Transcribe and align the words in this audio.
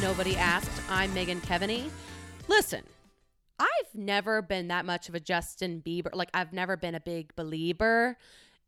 Nobody 0.00 0.36
Asked. 0.36 0.82
I'm 0.90 1.12
Megan 1.14 1.40
Kevany. 1.40 1.88
Listen, 2.48 2.82
I've 3.58 3.94
never 3.94 4.42
been 4.42 4.68
that 4.68 4.84
much 4.84 5.08
of 5.08 5.14
a 5.14 5.20
Justin 5.20 5.82
Bieber. 5.84 6.14
Like, 6.14 6.30
I've 6.34 6.52
never 6.52 6.76
been 6.76 6.94
a 6.94 7.00
big 7.00 7.34
believer, 7.36 8.18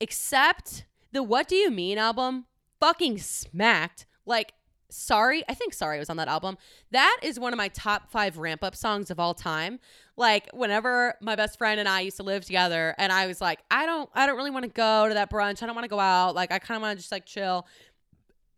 except 0.01 0.85
the 1.13 1.23
What 1.23 1.49
Do 1.49 1.57
You 1.57 1.71
Mean 1.71 1.99
album 1.99 2.47
fucking 2.81 3.19
smacked. 3.19 4.07
Like, 4.27 4.55
Sorry, 4.91 5.43
I 5.49 5.55
think 5.55 5.75
Sorry 5.75 5.99
was 5.99 6.09
on 6.09 6.19
that 6.19 6.29
album. 6.29 6.57
That 6.93 7.19
is 7.21 7.41
one 7.41 7.53
of 7.53 7.57
my 7.57 7.67
top 7.67 8.13
five 8.13 8.39
ramp 8.39 8.63
up 8.63 8.77
songs 8.77 9.11
of 9.11 9.19
all 9.19 9.35
time. 9.35 9.81
Like 10.17 10.49
whenever 10.53 11.17
my 11.21 11.35
best 11.35 11.59
friend 11.59 11.81
and 11.81 11.89
I 11.89 12.03
used 12.03 12.19
to 12.19 12.23
live 12.23 12.45
together, 12.45 12.95
and 12.97 13.11
I 13.11 13.27
was 13.27 13.41
like, 13.41 13.59
I 13.73 13.87
don't, 13.87 14.09
I 14.15 14.25
don't 14.25 14.37
really 14.37 14.53
want 14.53 14.65
to 14.65 14.71
go 14.71 15.09
to 15.09 15.15
that 15.15 15.31
brunch. 15.33 15.65
I 15.65 15.67
don't 15.67 15.75
want 15.75 15.85
to 15.85 15.89
go 15.89 15.99
out. 15.99 16.37
Like 16.37 16.53
I 16.53 16.61
kind 16.61 16.77
of 16.77 16.83
want 16.83 16.97
to 16.97 17.03
just 17.03 17.11
like 17.11 17.27
chill. 17.27 17.67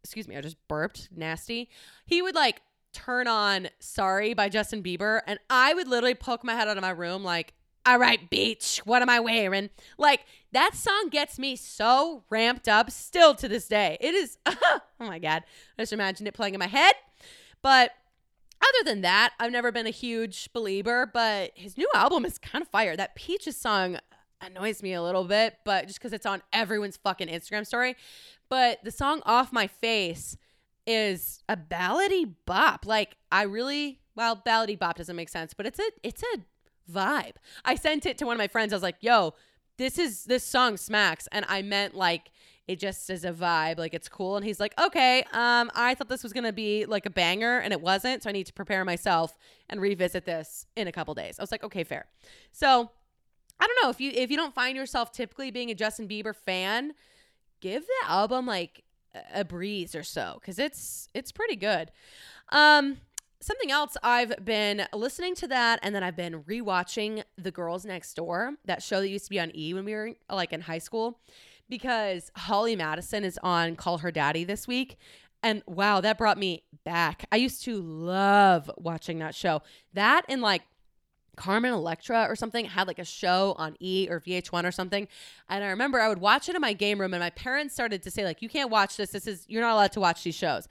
Excuse 0.06 0.28
me, 0.28 0.36
I 0.36 0.40
just 0.40 0.56
burped, 0.68 1.08
nasty. 1.14 1.68
He 2.04 2.22
would 2.22 2.34
like 2.34 2.62
turn 2.92 3.26
on 3.28 3.68
Sorry 3.78 4.34
by 4.34 4.48
Justin 4.48 4.82
Bieber, 4.82 5.20
and 5.26 5.38
I 5.50 5.74
would 5.74 5.88
literally 5.88 6.14
poke 6.14 6.44
my 6.44 6.54
head 6.54 6.68
out 6.68 6.76
of 6.76 6.82
my 6.82 6.90
room 6.90 7.24
like, 7.24 7.52
all 7.84 7.98
right, 7.98 8.28
beach, 8.30 8.80
what 8.84 9.02
am 9.02 9.08
I 9.08 9.20
wearing? 9.20 9.70
Like, 9.96 10.20
that 10.52 10.74
song 10.74 11.08
gets 11.10 11.38
me 11.38 11.54
so 11.54 12.24
ramped 12.30 12.68
up 12.68 12.90
still 12.90 13.34
to 13.36 13.48
this 13.48 13.68
day. 13.68 13.96
It 14.00 14.14
is, 14.14 14.38
oh 14.46 14.80
my 14.98 15.18
God. 15.18 15.44
I 15.78 15.82
just 15.82 15.92
imagined 15.92 16.26
it 16.26 16.34
playing 16.34 16.54
in 16.54 16.58
my 16.58 16.66
head. 16.66 16.94
But 17.62 17.92
other 18.60 18.90
than 18.90 19.02
that, 19.02 19.32
I've 19.38 19.52
never 19.52 19.70
been 19.70 19.86
a 19.86 19.90
huge 19.90 20.52
believer, 20.52 21.08
but 21.12 21.52
his 21.54 21.76
new 21.76 21.88
album 21.94 22.24
is 22.24 22.38
kind 22.38 22.62
of 22.62 22.68
fire. 22.68 22.96
That 22.96 23.14
Peaches 23.14 23.56
song 23.56 23.98
annoys 24.40 24.82
me 24.82 24.92
a 24.92 25.02
little 25.02 25.24
bit, 25.24 25.58
but 25.64 25.86
just 25.86 25.98
because 25.98 26.12
it's 26.12 26.26
on 26.26 26.42
everyone's 26.52 26.96
fucking 26.96 27.28
Instagram 27.28 27.66
story. 27.66 27.96
But 28.48 28.82
the 28.84 28.90
song 28.90 29.22
Off 29.24 29.52
My 29.52 29.66
Face 29.66 30.36
is 30.86 31.42
a 31.48 31.56
ballady 31.56 32.32
bop. 32.46 32.86
Like, 32.86 33.16
I 33.32 33.42
really, 33.42 34.00
well, 34.14 34.40
ballady 34.46 34.78
bop 34.78 34.96
doesn't 34.96 35.16
make 35.16 35.28
sense, 35.28 35.54
but 35.54 35.66
it's 35.66 35.78
a, 35.78 35.90
it's 36.02 36.22
a, 36.22 36.40
vibe. 36.90 37.34
I 37.64 37.74
sent 37.74 38.06
it 38.06 38.18
to 38.18 38.26
one 38.26 38.34
of 38.34 38.38
my 38.38 38.48
friends. 38.48 38.72
I 38.72 38.76
was 38.76 38.82
like, 38.82 38.96
yo, 39.00 39.34
this 39.76 39.98
is 39.98 40.24
this 40.24 40.44
song 40.44 40.76
smacks. 40.76 41.28
And 41.32 41.44
I 41.48 41.62
meant 41.62 41.94
like 41.94 42.30
it 42.66 42.78
just 42.80 43.08
is 43.10 43.24
a 43.24 43.32
vibe, 43.32 43.78
like 43.78 43.94
it's 43.94 44.08
cool. 44.08 44.36
And 44.36 44.44
he's 44.44 44.58
like, 44.58 44.74
okay, 44.80 45.20
um, 45.32 45.70
I 45.74 45.94
thought 45.94 46.08
this 46.08 46.22
was 46.22 46.32
gonna 46.32 46.52
be 46.52 46.84
like 46.86 47.06
a 47.06 47.10
banger 47.10 47.58
and 47.58 47.72
it 47.72 47.80
wasn't. 47.80 48.22
So 48.22 48.30
I 48.30 48.32
need 48.32 48.46
to 48.46 48.52
prepare 48.52 48.84
myself 48.84 49.36
and 49.68 49.80
revisit 49.80 50.24
this 50.24 50.66
in 50.76 50.88
a 50.88 50.92
couple 50.92 51.14
days. 51.14 51.38
I 51.38 51.42
was 51.42 51.52
like, 51.52 51.64
okay, 51.64 51.84
fair. 51.84 52.06
So 52.52 52.90
I 53.58 53.66
don't 53.66 53.78
know 53.82 53.90
if 53.90 54.00
you 54.00 54.12
if 54.14 54.30
you 54.30 54.36
don't 54.36 54.54
find 54.54 54.76
yourself 54.76 55.12
typically 55.12 55.50
being 55.50 55.70
a 55.70 55.74
Justin 55.74 56.08
Bieber 56.08 56.34
fan, 56.34 56.92
give 57.60 57.82
the 57.82 58.10
album 58.10 58.46
like 58.46 58.82
a 59.32 59.44
breeze 59.44 59.94
or 59.94 60.02
so 60.02 60.38
because 60.40 60.58
it's 60.58 61.08
it's 61.14 61.32
pretty 61.32 61.56
good. 61.56 61.90
Um, 62.50 62.98
something 63.40 63.70
else 63.70 63.96
I've 64.02 64.44
been 64.44 64.86
listening 64.92 65.34
to 65.36 65.48
that 65.48 65.80
and 65.82 65.94
then 65.94 66.02
I've 66.02 66.16
been 66.16 66.42
rewatching 66.44 67.22
The 67.36 67.50
Girls 67.50 67.84
Next 67.84 68.14
Door, 68.14 68.54
that 68.64 68.82
show 68.82 69.00
that 69.00 69.08
used 69.08 69.24
to 69.26 69.30
be 69.30 69.40
on 69.40 69.52
E 69.54 69.74
when 69.74 69.84
we 69.84 69.94
were 69.94 70.12
like 70.30 70.52
in 70.52 70.62
high 70.62 70.78
school 70.78 71.20
because 71.68 72.30
Holly 72.36 72.76
Madison 72.76 73.24
is 73.24 73.38
on 73.42 73.76
Call 73.76 73.98
Her 73.98 74.10
Daddy 74.10 74.44
this 74.44 74.68
week 74.68 74.96
and 75.42 75.62
wow, 75.66 76.00
that 76.00 76.18
brought 76.18 76.38
me 76.38 76.64
back. 76.84 77.26
I 77.30 77.36
used 77.36 77.62
to 77.64 77.80
love 77.80 78.70
watching 78.76 79.20
that 79.20 79.34
show. 79.34 79.62
That 79.94 80.24
and 80.28 80.42
like 80.42 80.62
Carmen 81.36 81.72
Electra 81.72 82.26
or 82.28 82.34
something 82.34 82.64
had 82.64 82.86
like 82.86 82.98
a 82.98 83.04
show 83.04 83.54
on 83.58 83.76
E 83.78 84.08
or 84.10 84.20
VH1 84.20 84.64
or 84.64 84.72
something. 84.72 85.06
And 85.48 85.62
I 85.62 85.68
remember 85.68 86.00
I 86.00 86.08
would 86.08 86.20
watch 86.20 86.48
it 86.48 86.54
in 86.54 86.60
my 86.60 86.72
game 86.72 87.00
room 87.00 87.14
and 87.14 87.20
my 87.20 87.30
parents 87.30 87.74
started 87.74 88.02
to 88.02 88.10
say 88.10 88.24
like 88.24 88.42
you 88.42 88.48
can't 88.48 88.70
watch 88.70 88.96
this. 88.96 89.10
This 89.10 89.26
is 89.26 89.44
you're 89.48 89.62
not 89.62 89.74
allowed 89.74 89.92
to 89.92 90.00
watch 90.00 90.24
these 90.24 90.34
shows 90.34 90.66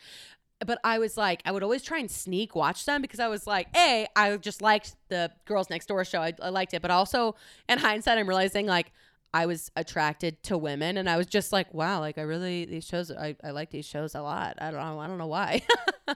but 0.65 0.79
I 0.83 0.99
was 0.99 1.17
like, 1.17 1.41
I 1.45 1.51
would 1.51 1.63
always 1.63 1.81
try 1.81 1.99
and 1.99 2.09
sneak 2.09 2.55
watch 2.55 2.85
them 2.85 3.01
because 3.01 3.19
I 3.19 3.27
was 3.27 3.45
like, 3.45 3.67
A, 3.75 4.07
I 4.15 4.37
just 4.37 4.61
liked 4.61 4.95
the 5.09 5.31
Girls 5.45 5.69
Next 5.69 5.87
Door 5.87 6.05
show. 6.05 6.21
I, 6.21 6.33
I 6.41 6.49
liked 6.49 6.73
it. 6.73 6.81
But 6.81 6.91
also, 6.91 7.35
in 7.67 7.77
hindsight, 7.77 8.17
I'm 8.17 8.27
realizing 8.27 8.65
like 8.65 8.91
I 9.33 9.47
was 9.47 9.69
attracted 9.75 10.41
to 10.43 10.57
women 10.57 10.97
and 10.97 11.09
I 11.09 11.17
was 11.17 11.27
just 11.27 11.51
like, 11.51 11.73
wow, 11.73 11.99
like 11.99 12.17
I 12.17 12.21
really, 12.21 12.65
these 12.65 12.85
shows, 12.85 13.11
I, 13.11 13.35
I 13.43 13.51
like 13.51 13.69
these 13.69 13.85
shows 13.85 14.15
a 14.15 14.21
lot. 14.21 14.55
I 14.59 14.71
don't 14.71 14.79
know. 14.79 14.99
I 14.99 15.07
don't 15.07 15.17
know 15.17 15.27
why. 15.27 15.61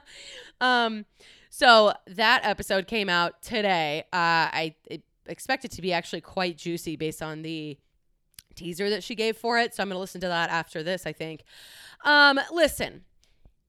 um, 0.61 1.05
so 1.49 1.93
that 2.07 2.41
episode 2.43 2.87
came 2.87 3.09
out 3.09 3.41
today. 3.41 4.03
Uh, 4.13 4.47
I 4.51 4.75
expect 5.27 5.65
it 5.65 5.71
to 5.71 5.81
be 5.81 5.93
actually 5.93 6.21
quite 6.21 6.57
juicy 6.57 6.95
based 6.95 7.21
on 7.21 7.41
the 7.41 7.77
teaser 8.55 8.89
that 8.89 9.03
she 9.03 9.15
gave 9.15 9.37
for 9.37 9.57
it. 9.59 9.73
So 9.73 9.83
I'm 9.83 9.89
going 9.89 9.95
to 9.95 9.99
listen 9.99 10.21
to 10.21 10.27
that 10.27 10.49
after 10.49 10.83
this, 10.83 11.05
I 11.05 11.13
think. 11.13 11.43
Um, 12.03 12.39
listen, 12.51 13.03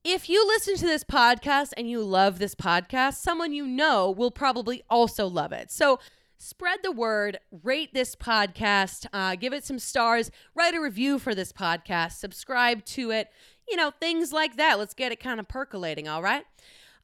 if 0.03 0.29
you 0.29 0.45
listen 0.47 0.75
to 0.77 0.85
this 0.85 1.03
podcast 1.03 1.73
and 1.77 1.89
you 1.89 2.03
love 2.03 2.39
this 2.39 2.55
podcast, 2.55 3.15
someone 3.15 3.53
you 3.53 3.65
know 3.65 4.11
will 4.11 4.31
probably 4.31 4.83
also 4.89 5.27
love 5.27 5.51
it. 5.51 5.71
So 5.71 5.99
spread 6.37 6.79
the 6.83 6.91
word, 6.91 7.37
rate 7.63 7.93
this 7.93 8.15
podcast, 8.15 9.05
uh, 9.13 9.35
give 9.35 9.53
it 9.53 9.63
some 9.63 9.79
stars, 9.79 10.31
write 10.55 10.73
a 10.73 10.81
review 10.81 11.19
for 11.19 11.35
this 11.35 11.53
podcast, 11.53 12.13
subscribe 12.13 12.83
to 12.85 13.11
it, 13.11 13.29
you 13.69 13.75
know, 13.75 13.91
things 13.91 14.33
like 14.33 14.57
that. 14.57 14.79
Let's 14.79 14.95
get 14.95 15.11
it 15.11 15.19
kind 15.19 15.39
of 15.39 15.47
percolating, 15.47 16.07
all 16.07 16.23
right? 16.23 16.43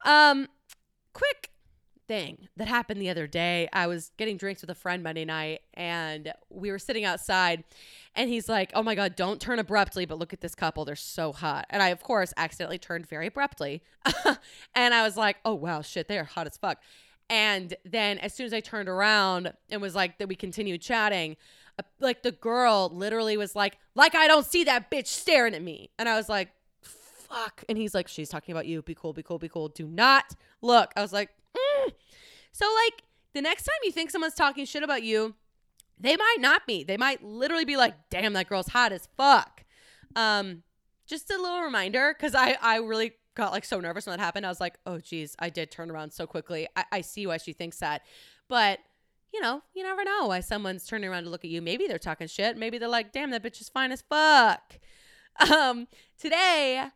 Um, 0.04 0.48
quick 1.18 1.50
thing 2.06 2.48
that 2.56 2.68
happened 2.68 3.02
the 3.02 3.10
other 3.10 3.26
day. 3.26 3.68
I 3.72 3.88
was 3.88 4.12
getting 4.16 4.36
drinks 4.36 4.60
with 4.60 4.70
a 4.70 4.74
friend 4.74 5.02
Monday 5.02 5.24
night 5.24 5.60
and 5.74 6.32
we 6.48 6.70
were 6.70 6.78
sitting 6.78 7.04
outside 7.04 7.64
and 8.14 8.30
he's 8.30 8.48
like, 8.48 8.70
"Oh 8.74 8.82
my 8.82 8.94
god, 8.94 9.16
don't 9.16 9.40
turn 9.40 9.58
abruptly, 9.58 10.06
but 10.06 10.18
look 10.18 10.32
at 10.32 10.40
this 10.40 10.54
couple. 10.54 10.84
They're 10.84 10.96
so 10.96 11.32
hot." 11.32 11.66
And 11.70 11.82
I 11.82 11.88
of 11.88 12.02
course 12.02 12.32
accidentally 12.36 12.78
turned 12.78 13.06
very 13.06 13.26
abruptly. 13.26 13.82
and 14.74 14.94
I 14.94 15.02
was 15.02 15.16
like, 15.16 15.38
"Oh 15.44 15.54
wow, 15.54 15.82
shit, 15.82 16.06
they 16.08 16.18
are 16.18 16.24
hot 16.24 16.46
as 16.46 16.56
fuck." 16.56 16.78
And 17.28 17.74
then 17.84 18.18
as 18.18 18.32
soon 18.32 18.46
as 18.46 18.54
I 18.54 18.60
turned 18.60 18.88
around 18.88 19.52
and 19.70 19.82
was 19.82 19.94
like 19.94 20.18
that 20.18 20.28
we 20.28 20.36
continued 20.36 20.80
chatting, 20.80 21.36
uh, 21.78 21.82
like 22.00 22.22
the 22.22 22.32
girl 22.32 22.90
literally 22.92 23.36
was 23.36 23.56
like, 23.56 23.76
"Like 23.94 24.14
I 24.14 24.28
don't 24.28 24.46
see 24.46 24.64
that 24.64 24.90
bitch 24.90 25.08
staring 25.08 25.54
at 25.54 25.62
me." 25.62 25.90
And 25.98 26.08
I 26.08 26.16
was 26.16 26.28
like, 26.28 26.50
"Fuck." 27.28 27.64
And 27.68 27.78
he's 27.78 27.94
like, 27.94 28.08
"She's 28.08 28.28
talking 28.28 28.52
about 28.52 28.66
you. 28.66 28.82
Be 28.82 28.94
cool, 28.94 29.12
be 29.12 29.22
cool, 29.22 29.38
be 29.38 29.48
cool. 29.48 29.68
Do 29.68 29.86
not 29.86 30.34
look." 30.62 30.92
I 30.96 31.02
was 31.02 31.12
like, 31.12 31.30
mm. 31.56 31.92
So 32.52 32.66
like 32.84 33.02
the 33.34 33.42
next 33.42 33.64
time 33.64 33.76
you 33.84 33.92
think 33.92 34.10
someone's 34.10 34.34
talking 34.34 34.64
shit 34.64 34.82
about 34.82 35.02
you, 35.02 35.34
they 35.98 36.16
might 36.16 36.36
not 36.38 36.66
be. 36.66 36.84
They 36.84 36.96
might 36.96 37.22
literally 37.22 37.64
be 37.64 37.76
like, 37.76 37.94
"Damn, 38.10 38.32
that 38.34 38.48
girl's 38.48 38.68
hot 38.68 38.92
as 38.92 39.08
fuck." 39.16 39.64
Um, 40.16 40.62
just 41.06 41.30
a 41.30 41.40
little 41.40 41.62
reminder 41.62 42.14
because 42.16 42.34
I 42.34 42.56
I 42.60 42.76
really 42.78 43.12
got 43.34 43.52
like 43.52 43.64
so 43.64 43.80
nervous 43.80 44.06
when 44.06 44.16
that 44.16 44.22
happened. 44.22 44.46
I 44.46 44.48
was 44.48 44.60
like, 44.60 44.78
"Oh, 44.86 44.98
geez, 44.98 45.36
I 45.38 45.50
did 45.50 45.70
turn 45.70 45.90
around 45.90 46.12
so 46.12 46.26
quickly." 46.26 46.68
I, 46.76 46.84
I 46.92 47.00
see 47.00 47.26
why 47.26 47.36
she 47.36 47.52
thinks 47.52 47.78
that, 47.78 48.02
but 48.48 48.80
you 49.32 49.40
know, 49.40 49.62
you 49.74 49.82
never 49.82 50.04
know 50.04 50.26
why 50.26 50.40
someone's 50.40 50.86
turning 50.86 51.10
around 51.10 51.24
to 51.24 51.30
look 51.30 51.44
at 51.44 51.50
you. 51.50 51.60
Maybe 51.60 51.86
they're 51.86 51.98
talking 51.98 52.26
shit. 52.26 52.56
Maybe 52.56 52.78
they're 52.78 52.88
like, 52.88 53.12
"Damn, 53.12 53.30
that 53.30 53.42
bitch 53.42 53.60
is 53.60 53.68
fine 53.68 53.92
as 53.92 54.02
fuck." 54.02 54.78
Um, 55.52 55.86
today 56.18 56.88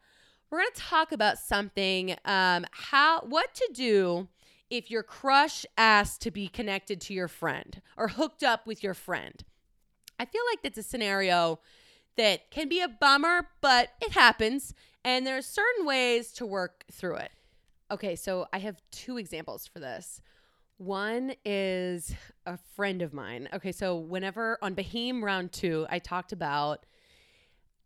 we're 0.52 0.58
gonna 0.58 0.70
talk 0.76 1.12
about 1.12 1.38
something. 1.38 2.14
Um, 2.26 2.66
how 2.70 3.20
what 3.22 3.54
to 3.54 3.70
do 3.72 4.28
if 4.70 4.90
your 4.90 5.02
crush 5.02 5.64
asks 5.78 6.18
to 6.18 6.30
be 6.30 6.46
connected 6.46 7.00
to 7.00 7.14
your 7.14 7.28
friend 7.28 7.80
or 7.96 8.08
hooked 8.08 8.42
up 8.42 8.66
with 8.66 8.82
your 8.82 8.94
friend. 8.94 9.44
I 10.20 10.26
feel 10.26 10.42
like 10.50 10.62
that's 10.62 10.78
a 10.78 10.82
scenario 10.82 11.58
that 12.16 12.50
can 12.50 12.68
be 12.68 12.80
a 12.80 12.88
bummer, 12.88 13.48
but 13.60 13.90
it 14.00 14.12
happens. 14.12 14.74
And 15.04 15.26
there's 15.26 15.46
certain 15.46 15.86
ways 15.86 16.32
to 16.34 16.46
work 16.46 16.84
through 16.92 17.16
it. 17.16 17.32
Okay, 17.90 18.14
so 18.14 18.46
I 18.52 18.58
have 18.58 18.80
two 18.90 19.18
examples 19.18 19.66
for 19.66 19.78
this. 19.78 20.20
One 20.76 21.34
is 21.44 22.14
a 22.46 22.58
friend 22.76 23.02
of 23.02 23.12
mine. 23.12 23.48
Okay, 23.54 23.72
so 23.72 23.96
whenever 23.96 24.58
on 24.62 24.74
Beheem 24.74 25.22
round 25.22 25.52
two, 25.52 25.86
I 25.90 25.98
talked 25.98 26.32
about 26.32 26.84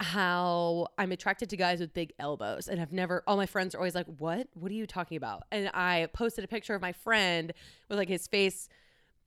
how 0.00 0.88
I'm 0.98 1.12
attracted 1.12 1.48
to 1.50 1.56
guys 1.56 1.80
with 1.80 1.94
big 1.94 2.12
elbows 2.18 2.68
and 2.68 2.80
I've 2.80 2.92
never 2.92 3.22
all 3.26 3.36
my 3.36 3.46
friends 3.46 3.74
are 3.74 3.78
always 3.78 3.94
like, 3.94 4.06
"What? 4.18 4.48
What 4.54 4.70
are 4.70 4.74
you 4.74 4.86
talking 4.86 5.16
about?" 5.16 5.44
And 5.50 5.70
I 5.72 6.08
posted 6.12 6.44
a 6.44 6.48
picture 6.48 6.74
of 6.74 6.82
my 6.82 6.92
friend 6.92 7.52
with 7.88 7.98
like 7.98 8.08
his 8.08 8.26
face 8.26 8.68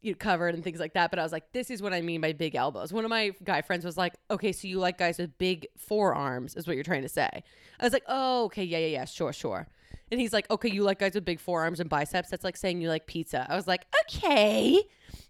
you 0.01 0.11
know, 0.11 0.17
covered 0.17 0.55
and 0.55 0.63
things 0.63 0.79
like 0.79 0.93
that, 0.93 1.09
but 1.09 1.19
I 1.19 1.23
was 1.23 1.31
like, 1.31 1.51
"This 1.51 1.69
is 1.69 1.81
what 1.81 1.91
I 1.93 2.01
mean 2.01 2.21
by 2.21 2.33
big 2.33 2.55
elbows." 2.55 2.93
One 2.93 3.03
of 3.03 3.09
my 3.09 3.31
guy 3.43 3.61
friends 3.61 3.83
was 3.83 3.97
like, 3.97 4.13
"Okay, 4.31 4.51
so 4.51 4.67
you 4.67 4.79
like 4.79 4.97
guys 4.97 5.17
with 5.17 5.37
big 5.37 5.67
forearms 5.77 6.55
is 6.55 6.67
what 6.67 6.75
you're 6.75 6.83
trying 6.83 7.01
to 7.01 7.09
say." 7.09 7.43
I 7.79 7.83
was 7.83 7.91
like, 7.93 8.05
"Oh, 8.07 8.45
okay, 8.45 8.63
yeah, 8.63 8.77
yeah, 8.77 8.87
yeah, 8.87 9.05
sure, 9.05 9.33
sure." 9.33 9.67
And 10.11 10.19
he's 10.19 10.33
like, 10.33 10.49
"Okay, 10.49 10.69
you 10.69 10.83
like 10.83 10.99
guys 10.99 11.15
with 11.15 11.25
big 11.25 11.39
forearms 11.39 11.79
and 11.79 11.89
biceps. 11.89 12.29
That's 12.29 12.43
like 12.43 12.57
saying 12.57 12.81
you 12.81 12.89
like 12.89 13.07
pizza." 13.07 13.45
I 13.49 13.55
was 13.55 13.67
like, 13.67 13.85
"Okay." 14.05 14.81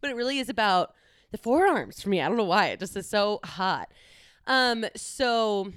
But 0.01 0.12
it 0.12 0.15
really 0.15 0.39
is 0.39 0.50
about 0.50 0.94
the 1.31 1.38
forearms 1.38 2.01
for 2.01 2.09
me. 2.09 2.21
I 2.21 2.27
don't 2.27 2.38
know 2.38 2.44
why. 2.44 2.68
It 2.68 2.80
just 2.80 2.95
is 2.95 3.09
so 3.09 3.39
hot. 3.44 3.89
Um, 4.49 4.85
so 4.95 5.71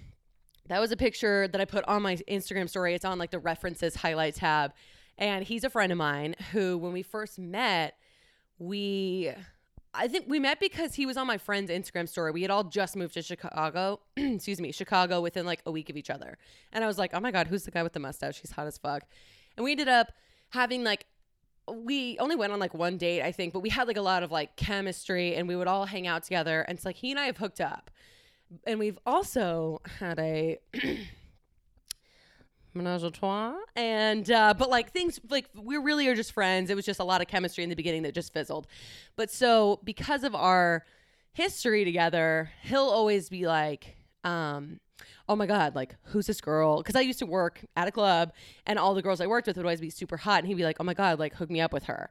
that 0.69 0.81
was 0.81 0.91
a 0.91 0.97
picture 0.97 1.47
that 1.47 1.61
I 1.61 1.65
put 1.65 1.85
on 1.87 2.03
my 2.03 2.17
Instagram 2.17 2.69
story. 2.69 2.95
It's 2.95 3.05
on 3.05 3.19
like 3.19 3.31
the 3.31 3.39
references 3.39 3.95
highlight 3.95 4.35
tab. 4.35 4.73
And 5.19 5.45
he's 5.45 5.63
a 5.63 5.71
friend 5.71 5.93
of 5.93 5.99
mine 5.99 6.35
who, 6.51 6.79
when 6.79 6.93
we 6.93 7.03
first 7.03 7.39
met, 7.39 7.97
we 8.59 9.33
I 9.95 10.09
think 10.09 10.25
we 10.27 10.41
met 10.41 10.59
because 10.59 10.95
he 10.95 11.05
was 11.05 11.19
on 11.19 11.27
my 11.27 11.37
friend's 11.37 11.71
Instagram 11.71 12.09
story. 12.09 12.31
We 12.33 12.41
had 12.41 12.51
all 12.51 12.65
just 12.65 12.97
moved 12.97 13.13
to 13.15 13.23
Chicago, 13.23 14.01
excuse 14.17 14.59
me, 14.59 14.73
Chicago 14.73 15.21
within 15.21 15.45
like 15.45 15.61
a 15.67 15.71
week 15.71 15.91
of 15.91 15.97
each 15.99 16.09
other. 16.09 16.39
And 16.73 16.83
I 16.83 16.87
was 16.87 16.97
like, 16.97 17.13
oh 17.13 17.21
my 17.21 17.31
God, 17.31 17.49
who's 17.49 17.65
the 17.65 17.71
guy 17.71 17.83
with 17.83 17.93
the 17.93 18.01
mustache? 18.01 18.41
He's 18.41 18.53
hot 18.53 18.67
as 18.67 18.79
fuck. 18.79 19.03
And 19.57 19.65
we 19.65 19.73
ended 19.73 19.89
up 19.89 20.13
having 20.49 20.83
like, 20.83 21.05
we 21.71 22.19
only 22.19 22.37
went 22.37 22.55
on 22.55 22.59
like 22.59 22.73
one 22.73 22.97
date, 22.97 23.23
I 23.23 23.33
think, 23.33 23.53
but 23.53 23.61
we 23.61 23.69
had 23.69 23.87
like 23.87 23.99
a 23.99 24.03
lot 24.03 24.23
of 24.23 24.31
like 24.31 24.57
chemistry 24.57 25.35
and 25.35 25.47
we 25.47 25.57
would 25.57 25.69
all 25.69 25.85
hang 25.85 26.07
out 26.07 26.23
together. 26.23 26.63
And 26.63 26.79
it's 26.79 26.87
like 26.87 26.97
he 26.97 27.11
and 27.11 27.21
I 27.21 27.27
have 27.27 27.37
hooked 27.37 27.61
up. 27.61 27.91
And 28.67 28.79
we've 28.79 28.99
also 29.07 29.81
had 29.99 30.19
a 30.19 30.59
menage 32.75 33.03
a 33.03 33.11
trois 33.11 33.55
and 33.77 34.31
uh 34.31 34.55
but 34.57 34.71
like 34.71 34.93
things 34.93 35.21
like 35.29 35.47
we 35.55 35.77
really 35.77 36.09
are 36.09 36.15
just 36.15 36.33
friends. 36.33 36.71
It 36.71 36.77
was 36.77 36.87
just 36.87 37.01
a 37.01 37.05
lot 37.05 37.21
of 37.21 37.29
chemistry 37.29 37.65
in 37.65 37.71
the 37.71 37.77
beginning 37.77 38.03
that 38.03 38.15
just 38.15 38.33
fizzled. 38.33 38.67
But 39.17 39.31
so 39.31 39.81
because 39.85 40.25
of 40.25 40.35
our 40.35 40.85
history 41.33 41.85
together 41.85 42.51
he'll 42.63 42.81
always 42.89 43.29
be 43.29 43.47
like 43.47 43.97
um 44.25 44.81
oh 45.29 45.37
my 45.37 45.47
god 45.47 45.75
like 45.75 45.97
who's 46.05 46.27
this 46.27 46.41
girl? 46.41 46.79
Because 46.79 46.97
i 46.97 47.01
used 47.01 47.19
to 47.19 47.27
work 47.27 47.65
at 47.77 47.89
a 47.89 47.93
club 47.93 48.33
and 48.67 48.79
all 48.79 48.95
the 48.95 49.03
girls 49.03 49.21
i 49.21 49.27
worked 49.27 49.47
with 49.47 49.57
would 49.57 49.67
always 49.67 49.81
be 49.81 49.91
super 49.91 50.17
hot 50.17 50.39
and 50.39 50.47
he'd 50.47 50.55
be 50.55 50.65
like 50.65 50.77
oh 50.81 50.85
my 50.85 50.95
god 50.95 51.19
like 51.19 51.35
hook 51.35 51.51
me 51.51 51.61
up 51.61 51.73
with 51.73 51.85
her. 51.85 52.11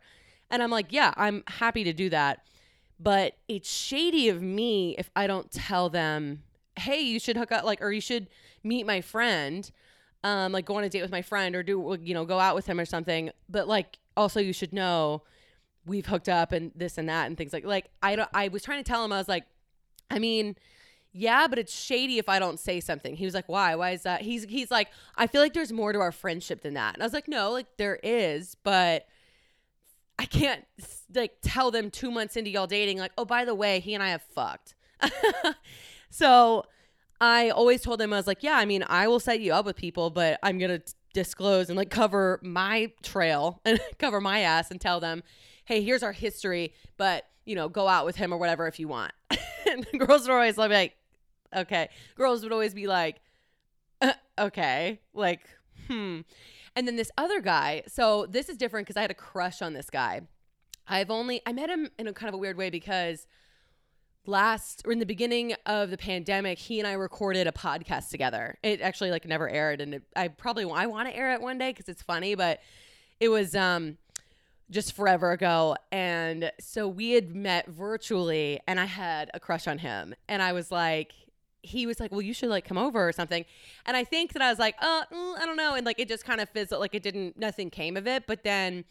And 0.50 0.62
i'm 0.62 0.72
like 0.72 0.88
yeah 0.90 1.14
i'm 1.18 1.44
happy 1.48 1.84
to 1.84 1.94
do 1.94 2.10
that 2.10 2.46
but 3.02 3.34
it's 3.48 3.72
shady 3.72 4.30
of 4.30 4.42
me 4.42 4.96
if 4.98 5.10
i 5.16 5.28
don't 5.28 5.52
tell 5.52 5.90
them 5.90 6.44
hey 6.78 7.00
you 7.00 7.20
should 7.20 7.38
hook 7.38 7.52
up 7.52 7.64
like 7.64 7.82
or 7.82 7.92
you 7.92 8.02
should 8.02 8.28
meet 8.64 8.86
my 8.86 9.02
friend 9.02 9.72
um, 10.24 10.52
like 10.52 10.66
go 10.66 10.76
on 10.76 10.84
a 10.84 10.90
date 10.90 11.02
with 11.02 11.12
my 11.12 11.22
friend 11.22 11.56
or 11.56 11.64
do 11.64 11.98
you 12.02 12.14
know 12.14 12.26
go 12.26 12.40
out 12.40 12.56
with 12.56 12.66
him 12.66 12.80
or 12.80 12.86
something. 12.86 13.32
But 13.50 13.68
like 13.68 13.98
also 14.16 14.40
you 14.40 14.54
should 14.54 14.74
know 14.74 15.24
we've 15.86 16.06
hooked 16.06 16.30
up 16.30 16.52
and 16.52 16.72
this 16.76 16.98
and 16.98 17.10
that 17.10 17.28
and 17.28 17.38
things 17.38 17.54
like 17.54 17.66
like 17.66 17.90
I 18.04 18.16
don't 18.16 18.30
I 18.34 18.50
was 18.50 18.64
trying 18.64 18.84
to 18.84 18.88
tell 18.88 19.04
him 19.04 19.12
I 19.12 19.18
was 19.18 19.28
like 19.28 19.46
I 20.10 20.20
mean 20.20 20.56
yeah, 21.14 21.48
but 21.48 21.60
it's 21.60 21.78
shady 21.78 22.20
if 22.20 22.30
I 22.30 22.40
don't 22.40 22.58
say 22.58 22.80
something. 22.80 23.18
He 23.18 23.26
was 23.26 23.34
like, 23.34 23.50
"Why? 23.50 23.76
Why 23.76 23.90
is 23.92 24.04
that?" 24.04 24.22
He's 24.22 24.46
he's 24.46 24.72
like, 24.72 24.88
"I 25.18 25.28
feel 25.28 25.42
like 25.42 25.52
there's 25.52 25.74
more 25.74 25.92
to 25.92 26.00
our 26.00 26.14
friendship 26.14 26.62
than 26.62 26.76
that." 26.76 26.94
And 26.94 27.04
I 27.04 27.06
was 27.06 27.12
like, 27.12 27.28
"No, 27.28 27.52
like 27.52 27.68
there 27.76 28.00
is, 28.02 28.56
but 28.64 29.08
I 30.22 30.26
can't 30.26 30.64
like 31.16 31.38
tell 31.42 31.72
them 31.72 31.90
2 31.90 32.12
months 32.12 32.38
into 32.38 32.52
y'all 32.52 32.68
dating 32.68 33.00
like, 33.00 33.12
"Oh, 33.18 33.26
by 33.26 33.44
the 33.44 33.56
way, 33.56 33.80
he 33.80 33.96
and 33.96 34.04
I 34.04 34.10
have 34.10 34.22
fucked." 34.22 34.76
so, 36.12 36.66
I 37.20 37.50
always 37.50 37.82
told 37.82 38.00
them, 38.00 38.14
I 38.14 38.18
was 38.18 38.28
like, 38.28 38.44
yeah, 38.44 38.56
I 38.56 38.66
mean, 38.66 38.84
I 38.88 39.08
will 39.08 39.20
set 39.20 39.40
you 39.40 39.52
up 39.52 39.66
with 39.66 39.76
people, 39.76 40.12
but 40.12 40.40
I'm 40.44 40.60
gonna 40.60 40.82
disclose 41.16 41.70
and 41.70 41.78
like 41.78 41.90
cover 41.90 42.40
my 42.44 42.92
trail 43.02 43.62
and 43.66 43.80
cover 43.98 44.22
my 44.22 44.42
ass 44.42 44.70
and 44.70 44.80
tell 44.80 45.00
them, 45.00 45.24
hey, 45.66 45.82
here's 45.82 46.04
our 46.04 46.12
history, 46.12 46.76
but 46.98 47.26
you 47.46 47.56
know, 47.56 47.68
go 47.68 47.88
out 47.88 48.06
with 48.06 48.16
him 48.16 48.32
or 48.32 48.38
whatever 48.38 48.68
if 48.68 48.80
you 48.80 48.88
want. 48.88 49.14
and 49.68 49.88
girls 49.98 50.22
would 50.28 50.34
always 50.34 50.56
be 50.56 50.62
like, 50.62 50.96
okay. 51.56 51.90
Girls 52.16 52.44
would 52.44 52.52
always 52.52 52.76
be 52.76 52.86
like, 52.86 53.20
uh, 54.02 54.14
okay, 54.38 55.00
like, 55.16 55.42
hmm. 55.88 56.20
And 56.76 56.88
then 56.88 56.96
this 56.96 57.12
other 57.18 57.42
guy, 57.42 57.84
so 57.88 58.26
this 58.30 58.50
is 58.50 58.58
different 58.58 58.88
because 58.88 58.98
I 58.98 59.02
had 59.02 59.12
a 59.12 59.16
crush 59.16 59.62
on 59.62 59.74
this 59.74 59.90
guy. 59.90 60.22
I've 60.88 61.12
only 61.12 61.42
I 61.46 61.54
met 61.54 61.70
him 61.70 61.90
in 61.98 62.08
a 62.08 62.14
kind 62.14 62.30
of 62.30 62.36
a 62.36 62.38
weird 62.38 62.58
way 62.58 62.70
because 62.70 63.28
last 64.26 64.84
or 64.86 64.92
in 64.92 65.00
the 65.00 65.06
beginning 65.06 65.54
of 65.66 65.90
the 65.90 65.98
pandemic 65.98 66.60
he 66.60 66.78
and 66.78 66.88
i 66.88 66.94
recorded 66.94 67.48
a 67.48 67.52
podcast 67.52 68.10
together. 68.10 68.58
It 68.62 68.82
actually 68.82 69.12
like 69.12 69.26
never 69.26 69.50
aired 69.50 69.82
and 69.82 69.96
it, 69.96 70.04
i 70.16 70.28
probably 70.28 70.64
i 70.72 70.86
want 70.86 71.10
to 71.10 71.16
air 71.16 71.34
it 71.34 71.42
one 71.42 71.58
day 71.58 71.72
because 71.72 71.90
it's 71.90 72.04
funny 72.04 72.36
but 72.36 72.60
it 73.20 73.30
was 73.30 73.56
um 73.56 73.98
just 74.70 74.94
forever 74.94 75.32
ago. 75.32 75.76
And 75.92 76.50
so 76.62 76.88
we 76.88 77.12
had 77.12 77.36
met 77.36 77.68
virtually 77.68 78.60
and 78.68 78.80
i 78.80 78.86
had 78.86 79.32
a 79.34 79.40
crush 79.40 79.68
on 79.68 79.80
him. 79.80 80.14
And 80.28 80.42
i 80.42 80.54
was 80.54 80.72
like 80.72 81.14
he 81.64 81.86
was 81.86 82.00
like 82.00 82.12
well 82.12 82.22
you 82.22 82.34
should 82.34 82.50
like 82.50 82.66
come 82.66 82.78
over 82.78 83.08
or 83.08 83.12
something. 83.12 83.46
And 83.86 83.96
i 83.96 84.04
think 84.04 84.34
that 84.34 84.42
i 84.42 84.50
was 84.50 84.60
like 84.60 84.76
uh 84.82 85.04
mm, 85.06 85.40
i 85.40 85.46
don't 85.46 85.58
know. 85.58 85.76
And 85.76 85.86
like 85.86 86.00
it 86.00 86.08
just 86.08 86.26
kind 86.26 86.42
of 86.42 86.50
fizzled 86.50 86.82
like 86.82 86.96
it 86.96 87.04
didn't 87.04 87.38
nothing 87.38 87.70
came 87.70 87.98
of 87.98 88.08
it. 88.08 88.26
But 88.28 88.44
then 88.44 88.86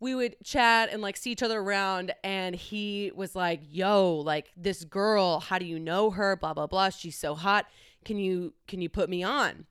we 0.00 0.14
would 0.14 0.36
chat 0.44 0.90
and 0.92 1.00
like 1.00 1.16
see 1.16 1.30
each 1.30 1.42
other 1.42 1.60
around 1.60 2.12
and 2.22 2.54
he 2.54 3.10
was 3.14 3.34
like 3.34 3.60
yo 3.68 4.16
like 4.16 4.50
this 4.56 4.84
girl 4.84 5.40
how 5.40 5.58
do 5.58 5.64
you 5.64 5.78
know 5.78 6.10
her? 6.10 6.36
Blah 6.36 6.54
blah 6.54 6.66
blah. 6.66 6.90
She's 6.90 7.18
so 7.18 7.34
hot. 7.34 7.66
Can 8.04 8.18
you 8.18 8.52
can 8.68 8.80
you 8.80 8.88
put 8.88 9.08
me 9.08 9.22
on? 9.22 9.66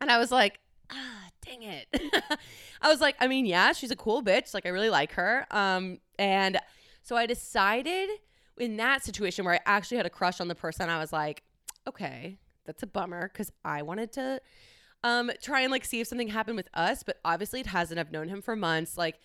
And 0.00 0.10
i 0.10 0.18
was 0.18 0.30
like 0.30 0.60
ah 0.90 1.28
dang 1.44 1.62
it. 1.62 1.86
I 2.82 2.88
was 2.88 3.00
like 3.00 3.16
i 3.20 3.26
mean 3.26 3.46
yeah 3.46 3.72
she's 3.72 3.90
a 3.90 3.96
cool 3.96 4.22
bitch. 4.22 4.52
Like 4.54 4.66
i 4.66 4.70
really 4.70 4.90
like 4.90 5.12
her. 5.12 5.46
Um 5.50 5.98
and 6.18 6.58
so 7.02 7.16
i 7.16 7.26
decided 7.26 8.10
in 8.58 8.76
that 8.76 9.02
situation 9.02 9.44
where 9.44 9.54
i 9.54 9.60
actually 9.64 9.96
had 9.96 10.06
a 10.06 10.10
crush 10.10 10.40
on 10.40 10.48
the 10.48 10.54
person 10.54 10.90
i 10.90 10.98
was 10.98 11.12
like 11.12 11.42
okay 11.90 12.38
that's 12.64 12.82
a 12.82 12.86
bummer 12.86 13.28
because 13.32 13.52
i 13.64 13.82
wanted 13.82 14.12
to 14.12 14.40
um 15.04 15.30
try 15.42 15.60
and 15.60 15.70
like 15.70 15.84
see 15.84 16.00
if 16.00 16.06
something 16.06 16.28
happened 16.28 16.56
with 16.56 16.68
us 16.74 17.02
but 17.02 17.18
obviously 17.24 17.60
it 17.60 17.66
hasn't 17.66 18.00
i've 18.00 18.12
known 18.12 18.28
him 18.28 18.40
for 18.40 18.56
months 18.56 18.96
like 18.96 19.18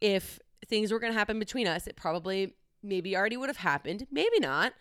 if 0.00 0.40
things 0.66 0.92
were 0.92 0.98
going 0.98 1.12
to 1.12 1.18
happen 1.18 1.38
between 1.38 1.66
us, 1.66 1.86
it 1.86 1.96
probably 1.96 2.54
maybe 2.82 3.16
already 3.16 3.36
would 3.36 3.48
have 3.48 3.58
happened, 3.58 4.06
maybe 4.10 4.38
not. 4.40 4.72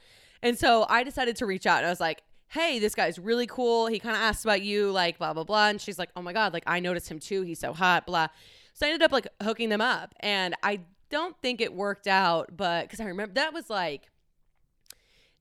And 0.41 0.57
so 0.57 0.85
I 0.89 1.03
decided 1.03 1.35
to 1.37 1.45
reach 1.45 1.65
out 1.65 1.77
and 1.77 1.87
I 1.87 1.89
was 1.89 1.99
like, 1.99 2.23
hey, 2.47 2.79
this 2.79 2.95
guy's 2.95 3.17
really 3.17 3.47
cool. 3.47 3.87
He 3.87 3.99
kind 3.99 4.15
of 4.15 4.21
asked 4.21 4.43
about 4.43 4.61
you, 4.61 4.91
like, 4.91 5.17
blah, 5.17 5.33
blah, 5.33 5.43
blah. 5.43 5.69
And 5.69 5.79
she's 5.79 5.97
like, 5.97 6.09
oh 6.15 6.21
my 6.21 6.33
God, 6.33 6.53
like, 6.53 6.63
I 6.67 6.79
noticed 6.79 7.09
him 7.09 7.19
too. 7.19 7.43
He's 7.43 7.59
so 7.59 7.71
hot, 7.71 8.05
blah. 8.05 8.27
So 8.73 8.85
I 8.85 8.89
ended 8.89 9.03
up 9.03 9.11
like 9.11 9.27
hooking 9.41 9.69
them 9.69 9.81
up. 9.81 10.13
And 10.19 10.55
I 10.63 10.81
don't 11.09 11.35
think 11.41 11.61
it 11.61 11.73
worked 11.73 12.07
out, 12.07 12.55
but 12.55 12.83
because 12.83 12.99
I 12.99 13.05
remember 13.05 13.35
that 13.35 13.53
was 13.53 13.69
like, 13.69 14.09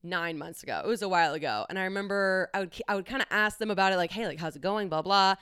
nine 0.03 0.37
months 0.37 0.63
ago. 0.63 0.81
It 0.83 0.87
was 0.87 1.01
a 1.01 1.09
while 1.09 1.33
ago. 1.33 1.65
And 1.69 1.77
I 1.77 1.83
remember 1.83 2.49
I 2.53 2.61
would 2.61 2.81
I 2.87 2.95
would 2.95 3.05
kind 3.05 3.21
of 3.21 3.27
ask 3.31 3.57
them 3.57 3.71
about 3.71 3.93
it, 3.93 3.97
like, 3.97 4.11
hey, 4.11 4.27
like 4.27 4.39
how's 4.39 4.55
it 4.55 4.61
going? 4.61 4.89
Blah 4.89 5.01
blah 5.01 5.35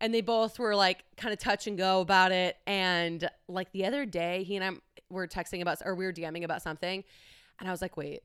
and 0.00 0.14
they 0.14 0.20
both 0.20 0.58
were 0.58 0.76
like 0.76 1.04
kind 1.16 1.32
of 1.32 1.38
touch 1.38 1.66
and 1.66 1.76
go 1.76 2.00
about 2.00 2.32
it. 2.32 2.56
And 2.66 3.28
like 3.48 3.72
the 3.72 3.84
other 3.84 4.06
day, 4.06 4.44
he 4.44 4.56
and 4.56 4.64
I 4.64 4.70
were 5.10 5.26
texting 5.26 5.60
about, 5.60 5.78
or 5.84 5.94
we 5.94 6.04
were 6.04 6.12
DMing 6.12 6.44
about 6.44 6.62
something, 6.62 7.04
and 7.58 7.68
I 7.68 7.72
was 7.72 7.82
like, 7.82 7.96
wait, 7.96 8.22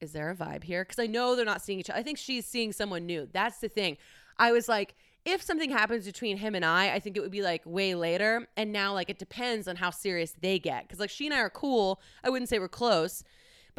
is 0.00 0.12
there 0.12 0.30
a 0.30 0.34
vibe 0.34 0.64
here? 0.64 0.84
Because 0.84 0.98
I 0.98 1.06
know 1.06 1.36
they're 1.36 1.44
not 1.44 1.62
seeing 1.62 1.78
each 1.78 1.90
other. 1.90 1.98
I 1.98 2.02
think 2.02 2.18
she's 2.18 2.46
seeing 2.46 2.72
someone 2.72 3.06
new. 3.06 3.28
That's 3.32 3.58
the 3.58 3.68
thing. 3.68 3.98
I 4.38 4.52
was 4.52 4.68
like, 4.68 4.94
if 5.24 5.42
something 5.42 5.70
happens 5.70 6.06
between 6.06 6.38
him 6.38 6.54
and 6.54 6.64
I, 6.64 6.94
I 6.94 6.98
think 6.98 7.16
it 7.16 7.20
would 7.20 7.30
be 7.30 7.42
like 7.42 7.62
way 7.66 7.94
later. 7.94 8.48
And 8.56 8.72
now, 8.72 8.94
like, 8.94 9.10
it 9.10 9.18
depends 9.18 9.68
on 9.68 9.76
how 9.76 9.90
serious 9.90 10.34
they 10.40 10.58
get. 10.58 10.84
Because, 10.84 10.98
like, 10.98 11.10
she 11.10 11.26
and 11.26 11.34
I 11.34 11.40
are 11.40 11.50
cool. 11.50 12.00
I 12.24 12.30
wouldn't 12.30 12.48
say 12.48 12.58
we're 12.58 12.68
close. 12.68 13.22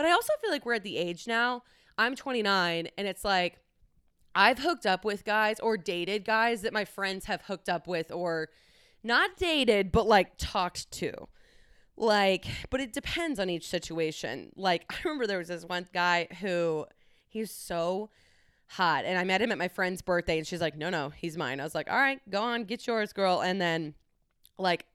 But 0.01 0.08
I 0.08 0.13
also 0.13 0.34
feel 0.41 0.50
like 0.50 0.65
we're 0.65 0.74
at 0.74 0.84
the 0.84 0.98
age 0.98 1.27
now. 1.27 1.62
I'm 1.96 2.15
29, 2.15 2.88
and 2.98 3.08
it's 3.08 3.24
like, 3.24 3.60
I've 4.34 4.58
hooked 4.58 4.88
up 4.88 5.05
with 5.05 5.24
guys 5.24 5.60
or 5.60 5.77
dated 5.77 6.25
guys 6.25 6.63
that 6.63 6.74
my 6.74 6.86
friends 6.86 7.25
have 7.25 7.43
hooked 7.43 7.70
up 7.70 7.86
with 7.86 8.12
or 8.12 8.50
not 9.03 9.38
dated, 9.38 9.91
but 9.91 10.08
like 10.08 10.31
talked 10.39 10.89
to. 10.93 11.27
Like, 11.96 12.48
but 12.72 12.81
it 12.81 12.93
depends 12.93 13.39
on 13.39 13.48
each 13.51 13.67
situation. 13.67 14.51
Like, 14.55 14.86
I 14.89 14.96
remember 15.03 15.27
there 15.27 15.38
was 15.38 15.50
this 15.50 15.65
one 15.65 15.86
guy 15.93 16.27
who 16.39 16.88
he's 17.27 17.51
so 17.51 18.10
hot. 18.70 19.05
And 19.05 19.20
I 19.20 19.24
met 19.24 19.39
him 19.39 19.51
at 19.51 19.60
my 19.60 19.67
friend's 19.67 20.01
birthday 20.01 20.39
and 20.39 20.48
she's 20.48 20.62
like, 20.62 20.75
no, 20.75 20.89
no, 20.89 21.10
he's 21.10 21.38
mine. 21.38 21.60
I 21.60 21.63
was 21.63 21.75
like, 21.75 21.91
all 21.91 22.00
right, 22.00 22.20
go 22.27 22.41
on, 22.41 22.63
get 22.63 22.88
yours, 22.88 23.13
girl. 23.13 23.43
And 23.43 23.62
then, 23.62 23.93
like, 24.58 24.88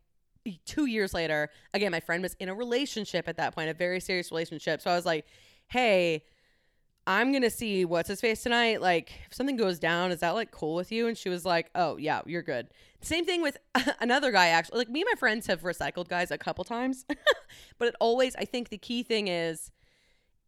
two 0.65 0.87
years 0.87 1.15
later, 1.15 1.51
again, 1.75 1.93
my 1.93 2.01
friend 2.01 2.23
was 2.23 2.35
in 2.35 2.49
a 2.49 2.55
relationship 2.55 3.29
at 3.29 3.37
that 3.37 3.55
point, 3.55 3.71
a 3.71 3.75
very 3.75 4.01
serious 4.01 4.31
relationship. 4.31 4.81
So 4.81 4.91
I 4.91 4.95
was 4.95 5.07
like, 5.07 5.27
hey, 5.69 6.23
I'm 7.07 7.33
gonna 7.33 7.51
see 7.51 7.85
what's 7.85 8.09
his 8.09 8.21
face 8.21 8.43
tonight. 8.43 8.81
Like, 8.81 9.13
if 9.27 9.35
something 9.35 9.57
goes 9.57 9.79
down, 9.79 10.11
is 10.11 10.21
that 10.21 10.31
like 10.31 10.51
cool 10.51 10.75
with 10.75 10.91
you? 10.91 11.07
And 11.07 11.17
she 11.17 11.29
was 11.29 11.45
like, 11.45 11.71
Oh 11.75 11.97
yeah, 11.97 12.23
you're 12.27 12.43
good. 12.43 12.69
Same 13.01 13.25
thing 13.25 13.43
with 13.43 13.57
another 14.01 14.33
guy. 14.33 14.49
Actually, 14.49 14.79
like 14.79 14.91
me 14.91 15.03
and 15.03 15.09
my 15.13 15.19
friends 15.19 15.47
have 15.47 15.63
recycled 15.63 16.09
guys 16.09 16.33
a 16.33 16.39
couple 16.39 16.65
times, 16.65 17.05
but 17.79 17.89
it 17.89 17.95
always. 18.01 18.35
I 18.37 18.45
think 18.45 18.71
the 18.71 18.79
key 18.79 19.05
thing 19.05 19.29
is 19.29 19.71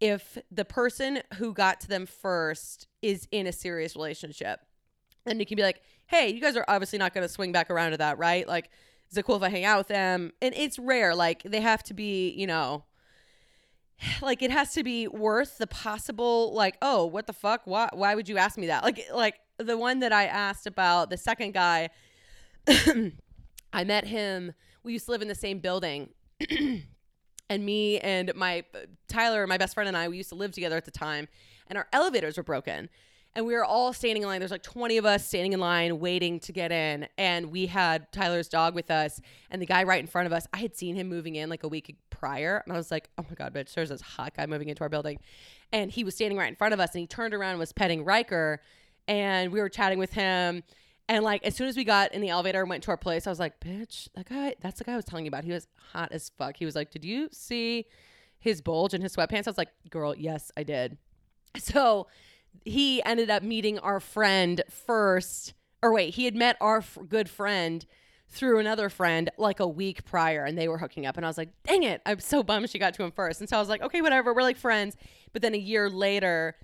if 0.01 0.37
the 0.51 0.65
person 0.65 1.23
who 1.35 1.53
got 1.53 1.81
to 1.81 1.89
them 1.89 2.07
first 2.07 2.89
is 3.03 3.29
in 3.31 3.47
a 3.47 3.53
serious 3.53 3.95
relationship, 3.95 4.61
then 5.27 5.39
you 5.39 5.47
can 5.47 5.57
be 5.57 5.63
like, 5.63 5.81
Hey, 6.09 6.31
you 6.31 6.41
guys 6.41 6.57
are 6.57 6.65
obviously 6.67 6.99
not 6.99 7.15
gonna 7.15 7.29
swing 7.29 7.53
back 7.53 7.71
around 7.71 7.93
to 7.93 7.99
that, 7.99 8.19
right? 8.19 8.49
Like, 8.49 8.71
is 9.11 9.17
it 9.17 9.25
cool 9.25 9.37
if 9.37 9.43
I 9.43 9.49
hang 9.49 9.65
out 9.65 9.79
with 9.79 9.89
them? 9.89 10.33
And 10.43 10.55
it's 10.55 10.79
rare. 10.79 11.15
Like, 11.15 11.43
they 11.43 11.61
have 11.61 11.83
to 11.85 11.95
be, 11.95 12.31
you 12.31 12.47
know 12.47 12.85
like 14.23 14.43
it 14.43 14.51
has 14.51 14.73
to 14.75 14.83
be 14.83 15.09
worth 15.09 15.59
the 15.59 15.67
possible 15.67 16.53
like 16.55 16.77
oh 16.83 17.05
what 17.07 17.27
the 17.27 17.33
fuck 17.33 17.63
why 17.65 17.89
why 17.93 18.15
would 18.15 18.29
you 18.29 18.39
ask 18.39 18.59
me 18.59 18.67
that 18.67 18.83
like 18.83 19.01
like 19.13 19.37
the 19.59 19.77
one 19.77 20.01
that 20.01 20.13
i 20.13 20.27
asked 20.27 20.67
about 20.67 21.11
the 21.11 21.17
second 21.17 21.53
guy 21.53 21.89
i 23.73 23.85
met 23.85 24.07
him 24.07 24.53
we 24.83 24.93
used 24.93 25.07
to 25.07 25.11
live 25.11 25.23
in 25.23 25.29
the 25.29 25.35
same 25.35 25.59
building 25.59 26.11
and 27.51 27.65
me 27.65 27.99
and 28.01 28.35
my 28.35 28.65
tyler 29.09 29.47
my 29.47 29.59
best 29.59 29.75
friend 29.75 29.89
and 29.89 29.97
i 29.97 30.09
we 30.09 30.17
used 30.17 30.29
to 30.29 30.35
live 30.35 30.53
together 30.53 30.77
at 30.77 30.85
the 30.85 30.91
time 30.91 31.29
and 31.67 31.77
our 31.77 31.89
elevators 31.93 32.37
were 32.37 32.43
broken 32.43 32.89
and 33.35 33.47
we 33.47 33.55
were 33.55 33.65
all 33.65 33.93
standing 33.93 34.23
in 34.23 34.29
line. 34.29 34.41
There's 34.41 34.51
like 34.51 34.63
20 34.63 34.97
of 34.97 35.05
us 35.05 35.27
standing 35.27 35.53
in 35.53 35.61
line 35.61 36.01
waiting 36.01 36.41
to 36.41 36.53
get 36.53 36.73
in. 36.73 37.07
And 37.17 37.53
we 37.53 37.67
had 37.67 38.11
Tyler's 38.11 38.49
dog 38.49 38.75
with 38.75 38.91
us. 38.91 39.21
And 39.51 39.63
the 39.63 39.67
guy 39.67 39.85
right 39.85 40.01
in 40.01 40.07
front 40.07 40.27
of 40.27 40.33
us, 40.33 40.47
I 40.53 40.59
had 40.59 40.75
seen 40.75 40.97
him 40.97 41.09
moving 41.09 41.37
in 41.37 41.49
like 41.49 41.63
a 41.63 41.69
week 41.69 41.95
prior. 42.11 42.63
And 42.65 42.73
I 42.73 42.77
was 42.77 42.91
like, 42.91 43.11
oh 43.17 43.25
my 43.29 43.35
God, 43.35 43.55
bitch, 43.55 43.75
there's 43.75 43.91
this 43.91 44.01
hot 44.01 44.35
guy 44.37 44.47
moving 44.47 44.69
into 44.69 44.83
our 44.83 44.89
building. 44.89 45.21
And 45.73 45.91
he 45.91 46.03
was 46.03 46.15
standing 46.15 46.39
right 46.39 46.49
in 46.49 46.57
front 46.57 46.75
of 46.75 46.81
us 46.81 46.95
and 46.95 47.01
he 47.01 47.07
turned 47.07 47.33
around 47.35 47.51
and 47.51 47.59
was 47.61 47.73
petting 47.73 48.05
Riker. 48.05 48.61
And 49.07 49.53
we 49.53 49.61
were 49.61 49.69
chatting 49.69 49.99
with 49.99 50.13
him. 50.15 50.65
And 51.09 51.25
like 51.25 51.45
as 51.45 51.55
soon 51.55 51.69
as 51.69 51.77
we 51.77 51.85
got 51.85 52.13
in 52.13 52.21
the 52.21 52.31
elevator 52.31 52.61
and 52.61 52.69
went 52.69 52.83
to 52.85 52.91
our 52.91 52.97
place, 52.97 53.27
I 53.27 53.31
was 53.31 53.39
like, 53.39 53.61
bitch, 53.61 54.09
that 54.15 54.29
guy, 54.29 54.55
that's 54.61 54.79
the 54.79 54.85
guy 54.85 54.95
I 54.95 54.97
was 54.97 55.05
telling 55.05 55.25
you 55.25 55.31
about. 55.31 55.45
He 55.45 55.53
was 55.53 55.69
hot 55.93 56.11
as 56.13 56.31
fuck. 56.37 56.57
He 56.57 56.65
was 56.65 56.75
like, 56.75 56.91
Did 56.91 57.05
you 57.05 57.29
see 57.33 57.87
his 58.39 58.61
bulge 58.61 58.95
in 58.95 59.01
his 59.01 59.15
sweatpants? 59.15 59.47
I 59.47 59.51
was 59.51 59.59
like, 59.59 59.71
Girl, 59.91 60.15
yes, 60.17 60.51
I 60.57 60.65
did. 60.65 60.99
So 61.59 62.07
he 62.65 63.03
ended 63.05 63.31
up 63.31 63.43
meeting 63.43 63.79
our 63.79 64.01
friend 64.01 64.63
first, 64.69 65.55
or 65.83 65.93
wait, 65.93 66.15
he 66.15 66.25
had 66.25 66.35
met 66.35 66.57
our 66.61 66.79
f- 66.79 66.99
good 67.09 67.29
friend 67.29 67.87
through 68.31 68.59
another 68.59 68.89
friend 68.89 69.31
like 69.39 69.59
a 69.59 69.67
week 69.67 70.05
prior 70.05 70.45
and 70.45 70.59
they 70.59 70.69
were 70.69 70.79
hooking 70.79 71.07
up 71.07 71.17
and 71.17 71.25
I 71.25 71.29
was 71.29 71.39
like, 71.39 71.51
"Dang 71.65 71.83
it, 71.83 72.03
I'm 72.05 72.21
so 72.21 72.43
bummed 72.43 72.69
she 72.71 72.79
got 72.79 72.95
to 72.95 73.03
him 73.03 73.11
first. 73.11 73.41
And 73.41 73.49
so 73.49 73.57
I 73.57 73.61
was 73.61 73.69
like, 73.69 73.83
"Okay, 73.83 74.03
whatever, 74.03 74.35
we're 74.35 74.43
like 74.43 74.59
friends." 74.59 74.97
But 75.33 75.43
then 75.43 75.55
a 75.55 75.59
year 75.59 75.89
later, 75.89 76.57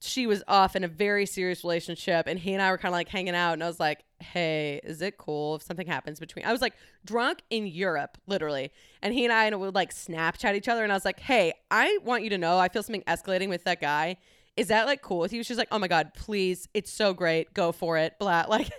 she 0.00 0.26
was 0.26 0.42
off 0.48 0.76
in 0.76 0.84
a 0.84 0.88
very 0.88 1.24
serious 1.24 1.64
relationship 1.64 2.26
and 2.26 2.38
he 2.38 2.52
and 2.52 2.60
I 2.60 2.70
were 2.70 2.78
kind 2.78 2.92
of 2.92 2.96
like 2.96 3.08
hanging 3.08 3.34
out 3.34 3.52
and 3.54 3.62
I 3.62 3.66
was 3.68 3.78
like, 3.78 4.04
"Hey, 4.18 4.80
is 4.82 5.00
it 5.02 5.16
cool 5.16 5.54
if 5.56 5.62
something 5.62 5.86
happens 5.86 6.18
between?" 6.18 6.44
I 6.44 6.52
was 6.52 6.60
like 6.60 6.74
drunk 7.04 7.42
in 7.48 7.66
Europe, 7.66 8.18
literally. 8.26 8.72
And 9.00 9.14
he 9.14 9.24
and 9.24 9.32
I 9.32 9.54
would 9.54 9.74
like 9.74 9.94
Snapchat 9.94 10.56
each 10.56 10.68
other 10.68 10.82
and 10.82 10.92
I 10.92 10.96
was 10.96 11.04
like, 11.04 11.20
"Hey, 11.20 11.52
I 11.70 11.98
want 12.02 12.24
you 12.24 12.30
to 12.30 12.38
know 12.38 12.58
I 12.58 12.68
feel 12.68 12.82
something 12.82 13.04
escalating 13.06 13.48
with 13.48 13.64
that 13.64 13.80
guy." 13.80 14.16
Is 14.56 14.68
that 14.68 14.86
like 14.86 15.02
cool 15.02 15.18
with 15.18 15.32
you? 15.32 15.42
She's 15.42 15.58
like, 15.58 15.68
oh 15.70 15.78
my 15.78 15.88
God, 15.88 16.12
please. 16.14 16.68
It's 16.74 16.92
so 16.92 17.12
great. 17.12 17.54
Go 17.54 17.72
for 17.72 17.98
it. 17.98 18.18
Blah. 18.18 18.46
Like, 18.48 18.70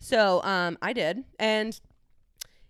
so 0.00 0.42
um, 0.42 0.78
I 0.82 0.92
did. 0.92 1.22
And 1.38 1.78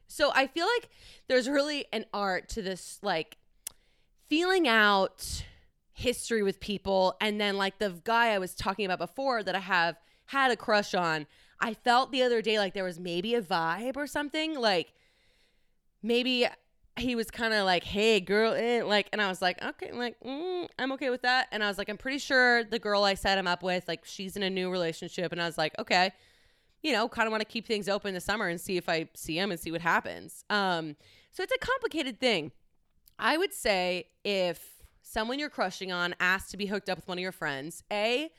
so 0.07 0.31
I 0.35 0.47
feel 0.47 0.67
like 0.67 0.91
there's 1.29 1.49
really 1.49 1.87
an 1.93 2.05
art 2.13 2.51
to 2.51 2.63
this, 2.63 2.99
like 3.03 3.39
feeling 4.29 4.69
out 4.69 5.45
history 5.95 6.43
with 6.43 6.61
people. 6.61 7.17
And 7.21 7.41
then, 7.41 7.57
like, 7.57 7.79
the 7.79 8.01
guy 8.05 8.29
I 8.29 8.39
was 8.39 8.55
talking 8.55 8.85
about 8.85 8.99
before 8.99 9.43
that 9.43 9.55
I 9.55 9.61
have 9.61 9.97
had 10.27 10.51
a 10.51 10.57
crush 10.57 10.95
on, 10.95 11.27
I 11.61 11.75
felt 11.75 12.13
the 12.13 12.23
other 12.23 12.43
day 12.43 12.59
like 12.59 12.75
there 12.75 12.85
was 12.85 12.99
maybe 13.01 13.35
a 13.35 13.41
vibe 13.41 13.97
or 13.97 14.07
something. 14.07 14.59
Like, 14.59 14.93
maybe 16.03 16.47
he 16.99 17.15
was 17.15 17.31
kind 17.31 17.55
of 17.55 17.65
like, 17.65 17.85
"Hey, 17.85 18.21
girl," 18.21 18.53
eh, 18.53 18.83
like, 18.85 19.09
and 19.13 19.23
I 19.23 19.29
was 19.29 19.41
like, 19.41 19.63
"Okay, 19.63 19.93
like, 19.93 20.19
mm, 20.21 20.69
I'm 20.79 20.93
okay 20.93 21.11
with 21.11 21.23
that." 21.23 21.49
And 21.51 21.65
I 21.65 21.69
was 21.69 21.79
like, 21.79 21.89
"I'm 21.89 21.97
pretty 21.97 22.19
sure 22.19 22.65
the 22.65 22.79
girl 22.79 23.05
I 23.05 23.15
set 23.15 23.39
him 23.39 23.47
up 23.47 23.63
with, 23.63 23.89
like, 23.89 24.05
she's 24.05 24.37
in 24.37 24.43
a 24.43 24.51
new 24.51 24.71
relationship." 24.71 25.33
And 25.33 25.41
I 25.41 25.47
was 25.47 25.57
like, 25.59 25.79
"Okay, 25.79 26.13
you 26.83 26.93
know, 26.93 27.09
kind 27.09 27.27
of 27.27 27.31
want 27.31 27.41
to 27.41 27.47
keep 27.47 27.67
things 27.67 27.89
open 27.89 28.15
this 28.15 28.25
summer 28.25 28.49
and 28.49 28.61
see 28.61 28.77
if 28.77 28.89
I 28.89 29.09
see 29.15 29.39
him 29.39 29.51
and 29.51 29.59
see 29.59 29.71
what 29.71 29.81
happens." 29.81 30.45
Um, 30.51 30.97
so 31.31 31.43
it's 31.43 31.53
a 31.53 31.59
complicated 31.59 32.21
thing. 32.21 32.53
I 33.19 33.39
would 33.39 33.55
say 33.55 34.09
if 34.25 34.83
someone 35.03 35.39
you're 35.39 35.51
crushing 35.51 35.93
on 35.93 36.15
asks 36.21 36.51
to 36.51 36.57
be 36.57 36.67
hooked 36.67 36.89
up 36.89 36.99
with 36.99 37.09
one 37.09 37.19
of 37.19 37.23
your 37.23 37.33
friends, 37.33 37.85
a, 37.91 38.31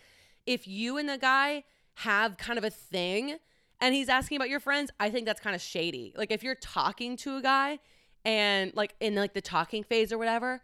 if 0.46 0.68
you 0.68 0.98
and 0.98 1.10
the 1.10 1.18
guy 1.18 1.64
have 1.96 2.38
kind 2.38 2.58
of 2.58 2.64
a 2.64 2.70
thing, 2.70 3.38
and 3.80 3.94
he's 3.96 4.10
asking 4.10 4.38
about 4.38 4.50
your 4.50 4.60
friends, 4.60 4.92
I 5.00 5.10
think 5.10 5.26
that's 5.26 5.42
kind 5.42 5.56
of 5.56 5.62
shady. 5.62 6.14
Like 6.16 6.32
if 6.32 6.44
you're 6.44 6.56
talking 6.56 7.18
to 7.18 7.38
a 7.38 7.42
guy 7.42 7.80
and 8.26 8.72
like 8.76 8.96
in 9.00 9.16
like 9.16 9.34
the 9.34 9.42
talking 9.42 9.84
phase 9.84 10.12
or 10.12 10.18
whatever. 10.18 10.62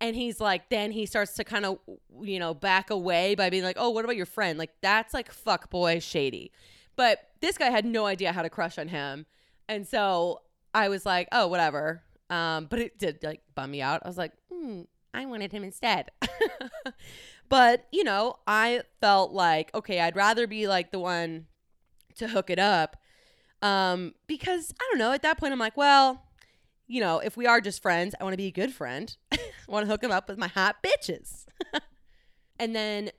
And 0.00 0.16
he's 0.16 0.40
like 0.40 0.70
then 0.70 0.92
he 0.92 1.06
starts 1.06 1.34
to 1.34 1.44
kind 1.44 1.66
of 1.66 1.78
you 2.22 2.38
know 2.38 2.54
back 2.54 2.90
away 2.90 3.34
by 3.34 3.50
being 3.50 3.64
like 3.64 3.76
oh 3.78 3.90
what 3.90 4.04
about 4.04 4.16
your 4.16 4.26
friend? 4.26 4.58
Like 4.58 4.72
that's 4.80 5.12
like 5.12 5.30
fuck 5.32 5.70
boy 5.70 5.98
shady. 5.98 6.52
But 6.96 7.18
this 7.40 7.58
guy 7.58 7.70
had 7.70 7.84
no 7.84 8.06
idea 8.06 8.32
how 8.32 8.42
to 8.42 8.50
crush 8.50 8.78
on 8.78 8.88
him. 8.88 9.26
And 9.68 9.86
so 9.86 10.42
i 10.72 10.88
was 10.88 11.04
like 11.04 11.28
oh 11.32 11.48
whatever. 11.48 12.02
Um 12.30 12.66
but 12.70 12.78
it 12.78 12.98
did 12.98 13.22
like 13.22 13.42
bum 13.54 13.70
me 13.70 13.82
out. 13.82 14.02
I 14.04 14.08
was 14.08 14.18
like 14.18 14.32
hmm, 14.52 14.82
i 15.12 15.26
wanted 15.26 15.52
him 15.52 15.64
instead. 15.64 16.10
But 17.50 17.86
you 17.90 18.04
know 18.04 18.36
i 18.46 18.82
felt 19.00 19.32
like 19.32 19.74
okay 19.74 20.00
i'd 20.00 20.16
rather 20.16 20.46
be 20.46 20.66
like 20.68 20.92
the 20.92 21.00
one 21.00 21.46
to 22.16 22.28
hook 22.28 22.48
it 22.48 22.60
up. 22.60 22.96
Um 23.60 24.14
because 24.26 24.72
i 24.80 24.86
don't 24.88 24.98
know 24.98 25.12
at 25.12 25.22
that 25.22 25.36
point 25.36 25.52
i'm 25.52 25.58
like 25.58 25.76
well 25.76 26.22
you 26.90 27.00
know, 27.00 27.20
if 27.20 27.36
we 27.36 27.46
are 27.46 27.60
just 27.60 27.80
friends, 27.80 28.16
I 28.20 28.24
want 28.24 28.32
to 28.32 28.36
be 28.36 28.48
a 28.48 28.50
good 28.50 28.74
friend. 28.74 29.16
I 29.32 29.38
want 29.68 29.86
to 29.86 29.90
hook 29.90 30.00
them 30.00 30.10
up 30.10 30.28
with 30.28 30.38
my 30.38 30.48
hot 30.48 30.78
bitches. 30.82 31.44
and 32.58 32.74
then 32.74 33.12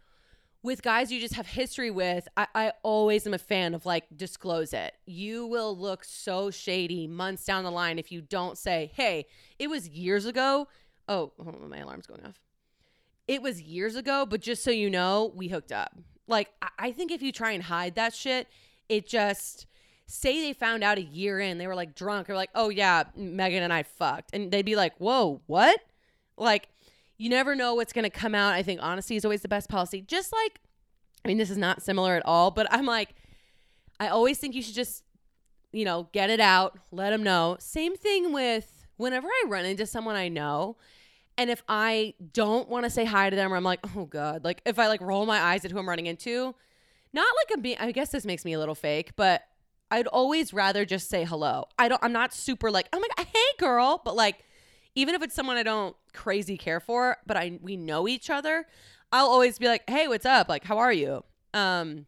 with 0.62 0.82
guys 0.82 1.10
you 1.10 1.22
just 1.22 1.36
have 1.36 1.48
history 1.48 1.90
with, 1.90 2.28
I, 2.36 2.48
I, 2.54 2.74
always 2.84 3.26
am 3.26 3.34
a 3.34 3.38
fan 3.38 3.74
of 3.74 3.86
like 3.86 4.04
disclose 4.14 4.74
it. 4.74 4.94
You 5.06 5.48
will 5.48 5.76
look 5.76 6.04
so 6.04 6.52
shady 6.52 7.08
months 7.08 7.46
down 7.46 7.64
the 7.64 7.72
line 7.72 7.98
if 7.98 8.12
you 8.12 8.20
don't 8.20 8.58
say, 8.58 8.92
hey, 8.94 9.26
it 9.58 9.70
was 9.70 9.88
years 9.88 10.26
ago. 10.26 10.68
Oh, 11.08 11.32
my 11.66 11.78
alarm's 11.78 12.08
going 12.08 12.26
off. 12.26 12.42
It 13.30 13.42
was 13.42 13.62
years 13.62 13.96
ago, 13.96 14.26
but 14.30 14.42
just 14.42 14.66
so 14.66 14.72
you 14.72 14.90
know, 14.90 15.32
we 15.34 15.48
hooked 15.48 15.72
up. 15.72 15.96
Like, 16.28 16.50
I, 16.62 16.68
I 16.78 16.92
think 16.92 17.10
if 17.10 17.22
you 17.22 17.32
try 17.32 17.52
and 17.52 17.64
hide 17.64 17.96
that 17.96 18.14
shit, 18.14 18.50
it 18.90 19.08
just 19.08 19.66
say 20.08 20.42
they 20.42 20.54
found 20.54 20.84
out 20.84 20.98
a 20.98 21.02
year 21.02 21.40
in, 21.40 21.58
they 21.58 21.68
were 21.68 21.76
like 21.76 21.96
drunk 21.96 22.30
or 22.30 22.36
like, 22.36 22.50
oh 22.56 22.70
yeah, 22.70 23.04
Megan 23.16 23.64
and 23.64 23.72
I 23.72 23.84
fucked. 23.84 24.32
And 24.34 24.52
they'd 24.52 24.66
be 24.66 24.76
like, 24.76 24.94
whoa, 24.98 25.42
what? 25.48 25.80
Like, 26.38 26.68
you 27.18 27.30
never 27.30 27.56
know 27.56 27.76
what's 27.76 27.94
going 27.94 28.04
to 28.04 28.10
come 28.10 28.34
out. 28.34 28.54
I 28.54 28.64
think 28.64 28.82
honesty 28.82 29.16
is 29.16 29.24
always 29.24 29.42
the 29.42 29.48
best 29.48 29.70
policy. 29.70 30.02
Just 30.02 30.34
like, 30.34 30.60
I 31.24 31.28
mean, 31.28 31.38
this 31.38 31.52
is 31.52 31.58
not 31.58 31.82
similar 31.82 32.16
at 32.16 32.26
all, 32.26 32.52
but 32.52 32.68
I'm 32.72 32.86
like, 32.86 33.16
I 34.00 34.08
always 34.08 34.40
think 34.40 34.56
you 34.56 34.64
should 34.64 34.74
just, 34.74 35.04
you 35.72 35.86
know, 35.86 36.10
get 36.12 36.30
it 36.30 36.40
out, 36.40 36.80
let 36.92 37.12
them 37.12 37.22
know. 37.22 37.58
Same 37.60 37.96
thing 37.96 38.34
with 38.34 38.88
whenever 38.98 39.28
I 39.28 39.44
run 39.48 39.66
into 39.66 39.86
someone 39.86 40.16
I 40.16 40.30
know. 40.30 40.78
And 41.38 41.50
if 41.50 41.64
I 41.70 42.16
don't 42.34 42.68
want 42.68 42.86
to 42.86 42.90
say 42.90 43.06
hi 43.06 43.30
to 43.30 43.36
them, 43.36 43.54
or 43.54 43.56
I'm 43.56 43.64
like, 43.64 43.80
oh 43.96 44.06
God, 44.06 44.44
like 44.44 44.62
if 44.66 44.80
I 44.80 44.88
like 44.88 45.02
roll 45.02 45.26
my 45.26 45.40
eyes 45.40 45.64
at 45.64 45.72
who 45.72 45.80
I'm 45.80 45.88
running 45.88 46.08
into, 46.08 46.56
not 47.14 47.28
like 47.38 47.56
I'm 47.56 47.62
being, 47.62 47.78
I 47.80 47.92
guess 47.92 48.10
this 48.10 48.26
makes 48.26 48.46
me 48.46 48.54
a 48.54 48.60
little 48.60 48.76
fake, 48.76 49.12
but 49.16 49.44
I'd 49.92 50.08
always 50.08 50.54
rather 50.54 50.86
just 50.86 51.10
say 51.10 51.26
hello. 51.26 51.66
I 51.78 51.90
don't 51.90 52.04
I'm 52.04 52.14
not 52.14 52.34
super 52.34 52.72
like, 52.72 52.88
"Oh 52.94 53.00
my 53.00 53.08
god, 53.18 53.28
hey 53.34 53.58
girl," 53.60 54.02
but 54.04 54.16
like 54.16 54.46
even 54.96 55.14
if 55.16 55.22
it's 55.22 55.36
someone 55.36 55.58
I 55.58 55.64
don't 55.64 55.96
crazy 56.14 56.58
care 56.58 56.80
for, 56.80 57.18
but 57.28 57.38
I 57.38 57.60
we 57.62 57.76
know 57.78 58.08
each 58.08 58.30
other, 58.30 58.66
I'll 59.12 59.28
always 59.28 59.60
be 59.60 59.68
like, 59.68 59.90
"Hey, 59.90 60.08
what's 60.08 60.26
up? 60.26 60.48
Like, 60.50 60.64
how 60.64 60.78
are 60.78 60.94
you?" 60.94 61.24
Um 61.54 62.06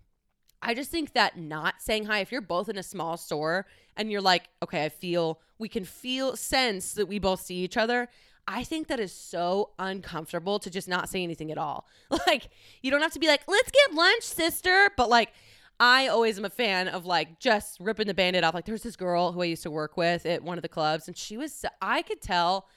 I 0.61 0.73
just 0.73 0.89
think 0.91 1.11
that 1.13 1.37
not 1.37 1.81
saying 1.81 2.05
hi 2.05 2.19
if 2.19 2.31
you're 2.31 2.41
both 2.41 2.69
in 2.69 2.77
a 2.77 2.83
small 2.83 3.17
store 3.17 3.67
and 3.97 4.09
you're 4.09 4.21
like, 4.21 4.43
"Okay, 4.63 4.85
I 4.85 4.89
feel 4.89 5.41
we 5.59 5.67
can 5.67 5.83
feel 5.83 6.37
sense 6.37 6.93
that 6.93 7.07
we 7.07 7.19
both 7.19 7.41
see 7.41 7.57
each 7.57 7.77
other." 7.77 8.09
I 8.45 8.65
think 8.65 8.87
that 8.87 8.99
is 8.99 9.13
so 9.13 9.69
uncomfortable 9.79 10.59
to 10.59 10.69
just 10.69 10.89
not 10.89 11.07
say 11.07 11.23
anything 11.23 11.51
at 11.51 11.57
all. 11.57 11.87
Like, 12.27 12.49
you 12.81 12.91
don't 12.91 13.01
have 13.01 13.13
to 13.13 13.19
be 13.19 13.27
like, 13.27 13.41
"Let's 13.47 13.71
get 13.71 13.93
lunch, 13.93 14.23
sister," 14.23 14.89
but 14.97 15.09
like 15.09 15.33
I 15.79 16.07
always 16.07 16.37
am 16.37 16.45
a 16.45 16.49
fan 16.49 16.87
of 16.87 17.05
like 17.05 17.39
just 17.39 17.79
ripping 17.79 18.07
the 18.07 18.13
band-aid 18.13 18.43
off. 18.43 18.53
Like 18.53 18.65
there's 18.65 18.83
this 18.83 18.95
girl 18.95 19.31
who 19.31 19.41
I 19.41 19.45
used 19.45 19.63
to 19.63 19.71
work 19.71 19.97
with 19.97 20.25
at 20.25 20.43
one 20.43 20.57
of 20.57 20.61
the 20.61 20.69
clubs, 20.69 21.07
and 21.07 21.17
she 21.17 21.37
was 21.37 21.65
I 21.81 22.01
could 22.01 22.21
tell 22.21 22.67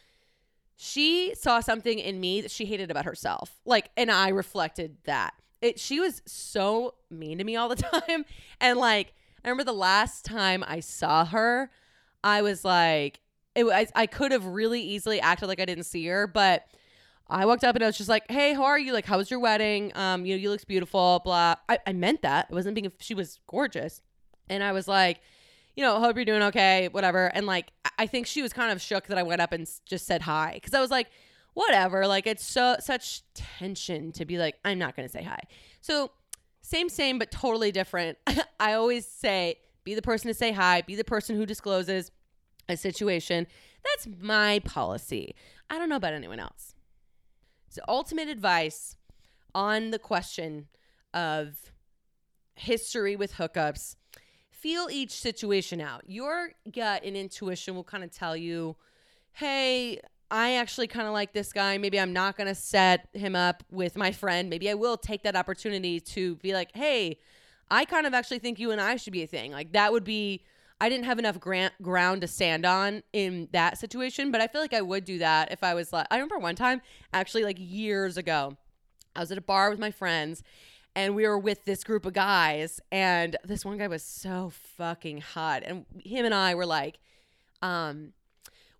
she 0.76 1.34
saw 1.34 1.60
something 1.60 1.98
in 1.98 2.20
me 2.20 2.42
that 2.42 2.50
she 2.50 2.66
hated 2.66 2.90
about 2.90 3.06
herself. 3.06 3.60
Like, 3.64 3.90
and 3.96 4.10
I 4.10 4.28
reflected 4.28 4.98
that. 5.04 5.34
It 5.62 5.80
she 5.80 6.00
was 6.00 6.22
so 6.26 6.94
mean 7.10 7.38
to 7.38 7.44
me 7.44 7.56
all 7.56 7.68
the 7.68 7.76
time. 7.76 8.24
And 8.60 8.78
like, 8.78 9.14
I 9.44 9.48
remember 9.48 9.64
the 9.64 9.72
last 9.72 10.24
time 10.24 10.64
I 10.66 10.80
saw 10.80 11.24
her, 11.24 11.70
I 12.22 12.42
was 12.42 12.64
like, 12.64 13.20
it 13.54 13.64
I, 13.64 13.86
I 13.94 14.06
could 14.06 14.32
have 14.32 14.44
really 14.44 14.82
easily 14.82 15.20
acted 15.20 15.46
like 15.46 15.60
I 15.60 15.64
didn't 15.64 15.84
see 15.84 16.06
her, 16.06 16.26
but 16.26 16.66
I 17.28 17.45
walked 17.47 17.64
up 17.64 17.75
and 17.75 17.83
I 17.83 17.88
was 17.88 17.97
just 17.97 18.09
like, 18.09 18.30
"Hey, 18.30 18.52
how 18.54 18.64
are 18.64 18.78
you? 18.78 18.92
Like, 18.92 19.06
how 19.06 19.16
was 19.16 19.30
your 19.30 19.40
wedding? 19.40 19.92
Um, 19.95 20.25
you 20.25 20.35
know, 20.35 20.40
you 20.40 20.50
look 20.50 20.64
beautiful." 20.66 21.21
Blah. 21.25 21.56
I, 21.68 21.78
I 21.87 21.92
meant 21.92 22.23
that. 22.23 22.47
It 22.50 22.54
wasn't 22.54 22.75
being. 22.75 22.90
She 23.00 23.14
was 23.14 23.40
gorgeous, 23.47 24.00
and 24.49 24.62
I 24.62 24.73
was 24.73 24.87
like, 24.87 25.21
you 25.76 25.83
know, 25.83 25.99
hope 26.00 26.16
you're 26.16 26.25
doing 26.25 26.42
okay, 26.42 26.88
whatever. 26.90 27.26
And 27.26 27.47
like, 27.47 27.73
I 27.99 28.06
think 28.06 28.26
she 28.26 28.42
was 28.42 28.52
kind 28.52 28.73
of 28.73 28.80
shook 28.80 29.06
that 29.09 29.18
I 29.18 29.23
went 29.23 29.40
up 29.40 29.52
and 29.52 29.68
just 29.85 30.06
said 30.06 30.23
hi 30.23 30.52
because 30.54 30.75
I 30.75 30.80
was 30.80 30.90
like, 30.90 31.09
whatever. 31.54 32.06
Like, 32.06 32.26
it's 32.26 32.45
so 32.45 32.76
such 32.80 33.23
tension 33.35 34.12
to 34.12 34.25
be 34.25 34.38
like, 34.38 34.56
I'm 34.64 34.78
not 34.78 34.97
gonna 34.97 35.09
say 35.09 35.23
hi. 35.23 35.40
So 35.80 36.11
same, 36.62 36.88
same, 36.88 37.18
but 37.18 37.30
totally 37.30 37.73
different. 37.73 38.18
I 38.61 38.73
always 38.73 39.06
say, 39.06 39.56
be 39.85 39.95
the 39.95 40.02
person 40.02 40.28
to 40.28 40.35
say 40.35 40.52
hi. 40.52 40.83
Be 40.83 40.97
the 40.97 41.04
person 41.04 41.37
who 41.37 41.47
discloses 41.47 42.11
a 42.68 42.76
situation. 42.76 43.47
That's 43.85 44.09
my 44.21 44.61
policy. 44.61 45.35
I 45.71 45.78
don't 45.78 45.88
know 45.88 45.97
about 45.97 46.14
anyone 46.14 46.40
else. 46.40 46.75
Ultimate 47.88 48.28
advice 48.28 48.97
on 49.54 49.90
the 49.90 49.99
question 49.99 50.66
of 51.14 51.73
history 52.54 53.16
with 53.16 53.35
hookups 53.35 53.97
feel 54.50 54.88
each 54.90 55.12
situation 55.12 55.80
out. 55.80 56.02
Your 56.06 56.50
gut 56.73 57.02
and 57.04 57.16
intuition 57.16 57.75
will 57.75 57.85
kind 57.85 58.02
of 58.02 58.11
tell 58.11 58.37
you, 58.37 58.76
hey, 59.33 60.00
I 60.30 60.54
actually 60.54 60.88
kind 60.88 61.06
of 61.06 61.12
like 61.12 61.33
this 61.33 61.52
guy. 61.52 61.78
Maybe 61.78 62.00
I'm 62.00 62.12
not 62.12 62.37
going 62.37 62.49
to 62.49 62.54
set 62.54 63.09
him 63.12 63.37
up 63.37 63.62
with 63.71 63.97
my 63.97 64.12
friend. 64.12 64.50
Maybe 64.50 64.68
I 64.68 64.75
will 64.75 64.97
take 64.97 65.23
that 65.23 65.37
opportunity 65.37 66.00
to 66.00 66.37
be 66.37 66.52
like, 66.52 66.75
hey, 66.75 67.18
I 67.71 67.85
kind 67.85 68.06
of 68.06 68.14
actually 68.14 68.38
think 68.40 68.59
you 68.59 68.71
and 68.73 68.80
I 68.80 68.97
should 68.97 69.12
be 69.12 69.23
a 69.23 69.26
thing. 69.26 69.52
Like 69.52 69.73
that 69.73 69.92
would 69.92 70.04
be. 70.04 70.42
I 70.80 70.88
didn't 70.88 71.06
have 71.06 71.18
enough 71.18 71.40
grant, 71.40 71.73
ground 71.80 72.21
to 72.21 72.26
stand 72.26 72.66
on 72.66 73.02
in 73.12 73.49
that 73.52 73.78
situation, 73.78 74.30
but 74.30 74.40
I 74.40 74.47
feel 74.47 74.61
like 74.61 74.75
I 74.75 74.83
would 74.83 75.04
do 75.04 75.18
that 75.18 75.50
if 75.50 75.62
I 75.62 75.75
was 75.75 75.92
like. 75.92 76.06
I 76.11 76.16
remember 76.16 76.38
one 76.38 76.54
time, 76.54 76.83
actually, 77.12 77.45
like 77.45 77.56
years 77.59 78.16
ago, 78.16 78.56
I 79.14 79.21
was 79.21 79.33
at 79.33 79.38
a 79.38 79.42
bar 79.42 79.71
with 79.71 79.78
my 79.78 79.90
friends 79.90 80.42
and 80.95 81.14
we 81.14 81.26
were 81.26 81.38
with 81.38 81.64
this 81.64 81.85
group 81.85 82.04
of 82.06 82.12
guys 82.12 82.80
and 82.92 83.37
this 83.45 83.64
one 83.64 83.78
guy 83.78 83.87
was 83.87 84.02
so 84.02 84.52
fucking 84.76 85.21
hot 85.21 85.62
and 85.64 85.85
him 86.04 86.25
and 86.25 86.35
I 86.35 86.54
were 86.54 86.66
like 86.66 86.99
um 87.62 88.12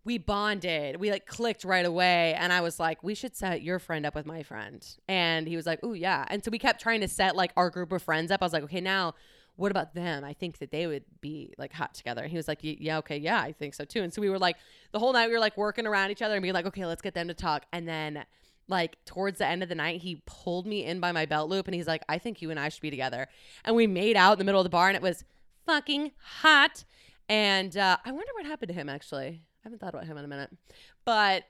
we 0.05 0.19
bonded. 0.19 1.00
We 1.00 1.11
like 1.11 1.26
clicked 1.26 1.65
right 1.65 1.85
away 1.85 2.33
and 2.35 2.53
I 2.53 2.61
was 2.61 2.79
like, 2.79 3.03
"We 3.03 3.17
should 3.17 3.35
set 3.35 3.62
your 3.62 3.81
friend 3.81 4.07
up 4.07 4.15
with 4.15 4.25
my 4.25 4.45
friend." 4.45 4.87
And 5.09 5.49
he 5.49 5.57
was 5.57 5.67
like, 5.67 5.81
"Oh, 5.83 5.95
yeah." 5.95 6.25
And 6.29 6.45
so 6.45 6.50
we 6.53 6.61
kept 6.61 6.81
trying 6.81 7.00
to 7.00 7.09
set 7.09 7.35
like 7.35 7.53
our 7.57 7.71
group 7.71 7.91
of 7.91 8.05
friends 8.05 8.31
up. 8.31 8.41
I 8.41 8.47
was 8.47 8.53
like, 8.53 8.62
"Okay, 8.62 8.81
now 8.81 9.15
what 9.56 9.70
about 9.70 9.94
them? 9.94 10.22
I 10.25 10.34
think 10.34 10.58
that 10.58 10.70
they 10.70 10.86
would 10.86 11.04
be 11.20 11.54
like 11.58 11.72
hot 11.72 11.94
together. 11.94 12.22
And 12.22 12.30
he 12.30 12.36
was 12.36 12.46
like, 12.46 12.58
yeah, 12.62 12.98
okay, 12.98 13.16
yeah, 13.16 13.40
I 13.40 13.52
think 13.52 13.75
so 13.75 13.84
too. 13.84 14.02
And 14.02 14.12
so 14.12 14.20
we 14.20 14.28
were 14.28 14.38
like, 14.38 14.56
the 14.92 14.98
whole 14.98 15.12
night 15.12 15.28
we 15.28 15.34
were 15.34 15.40
like 15.40 15.56
working 15.56 15.86
around 15.86 16.10
each 16.10 16.22
other 16.22 16.34
and 16.34 16.42
being 16.42 16.54
like, 16.54 16.66
okay, 16.66 16.84
let's 16.84 17.02
get 17.02 17.14
them 17.14 17.28
to 17.28 17.34
talk. 17.34 17.64
And 17.72 17.88
then 17.88 18.25
like 18.68 19.02
towards 19.04 19.38
the 19.38 19.46
end 19.46 19.62
of 19.62 19.68
the 19.68 19.75
night, 19.75 20.02
he 20.02 20.22
pulled 20.26 20.66
me 20.66 20.84
in 20.84 21.00
by 21.00 21.12
my 21.12 21.25
belt 21.25 21.48
loop 21.48 21.66
and 21.66 21.75
he's 21.75 21.86
like, 21.86 22.02
I 22.08 22.18
think 22.18 22.42
you 22.42 22.50
and 22.50 22.60
I 22.60 22.68
should 22.68 22.82
be 22.82 22.90
together. 22.90 23.28
And 23.64 23.75
we 23.75 23.86
made 23.86 24.16
out 24.16 24.32
in 24.32 24.38
the 24.38 24.44
middle 24.44 24.60
of 24.60 24.64
the 24.64 24.70
bar 24.70 24.88
and 24.88 24.96
it 24.96 25.02
was 25.02 25.25
fucking 25.64 26.12
hot. 26.40 26.84
And 27.28 27.76
uh, 27.76 27.96
I 28.04 28.12
wonder 28.12 28.32
what 28.34 28.46
happened 28.46 28.68
to 28.68 28.75
him 28.75 28.88
actually. 28.88 29.42
I 29.64 29.68
haven't 29.68 29.80
thought 29.80 29.94
about 29.94 30.06
him 30.06 30.16
in 30.16 30.25
a 30.25 30.28
minute, 30.28 30.50
but 31.04 31.44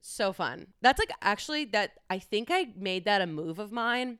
so 0.00 0.32
fun. 0.32 0.68
That's 0.80 0.98
like 0.98 1.12
actually 1.20 1.66
that 1.66 1.92
I 2.10 2.18
think 2.18 2.48
I 2.50 2.68
made 2.76 3.04
that 3.04 3.20
a 3.20 3.26
move 3.26 3.58
of 3.58 3.70
mine, 3.70 4.18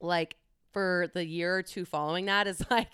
like 0.00 0.36
for 0.72 1.08
the 1.14 1.24
year 1.24 1.56
or 1.56 1.62
two 1.62 1.84
following 1.84 2.26
that 2.26 2.46
is 2.46 2.64
like 2.70 2.92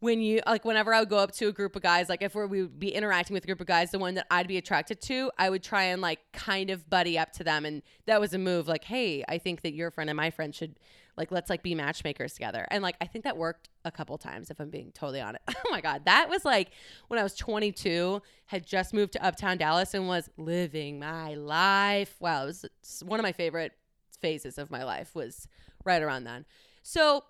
when 0.00 0.22
you 0.22 0.40
like 0.46 0.64
whenever 0.64 0.92
I 0.92 1.00
would 1.00 1.10
go 1.10 1.18
up 1.18 1.32
to 1.32 1.48
a 1.48 1.52
group 1.52 1.76
of 1.76 1.82
guys, 1.82 2.08
like 2.08 2.22
if 2.22 2.34
we 2.34 2.62
would 2.62 2.78
be 2.78 2.88
interacting 2.88 3.34
with 3.34 3.44
a 3.44 3.46
group 3.46 3.60
of 3.60 3.66
guys, 3.66 3.90
the 3.90 3.98
one 3.98 4.14
that 4.14 4.26
I'd 4.30 4.48
be 4.48 4.56
attracted 4.56 5.00
to, 5.02 5.30
I 5.38 5.50
would 5.50 5.62
try 5.62 5.84
and 5.84 6.00
like 6.00 6.20
kind 6.32 6.70
of 6.70 6.88
buddy 6.88 7.18
up 7.18 7.32
to 7.34 7.44
them, 7.44 7.64
and 7.64 7.82
that 8.06 8.20
was 8.20 8.32
a 8.32 8.38
move. 8.38 8.66
Like, 8.66 8.84
hey, 8.84 9.22
I 9.28 9.38
think 9.38 9.60
that 9.62 9.74
your 9.74 9.90
friend 9.90 10.08
and 10.08 10.16
my 10.16 10.30
friend 10.30 10.54
should 10.54 10.76
like 11.18 11.30
let's 11.30 11.50
like 11.50 11.62
be 11.62 11.74
matchmakers 11.74 12.32
together, 12.32 12.66
and 12.70 12.82
like 12.82 12.96
I 13.02 13.04
think 13.06 13.24
that 13.24 13.36
worked 13.36 13.68
a 13.84 13.90
couple 13.90 14.16
times. 14.16 14.50
If 14.50 14.58
I'm 14.58 14.70
being 14.70 14.90
totally 14.92 15.20
honest, 15.20 15.44
oh 15.48 15.70
my 15.70 15.82
god, 15.82 16.06
that 16.06 16.30
was 16.30 16.46
like 16.46 16.70
when 17.08 17.20
I 17.20 17.22
was 17.22 17.34
22, 17.34 18.22
had 18.46 18.66
just 18.66 18.94
moved 18.94 19.12
to 19.12 19.24
Uptown 19.24 19.58
Dallas, 19.58 19.92
and 19.92 20.08
was 20.08 20.30
living 20.38 20.98
my 20.98 21.34
life. 21.34 22.16
Wow, 22.20 22.44
it 22.44 22.46
was 22.46 22.64
one 23.04 23.20
of 23.20 23.24
my 23.24 23.32
favorite 23.32 23.72
phases 24.18 24.56
of 24.56 24.70
my 24.70 24.82
life 24.82 25.14
was 25.14 25.46
right 25.84 26.02
around 26.02 26.24
then. 26.24 26.46
So 26.82 27.24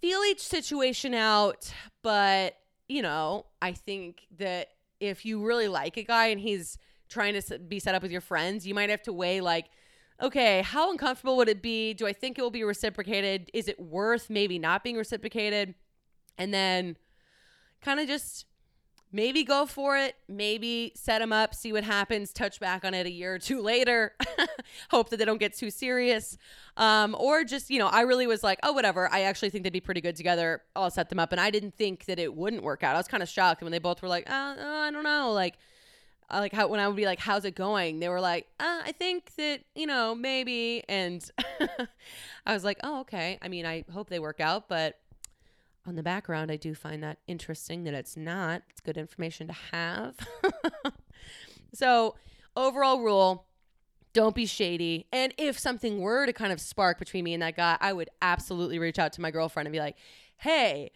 feel 0.00 0.20
each 0.28 0.40
situation 0.40 1.14
out, 1.14 1.72
but 2.02 2.56
you 2.88 3.02
know, 3.02 3.46
I 3.60 3.72
think 3.72 4.22
that 4.38 4.68
if 5.00 5.24
you 5.24 5.44
really 5.44 5.68
like 5.68 5.96
a 5.96 6.02
guy 6.02 6.26
and 6.28 6.40
he's 6.40 6.78
trying 7.08 7.40
to 7.40 7.58
be 7.58 7.78
set 7.78 7.94
up 7.94 8.02
with 8.02 8.10
your 8.10 8.20
friends, 8.20 8.66
you 8.66 8.74
might 8.74 8.90
have 8.90 9.02
to 9.02 9.12
weigh 9.12 9.40
like, 9.40 9.66
okay, 10.20 10.62
how 10.62 10.90
uncomfortable 10.90 11.36
would 11.36 11.48
it 11.48 11.62
be? 11.62 11.94
Do 11.94 12.06
I 12.06 12.12
think 12.12 12.38
it 12.38 12.42
will 12.42 12.50
be 12.50 12.64
reciprocated? 12.64 13.50
Is 13.54 13.68
it 13.68 13.78
worth 13.78 14.30
maybe 14.30 14.58
not 14.58 14.82
being 14.82 14.96
reciprocated? 14.96 15.74
And 16.36 16.52
then 16.52 16.96
kind 17.80 18.00
of 18.00 18.08
just 18.08 18.46
maybe 19.12 19.44
go 19.44 19.66
for 19.66 19.96
it, 19.96 20.16
maybe 20.28 20.92
set 20.94 21.20
them 21.20 21.32
up, 21.32 21.54
see 21.54 21.72
what 21.72 21.84
happens, 21.84 22.32
touch 22.32 22.60
back 22.60 22.84
on 22.84 22.94
it 22.94 23.06
a 23.06 23.10
year 23.10 23.34
or 23.34 23.38
two 23.38 23.60
later, 23.60 24.14
hope 24.90 25.10
that 25.10 25.16
they 25.16 25.24
don't 25.24 25.38
get 25.38 25.56
too 25.56 25.70
serious. 25.70 26.36
Um, 26.76 27.16
or 27.18 27.44
just, 27.44 27.70
you 27.70 27.78
know, 27.78 27.86
I 27.86 28.02
really 28.02 28.26
was 28.26 28.42
like, 28.42 28.58
oh, 28.62 28.72
whatever. 28.72 29.10
I 29.12 29.22
actually 29.22 29.50
think 29.50 29.64
they'd 29.64 29.72
be 29.72 29.80
pretty 29.80 30.00
good 30.00 30.16
together. 30.16 30.62
I'll 30.76 30.90
set 30.90 31.08
them 31.08 31.18
up. 31.18 31.32
And 31.32 31.40
I 31.40 31.50
didn't 31.50 31.74
think 31.74 32.04
that 32.06 32.18
it 32.18 32.34
wouldn't 32.34 32.62
work 32.62 32.82
out. 32.82 32.94
I 32.94 32.98
was 32.98 33.08
kind 33.08 33.22
of 33.22 33.28
shocked 33.28 33.62
when 33.62 33.72
they 33.72 33.78
both 33.78 34.02
were 34.02 34.08
like, 34.08 34.28
uh, 34.30 34.54
uh, 34.58 34.64
I 34.86 34.90
don't 34.90 35.04
know. 35.04 35.32
Like, 35.32 35.56
uh, 36.30 36.40
like 36.40 36.52
how 36.52 36.68
when 36.68 36.78
I 36.78 36.86
would 36.86 36.96
be 36.96 37.06
like, 37.06 37.18
"How's 37.18 37.46
it 37.46 37.54
going?" 37.54 38.00
They 38.00 38.08
were 38.10 38.20
like, 38.20 38.46
uh, 38.60 38.82
"I 38.84 38.92
think 38.92 39.34
that 39.36 39.60
you 39.74 39.86
know 39.86 40.14
maybe," 40.14 40.84
and 40.86 41.24
I 42.46 42.52
was 42.52 42.64
like, 42.64 42.78
"Oh, 42.82 43.00
okay." 43.00 43.38
I 43.40 43.48
mean, 43.48 43.64
I 43.64 43.84
hope 43.90 44.10
they 44.10 44.18
work 44.18 44.38
out, 44.38 44.68
but 44.68 44.98
on 45.88 45.96
the 45.96 46.02
background, 46.02 46.50
I 46.50 46.56
do 46.56 46.74
find 46.74 47.02
that 47.02 47.18
interesting 47.26 47.84
that 47.84 47.94
it's 47.94 48.16
not. 48.16 48.62
It's 48.70 48.80
good 48.80 48.96
information 48.96 49.48
to 49.48 49.54
have. 49.72 50.16
so, 51.74 52.14
overall 52.56 53.00
rule 53.00 53.46
don't 54.12 54.34
be 54.34 54.46
shady. 54.46 55.06
And 55.12 55.32
if 55.38 55.58
something 55.58 56.00
were 56.00 56.26
to 56.26 56.32
kind 56.32 56.52
of 56.52 56.60
spark 56.60 56.98
between 56.98 57.24
me 57.24 57.34
and 57.34 57.42
that 57.42 57.56
guy, 57.56 57.76
I 57.80 57.92
would 57.92 58.10
absolutely 58.20 58.78
reach 58.78 58.98
out 58.98 59.12
to 59.14 59.20
my 59.20 59.30
girlfriend 59.30 59.66
and 59.66 59.72
be 59.72 59.78
like, 59.78 59.96
hey, 60.38 60.90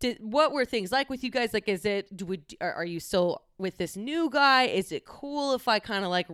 did, 0.00 0.18
what 0.20 0.52
were 0.52 0.64
things 0.64 0.92
like 0.92 1.08
with 1.08 1.22
you 1.22 1.30
guys? 1.30 1.54
Like, 1.54 1.68
is 1.68 1.84
it, 1.84 2.14
do 2.16 2.26
we, 2.26 2.40
are, 2.60 2.72
are 2.72 2.84
you 2.84 3.00
still 3.00 3.42
with 3.58 3.78
this 3.78 3.96
new 3.96 4.28
guy? 4.30 4.64
Is 4.64 4.90
it 4.92 5.04
cool 5.04 5.54
if 5.54 5.68
I 5.68 5.78
kind 5.78 6.04
of 6.04 6.10
like 6.10 6.26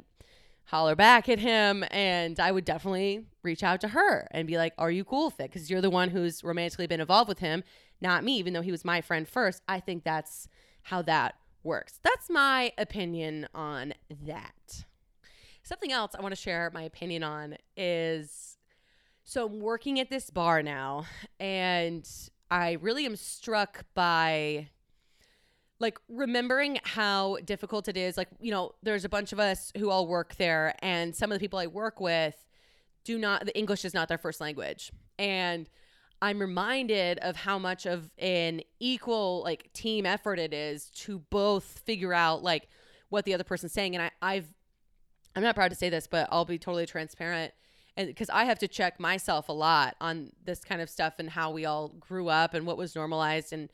holler 0.64 0.96
back 0.96 1.28
at 1.28 1.38
him? 1.38 1.84
And 1.90 2.40
I 2.40 2.50
would 2.50 2.64
definitely 2.64 3.26
reach 3.42 3.62
out 3.62 3.80
to 3.82 3.88
her 3.88 4.26
and 4.30 4.46
be 4.46 4.56
like, 4.56 4.72
are 4.78 4.90
you 4.90 5.04
cool 5.04 5.26
with 5.26 5.40
it? 5.40 5.50
Because 5.50 5.70
you're 5.70 5.80
the 5.80 5.90
one 5.90 6.08
who's 6.08 6.42
romantically 6.42 6.86
been 6.86 7.00
involved 7.00 7.28
with 7.28 7.40
him 7.40 7.62
not 8.02 8.24
me, 8.24 8.36
even 8.36 8.52
though 8.52 8.62
he 8.62 8.70
was 8.70 8.84
my 8.84 9.00
friend 9.00 9.28
first. 9.28 9.62
I 9.68 9.80
think 9.80 10.04
that's 10.04 10.48
how 10.82 11.02
that 11.02 11.36
works. 11.62 12.00
That's 12.02 12.28
my 12.28 12.72
opinion 12.76 13.48
on 13.54 13.94
that. 14.26 14.84
Something 15.62 15.92
else 15.92 16.12
I 16.18 16.22
want 16.22 16.34
to 16.34 16.40
share 16.40 16.70
my 16.74 16.82
opinion 16.82 17.22
on 17.22 17.56
is 17.76 18.58
so 19.24 19.46
I'm 19.46 19.60
working 19.60 20.00
at 20.00 20.10
this 20.10 20.30
bar 20.30 20.62
now, 20.62 21.06
and 21.38 22.08
I 22.50 22.72
really 22.80 23.06
am 23.06 23.16
struck 23.16 23.84
by 23.94 24.68
like 25.78 25.98
remembering 26.08 26.78
how 26.82 27.38
difficult 27.44 27.88
it 27.88 27.96
is. 27.96 28.16
Like, 28.16 28.28
you 28.40 28.50
know, 28.50 28.72
there's 28.82 29.04
a 29.04 29.08
bunch 29.08 29.32
of 29.32 29.40
us 29.40 29.72
who 29.76 29.90
all 29.90 30.06
work 30.06 30.36
there, 30.36 30.74
and 30.82 31.14
some 31.14 31.30
of 31.30 31.38
the 31.38 31.40
people 31.40 31.58
I 31.58 31.66
work 31.68 32.00
with 32.00 32.34
do 33.04 33.18
not, 33.18 33.46
the 33.46 33.56
English 33.56 33.84
is 33.84 33.94
not 33.94 34.08
their 34.08 34.18
first 34.18 34.40
language. 34.40 34.92
And 35.18 35.68
I'm 36.22 36.38
reminded 36.38 37.18
of 37.18 37.34
how 37.34 37.58
much 37.58 37.84
of 37.84 38.08
an 38.16 38.60
equal 38.78 39.42
like 39.42 39.72
team 39.72 40.06
effort 40.06 40.38
it 40.38 40.54
is 40.54 40.88
to 40.90 41.18
both 41.18 41.82
figure 41.84 42.14
out 42.14 42.44
like 42.44 42.68
what 43.08 43.24
the 43.24 43.34
other 43.34 43.42
person's 43.42 43.72
saying. 43.72 43.96
And 43.96 44.04
I, 44.04 44.10
I've 44.22 44.46
I'm 45.34 45.42
not 45.42 45.56
proud 45.56 45.70
to 45.70 45.74
say 45.74 45.88
this, 45.88 46.06
but 46.06 46.28
I'll 46.30 46.44
be 46.44 46.58
totally 46.58 46.86
transparent. 46.86 47.52
And 47.96 48.06
because 48.06 48.30
I 48.30 48.44
have 48.44 48.60
to 48.60 48.68
check 48.68 49.00
myself 49.00 49.48
a 49.48 49.52
lot 49.52 49.96
on 50.00 50.30
this 50.44 50.62
kind 50.64 50.80
of 50.80 50.88
stuff 50.88 51.14
and 51.18 51.28
how 51.28 51.50
we 51.50 51.64
all 51.66 51.88
grew 51.88 52.28
up 52.28 52.54
and 52.54 52.66
what 52.66 52.76
was 52.76 52.94
normalized. 52.94 53.52
And 53.52 53.68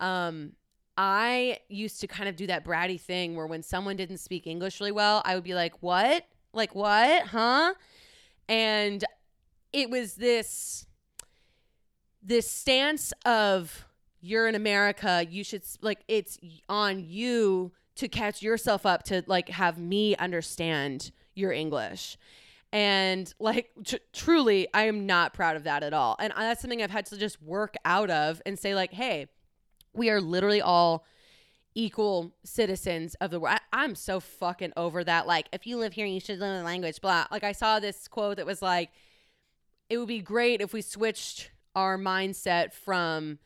um, 0.00 0.54
I 0.98 1.58
used 1.68 2.00
to 2.00 2.08
kind 2.08 2.28
of 2.28 2.34
do 2.34 2.48
that 2.48 2.64
bratty 2.64 3.00
thing 3.00 3.36
where 3.36 3.46
when 3.46 3.62
someone 3.62 3.96
didn't 3.96 4.18
speak 4.18 4.48
English 4.48 4.80
really 4.80 4.92
well, 4.92 5.22
I 5.24 5.36
would 5.36 5.44
be 5.44 5.54
like, 5.54 5.80
"What? 5.80 6.24
Like 6.52 6.74
what? 6.74 7.28
Huh?" 7.28 7.74
And 8.48 9.04
it 9.72 9.90
was 9.90 10.14
this 10.14 10.86
this 12.24 12.50
stance 12.50 13.12
of 13.26 13.86
you're 14.20 14.48
in 14.48 14.54
America, 14.54 15.26
you 15.28 15.44
should 15.44 15.62
like 15.82 16.00
it's 16.08 16.38
on 16.68 17.04
you 17.04 17.72
to 17.96 18.08
catch 18.08 18.42
yourself 18.42 18.86
up 18.86 19.02
to 19.04 19.22
like 19.26 19.50
have 19.50 19.78
me 19.78 20.16
understand 20.16 21.12
your 21.34 21.52
English. 21.52 22.16
And 22.72 23.32
like 23.38 23.70
tr- 23.84 23.96
truly, 24.12 24.66
I 24.74 24.84
am 24.84 25.06
not 25.06 25.34
proud 25.34 25.56
of 25.56 25.64
that 25.64 25.82
at 25.82 25.92
all. 25.92 26.16
And 26.18 26.32
uh, 26.32 26.40
that's 26.40 26.60
something 26.60 26.82
I've 26.82 26.90
had 26.90 27.06
to 27.06 27.16
just 27.16 27.40
work 27.42 27.76
out 27.84 28.10
of 28.10 28.42
and 28.46 28.58
say 28.58 28.74
like, 28.74 28.92
"Hey, 28.92 29.28
we 29.92 30.10
are 30.10 30.20
literally 30.20 30.60
all 30.60 31.04
equal 31.76 32.34
citizens 32.44 33.14
of 33.16 33.30
the 33.30 33.38
world. 33.38 33.58
I, 33.72 33.84
am 33.84 33.94
so 33.94 34.20
fucking 34.20 34.72
over 34.76 35.02
that. 35.04 35.26
Like, 35.26 35.48
if 35.52 35.66
you 35.66 35.76
live 35.76 35.92
here, 35.92 36.06
you 36.06 36.20
should 36.20 36.38
learn 36.38 36.58
the 36.58 36.64
language. 36.64 37.00
Blah. 37.00 37.26
Like, 37.30 37.44
I 37.44 37.52
saw 37.52 37.78
this 37.78 38.08
quote 38.08 38.36
that 38.38 38.46
was 38.46 38.62
like, 38.62 38.90
"It 39.90 39.98
would 39.98 40.08
be 40.08 40.20
great 40.20 40.60
if 40.60 40.72
we 40.72 40.82
switched 40.82 41.50
our 41.74 41.98
mindset 41.98 42.72
from 42.72 43.38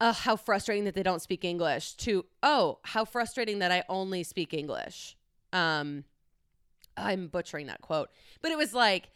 uh, 0.00 0.12
how 0.12 0.36
frustrating 0.36 0.84
that 0.84 0.94
they 0.94 1.02
don't 1.02 1.22
speak 1.22 1.44
English 1.44 1.94
to 1.94 2.24
oh 2.42 2.78
how 2.82 3.04
frustrating 3.04 3.58
that 3.58 3.70
I 3.70 3.84
only 3.88 4.22
speak 4.22 4.54
English. 4.54 5.16
Um, 5.52 6.04
I'm 6.96 7.28
butchering 7.28 7.66
that 7.66 7.80
quote, 7.80 8.10
but 8.40 8.50
it 8.50 8.58
was 8.58 8.74
like 8.74 9.10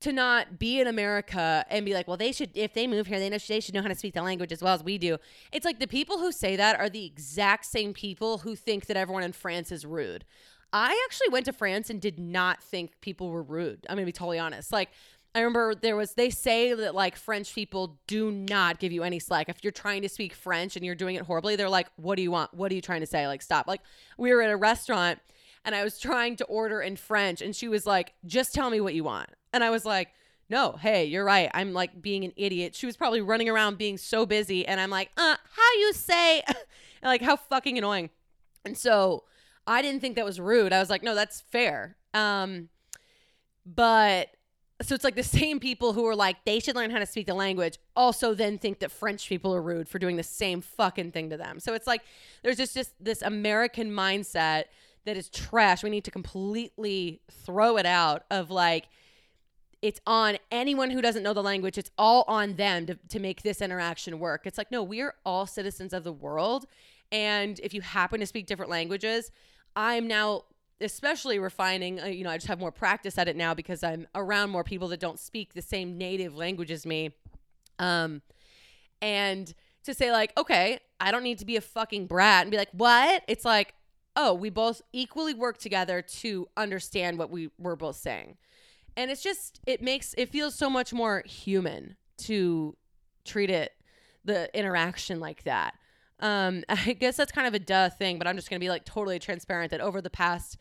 to 0.00 0.12
not 0.12 0.58
be 0.58 0.80
in 0.80 0.86
America 0.86 1.64
and 1.70 1.86
be 1.86 1.94
like, 1.94 2.06
well, 2.06 2.16
they 2.16 2.32
should 2.32 2.50
if 2.54 2.74
they 2.74 2.86
move 2.86 3.06
here, 3.06 3.18
they 3.18 3.30
know 3.30 3.38
they 3.48 3.60
should 3.60 3.74
know 3.74 3.82
how 3.82 3.88
to 3.88 3.94
speak 3.94 4.14
the 4.14 4.22
language 4.22 4.52
as 4.52 4.62
well 4.62 4.74
as 4.74 4.82
we 4.82 4.98
do. 4.98 5.18
It's 5.52 5.64
like 5.64 5.78
the 5.78 5.86
people 5.86 6.18
who 6.18 6.32
say 6.32 6.56
that 6.56 6.78
are 6.78 6.88
the 6.88 7.04
exact 7.04 7.66
same 7.66 7.92
people 7.92 8.38
who 8.38 8.56
think 8.56 8.86
that 8.86 8.96
everyone 8.96 9.22
in 9.22 9.32
France 9.32 9.70
is 9.72 9.86
rude. 9.86 10.24
I 10.74 11.00
actually 11.06 11.28
went 11.28 11.46
to 11.46 11.52
France 11.52 11.88
and 11.88 12.00
did 12.00 12.18
not 12.18 12.62
think 12.62 13.00
people 13.00 13.30
were 13.30 13.42
rude. 13.42 13.86
I'm 13.88 13.96
gonna 13.96 14.06
be 14.06 14.12
totally 14.12 14.38
honest. 14.38 14.72
Like 14.72 14.90
I 15.34 15.40
remember 15.40 15.74
there 15.74 15.96
was 15.96 16.12
they 16.12 16.30
say 16.30 16.72
that 16.74 16.94
like 16.94 17.16
French 17.16 17.54
people 17.54 17.98
do 18.06 18.30
not 18.30 18.78
give 18.78 18.92
you 18.92 19.02
any 19.02 19.18
slack. 19.18 19.48
If 19.48 19.64
you're 19.64 19.72
trying 19.72 20.02
to 20.02 20.08
speak 20.08 20.32
French 20.32 20.76
and 20.76 20.84
you're 20.84 20.94
doing 20.94 21.16
it 21.16 21.22
horribly, 21.22 21.56
they're 21.56 21.68
like, 21.68 21.88
"What 21.96 22.16
do 22.16 22.22
you 22.22 22.30
want? 22.30 22.54
What 22.54 22.70
are 22.70 22.74
you 22.74 22.80
trying 22.80 23.00
to 23.00 23.06
say? 23.06 23.26
Like 23.26 23.42
stop." 23.42 23.66
Like 23.66 23.80
we 24.16 24.32
were 24.32 24.42
at 24.42 24.50
a 24.50 24.56
restaurant 24.56 25.18
and 25.64 25.74
I 25.74 25.82
was 25.82 25.98
trying 25.98 26.36
to 26.36 26.44
order 26.44 26.80
in 26.80 26.96
French 26.96 27.42
and 27.42 27.54
she 27.54 27.66
was 27.66 27.84
like, 27.84 28.12
"Just 28.24 28.54
tell 28.54 28.70
me 28.70 28.80
what 28.80 28.94
you 28.94 29.02
want." 29.02 29.30
And 29.52 29.64
I 29.64 29.70
was 29.70 29.84
like, 29.84 30.10
"No, 30.48 30.72
hey, 30.80 31.06
you're 31.06 31.24
right. 31.24 31.50
I'm 31.52 31.72
like 31.72 32.00
being 32.00 32.24
an 32.24 32.32
idiot." 32.36 32.76
She 32.76 32.86
was 32.86 32.96
probably 32.96 33.20
running 33.20 33.48
around 33.48 33.76
being 33.76 33.98
so 33.98 34.26
busy 34.26 34.64
and 34.64 34.80
I'm 34.80 34.90
like, 34.90 35.10
"Uh, 35.16 35.36
how 35.56 35.72
you 35.80 35.92
say?" 35.92 36.42
like 37.02 37.22
how 37.22 37.36
fucking 37.36 37.76
annoying. 37.76 38.10
And 38.64 38.78
so 38.78 39.24
I 39.66 39.82
didn't 39.82 40.00
think 40.00 40.14
that 40.14 40.24
was 40.24 40.38
rude. 40.38 40.72
I 40.72 40.78
was 40.78 40.90
like, 40.90 41.02
"No, 41.02 41.16
that's 41.16 41.40
fair." 41.40 41.96
Um 42.12 42.68
but 43.66 44.33
so 44.82 44.94
it's 44.94 45.04
like 45.04 45.14
the 45.14 45.22
same 45.22 45.60
people 45.60 45.92
who 45.92 46.04
are 46.06 46.16
like 46.16 46.44
they 46.44 46.58
should 46.58 46.74
learn 46.74 46.90
how 46.90 46.98
to 46.98 47.06
speak 47.06 47.26
the 47.26 47.34
language 47.34 47.78
also 47.94 48.34
then 48.34 48.58
think 48.58 48.80
that 48.80 48.90
french 48.90 49.28
people 49.28 49.54
are 49.54 49.62
rude 49.62 49.88
for 49.88 49.98
doing 49.98 50.16
the 50.16 50.22
same 50.22 50.60
fucking 50.60 51.12
thing 51.12 51.30
to 51.30 51.36
them. 51.36 51.60
So 51.60 51.74
it's 51.74 51.86
like 51.86 52.02
there's 52.42 52.56
just 52.56 52.74
just 52.74 52.92
this 53.02 53.22
american 53.22 53.90
mindset 53.90 54.64
that 55.06 55.18
is 55.18 55.28
trash. 55.28 55.82
We 55.82 55.90
need 55.90 56.04
to 56.04 56.10
completely 56.10 57.20
throw 57.30 57.76
it 57.76 57.86
out 57.86 58.24
of 58.30 58.50
like 58.50 58.88
it's 59.82 60.00
on 60.06 60.38
anyone 60.50 60.90
who 60.90 61.02
doesn't 61.02 61.22
know 61.22 61.34
the 61.34 61.42
language. 61.42 61.76
It's 61.76 61.90
all 61.98 62.24
on 62.26 62.54
them 62.54 62.86
to, 62.86 62.94
to 63.10 63.20
make 63.20 63.42
this 63.42 63.60
interaction 63.60 64.18
work. 64.18 64.42
It's 64.46 64.58
like 64.58 64.70
no 64.70 64.82
we're 64.82 65.14
all 65.24 65.46
citizens 65.46 65.92
of 65.92 66.04
the 66.04 66.12
world. 66.12 66.66
And 67.12 67.60
if 67.62 67.74
you 67.74 67.80
happen 67.80 68.18
to 68.20 68.26
speak 68.26 68.46
different 68.46 68.70
languages 68.70 69.30
i'm 69.76 70.06
now 70.06 70.44
especially 70.84 71.38
refining 71.38 72.00
uh, 72.00 72.06
you 72.06 72.24
know 72.24 72.30
i 72.30 72.36
just 72.36 72.46
have 72.46 72.60
more 72.60 72.72
practice 72.72 73.18
at 73.18 73.28
it 73.28 73.36
now 73.36 73.54
because 73.54 73.82
i'm 73.82 74.06
around 74.14 74.50
more 74.50 74.64
people 74.64 74.88
that 74.88 75.00
don't 75.00 75.18
speak 75.18 75.54
the 75.54 75.62
same 75.62 75.98
native 75.98 76.36
language 76.36 76.70
as 76.70 76.86
me. 76.86 77.10
Um 77.78 78.22
and 79.02 79.52
to 79.84 79.92
say 79.92 80.12
like 80.12 80.32
okay 80.38 80.78
i 81.00 81.10
don't 81.10 81.22
need 81.22 81.38
to 81.38 81.44
be 81.44 81.56
a 81.56 81.60
fucking 81.60 82.06
brat 82.06 82.42
and 82.42 82.50
be 82.50 82.56
like 82.56 82.70
what? 82.72 83.22
It's 83.26 83.44
like 83.44 83.74
oh 84.16 84.34
we 84.34 84.50
both 84.50 84.80
equally 84.92 85.34
work 85.34 85.58
together 85.58 86.02
to 86.02 86.48
understand 86.56 87.18
what 87.18 87.30
we 87.30 87.50
were 87.58 87.76
both 87.76 87.96
saying. 87.96 88.36
And 88.96 89.10
it's 89.10 89.22
just 89.22 89.60
it 89.66 89.82
makes 89.82 90.14
it 90.16 90.28
feels 90.28 90.54
so 90.54 90.70
much 90.70 90.92
more 90.92 91.24
human 91.26 91.96
to 92.18 92.76
treat 93.24 93.50
it 93.50 93.72
the 94.24 94.56
interaction 94.56 95.20
like 95.20 95.42
that 95.44 95.74
um, 96.24 96.64
I 96.68 96.94
guess 96.94 97.16
that's 97.16 97.30
kind 97.30 97.46
of 97.46 97.54
a 97.54 97.58
duh 97.60 97.90
thing, 97.90 98.18
but 98.18 98.26
I'm 98.26 98.34
just 98.34 98.50
going 98.50 98.58
to 98.58 98.64
be 98.64 98.70
like 98.70 98.84
totally 98.84 99.20
transparent 99.20 99.70
that 99.70 99.80
over 99.80 100.00
the 100.00 100.10
past 100.10 100.56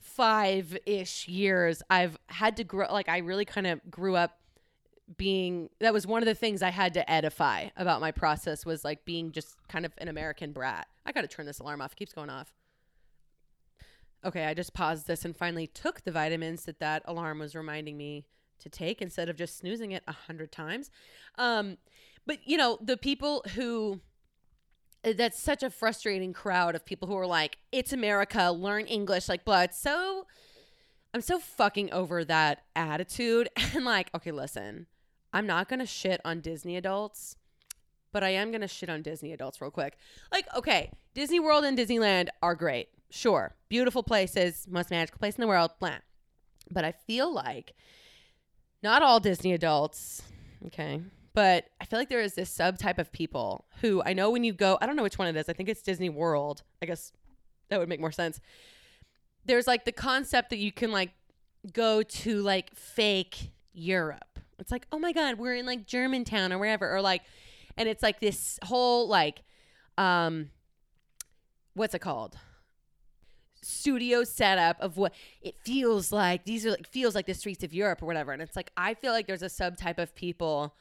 five 0.00 0.78
ish 0.86 1.28
years, 1.28 1.82
I've 1.90 2.16
had 2.28 2.56
to 2.58 2.64
grow, 2.64 2.86
like, 2.90 3.08
I 3.08 3.18
really 3.18 3.44
kind 3.44 3.66
of 3.66 3.80
grew 3.90 4.16
up 4.16 4.38
being 5.18 5.68
that 5.80 5.92
was 5.92 6.06
one 6.06 6.22
of 6.22 6.26
the 6.26 6.34
things 6.34 6.62
I 6.62 6.70
had 6.70 6.94
to 6.94 7.10
edify 7.10 7.68
about 7.76 8.00
my 8.00 8.10
process 8.10 8.64
was 8.64 8.86
like 8.86 9.04
being 9.04 9.32
just 9.32 9.54
kind 9.68 9.84
of 9.84 9.92
an 9.98 10.08
American 10.08 10.52
brat. 10.52 10.86
I 11.04 11.12
got 11.12 11.20
to 11.22 11.28
turn 11.28 11.44
this 11.44 11.58
alarm 11.58 11.82
off. 11.82 11.92
It 11.92 11.96
keeps 11.96 12.14
going 12.14 12.30
off. 12.30 12.54
Okay, 14.24 14.46
I 14.46 14.54
just 14.54 14.72
paused 14.72 15.06
this 15.06 15.26
and 15.26 15.36
finally 15.36 15.66
took 15.66 16.04
the 16.04 16.10
vitamins 16.10 16.64
that 16.64 16.78
that 16.78 17.02
alarm 17.04 17.40
was 17.40 17.54
reminding 17.54 17.98
me 17.98 18.24
to 18.60 18.70
take 18.70 19.02
instead 19.02 19.28
of 19.28 19.36
just 19.36 19.58
snoozing 19.58 19.92
it 19.92 20.02
a 20.08 20.12
hundred 20.12 20.50
times. 20.50 20.90
Um, 21.36 21.76
but 22.24 22.38
you 22.48 22.56
know, 22.56 22.78
the 22.80 22.96
people 22.96 23.44
who 23.54 24.00
that's 25.12 25.38
such 25.38 25.62
a 25.62 25.70
frustrating 25.70 26.32
crowd 26.32 26.74
of 26.74 26.84
people 26.84 27.08
who 27.08 27.16
are 27.16 27.26
like, 27.26 27.58
it's 27.72 27.92
America, 27.92 28.50
learn 28.50 28.86
English, 28.86 29.28
like, 29.28 29.44
blah. 29.44 29.62
It's 29.62 29.78
so, 29.78 30.26
I'm 31.12 31.20
so 31.20 31.38
fucking 31.38 31.92
over 31.92 32.24
that 32.24 32.62
attitude. 32.74 33.48
And 33.74 33.84
like, 33.84 34.08
okay, 34.14 34.30
listen, 34.30 34.86
I'm 35.32 35.46
not 35.46 35.68
to 35.80 35.86
shit 35.86 36.20
on 36.24 36.40
Disney 36.40 36.76
adults, 36.76 37.36
but 38.12 38.22
I 38.22 38.30
am 38.30 38.50
to 38.62 38.68
shit 38.68 38.88
on 38.88 39.02
Disney 39.02 39.32
adults 39.32 39.60
real 39.60 39.70
quick. 39.70 39.96
Like, 40.32 40.46
okay, 40.56 40.90
Disney 41.12 41.40
World 41.40 41.64
and 41.64 41.76
Disneyland 41.76 42.28
are 42.42 42.54
great. 42.54 42.88
Sure. 43.10 43.54
Beautiful 43.68 44.02
places, 44.02 44.66
most 44.68 44.90
magical 44.90 45.18
place 45.18 45.36
in 45.36 45.40
the 45.40 45.48
world, 45.48 45.72
blah. 45.80 46.02
But 46.70 46.84
I 46.84 46.92
feel 46.92 47.32
like 47.32 47.74
not 48.82 49.02
all 49.02 49.20
Disney 49.20 49.52
adults, 49.52 50.22
okay, 50.66 51.00
but 51.34 51.66
I 51.80 51.84
feel 51.84 51.98
like 51.98 52.08
there 52.08 52.20
is 52.20 52.34
this 52.34 52.56
subtype 52.56 52.98
of 52.98 53.12
people 53.12 53.66
who 53.80 54.02
I 54.04 54.12
know 54.12 54.30
when 54.30 54.44
you 54.44 54.52
go, 54.52 54.78
I 54.80 54.86
don't 54.86 54.94
know 54.94 55.02
which 55.02 55.18
one 55.18 55.28
it 55.28 55.36
is. 55.36 55.48
I 55.48 55.52
think 55.52 55.68
it's 55.68 55.82
Disney 55.82 56.08
World. 56.08 56.62
I 56.80 56.86
guess 56.86 57.12
that 57.68 57.80
would 57.80 57.88
make 57.88 58.00
more 58.00 58.12
sense. 58.12 58.40
There's 59.44 59.66
like 59.66 59.84
the 59.84 59.92
concept 59.92 60.50
that 60.50 60.58
you 60.58 60.70
can 60.70 60.92
like 60.92 61.10
go 61.72 62.02
to 62.02 62.40
like 62.40 62.74
fake 62.74 63.50
Europe. 63.72 64.38
It's 64.60 64.70
like, 64.70 64.86
oh 64.92 64.98
my 65.00 65.12
God, 65.12 65.38
we're 65.38 65.56
in 65.56 65.66
like 65.66 65.86
Germantown 65.86 66.52
or 66.52 66.58
wherever. 66.58 66.94
Or 66.94 67.00
like, 67.00 67.22
and 67.76 67.88
it's 67.88 68.02
like 68.02 68.20
this 68.20 68.60
whole 68.62 69.08
like, 69.08 69.42
um, 69.98 70.50
what's 71.74 71.94
it 71.94 72.00
called? 72.00 72.36
studio 73.66 74.24
setup 74.24 74.78
of 74.80 74.98
what 74.98 75.14
it 75.40 75.56
feels 75.64 76.12
like. 76.12 76.44
These 76.44 76.66
are 76.66 76.70
like 76.70 76.86
feels 76.86 77.14
like 77.14 77.24
the 77.24 77.32
streets 77.32 77.64
of 77.64 77.72
Europe 77.72 78.02
or 78.02 78.06
whatever. 78.06 78.30
And 78.32 78.42
it's 78.42 78.56
like 78.56 78.70
I 78.76 78.92
feel 78.92 79.12
like 79.12 79.26
there's 79.26 79.42
a 79.42 79.46
subtype 79.46 79.96
of 79.96 80.14
people 80.14 80.74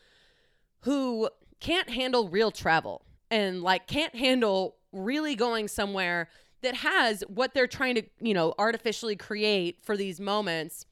who 0.83 1.29
can't 1.59 1.89
handle 1.89 2.29
real 2.29 2.51
travel 2.51 3.05
and 3.31 3.61
like 3.61 3.87
can't 3.87 4.15
handle 4.15 4.75
really 4.91 5.35
going 5.35 5.67
somewhere 5.67 6.29
that 6.61 6.75
has 6.75 7.23
what 7.27 7.53
they're 7.53 7.67
trying 7.67 7.95
to, 7.95 8.03
you 8.19 8.33
know, 8.33 8.53
artificially 8.57 9.15
create 9.15 9.79
for 9.81 9.97
these 9.97 10.19
moments. 10.19 10.85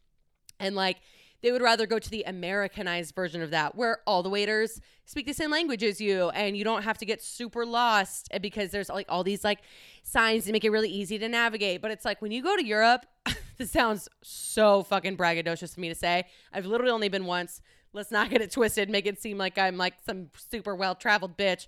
And 0.59 0.75
like 0.75 0.97
they 1.41 1.51
would 1.51 1.61
rather 1.61 1.87
go 1.87 1.99
to 1.99 2.09
the 2.09 2.23
Americanized 2.23 3.15
version 3.15 3.41
of 3.41 3.51
that 3.51 3.75
where 3.75 3.99
all 4.05 4.21
the 4.21 4.29
waiters 4.29 4.79
speak 5.05 5.25
the 5.25 5.33
same 5.33 5.49
language 5.49 5.83
as 5.83 5.99
you 5.99 6.29
and 6.29 6.55
you 6.55 6.63
don't 6.63 6.83
have 6.83 6.97
to 6.99 7.05
get 7.05 7.21
super 7.21 7.65
lost 7.65 8.29
because 8.41 8.71
there's 8.71 8.89
like 8.89 9.07
all 9.09 9.23
these 9.23 9.43
like 9.43 9.59
signs 10.03 10.45
to 10.45 10.51
make 10.51 10.63
it 10.63 10.69
really 10.69 10.89
easy 10.89 11.17
to 11.17 11.27
navigate. 11.27 11.81
But 11.81 11.91
it's 11.91 12.05
like 12.05 12.21
when 12.21 12.31
you 12.31 12.41
go 12.43 12.55
to 12.55 12.65
Europe, 12.65 13.05
this 13.57 13.71
sounds 13.71 14.07
so 14.23 14.83
fucking 14.83 15.17
braggadocious 15.17 15.73
for 15.73 15.81
me 15.81 15.89
to 15.89 15.95
say. 15.95 16.25
I've 16.53 16.65
literally 16.65 16.91
only 16.91 17.09
been 17.09 17.25
once 17.25 17.61
let's 17.93 18.11
not 18.11 18.29
get 18.29 18.41
it 18.41 18.51
twisted, 18.51 18.89
make 18.89 19.05
it 19.05 19.21
seem 19.21 19.37
like 19.37 19.57
I'm 19.57 19.77
like 19.77 19.95
some 20.05 20.29
super 20.49 20.75
well 20.75 20.95
traveled 20.95 21.37
bitch. 21.37 21.67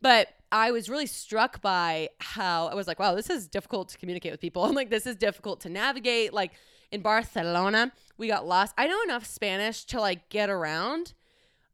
But 0.00 0.28
I 0.52 0.70
was 0.70 0.88
really 0.88 1.06
struck 1.06 1.60
by 1.60 2.10
how 2.20 2.68
I 2.68 2.74
was 2.74 2.86
like, 2.86 2.98
wow, 2.98 3.14
this 3.14 3.30
is 3.30 3.48
difficult 3.48 3.88
to 3.90 3.98
communicate 3.98 4.32
with 4.32 4.40
people. 4.40 4.64
I'm 4.64 4.74
like, 4.74 4.90
this 4.90 5.06
is 5.06 5.16
difficult 5.16 5.60
to 5.62 5.68
navigate. 5.68 6.32
Like 6.32 6.52
in 6.90 7.02
Barcelona, 7.02 7.92
we 8.16 8.28
got 8.28 8.46
lost. 8.46 8.74
I 8.78 8.86
know 8.86 9.02
enough 9.02 9.26
Spanish 9.26 9.84
to 9.86 10.00
like 10.00 10.28
get 10.28 10.50
around, 10.50 11.14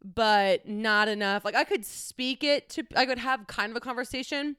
but 0.02 0.68
not 0.68 1.08
enough. 1.08 1.44
Like 1.44 1.54
I 1.54 1.64
could 1.64 1.84
speak 1.84 2.42
it 2.42 2.68
to, 2.70 2.84
I 2.96 3.06
could 3.06 3.18
have 3.18 3.46
kind 3.46 3.70
of 3.70 3.76
a 3.76 3.80
conversation, 3.80 4.56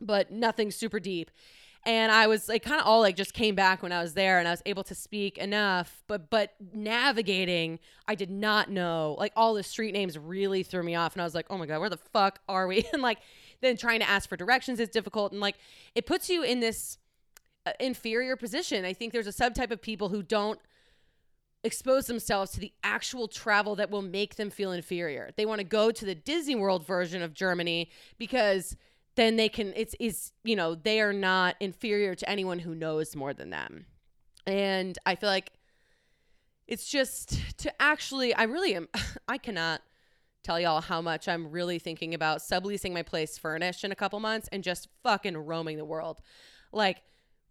but 0.00 0.30
nothing 0.30 0.70
super 0.70 1.00
deep 1.00 1.30
and 1.86 2.10
I 2.10 2.26
was 2.26 2.48
like 2.48 2.62
kind 2.62 2.80
of 2.80 2.86
all 2.86 3.00
like 3.00 3.16
just 3.16 3.34
came 3.34 3.54
back 3.54 3.82
when 3.82 3.92
I 3.92 4.02
was 4.02 4.14
there 4.14 4.38
and 4.38 4.48
I 4.48 4.50
was 4.50 4.62
able 4.66 4.84
to 4.84 4.94
speak 4.94 5.38
enough 5.38 6.02
but 6.06 6.30
but 6.30 6.54
navigating 6.72 7.78
I 8.08 8.14
did 8.14 8.30
not 8.30 8.70
know 8.70 9.16
like 9.18 9.32
all 9.36 9.54
the 9.54 9.62
street 9.62 9.92
names 9.92 10.18
really 10.18 10.62
threw 10.62 10.82
me 10.82 10.94
off 10.94 11.14
and 11.14 11.22
I 11.22 11.24
was 11.24 11.34
like 11.34 11.46
oh 11.50 11.58
my 11.58 11.66
god 11.66 11.80
where 11.80 11.90
the 11.90 11.96
fuck 11.96 12.40
are 12.48 12.66
we? 12.66 12.84
And 12.92 13.02
like 13.02 13.18
then 13.60 13.76
trying 13.76 14.00
to 14.00 14.08
ask 14.08 14.28
for 14.28 14.36
directions 14.36 14.78
is 14.78 14.88
difficult 14.88 15.32
and 15.32 15.40
like 15.40 15.56
it 15.94 16.06
puts 16.06 16.28
you 16.28 16.42
in 16.42 16.60
this 16.60 16.98
uh, 17.66 17.72
inferior 17.80 18.36
position. 18.36 18.84
I 18.84 18.92
think 18.92 19.12
there's 19.12 19.26
a 19.26 19.32
subtype 19.32 19.70
of 19.70 19.80
people 19.80 20.10
who 20.10 20.22
don't 20.22 20.60
expose 21.64 22.06
themselves 22.06 22.52
to 22.52 22.60
the 22.60 22.72
actual 22.82 23.26
travel 23.26 23.74
that 23.76 23.90
will 23.90 24.02
make 24.02 24.36
them 24.36 24.50
feel 24.50 24.70
inferior. 24.70 25.30
They 25.36 25.46
want 25.46 25.60
to 25.60 25.64
go 25.64 25.90
to 25.90 26.04
the 26.04 26.14
Disney 26.14 26.54
World 26.54 26.86
version 26.86 27.22
of 27.22 27.32
Germany 27.32 27.90
because 28.18 28.76
then 29.16 29.36
they 29.36 29.48
can 29.48 29.72
it's 29.76 29.94
is 30.00 30.32
you 30.42 30.56
know 30.56 30.74
they 30.74 31.00
are 31.00 31.12
not 31.12 31.56
inferior 31.60 32.14
to 32.14 32.28
anyone 32.28 32.58
who 32.58 32.74
knows 32.74 33.14
more 33.14 33.32
than 33.34 33.50
them. 33.50 33.86
And 34.46 34.98
i 35.06 35.14
feel 35.14 35.30
like 35.30 35.52
it's 36.66 36.88
just 36.88 37.58
to 37.58 37.82
actually 37.82 38.34
i 38.34 38.44
really 38.44 38.74
am 38.74 38.88
i 39.28 39.38
cannot 39.38 39.82
tell 40.42 40.60
y'all 40.60 40.80
how 40.80 41.00
much 41.00 41.28
i'm 41.28 41.50
really 41.50 41.78
thinking 41.78 42.14
about 42.14 42.38
subleasing 42.38 42.92
my 42.92 43.02
place 43.02 43.38
furnished 43.38 43.84
in 43.84 43.92
a 43.92 43.96
couple 43.96 44.20
months 44.20 44.48
and 44.52 44.62
just 44.62 44.88
fucking 45.02 45.36
roaming 45.36 45.76
the 45.78 45.84
world. 45.84 46.20
Like 46.72 47.02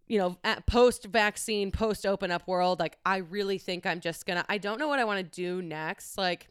you 0.07 0.19
know 0.19 0.37
post 0.67 1.05
vaccine 1.05 1.71
post 1.71 2.05
open 2.05 2.29
up 2.29 2.45
world 2.45 2.81
like 2.81 2.97
i 3.05 3.17
really 3.17 3.57
think 3.57 3.85
i'm 3.85 4.01
just 4.01 4.25
gonna 4.25 4.43
i 4.49 4.57
don't 4.57 4.77
know 4.77 4.89
what 4.89 4.99
i 4.99 5.05
want 5.05 5.17
to 5.17 5.41
do 5.41 5.61
next. 5.61 6.17
Like 6.17 6.49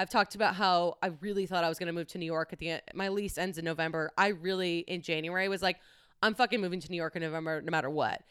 I've 0.00 0.08
talked 0.08 0.34
about 0.34 0.54
how 0.54 0.96
I 1.02 1.08
really 1.20 1.44
thought 1.44 1.62
I 1.62 1.68
was 1.68 1.78
going 1.78 1.88
to 1.88 1.92
move 1.92 2.08
to 2.08 2.18
New 2.18 2.24
York 2.24 2.54
at 2.54 2.58
the 2.58 2.70
end. 2.70 2.82
My 2.94 3.10
lease 3.10 3.36
ends 3.36 3.58
in 3.58 3.66
November. 3.66 4.10
I 4.16 4.28
really, 4.28 4.78
in 4.78 5.02
January, 5.02 5.46
was 5.46 5.60
like, 5.60 5.76
I'm 6.22 6.34
fucking 6.34 6.58
moving 6.58 6.80
to 6.80 6.90
New 6.90 6.96
York 6.96 7.16
in 7.16 7.22
November 7.22 7.60
no 7.60 7.70
matter 7.70 7.90
what. 7.90 8.22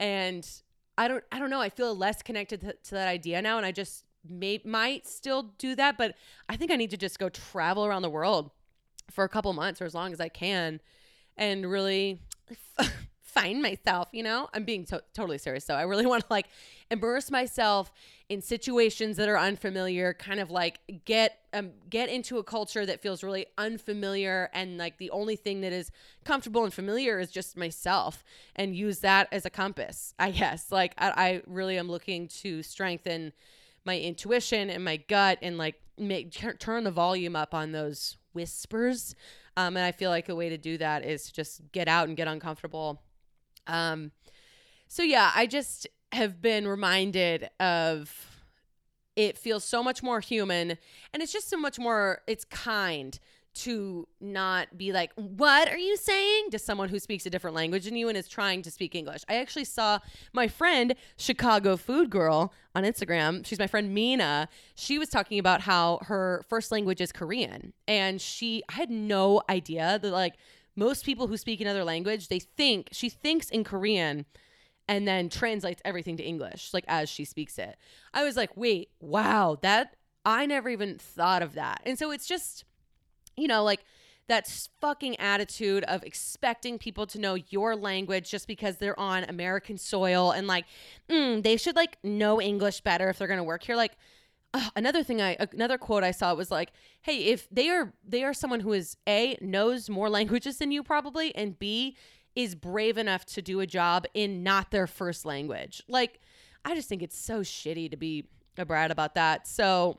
And 0.00 0.48
I 0.96 1.06
don't, 1.06 1.22
I 1.30 1.38
don't 1.38 1.50
know. 1.50 1.60
I 1.60 1.68
feel 1.68 1.94
less 1.94 2.22
connected 2.22 2.62
to, 2.62 2.72
to 2.72 2.94
that 2.94 3.08
idea 3.08 3.42
now. 3.42 3.58
And 3.58 3.66
I 3.66 3.72
just 3.72 4.04
may, 4.26 4.62
might 4.64 5.06
still 5.06 5.52
do 5.58 5.74
that. 5.74 5.98
But 5.98 6.14
I 6.48 6.56
think 6.56 6.70
I 6.70 6.76
need 6.76 6.90
to 6.92 6.96
just 6.96 7.18
go 7.18 7.28
travel 7.28 7.84
around 7.84 8.00
the 8.00 8.08
world 8.08 8.50
for 9.10 9.24
a 9.24 9.28
couple 9.28 9.52
months 9.52 9.82
or 9.82 9.84
as 9.84 9.94
long 9.94 10.14
as 10.14 10.20
I 10.20 10.30
can 10.30 10.80
and 11.36 11.70
really 11.70 12.22
find 13.28 13.60
myself, 13.60 14.08
you 14.12 14.22
know? 14.22 14.48
I'm 14.54 14.64
being 14.64 14.84
to- 14.86 15.02
totally 15.12 15.38
serious 15.38 15.64
So 15.64 15.74
I 15.74 15.82
really 15.82 16.06
want 16.12 16.22
to 16.22 16.26
like 16.30 16.48
immerse 16.90 17.30
myself 17.30 17.92
in 18.28 18.40
situations 18.40 19.16
that 19.18 19.28
are 19.28 19.38
unfamiliar, 19.38 20.14
kind 20.14 20.40
of 20.40 20.50
like 20.50 20.80
get 21.04 21.38
um 21.52 21.70
get 21.88 22.08
into 22.08 22.38
a 22.38 22.44
culture 22.44 22.84
that 22.84 23.00
feels 23.00 23.22
really 23.22 23.46
unfamiliar 23.56 24.50
and 24.52 24.76
like 24.78 24.98
the 24.98 25.10
only 25.10 25.36
thing 25.36 25.60
that 25.60 25.72
is 25.72 25.90
comfortable 26.24 26.64
and 26.64 26.74
familiar 26.74 27.18
is 27.18 27.30
just 27.30 27.56
myself 27.56 28.24
and 28.56 28.74
use 28.74 29.00
that 29.00 29.28
as 29.32 29.44
a 29.46 29.50
compass. 29.50 30.14
I 30.18 30.30
guess. 30.30 30.72
Like 30.72 30.94
I, 30.98 31.10
I 31.10 31.42
really 31.46 31.78
am 31.78 31.88
looking 31.90 32.28
to 32.42 32.62
strengthen 32.62 33.32
my 33.84 33.98
intuition 33.98 34.70
and 34.70 34.84
my 34.84 34.96
gut 34.96 35.38
and 35.42 35.56
like 35.58 35.76
make 35.98 36.30
turn 36.58 36.84
the 36.84 36.90
volume 36.90 37.36
up 37.36 37.54
on 37.54 37.72
those 37.72 38.16
whispers. 38.32 39.14
Um, 39.56 39.76
and 39.76 39.84
I 39.84 39.92
feel 39.92 40.10
like 40.10 40.28
a 40.28 40.34
way 40.34 40.48
to 40.50 40.58
do 40.58 40.78
that 40.78 41.04
is 41.04 41.24
to 41.24 41.32
just 41.32 41.60
get 41.72 41.88
out 41.88 42.06
and 42.06 42.16
get 42.16 42.28
uncomfortable. 42.28 43.02
Um, 43.68 44.12
so 44.88 45.02
yeah, 45.02 45.30
I 45.34 45.46
just 45.46 45.86
have 46.12 46.40
been 46.40 46.66
reminded 46.66 47.50
of 47.60 48.12
it 49.14 49.36
feels 49.36 49.64
so 49.64 49.82
much 49.82 50.02
more 50.02 50.20
human 50.20 50.78
and 51.12 51.22
it's 51.22 51.32
just 51.32 51.50
so 51.50 51.56
much 51.56 51.78
more 51.78 52.22
it's 52.26 52.44
kind 52.44 53.18
to 53.58 54.06
not 54.20 54.78
be 54.78 54.92
like, 54.92 55.10
What 55.16 55.68
are 55.68 55.78
you 55.78 55.96
saying? 55.96 56.50
to 56.50 56.58
someone 56.58 56.88
who 56.88 56.98
speaks 56.98 57.26
a 57.26 57.30
different 57.30 57.56
language 57.56 57.84
than 57.84 57.96
you 57.96 58.08
and 58.08 58.16
is 58.16 58.28
trying 58.28 58.62
to 58.62 58.70
speak 58.70 58.94
English. 58.94 59.22
I 59.28 59.36
actually 59.36 59.64
saw 59.64 59.98
my 60.32 60.46
friend, 60.46 60.94
Chicago 61.16 61.76
Food 61.76 62.08
Girl, 62.08 62.52
on 62.74 62.84
Instagram. 62.84 63.44
She's 63.44 63.58
my 63.58 63.66
friend 63.66 63.92
Mina. 63.92 64.48
She 64.76 64.98
was 64.98 65.08
talking 65.08 65.38
about 65.38 65.62
how 65.62 65.98
her 66.02 66.44
first 66.48 66.70
language 66.70 67.00
is 67.00 67.10
Korean. 67.10 67.72
And 67.88 68.20
she, 68.20 68.62
I 68.68 68.74
had 68.74 68.90
no 68.90 69.42
idea 69.50 69.98
that, 70.00 70.10
like, 70.12 70.34
most 70.78 71.04
people 71.04 71.26
who 71.26 71.36
speak 71.36 71.60
another 71.60 71.82
language, 71.82 72.28
they 72.28 72.38
think, 72.38 72.88
she 72.92 73.08
thinks 73.08 73.50
in 73.50 73.64
Korean 73.64 74.24
and 74.86 75.08
then 75.08 75.28
translates 75.28 75.82
everything 75.84 76.16
to 76.16 76.22
English, 76.22 76.72
like 76.72 76.84
as 76.86 77.08
she 77.08 77.24
speaks 77.24 77.58
it. 77.58 77.76
I 78.14 78.22
was 78.22 78.36
like, 78.36 78.56
wait, 78.56 78.90
wow, 79.00 79.58
that, 79.62 79.96
I 80.24 80.46
never 80.46 80.68
even 80.68 80.96
thought 80.96 81.42
of 81.42 81.54
that. 81.54 81.82
And 81.84 81.98
so 81.98 82.12
it's 82.12 82.28
just, 82.28 82.64
you 83.36 83.48
know, 83.48 83.64
like 83.64 83.80
that 84.28 84.46
fucking 84.80 85.18
attitude 85.18 85.82
of 85.84 86.04
expecting 86.04 86.78
people 86.78 87.06
to 87.08 87.18
know 87.18 87.34
your 87.48 87.74
language 87.74 88.30
just 88.30 88.46
because 88.46 88.76
they're 88.76 88.98
on 88.98 89.24
American 89.24 89.78
soil 89.78 90.30
and 90.30 90.46
like 90.46 90.66
mm, 91.10 91.42
they 91.42 91.56
should 91.56 91.74
like 91.74 91.96
know 92.04 92.40
English 92.40 92.82
better 92.82 93.08
if 93.08 93.18
they're 93.18 93.26
to 93.38 93.42
work 93.42 93.64
here. 93.64 93.74
Like 93.76 93.96
uh, 94.54 94.70
another 94.76 95.02
thing 95.02 95.20
I 95.20 95.36
another 95.52 95.78
quote 95.78 96.04
I 96.04 96.10
saw 96.10 96.34
was 96.34 96.50
like, 96.50 96.72
"Hey, 97.02 97.24
if 97.24 97.48
they 97.50 97.68
are 97.68 97.92
they 98.06 98.24
are 98.24 98.32
someone 98.32 98.60
who 98.60 98.72
is 98.72 98.96
a 99.06 99.36
knows 99.40 99.90
more 99.90 100.08
languages 100.18 100.58
than 100.58 100.70
you 100.70 100.82
probably 100.82 101.34
and 101.34 101.58
b 101.58 101.96
is 102.34 102.54
brave 102.54 102.96
enough 102.96 103.24
to 103.24 103.42
do 103.42 103.60
a 103.60 103.66
job 103.66 104.06
in 104.14 104.42
not 104.42 104.70
their 104.70 104.86
first 104.86 105.24
language." 105.24 105.82
Like 105.88 106.20
I 106.64 106.74
just 106.74 106.88
think 106.88 107.02
it's 107.02 107.18
so 107.18 107.40
shitty 107.40 107.90
to 107.90 107.96
be 107.96 108.26
a 108.56 108.64
brat 108.64 108.90
about 108.90 109.14
that. 109.14 109.46
So 109.46 109.98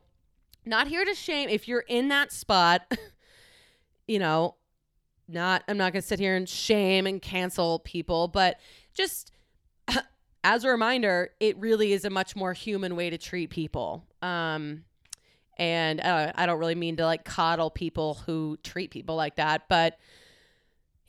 not 0.66 0.88
here 0.88 1.06
to 1.06 1.16
shame 1.16 1.50
if 1.50 1.68
you're 1.68 1.86
in 1.88 2.10
that 2.10 2.32
spot. 2.32 2.92
you 4.08 4.20
know, 4.20 4.56
not 5.28 5.64
I'm 5.68 5.78
not 5.78 5.94
to 5.94 6.08
sit 6.08 6.20
here 6.20 6.36
and 6.36 6.50
shame 6.50 7.06
and 7.06 7.22
cancel 7.22 7.80
people, 7.80 8.28
but 8.28 8.60
just 8.94 9.32
as 10.44 10.64
a 10.64 10.70
reminder, 10.70 11.32
it 11.40 11.58
really 11.58 11.94
is 11.94 12.06
a 12.06 12.10
much 12.10 12.36
more 12.36 12.54
human 12.54 12.96
way 12.96 13.10
to 13.10 13.18
treat 13.18 13.50
people. 13.50 14.06
Um, 14.22 14.84
and 15.58 16.00
uh, 16.00 16.32
I 16.36 16.46
don't 16.46 16.60
really 16.60 16.76
mean 16.76 16.96
to 16.98 17.06
like 17.06 17.26
coddle 17.26 17.70
people 17.70 18.16
who 18.26 18.58
treat 18.64 18.92
people 18.92 19.16
like 19.16 19.36
that, 19.36 19.68
but 19.68 19.98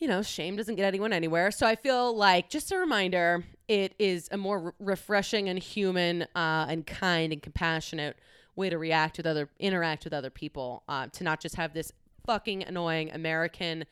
you 0.00 0.08
know, 0.08 0.22
shame 0.22 0.56
doesn't 0.56 0.76
get 0.76 0.86
anyone 0.86 1.12
anywhere. 1.12 1.50
So 1.50 1.66
I 1.66 1.76
feel 1.76 2.16
like 2.16 2.48
just 2.48 2.72
a 2.72 2.78
reminder, 2.78 3.44
it 3.68 3.94
is 3.98 4.28
a 4.32 4.38
more 4.38 4.58
re- 4.58 4.72
refreshing 4.80 5.48
and 5.48 5.58
human 5.58 6.22
uh, 6.34 6.66
and 6.68 6.86
kind 6.86 7.32
and 7.32 7.42
compassionate 7.42 8.16
way 8.56 8.70
to 8.70 8.78
react 8.78 9.18
with 9.18 9.26
other 9.26 9.50
interact 9.58 10.04
with 10.04 10.14
other 10.14 10.30
people 10.30 10.82
uh, 10.88 11.06
to 11.12 11.22
not 11.22 11.40
just 11.40 11.54
have 11.56 11.74
this 11.74 11.92
fucking 12.26 12.64
annoying 12.64 13.10
American 13.12 13.84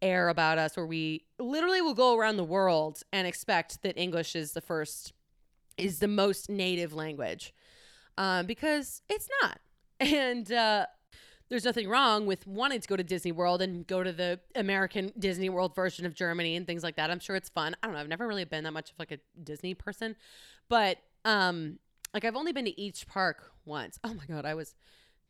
air 0.00 0.28
about 0.28 0.58
us 0.58 0.76
where 0.76 0.86
we 0.86 1.24
literally 1.38 1.80
will 1.80 1.94
go 1.94 2.16
around 2.16 2.36
the 2.36 2.44
world 2.44 3.02
and 3.12 3.26
expect 3.26 3.82
that 3.82 3.98
English 3.98 4.36
is 4.36 4.52
the 4.52 4.60
first, 4.60 5.12
is 5.76 5.98
the 5.98 6.08
most 6.08 6.48
native 6.48 6.92
language 6.92 7.52
um, 8.16 8.46
because 8.46 9.02
it's 9.08 9.28
not. 9.42 9.60
And 10.00 10.52
uh, 10.52 10.86
there's 11.48 11.64
nothing 11.64 11.88
wrong 11.88 12.24
with 12.24 12.46
wanting 12.46 12.80
to 12.80 12.86
go 12.86 12.94
to 12.94 13.02
Disney 13.02 13.32
World 13.32 13.60
and 13.60 13.84
go 13.84 14.04
to 14.04 14.12
the 14.12 14.38
American 14.54 15.12
Disney 15.18 15.48
World 15.48 15.74
version 15.74 16.06
of 16.06 16.14
Germany 16.14 16.54
and 16.54 16.68
things 16.68 16.84
like 16.84 16.94
that. 16.96 17.10
I'm 17.10 17.18
sure 17.18 17.34
it's 17.34 17.48
fun. 17.48 17.74
I 17.82 17.86
don't 17.88 17.94
know. 17.94 18.00
I've 18.00 18.08
never 18.08 18.28
really 18.28 18.44
been 18.44 18.62
that 18.62 18.72
much 18.72 18.90
of 18.90 18.98
like 19.00 19.10
a 19.10 19.18
Disney 19.42 19.74
person, 19.74 20.14
but 20.68 20.98
um, 21.24 21.80
like 22.14 22.24
I've 22.24 22.36
only 22.36 22.52
been 22.52 22.66
to 22.66 22.80
each 22.80 23.08
park 23.08 23.50
once. 23.64 23.98
Oh 24.04 24.14
my 24.14 24.24
god, 24.26 24.44
I 24.44 24.54
was 24.54 24.76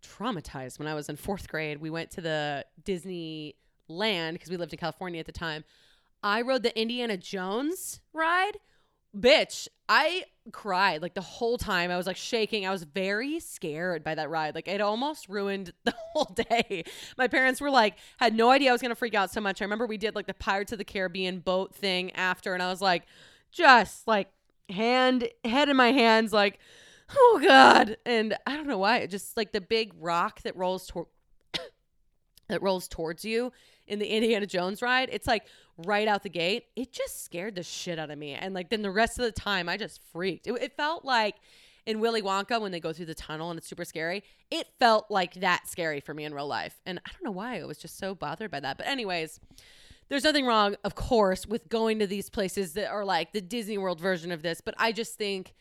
traumatized 0.02 0.78
when 0.78 0.88
I 0.88 0.94
was 0.94 1.08
in 1.08 1.16
fourth 1.16 1.48
grade. 1.48 1.80
We 1.80 1.90
went 1.90 2.10
to 2.12 2.20
the 2.20 2.66
Disney 2.84 3.56
land 3.88 4.34
because 4.34 4.50
we 4.50 4.56
lived 4.56 4.72
in 4.72 4.78
California 4.78 5.20
at 5.20 5.26
the 5.26 5.32
time. 5.32 5.64
I 6.22 6.42
rode 6.42 6.62
the 6.62 6.78
Indiana 6.78 7.16
Jones 7.16 8.00
ride. 8.12 8.58
Bitch, 9.16 9.68
I 9.88 10.24
cried 10.52 11.02
like 11.02 11.14
the 11.14 11.20
whole 11.20 11.58
time. 11.58 11.90
I 11.90 11.96
was 11.96 12.06
like 12.06 12.16
shaking. 12.16 12.66
I 12.66 12.70
was 12.70 12.84
very 12.84 13.40
scared 13.40 14.04
by 14.04 14.14
that 14.14 14.30
ride. 14.30 14.54
Like 14.54 14.68
it 14.68 14.80
almost 14.80 15.28
ruined 15.28 15.72
the 15.84 15.94
whole 16.12 16.36
day. 16.50 16.84
My 17.16 17.28
parents 17.28 17.60
were 17.60 17.70
like, 17.70 17.96
had 18.18 18.34
no 18.34 18.50
idea 18.50 18.70
I 18.70 18.72
was 18.72 18.82
going 18.82 18.90
to 18.90 18.96
freak 18.96 19.14
out 19.14 19.30
so 19.30 19.40
much. 19.40 19.62
I 19.62 19.64
remember 19.64 19.86
we 19.86 19.98
did 19.98 20.14
like 20.14 20.26
the 20.26 20.34
Pirates 20.34 20.72
of 20.72 20.78
the 20.78 20.84
Caribbean 20.84 21.40
boat 21.40 21.74
thing 21.74 22.12
after, 22.12 22.54
and 22.54 22.62
I 22.62 22.68
was 22.68 22.82
like, 22.82 23.04
just 23.50 24.06
like 24.06 24.28
hand, 24.68 25.28
head 25.44 25.68
in 25.68 25.76
my 25.76 25.92
hands, 25.92 26.32
like, 26.32 26.58
oh 27.16 27.40
god 27.42 27.96
and 28.04 28.36
i 28.46 28.54
don't 28.54 28.66
know 28.66 28.78
why 28.78 29.06
just 29.06 29.36
like 29.36 29.52
the 29.52 29.60
big 29.60 29.92
rock 29.98 30.42
that 30.42 30.56
rolls 30.56 30.86
toward 30.86 31.06
that 32.48 32.62
rolls 32.62 32.86
towards 32.86 33.24
you 33.24 33.52
in 33.88 33.98
the 33.98 34.06
indiana 34.06 34.46
jones 34.46 34.82
ride 34.82 35.08
it's 35.12 35.26
like 35.26 35.44
right 35.86 36.08
out 36.08 36.22
the 36.22 36.28
gate 36.28 36.64
it 36.76 36.92
just 36.92 37.24
scared 37.24 37.54
the 37.54 37.62
shit 37.62 37.98
out 37.98 38.10
of 38.10 38.18
me. 38.18 38.32
And 38.32 38.54
like 38.54 38.68
then 38.68 38.82
the 38.82 38.90
rest 38.90 39.18
of 39.18 39.24
the 39.24 39.32
time 39.32 39.68
i 39.68 39.76
just 39.76 40.00
freaked. 40.12 40.46
It, 40.46 40.52
it 40.60 40.76
felt 40.76 41.04
like 41.04 41.36
in 41.86 42.00
willy 42.00 42.20
wonka 42.20 42.60
when 42.60 42.72
they 42.72 42.80
go 42.80 42.92
through 42.92 43.06
the 43.06 43.14
tunnel 43.14 43.50
and 43.50 43.58
it's 43.58 43.68
super 43.68 43.84
scary 43.84 44.22
it 44.50 44.66
felt 44.78 45.10
like 45.10 45.34
that 45.34 45.68
scary 45.68 46.00
for 46.00 46.14
me 46.14 46.24
in 46.24 46.34
real 46.34 46.48
life. 46.48 46.80
And 46.84 46.98
i 47.06 47.10
don't 47.12 47.24
know 47.24 47.30
why 47.30 47.60
i 47.60 47.64
was 47.64 47.78
just 47.78 47.98
so 47.98 48.14
bothered 48.14 48.50
by 48.50 48.60
that. 48.60 48.76
But 48.76 48.86
anyways 48.86 49.40
there's 50.08 50.24
nothing 50.24 50.46
wrong 50.46 50.76
of 50.84 50.94
course 50.94 51.46
with 51.46 51.68
going 51.68 51.98
to 52.00 52.06
these 52.06 52.28
places 52.28 52.72
that 52.72 52.90
are 52.90 53.04
like 53.04 53.32
the 53.32 53.40
disney 53.40 53.78
world 53.78 54.00
version 54.00 54.32
of 54.32 54.42
this 54.42 54.60
but 54.62 54.74
i 54.78 54.90
just 54.90 55.16
think 55.16 55.54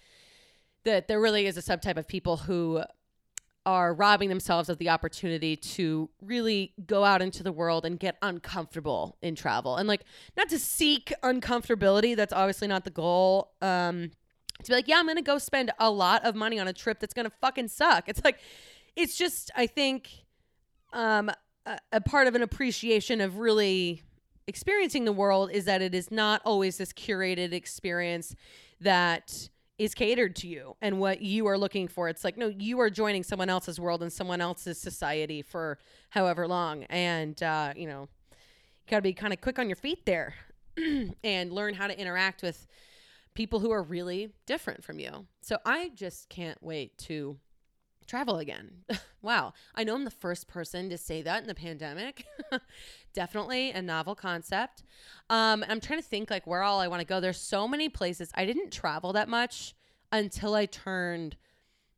that 0.86 1.10
there 1.10 1.20
really 1.20 1.46
is 1.46 1.58
a 1.58 1.62
subtype 1.62 1.98
of 1.98 2.08
people 2.08 2.38
who 2.38 2.82
are 3.68 3.94
robbing 3.94 4.30
themselves 4.30 4.70
of 4.70 4.78
the 4.78 4.88
opportunity 4.88 5.58
to 5.58 6.10
really 6.22 6.74
go 6.86 7.04
out 7.04 7.22
into 7.22 7.44
the 7.44 7.52
world 7.52 7.86
and 7.86 8.00
get 8.00 8.16
uncomfortable 8.22 9.18
in 9.22 9.36
travel. 9.36 9.76
And 9.76 9.90
like 9.90 10.06
not 10.38 10.48
to 10.50 10.58
seek 10.58 11.12
uncomfortability 11.22 12.16
that's 12.16 12.32
obviously 12.32 12.70
not 12.70 12.86
the 12.86 12.90
goal 12.90 13.52
um 13.62 14.10
to 14.64 14.70
be 14.70 14.74
like 14.74 14.88
yeah 14.88 14.98
i'm 14.98 15.06
gonna 15.06 15.22
go 15.22 15.38
spend 15.38 15.72
a 15.80 15.92
lot 15.92 16.24
of 16.24 16.34
money 16.34 16.60
on 16.60 16.68
a 16.70 16.74
trip 16.74 17.00
that's 17.00 17.14
gonna 17.14 17.32
fucking 17.42 17.68
suck. 17.68 18.08
It's 18.08 18.24
like 18.24 18.40
it's 18.96 19.18
just 19.18 19.52
i 19.54 19.68
think 19.68 20.10
um 20.94 21.30
a, 21.66 21.78
a 21.92 22.02
part 22.02 22.28
of 22.28 22.36
an 22.36 22.44
appreciation 22.44 23.20
of 23.20 23.38
really 23.38 24.02
experiencing 24.48 25.04
the 25.04 25.12
world 25.12 25.52
is 25.52 25.66
that 25.66 25.82
it 25.82 25.94
is 25.94 26.10
not 26.10 26.42
always 26.46 26.78
this 26.78 26.94
curated 26.94 27.52
experience 27.52 28.34
that 28.80 29.50
is 29.78 29.94
catered 29.94 30.36
to 30.38 30.48
you 30.48 30.76
and 30.82 31.00
what 31.00 31.22
you 31.22 31.48
are 31.48 31.58
looking 31.58 31.88
for. 31.88 32.10
It's 32.10 32.24
like, 32.24 32.38
no, 32.38 32.48
you 32.48 32.80
are 32.80 32.90
joining 32.90 33.24
someone 33.24 33.50
else's 33.50 33.80
world 33.80 34.02
and 34.02 34.12
someone 34.12 34.42
else's 34.42 34.80
society 34.80 35.42
for 35.42 35.78
however 36.10 36.48
long. 36.48 36.84
And, 36.86 37.42
uh, 37.44 37.74
you 37.76 37.88
know, 37.88 38.08
you 38.32 38.90
got 38.90 38.98
to 38.98 39.02
be 39.04 39.14
kind 39.14 39.34
of 39.34 39.42
quick 39.42 39.60
on 39.60 39.70
your 39.70 39.76
feet 39.76 40.06
there 40.06 40.34
and 41.24 41.52
learn 41.52 41.76
how 41.76 41.88
to 41.88 42.00
interact 42.00 42.42
with 42.42 42.66
people 43.36 43.60
who 43.60 43.70
are 43.70 43.84
really 43.84 44.34
different 44.48 44.84
from 44.84 45.00
you. 45.00 45.28
So 45.42 45.60
I 45.64 45.92
just 45.94 46.28
can't 46.28 46.58
wait 46.62 46.98
to 47.00 47.38
travel 48.08 48.38
again. 48.38 48.72
wow. 49.22 49.54
I 49.76 49.84
know 49.84 49.96
I'm 49.96 50.06
the 50.06 50.12
first 50.12 50.48
person 50.48 50.90
to 50.90 50.98
say 50.98 51.22
that 51.22 51.42
in 51.42 51.48
the 51.48 51.56
pandemic. 51.56 52.26
Definitely 53.14 53.72
a 53.72 53.82
novel 53.82 54.16
concept. 54.16 54.84
Um, 55.30 55.64
I'm 55.68 55.80
trying 55.80 56.00
to 56.00 56.06
think 56.06 56.30
like 56.32 56.48
where 56.48 56.64
all 56.64 56.80
I 56.80 56.88
want 56.88 57.02
to 57.02 57.08
go. 57.08 57.20
There's 57.20 57.40
so 57.40 57.68
many 57.68 57.90
places. 57.90 58.32
I 58.36 58.46
didn't 58.46 58.72
travel 58.72 59.14
that 59.14 59.30
much 59.30 59.76
until 60.12 60.56
I 60.56 60.66
turned 60.66 61.36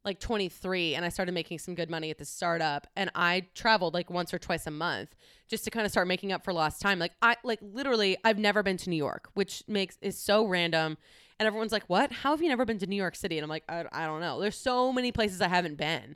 like 0.05 0.19
23 0.19 0.95
and 0.95 1.03
I 1.03 1.09
started 1.09 1.33
making 1.33 1.59
some 1.59 1.75
good 1.75 1.89
money 1.89 2.09
at 2.09 2.17
the 2.17 2.25
startup 2.25 2.87
and 2.95 3.11
I 3.15 3.47
traveled 3.53 3.93
like 3.93 4.09
once 4.09 4.33
or 4.33 4.39
twice 4.39 4.65
a 4.65 4.71
month 4.71 5.13
just 5.49 5.65
to 5.65 5.71
kind 5.71 5.85
of 5.85 5.91
start 5.91 6.07
making 6.07 6.31
up 6.31 6.43
for 6.43 6.53
lost 6.53 6.81
time. 6.81 6.99
Like 6.99 7.11
I 7.21 7.35
like 7.43 7.59
literally 7.61 8.17
I've 8.23 8.39
never 8.39 8.63
been 8.63 8.77
to 8.77 8.89
New 8.89 8.95
York, 8.95 9.29
which 9.33 9.63
makes 9.67 9.97
is 10.01 10.17
so 10.17 10.45
random 10.45 10.97
and 11.39 11.47
everyone's 11.47 11.71
like, 11.71 11.85
"What? 11.87 12.11
How 12.11 12.31
have 12.31 12.41
you 12.41 12.49
never 12.49 12.65
been 12.65 12.79
to 12.79 12.87
New 12.87 12.95
York 12.95 13.15
City?" 13.15 13.37
And 13.37 13.43
I'm 13.43 13.49
like, 13.49 13.63
"I, 13.69 13.85
I 13.91 14.05
don't 14.05 14.21
know. 14.21 14.39
There's 14.39 14.57
so 14.57 14.91
many 14.91 15.11
places 15.11 15.41
I 15.41 15.47
haven't 15.47 15.77
been." 15.77 16.15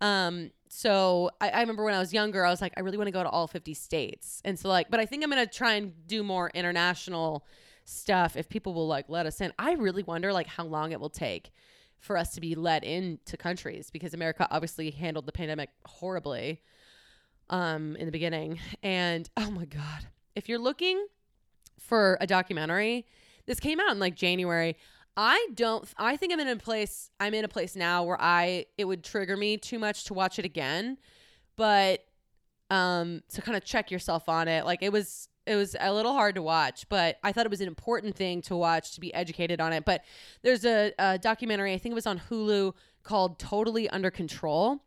Um, 0.00 0.50
so 0.68 1.30
I, 1.40 1.50
I 1.50 1.60
remember 1.60 1.82
when 1.84 1.94
I 1.94 1.98
was 1.98 2.12
younger, 2.12 2.44
I 2.44 2.50
was 2.50 2.60
like, 2.60 2.74
I 2.76 2.80
really 2.80 2.98
want 2.98 3.08
to 3.08 3.12
go 3.12 3.22
to 3.22 3.28
all 3.28 3.48
50 3.48 3.74
states, 3.74 4.40
and 4.44 4.58
so 4.58 4.68
like, 4.68 4.90
but 4.90 5.00
I 5.00 5.06
think 5.06 5.24
I'm 5.24 5.30
gonna 5.30 5.46
try 5.46 5.74
and 5.74 5.92
do 6.06 6.22
more 6.22 6.50
international 6.54 7.46
stuff 7.84 8.36
if 8.36 8.48
people 8.48 8.74
will 8.74 8.86
like 8.86 9.06
let 9.08 9.26
us 9.26 9.40
in. 9.40 9.52
I 9.58 9.72
really 9.72 10.02
wonder 10.02 10.32
like 10.32 10.46
how 10.46 10.64
long 10.64 10.92
it 10.92 11.00
will 11.00 11.10
take 11.10 11.50
for 11.98 12.16
us 12.16 12.34
to 12.34 12.40
be 12.40 12.54
let 12.54 12.84
into 12.84 13.36
countries 13.36 13.90
because 13.90 14.14
America 14.14 14.46
obviously 14.50 14.90
handled 14.90 15.26
the 15.26 15.32
pandemic 15.32 15.70
horribly 15.84 16.60
um 17.50 17.96
in 17.96 18.06
the 18.06 18.12
beginning. 18.12 18.60
And 18.82 19.28
oh 19.36 19.50
my 19.50 19.64
god, 19.64 20.06
if 20.36 20.48
you're 20.48 20.58
looking 20.58 21.06
for 21.80 22.18
a 22.20 22.26
documentary, 22.26 23.06
this 23.48 23.58
came 23.58 23.80
out 23.80 23.90
in 23.90 23.98
like 23.98 24.14
January. 24.14 24.76
I 25.16 25.48
don't 25.54 25.88
I 25.96 26.16
think 26.16 26.32
I'm 26.32 26.38
in 26.38 26.48
a 26.48 26.56
place 26.56 27.10
I'm 27.18 27.34
in 27.34 27.44
a 27.44 27.48
place 27.48 27.74
now 27.74 28.04
where 28.04 28.20
I 28.20 28.66
it 28.76 28.84
would 28.84 29.02
trigger 29.02 29.36
me 29.36 29.56
too 29.56 29.80
much 29.80 30.04
to 30.04 30.14
watch 30.14 30.38
it 30.38 30.44
again. 30.44 30.98
But 31.56 32.04
um 32.70 33.22
to 33.30 33.42
kind 33.42 33.56
of 33.56 33.64
check 33.64 33.90
yourself 33.90 34.28
on 34.28 34.46
it. 34.46 34.64
Like 34.64 34.82
it 34.82 34.92
was 34.92 35.28
it 35.46 35.56
was 35.56 35.74
a 35.80 35.92
little 35.92 36.12
hard 36.12 36.34
to 36.34 36.42
watch, 36.42 36.86
but 36.90 37.18
I 37.24 37.32
thought 37.32 37.46
it 37.46 37.50
was 37.50 37.62
an 37.62 37.68
important 37.68 38.14
thing 38.14 38.42
to 38.42 38.54
watch 38.54 38.92
to 38.94 39.00
be 39.00 39.12
educated 39.14 39.62
on 39.62 39.72
it. 39.72 39.86
But 39.86 40.04
there's 40.42 40.66
a, 40.66 40.92
a 40.98 41.18
documentary, 41.18 41.72
I 41.72 41.78
think 41.78 41.92
it 41.92 41.94
was 41.94 42.06
on 42.06 42.20
Hulu 42.28 42.74
called 43.02 43.38
Totally 43.38 43.88
Under 43.88 44.10
Control. 44.10 44.84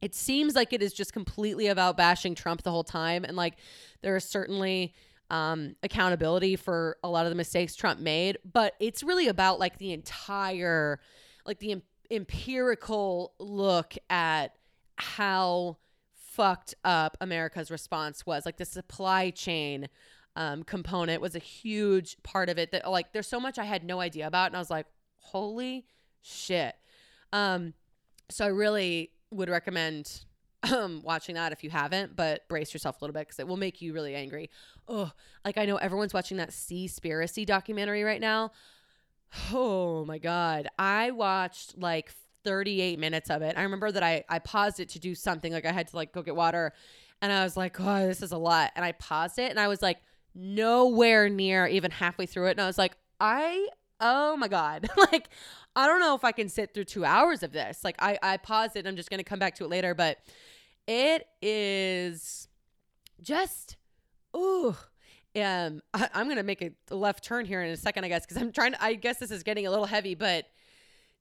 It 0.00 0.14
seems 0.14 0.54
like 0.54 0.72
it 0.72 0.82
is 0.82 0.94
just 0.94 1.12
completely 1.12 1.66
about 1.66 1.98
bashing 1.98 2.34
Trump 2.34 2.62
the 2.62 2.70
whole 2.70 2.82
time. 2.82 3.24
And 3.24 3.36
like 3.36 3.56
there 4.00 4.16
is 4.16 4.24
certainly 4.24 4.94
um, 5.30 5.76
accountability 5.82 6.56
for 6.56 6.96
a 7.02 7.08
lot 7.08 7.24
of 7.24 7.30
the 7.30 7.36
mistakes 7.36 7.74
Trump 7.76 8.00
made, 8.00 8.38
but 8.44 8.74
it's 8.80 9.02
really 9.02 9.28
about 9.28 9.58
like 9.58 9.78
the 9.78 9.92
entire, 9.92 11.00
like 11.46 11.60
the 11.60 11.72
em- 11.72 11.82
empirical 12.10 13.32
look 13.38 13.94
at 14.08 14.54
how 14.96 15.76
fucked 16.14 16.74
up 16.84 17.16
America's 17.20 17.70
response 17.70 18.26
was. 18.26 18.44
Like 18.44 18.56
the 18.56 18.64
supply 18.64 19.30
chain 19.30 19.88
um, 20.36 20.62
component 20.62 21.20
was 21.20 21.34
a 21.34 21.40
huge 21.40 22.16
part 22.22 22.48
of 22.48 22.58
it 22.58 22.72
that 22.72 22.88
like 22.90 23.12
there's 23.12 23.28
so 23.28 23.40
much 23.40 23.58
I 23.58 23.64
had 23.64 23.84
no 23.84 24.00
idea 24.00 24.26
about. 24.26 24.46
And 24.46 24.56
I 24.56 24.58
was 24.58 24.70
like, 24.70 24.86
holy 25.16 25.86
shit. 26.22 26.74
Um, 27.32 27.74
so 28.30 28.44
I 28.44 28.48
really 28.48 29.10
would 29.30 29.48
recommend 29.48 30.24
um, 30.62 31.00
watching 31.02 31.36
that 31.36 31.52
if 31.52 31.64
you 31.64 31.70
haven't, 31.70 32.16
but 32.16 32.46
brace 32.48 32.72
yourself 32.74 33.00
a 33.00 33.04
little 33.04 33.14
bit 33.14 33.20
because 33.20 33.38
it 33.38 33.48
will 33.48 33.56
make 33.56 33.80
you 33.80 33.92
really 33.92 34.14
angry. 34.14 34.50
Oh, 34.88 35.10
like 35.44 35.56
I 35.56 35.64
know 35.64 35.76
everyone's 35.76 36.12
watching 36.12 36.36
that 36.36 36.50
Seaspiracy 36.50 37.46
documentary 37.46 38.02
right 38.02 38.20
now. 38.20 38.52
Oh 39.52 40.04
my 40.04 40.18
God. 40.18 40.66
I 40.76 41.12
watched 41.12 41.78
like 41.78 42.12
38 42.44 42.98
minutes 42.98 43.30
of 43.30 43.42
it. 43.42 43.56
I 43.56 43.62
remember 43.62 43.92
that 43.92 44.02
I, 44.02 44.24
I 44.28 44.40
paused 44.40 44.80
it 44.80 44.88
to 44.90 44.98
do 44.98 45.14
something. 45.14 45.52
Like 45.52 45.64
I 45.64 45.70
had 45.70 45.86
to 45.88 45.96
like 45.96 46.12
go 46.12 46.22
get 46.22 46.34
water. 46.34 46.72
And 47.22 47.32
I 47.32 47.44
was 47.44 47.56
like, 47.56 47.78
oh, 47.78 48.06
this 48.06 48.22
is 48.22 48.32
a 48.32 48.38
lot. 48.38 48.72
And 48.74 48.84
I 48.84 48.90
paused 48.92 49.38
it 49.38 49.50
and 49.50 49.60
I 49.60 49.68
was 49.68 49.82
like, 49.82 49.98
nowhere 50.34 51.28
near 51.28 51.66
even 51.66 51.90
halfway 51.90 52.26
through 52.26 52.46
it. 52.46 52.52
And 52.52 52.60
I 52.60 52.66
was 52.66 52.78
like, 52.78 52.96
I, 53.20 53.68
oh 54.00 54.36
my 54.36 54.48
God. 54.48 54.88
like, 55.12 55.28
I 55.76 55.86
don't 55.86 56.00
know 56.00 56.14
if 56.14 56.24
I 56.24 56.32
can 56.32 56.48
sit 56.48 56.74
through 56.74 56.84
two 56.84 57.04
hours 57.04 57.42
of 57.42 57.52
this. 57.52 57.84
Like 57.84 57.96
I, 57.98 58.18
I 58.22 58.36
paused 58.38 58.76
it. 58.76 58.86
I'm 58.86 58.96
just 58.96 59.10
going 59.10 59.18
to 59.18 59.24
come 59.24 59.38
back 59.38 59.54
to 59.56 59.64
it 59.64 59.70
later. 59.70 59.94
But 59.94 60.18
it 60.86 61.26
is 61.42 62.48
just, 63.22 63.76
ooh, 64.36 64.76
um, 65.36 65.82
I, 65.94 66.08
am 66.14 66.26
going 66.26 66.36
to 66.36 66.42
make 66.42 66.62
a 66.62 66.94
left 66.94 67.24
turn 67.24 67.46
here 67.46 67.62
in 67.62 67.70
a 67.70 67.76
second, 67.76 68.04
I 68.04 68.08
guess, 68.08 68.26
because 68.26 68.42
I'm 68.42 68.52
trying 68.52 68.72
to, 68.72 68.82
I 68.82 68.94
guess 68.94 69.18
this 69.18 69.30
is 69.30 69.42
getting 69.42 69.66
a 69.66 69.70
little 69.70 69.86
heavy, 69.86 70.14
but 70.14 70.46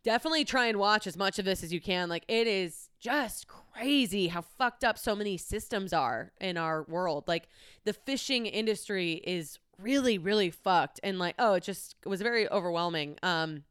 definitely 0.03 0.45
try 0.45 0.67
and 0.67 0.77
watch 0.77 1.07
as 1.07 1.17
much 1.17 1.39
of 1.39 1.45
this 1.45 1.63
as 1.63 1.73
you 1.73 1.81
can. 1.81 2.09
Like 2.09 2.23
it 2.27 2.47
is 2.47 2.89
just 2.99 3.47
crazy 3.47 4.27
how 4.27 4.41
fucked 4.41 4.83
up 4.83 4.97
so 4.97 5.15
many 5.15 5.37
systems 5.37 5.93
are 5.93 6.31
in 6.39 6.57
our 6.57 6.83
world. 6.83 7.25
Like 7.27 7.47
the 7.85 7.93
fishing 7.93 8.45
industry 8.45 9.21
is 9.25 9.59
really 9.77 10.17
really 10.17 10.49
fucked 10.49 10.99
and 11.03 11.19
like 11.19 11.35
oh 11.39 11.53
it 11.53 11.63
just 11.63 11.95
it 12.03 12.09
was 12.09 12.21
very 12.21 12.49
overwhelming. 12.49 13.17
Um 13.23 13.63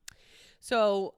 so 0.60 1.14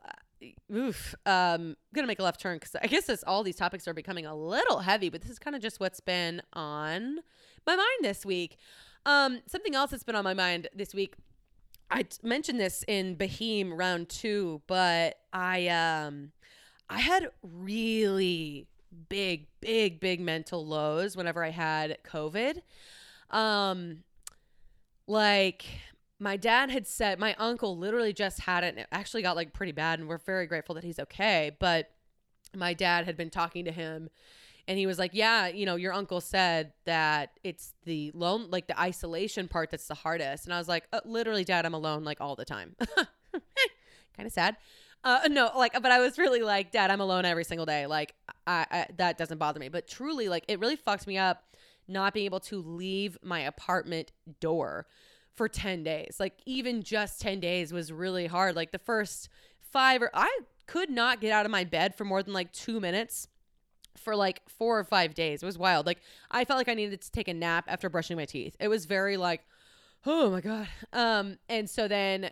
oof 0.72 1.14
um 1.26 1.76
to 1.94 2.07
make 2.07 2.18
a 2.18 2.22
left 2.22 2.40
turn 2.40 2.59
cuz 2.59 2.74
I 2.81 2.87
guess 2.87 3.07
this 3.07 3.22
all 3.26 3.42
these 3.42 3.57
topics 3.57 3.87
are 3.87 3.94
becoming 3.94 4.26
a 4.26 4.35
little 4.35 4.79
heavy, 4.81 5.09
but 5.09 5.20
this 5.22 5.31
is 5.31 5.38
kind 5.38 5.55
of 5.55 5.62
just 5.62 5.81
what's 5.81 6.00
been 6.00 6.42
on 6.53 7.20
my 7.66 7.76
mind 7.76 8.00
this 8.03 8.24
week. 8.24 8.57
Um 9.05 9.40
something 9.46 9.74
else 9.74 9.90
that's 9.90 10.05
been 10.05 10.16
on 10.16 10.24
my 10.24 10.35
mind 10.35 10.68
this 10.74 10.94
week 10.94 11.14
I 11.90 12.03
t- 12.03 12.18
mentioned 12.22 12.61
this 12.61 12.85
in 12.87 13.16
Boheme 13.16 13.76
round 13.76 14.09
two, 14.09 14.62
but 14.66 15.16
I 15.33 15.66
um 15.68 16.33
I 16.88 17.00
had 17.00 17.31
really 17.42 18.66
big, 19.09 19.46
big, 19.61 20.00
big 20.00 20.20
mental 20.20 20.66
lows 20.66 21.16
whenever 21.16 21.44
I 21.44 21.50
had 21.50 21.98
COVID. 22.05 22.59
Um 23.31 24.05
like 25.07 25.64
my 26.20 26.37
dad 26.37 26.70
had 26.70 26.87
said 26.87 27.18
my 27.18 27.35
uncle 27.38 27.76
literally 27.76 28.12
just 28.12 28.40
had 28.40 28.62
it 28.62 28.68
and 28.68 28.78
it 28.78 28.87
actually 28.92 29.22
got 29.22 29.35
like 29.35 29.52
pretty 29.52 29.72
bad 29.72 29.98
and 29.98 30.09
we're 30.09 30.18
very 30.18 30.46
grateful 30.46 30.74
that 30.74 30.85
he's 30.85 30.98
okay. 30.98 31.50
But 31.59 31.90
my 32.54 32.74
dad 32.74 33.06
had 33.06 33.16
been 33.16 33.30
talking 33.30 33.64
to 33.64 33.72
him 33.72 34.11
and 34.68 34.78
he 34.78 34.87
was 34.87 34.98
like 34.98 35.12
yeah 35.14 35.46
you 35.46 35.64
know 35.64 35.76
your 35.76 35.92
uncle 35.92 36.20
said 36.20 36.72
that 36.85 37.30
it's 37.42 37.74
the 37.85 38.11
lone 38.14 38.50
like 38.50 38.66
the 38.66 38.78
isolation 38.78 39.48
part 39.48 39.70
that's 39.70 39.87
the 39.87 39.94
hardest 39.94 40.44
and 40.44 40.52
i 40.52 40.59
was 40.59 40.68
like 40.68 40.85
uh, 40.92 41.00
literally 41.04 41.44
dad 41.44 41.64
i'm 41.64 41.74
alone 41.74 42.04
like 42.04 42.20
all 42.20 42.37
the 42.37 42.44
time. 42.44 42.76
Kind 44.16 44.26
of 44.26 44.33
sad. 44.33 44.56
Uh, 45.02 45.20
no 45.30 45.50
like 45.56 45.72
but 45.80 45.90
i 45.90 45.98
was 45.98 46.18
really 46.18 46.42
like 46.42 46.70
dad 46.70 46.90
i'm 46.90 47.00
alone 47.00 47.24
every 47.24 47.44
single 47.44 47.64
day 47.64 47.87
like 47.87 48.14
I, 48.46 48.66
I 48.70 48.87
that 48.96 49.16
doesn't 49.16 49.38
bother 49.38 49.61
me. 49.61 49.68
But 49.68 49.88
truly 49.88 50.28
like 50.28 50.44
it 50.48 50.61
really 50.61 50.76
fucked 50.76 51.06
me 51.06 51.16
up 51.18 51.44
not 51.88 52.14
being 52.14 52.26
able 52.26 52.40
to 52.40 52.62
leave 52.62 53.16
my 53.22 53.40
apartment 53.40 54.12
door 54.40 54.87
for 55.35 55.49
10 55.49 55.83
days 55.83 56.16
like 56.19 56.35
even 56.45 56.83
just 56.83 57.21
10 57.21 57.40
days 57.40 57.73
was 57.73 57.93
really 57.93 58.27
hard 58.27 58.57
like 58.57 58.73
the 58.73 58.79
first 58.79 59.29
five 59.61 60.03
or 60.03 60.11
i 60.12 60.40
could 60.66 60.90
not 60.90 61.21
get 61.21 61.33
out 61.33 61.45
of 61.45 61.51
my 61.51 61.64
bed 61.64 61.95
for 61.95 62.05
more 62.05 62.23
than 62.23 62.33
like 62.33 62.53
two 62.53 62.79
minutes 62.79 63.27
for 63.97 64.16
like 64.16 64.40
four 64.49 64.79
or 64.79 64.85
five 64.85 65.14
days. 65.14 65.43
It 65.43 65.47
was 65.47 65.59
wild. 65.59 65.87
Like 65.87 66.01
I 66.31 66.45
felt 66.45 66.59
like 66.59 66.69
I 66.69 66.75
needed 66.75 67.01
to 67.03 67.11
take 67.11 67.29
a 67.29 67.35
nap 67.35 67.64
after 67.69 67.88
brushing 67.88 68.16
my 68.16 68.25
teeth. 68.25 68.57
It 68.61 68.69
was 68.69 68.87
very 68.87 69.16
like, 69.16 69.43
oh 70.07 70.31
my 70.31 70.40
god. 70.40 70.69
Um, 70.93 71.38
and 71.49 71.69
so 71.69 71.88
then 71.88 72.31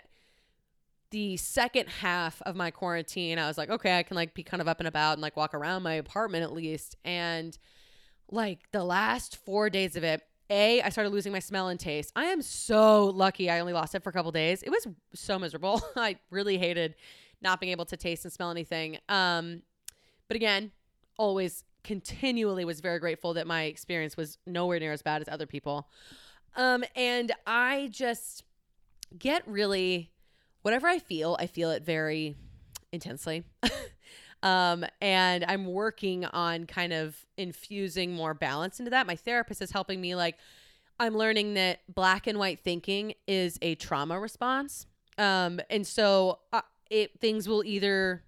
the 1.11 1.37
second 1.37 1.89
half 1.89 2.43
of 2.43 2.55
my 2.55 2.71
quarantine, 2.71 3.39
I 3.39 3.49
was 3.49 3.59
like, 3.59 3.71
okay, 3.71 3.99
I 3.99 4.03
can 4.03 4.15
like 4.15 4.35
be 4.35 4.43
kind 4.43 4.61
of 4.61 4.69
up 4.69 4.81
and 4.81 4.89
about 4.89 5.15
and 5.15 5.23
like 5.23 5.37
walk 5.37 5.55
around 5.55 5.83
my 5.83 5.95
apartment 5.95 6.45
at 6.45 6.53
least. 6.53 6.97
And 7.05 7.57
like 8.31 8.71
the 8.73 8.85
last 8.85 9.37
four 9.37 9.71
days 9.71 9.97
of 9.97 10.05
it, 10.05 10.23
a, 10.51 10.81
I 10.83 10.89
started 10.89 11.11
losing 11.11 11.33
my 11.33 11.39
smell 11.39 11.69
and 11.69 11.79
taste. 11.79 12.13
I 12.17 12.27
am 12.27 12.43
so 12.43 13.07
lucky 13.07 13.51
I 13.51 13.61
only 13.61 13.73
lost 13.73 13.95
it 13.95 14.03
for 14.03 14.11
a 14.11 14.13
couple 14.13 14.33
days. 14.33 14.63
It 14.63 14.71
was 14.71 14.87
so 15.15 15.39
miserable. 15.39 15.83
I 15.97 16.17
really 16.31 16.59
hated 16.59 16.95
not 17.41 17.61
being 17.61 17.73
able 17.73 17.85
to 17.87 17.97
taste 17.97 18.25
and 18.25 18.33
smell 18.33 18.51
anything. 18.51 18.99
Um, 19.09 19.63
but 20.27 20.37
again, 20.37 20.73
always 21.19 21.65
continually 21.85 22.65
was 22.65 22.81
very 22.81 22.99
grateful 22.99 23.35
that 23.35 23.47
my 23.47 23.65
experience 23.65 24.17
was 24.17 24.39
nowhere 24.47 24.81
near 24.81 24.93
as 24.93 25.03
bad 25.03 25.23
as 25.23 25.29
other 25.29 25.47
people. 25.47 25.89
Um, 26.57 26.85
and 26.97 27.33
I 27.47 27.89
just 27.93 28.45
get 29.17 29.47
really, 29.47 30.11
whatever 30.63 30.89
I 30.89 30.99
feel, 30.99 31.37
I 31.39 31.47
feel 31.47 31.71
it 31.71 31.85
very 31.85 32.37
intensely. 32.93 33.45
um, 34.43 34.85
and 35.01 35.45
I'm 35.47 35.67
working 35.67 36.25
on 36.27 36.67
kind 36.67 36.93
of 36.93 37.17
infusing 37.37 38.13
more 38.13 38.35
balance 38.35 38.79
into 38.79 38.91
that. 38.91 39.07
My 39.07 39.17
therapist 39.17 39.63
is 39.63 39.71
helping 39.71 40.01
me, 40.01 40.15
like, 40.15 40.37
I'm 41.01 41.17
learning 41.17 41.55
that 41.55 41.81
black 41.93 42.27
and 42.27 42.39
white 42.39 42.61
thinking 42.61 43.15
is 43.27 43.59
a 43.63 43.75
trauma 43.77 44.19
response. 44.19 44.87
Um, 45.17 45.61
and 45.71 45.87
so 45.87 46.41
uh, 46.53 46.63
it 46.91 47.21
things 47.21 47.49
will 47.49 47.65
either 47.65 48.23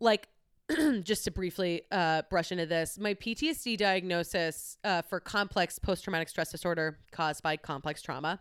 like 0.00 0.28
just 1.02 1.24
to 1.24 1.30
briefly 1.30 1.82
uh, 1.90 2.22
brush 2.28 2.52
into 2.52 2.66
this, 2.66 2.98
my 2.98 3.14
PTSD 3.14 3.76
diagnosis 3.76 4.76
uh, 4.84 5.02
for 5.02 5.18
complex 5.18 5.78
post 5.78 6.04
traumatic 6.04 6.28
stress 6.28 6.50
disorder 6.50 6.98
caused 7.10 7.42
by 7.42 7.56
complex 7.56 8.02
trauma 8.02 8.40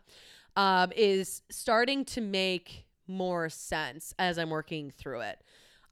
um, 0.56 0.92
is 0.96 1.42
starting 1.50 2.04
to 2.04 2.22
make 2.22 2.86
more 3.08 3.50
sense 3.50 4.14
as 4.20 4.38
I'm 4.38 4.50
working 4.50 4.92
through 4.92 5.22
it. 5.22 5.42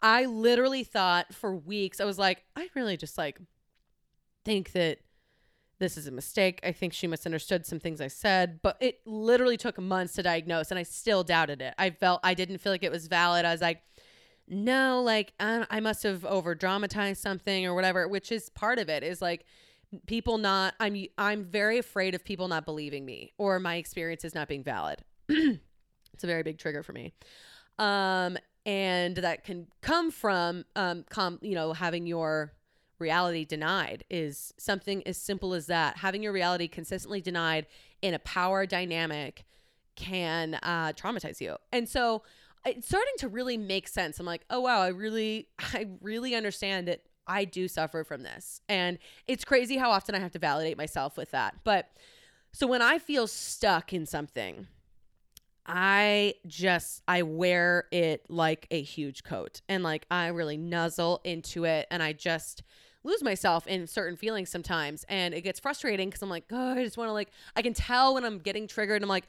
I 0.06 0.26
literally 0.26 0.84
thought 0.84 1.34
for 1.34 1.56
weeks, 1.56 2.00
I 2.00 2.06
was 2.06 2.20
like, 2.20 2.44
I 2.56 2.70
really 2.76 2.96
just 2.96 3.18
like 3.18 3.40
think 4.44 4.72
that 4.74 5.00
this 5.80 5.98
is 5.98 6.06
a 6.06 6.12
mistake. 6.12 6.60
I 6.62 6.74
think 6.74 6.94
she 6.94 7.08
misunderstood 7.08 7.66
some 7.66 7.80
things 7.80 8.00
I 8.00 8.10
said, 8.10 8.60
but 8.62 8.78
it 8.80 9.00
literally 9.08 9.58
took 9.58 9.80
months 9.80 10.14
to 10.14 10.22
diagnose 10.22 10.70
and 10.70 10.78
I 10.78 10.84
still 10.84 11.24
doubted 11.24 11.60
it. 11.60 11.74
I 11.80 11.90
felt 11.90 12.20
I 12.24 12.36
didn't 12.36 12.60
feel 12.60 12.72
like 12.72 12.84
it 12.84 12.92
was 12.92 13.08
valid. 13.08 13.46
I 13.46 13.52
was 13.52 13.62
like, 13.62 13.82
no, 14.48 15.02
like 15.02 15.34
I, 15.40 15.66
I 15.72 15.80
must 15.80 16.04
have 16.04 16.24
over 16.24 16.54
dramatized 16.54 17.20
something 17.20 17.66
or 17.66 17.74
whatever, 17.74 18.08
which 18.08 18.32
is 18.32 18.52
part 18.52 18.78
of 18.78 18.90
it 18.90 19.02
is 19.02 19.24
like 19.24 19.44
people 20.06 20.38
not 20.38 20.76
I'm 20.80 21.04
I'm 21.18 21.44
very 21.44 21.80
afraid 21.80 22.14
of 22.14 22.24
people 22.24 22.48
not 22.48 22.64
believing 22.64 23.06
me 23.06 23.34
or 23.40 23.60
my 23.60 23.78
experiences 23.78 24.36
not 24.36 24.48
being 24.48 24.64
valid. 24.64 25.02
it's 25.30 26.24
a 26.24 26.28
very 26.28 26.44
big 26.44 26.60
trigger 26.60 26.84
for 26.84 26.94
me. 26.94 27.12
Um 27.80 28.38
and 28.66 29.18
that 29.18 29.44
can 29.44 29.68
come 29.82 30.12
from 30.12 30.66
um 30.76 31.06
com 31.10 31.40
you 31.42 31.56
know 31.56 31.74
having 31.74 32.08
your 32.08 32.54
reality 33.00 33.46
denied 33.46 34.04
is 34.10 34.54
something 34.58 35.06
as 35.06 35.18
simple 35.18 35.54
as 35.54 35.68
that. 35.68 35.98
Having 35.98 36.24
your 36.24 36.34
reality 36.34 36.68
consistently 36.68 37.22
denied 37.22 37.68
in 38.02 38.14
a 38.14 38.20
power 38.20 38.66
dynamic 38.66 39.46
can 39.96 40.56
uh, 40.56 40.94
traumatize 40.94 41.42
you. 41.42 41.56
And 41.72 41.88
so 41.88 42.24
it's 42.66 42.88
starting 42.88 43.14
to 43.20 43.28
really 43.28 43.58
make 43.58 43.88
sense. 43.88 44.20
I'm 44.20 44.26
like, 44.26 44.46
oh 44.50 44.62
wow, 44.62 44.82
I 44.82 44.90
really, 44.90 45.48
I 45.60 45.88
really 46.02 46.36
understand 46.36 46.88
that 46.88 47.02
I 47.28 47.46
do 47.46 47.68
suffer 47.68 48.04
from 48.04 48.24
this. 48.24 48.62
And 48.70 49.00
it's 49.28 49.44
crazy 49.44 49.78
how 49.78 49.90
often 49.90 50.16
I 50.16 50.20
have 50.20 50.32
to 50.32 50.40
validate 50.40 50.78
myself 50.78 51.18
with 51.18 51.32
that. 51.32 51.56
But 51.64 51.90
so 52.54 52.68
when 52.68 52.82
I 52.82 53.00
feel 53.00 53.28
stuck 53.28 53.94
in 53.94 54.06
something, 54.06 54.68
I 55.68 56.36
just 56.46 57.02
I 57.08 57.24
wear 57.24 57.86
it 57.92 58.26
like 58.30 58.68
a 58.70 58.82
huge 58.82 59.24
coat 59.24 59.62
and 59.68 59.84
like 59.84 60.06
I 60.12 60.28
really 60.28 60.58
nuzzle 60.58 61.22
into 61.24 61.64
it 61.64 61.88
and 61.90 62.04
I 62.04 62.14
just 62.14 62.62
lose 63.04 63.24
myself 63.24 63.66
in 63.68 63.88
certain 63.88 64.16
feelings 64.16 64.50
sometimes 64.50 65.06
and 65.10 65.34
it 65.34 65.42
gets 65.42 65.60
frustrating 65.60 66.10
because 66.10 66.22
I'm 66.22 66.30
like, 66.30 66.46
oh, 66.52 66.74
I 66.74 66.84
just 66.84 66.98
want 66.98 67.10
to 67.10 67.14
like 67.14 67.32
I 67.56 67.62
can 67.62 67.74
tell 67.74 68.14
when 68.14 68.26
I'm 68.26 68.40
getting 68.40 68.68
triggered. 68.68 69.02
I'm 69.02 69.10
like, 69.10 69.28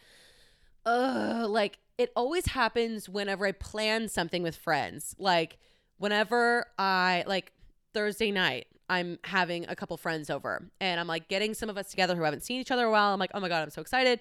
uh, 0.84 1.46
like 1.48 1.78
it 1.96 2.12
always 2.14 2.46
happens 2.46 3.08
whenever 3.08 3.46
I 3.46 3.52
plan 3.52 4.08
something 4.08 4.42
with 4.42 4.56
friends. 4.56 5.14
Like 5.18 5.58
whenever 5.96 6.66
I 6.78 7.24
like 7.26 7.52
Thursday 7.94 8.30
night, 8.30 8.66
I'm 8.90 9.18
having 9.24 9.66
a 9.68 9.74
couple 9.74 9.96
friends 9.96 10.28
over 10.28 10.68
and 10.80 11.00
I'm 11.00 11.06
like 11.06 11.28
getting 11.28 11.54
some 11.54 11.70
of 11.70 11.78
us 11.78 11.90
together 11.90 12.14
who 12.14 12.22
haven't 12.22 12.42
seen 12.42 12.60
each 12.60 12.70
other 12.70 12.84
a 12.84 12.90
while. 12.90 13.14
I'm 13.14 13.18
like, 13.18 13.30
oh 13.32 13.40
my 13.40 13.48
God, 13.48 13.62
I'm 13.62 13.70
so 13.70 13.80
excited. 13.80 14.20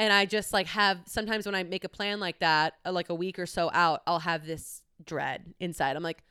And 0.00 0.14
I 0.14 0.24
just 0.24 0.54
like 0.54 0.66
have 0.68 1.02
sometimes 1.04 1.44
when 1.44 1.54
I 1.54 1.62
make 1.62 1.84
a 1.84 1.88
plan 1.88 2.20
like 2.20 2.38
that, 2.38 2.72
uh, 2.86 2.90
like 2.90 3.10
a 3.10 3.14
week 3.14 3.38
or 3.38 3.44
so 3.44 3.70
out, 3.74 4.00
I'll 4.06 4.20
have 4.20 4.46
this 4.46 4.80
dread 5.04 5.52
inside. 5.60 5.94
I'm 5.94 6.02
like, 6.02 6.24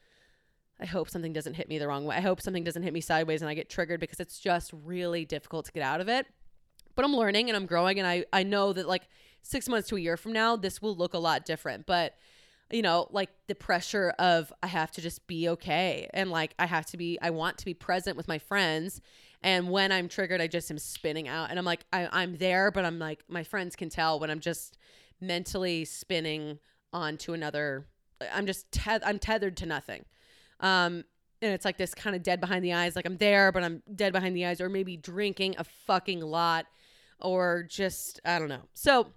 I 0.79 0.87
hope 0.87 1.07
something 1.07 1.33
doesn't 1.33 1.53
hit 1.53 1.69
me 1.69 1.77
the 1.77 1.87
wrong 1.87 2.03
way. 2.03 2.15
I 2.15 2.21
hope 2.21 2.41
something 2.41 2.63
doesn't 2.63 2.81
hit 2.81 2.93
me 2.93 2.99
sideways 2.99 3.43
and 3.43 3.49
I 3.49 3.53
get 3.53 3.69
triggered 3.69 3.99
because 3.99 4.19
it's 4.19 4.39
just 4.39 4.71
really 4.73 5.23
difficult 5.23 5.67
to 5.67 5.71
get 5.71 5.83
out 5.83 6.01
of 6.01 6.09
it. 6.09 6.25
But 6.95 7.05
I'm 7.05 7.15
learning 7.15 7.47
and 7.47 7.55
I'm 7.55 7.67
growing 7.67 7.99
and 7.99 8.07
I 8.07 8.25
I 8.33 8.41
know 8.41 8.73
that 8.73 8.87
like 8.87 9.03
6 9.43 9.69
months 9.69 9.87
to 9.89 9.97
a 9.97 9.99
year 9.99 10.17
from 10.17 10.33
now 10.33 10.55
this 10.55 10.81
will 10.81 10.95
look 10.95 11.13
a 11.13 11.19
lot 11.19 11.45
different. 11.45 11.85
But 11.85 12.15
you 12.71 12.81
know, 12.81 13.07
like 13.11 13.29
the 13.45 13.53
pressure 13.53 14.15
of 14.17 14.51
I 14.63 14.67
have 14.67 14.89
to 14.93 15.01
just 15.01 15.27
be 15.27 15.47
okay 15.47 16.09
and 16.11 16.31
like 16.31 16.55
I 16.57 16.65
have 16.65 16.87
to 16.87 16.97
be 16.97 17.19
I 17.21 17.29
want 17.29 17.59
to 17.59 17.65
be 17.65 17.75
present 17.75 18.17
with 18.17 18.27
my 18.27 18.39
friends 18.39 18.99
and 19.41 19.69
when 19.69 19.91
I'm 19.91 20.09
triggered, 20.09 20.41
I 20.41 20.47
just 20.47 20.69
am 20.69 20.77
spinning 20.77 21.27
out. 21.27 21.49
And 21.49 21.57
I'm 21.57 21.65
like, 21.65 21.85
I, 21.93 22.09
I'm 22.11 22.37
there, 22.37 22.71
but 22.71 22.83
I'm 22.85 22.99
like, 22.99 23.23
my 23.27 23.43
friends 23.43 23.75
can 23.75 23.89
tell 23.89 24.19
when 24.19 24.29
I'm 24.29 24.39
just 24.39 24.77
mentally 25.21 25.85
spinning 25.85 26.59
onto 26.91 27.33
another. 27.33 27.87
I'm 28.33 28.45
just, 28.45 28.71
teth- 28.71 29.03
I'm 29.05 29.19
tethered 29.19 29.55
to 29.57 29.65
nothing. 29.65 30.03
Um, 30.59 31.05
and 31.41 31.53
it's 31.53 31.63
like 31.63 31.77
this 31.77 31.95
kind 31.95 32.15
of 32.15 32.23
dead 32.23 32.41
behind 32.41 32.65
the 32.65 32.73
eyes. 32.73 32.95
Like 32.95 33.05
I'm 33.05 33.17
there, 33.17 33.51
but 33.51 33.63
I'm 33.63 33.81
dead 33.95 34.11
behind 34.11 34.35
the 34.35 34.45
eyes, 34.45 34.59
or 34.59 34.67
maybe 34.67 34.97
drinking 34.97 35.55
a 35.57 35.63
fucking 35.63 36.19
lot, 36.19 36.65
or 37.21 37.63
just, 37.63 38.19
I 38.25 38.39
don't 38.39 38.49
know. 38.49 38.63
So 38.73 39.07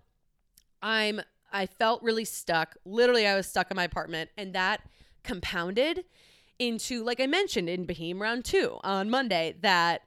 I'm, 0.80 1.20
I 1.52 1.66
felt 1.66 2.02
really 2.02 2.24
stuck. 2.24 2.76
Literally, 2.84 3.26
I 3.26 3.34
was 3.34 3.46
stuck 3.48 3.70
in 3.70 3.76
my 3.76 3.84
apartment, 3.84 4.30
and 4.36 4.54
that 4.54 4.82
compounded 5.24 6.04
into, 6.58 7.02
like 7.02 7.20
I 7.20 7.26
mentioned 7.26 7.68
in 7.68 7.86
Boheme 7.86 8.20
round 8.20 8.44
two 8.44 8.78
on 8.84 9.10
Monday, 9.10 9.56
that 9.62 10.02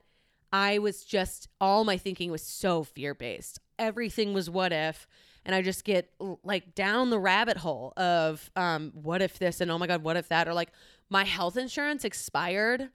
I 0.56 0.78
was 0.78 1.04
just, 1.04 1.48
all 1.60 1.84
my 1.84 1.98
thinking 1.98 2.30
was 2.30 2.40
so 2.40 2.82
fear 2.82 3.14
based. 3.14 3.60
Everything 3.78 4.32
was 4.32 4.48
what 4.48 4.72
if. 4.72 5.06
And 5.44 5.54
I 5.54 5.60
just 5.60 5.84
get 5.84 6.10
like 6.42 6.74
down 6.74 7.10
the 7.10 7.18
rabbit 7.18 7.58
hole 7.58 7.92
of 7.98 8.50
um, 8.56 8.90
what 8.94 9.20
if 9.20 9.38
this 9.38 9.60
and 9.60 9.70
oh 9.70 9.76
my 9.76 9.86
God, 9.86 10.02
what 10.02 10.16
if 10.16 10.28
that? 10.28 10.48
Or 10.48 10.54
like 10.54 10.70
my 11.10 11.24
health 11.24 11.58
insurance 11.58 12.06
expired 12.06 12.88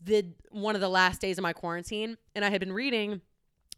the 0.00 0.26
one 0.50 0.76
of 0.76 0.80
the 0.80 0.88
last 0.88 1.20
days 1.20 1.38
of 1.38 1.42
my 1.42 1.52
quarantine. 1.52 2.18
And 2.36 2.44
I 2.44 2.50
had 2.50 2.60
been 2.60 2.72
reading 2.72 3.20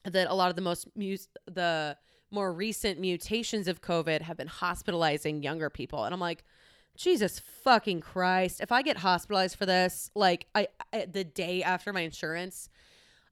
that 0.05 0.29
a 0.29 0.35
lot 0.35 0.51
of 0.51 0.57
the 0.57 0.63
most 0.63 0.87
the 0.95 1.97
more 2.31 2.53
recent 2.53 3.01
mutations 3.01 3.69
of 3.69 3.81
COVID 3.81 4.21
have 4.21 4.37
been 4.37 4.49
hospitalizing 4.49 5.43
younger 5.43 5.71
people. 5.71 6.05
And 6.05 6.13
I'm 6.13 6.21
like, 6.21 6.45
Jesus 6.95 7.39
fucking 7.39 8.03
Christ. 8.03 8.61
If 8.61 8.71
I 8.71 8.83
get 8.83 8.99
hospitalized 8.99 9.57
for 9.57 9.65
this, 9.65 10.11
like 10.15 10.47
I, 10.55 10.69
I 10.93 11.07
the 11.07 11.25
day 11.25 11.63
after 11.63 11.91
my 11.91 12.03
insurance 12.03 12.69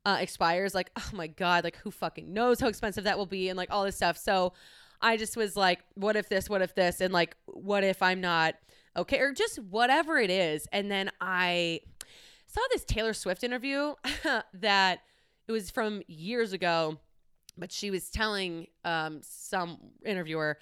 uh, 0.04 0.18
expires, 0.20 0.74
like, 0.74 0.90
oh 0.96 1.10
my 1.12 1.26
God, 1.26 1.64
like 1.64 1.76
who 1.76 1.90
fucking 1.90 2.32
knows 2.32 2.60
how 2.60 2.68
expensive 2.68 3.04
that 3.04 3.18
will 3.18 3.26
be 3.26 3.48
and 3.48 3.56
like 3.56 3.70
all 3.70 3.84
this 3.84 3.96
stuff. 3.96 4.16
So 4.16 4.52
I 5.00 5.16
just 5.16 5.36
was 5.36 5.56
like, 5.56 5.80
what 5.94 6.16
if 6.16 6.28
this, 6.28 6.48
what 6.48 6.62
if 6.62 6.74
this? 6.74 7.00
And 7.00 7.12
like, 7.12 7.36
what 7.46 7.84
if 7.84 8.02
I'm 8.02 8.20
not 8.20 8.54
okay? 8.96 9.18
Or 9.20 9.32
just 9.32 9.58
whatever 9.58 10.18
it 10.18 10.30
is. 10.30 10.66
And 10.72 10.90
then 10.90 11.10
I 11.20 11.80
saw 12.46 12.60
this 12.70 12.84
Taylor 12.84 13.12
Swift 13.12 13.42
interview 13.44 13.94
that 14.54 15.00
it 15.48 15.52
was 15.52 15.70
from 15.70 16.02
years 16.06 16.52
ago, 16.52 16.98
but 17.56 17.72
she 17.72 17.90
was 17.90 18.10
telling 18.10 18.68
um, 18.84 19.20
some 19.22 19.78
interviewer, 20.04 20.58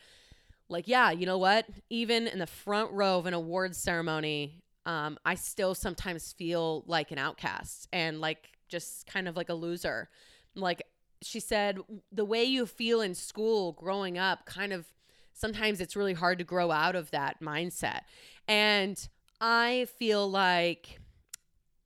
like, 0.69 0.89
yeah, 0.89 1.11
you 1.11 1.27
know 1.27 1.39
what? 1.39 1.67
Even 1.91 2.27
in 2.27 2.39
the 2.39 2.47
front 2.47 2.93
row 2.93 3.19
of 3.19 3.27
an 3.27 3.35
awards 3.35 3.77
ceremony, 3.79 4.63
um, 4.87 5.19
I 5.25 5.35
still 5.35 5.75
sometimes 5.75 6.33
feel 6.33 6.85
like 6.87 7.11
an 7.11 7.19
outcast 7.19 7.89
and 7.93 8.21
like 8.21 8.49
just 8.71 9.07
kind 9.07 9.29
of 9.29 9.37
like 9.37 9.49
a 9.49 9.55
loser. 9.55 10.09
Like 10.55 10.83
she 11.23 11.41
said, 11.41 11.79
the 12.11 12.25
way 12.25 12.45
you 12.45 12.67
feel 12.67 13.01
in 13.01 13.15
school 13.15 13.73
growing 13.73 14.17
up, 14.17 14.47
kind 14.47 14.73
of 14.73 14.87
sometimes 15.35 15.81
it's 15.81 15.97
really 15.97 16.15
hard 16.15 16.39
to 16.39 16.45
grow 16.45 16.71
out 16.71 16.97
of 16.97 17.11
that 17.11 17.41
mindset. 17.43 18.01
And 18.49 19.09
I 19.41 19.87
feel 19.99 20.31
like 20.31 20.99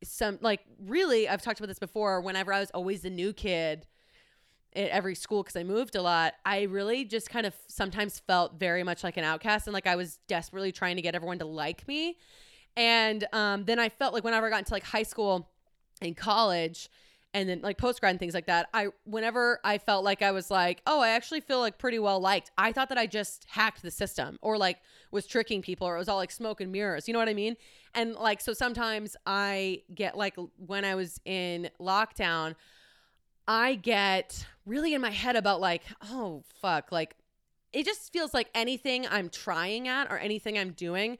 some, 0.02 0.38
like, 0.40 0.60
really, 0.78 1.28
I've 1.28 1.42
talked 1.42 1.58
about 1.58 1.68
this 1.68 1.78
before. 1.78 2.20
Whenever 2.20 2.52
I 2.52 2.60
was 2.60 2.70
always 2.70 3.02
the 3.02 3.10
new 3.10 3.32
kid, 3.32 3.86
at 4.76 4.88
every 4.88 5.14
school 5.14 5.42
because 5.42 5.56
I 5.56 5.62
moved 5.62 5.94
a 5.94 6.02
lot, 6.02 6.34
I 6.44 6.62
really 6.62 7.04
just 7.04 7.30
kind 7.30 7.46
of 7.46 7.54
sometimes 7.68 8.18
felt 8.18 8.58
very 8.58 8.82
much 8.82 9.04
like 9.04 9.16
an 9.16 9.24
outcast 9.24 9.66
and 9.66 9.74
like 9.74 9.86
I 9.86 9.96
was 9.96 10.18
desperately 10.26 10.72
trying 10.72 10.96
to 10.96 11.02
get 11.02 11.14
everyone 11.14 11.38
to 11.38 11.44
like 11.44 11.86
me. 11.86 12.18
And 12.76 13.24
um, 13.32 13.64
then 13.64 13.78
I 13.78 13.88
felt 13.88 14.14
like 14.14 14.24
whenever 14.24 14.46
I 14.46 14.50
got 14.50 14.58
into 14.60 14.72
like 14.72 14.84
high 14.84 15.04
school, 15.04 15.48
in 16.04 16.14
college 16.14 16.88
and 17.34 17.48
then 17.48 17.60
like 17.60 17.76
post 17.76 18.00
grad 18.00 18.10
and 18.10 18.20
things 18.20 18.32
like 18.32 18.46
that 18.46 18.68
i 18.72 18.86
whenever 19.04 19.60
i 19.64 19.76
felt 19.76 20.04
like 20.04 20.22
i 20.22 20.30
was 20.30 20.50
like 20.50 20.80
oh 20.86 21.00
i 21.00 21.10
actually 21.10 21.40
feel 21.40 21.58
like 21.58 21.76
pretty 21.76 21.98
well 21.98 22.20
liked 22.20 22.50
i 22.56 22.72
thought 22.72 22.88
that 22.88 22.96
i 22.96 23.06
just 23.06 23.44
hacked 23.50 23.82
the 23.82 23.90
system 23.90 24.38
or 24.40 24.56
like 24.56 24.78
was 25.10 25.26
tricking 25.26 25.60
people 25.60 25.86
or 25.86 25.96
it 25.96 25.98
was 25.98 26.08
all 26.08 26.16
like 26.16 26.30
smoke 26.30 26.60
and 26.60 26.72
mirrors 26.72 27.06
you 27.06 27.12
know 27.12 27.18
what 27.18 27.28
i 27.28 27.34
mean? 27.34 27.56
And 27.96 28.14
like 28.14 28.40
so 28.40 28.52
sometimes 28.52 29.16
i 29.26 29.82
get 29.94 30.16
like 30.16 30.36
when 30.56 30.84
i 30.84 30.94
was 30.94 31.20
in 31.24 31.70
lockdown 31.80 32.54
i 33.46 33.74
get 33.74 34.46
really 34.64 34.94
in 34.94 35.00
my 35.00 35.10
head 35.10 35.36
about 35.36 35.60
like 35.60 35.82
oh 36.10 36.42
fuck 36.60 36.90
like 36.90 37.16
it 37.72 37.84
just 37.84 38.12
feels 38.12 38.32
like 38.32 38.48
anything 38.54 39.06
i'm 39.10 39.28
trying 39.28 39.86
at 39.86 40.10
or 40.10 40.18
anything 40.18 40.58
i'm 40.58 40.72
doing 40.72 41.18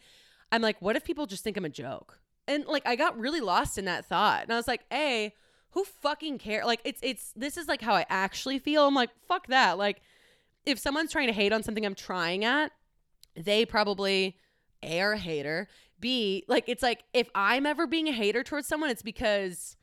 i'm 0.50 0.62
like 0.62 0.80
what 0.80 0.96
if 0.96 1.04
people 1.04 1.26
just 1.26 1.44
think 1.44 1.56
i'm 1.56 1.64
a 1.64 1.68
joke 1.68 2.18
and 2.46 2.64
like 2.66 2.86
I 2.86 2.96
got 2.96 3.18
really 3.18 3.40
lost 3.40 3.78
in 3.78 3.84
that 3.86 4.06
thought. 4.06 4.42
And 4.42 4.52
I 4.52 4.56
was 4.56 4.68
like, 4.68 4.82
"Hey, 4.90 5.34
who 5.74 5.84
fucking 5.84 6.38
care? 6.38 6.64
Like 6.64 6.80
it's 6.84 7.00
it's 7.02 7.32
this 7.36 7.56
is 7.56 7.68
like 7.68 7.82
how 7.82 7.94
I 7.94 8.06
actually 8.08 8.58
feel. 8.58 8.86
I'm 8.86 8.94
like, 8.94 9.10
fuck 9.28 9.48
that. 9.48 9.76
Like 9.76 10.00
if 10.64 10.78
someone's 10.78 11.12
trying 11.12 11.26
to 11.26 11.32
hate 11.32 11.52
on 11.52 11.62
something 11.62 11.84
I'm 11.84 11.96
trying 11.96 12.44
at, 12.44 12.72
they 13.36 13.66
probably 13.66 14.38
A 14.82 15.00
are 15.00 15.12
a 15.12 15.18
hater. 15.18 15.68
B, 15.98 16.44
like 16.48 16.64
it's 16.68 16.82
like 16.82 17.02
if 17.12 17.28
I'm 17.34 17.66
ever 17.66 17.86
being 17.86 18.08
a 18.08 18.12
hater 18.12 18.44
towards 18.44 18.68
someone, 18.68 18.90
it's 18.90 19.02
because 19.02 19.76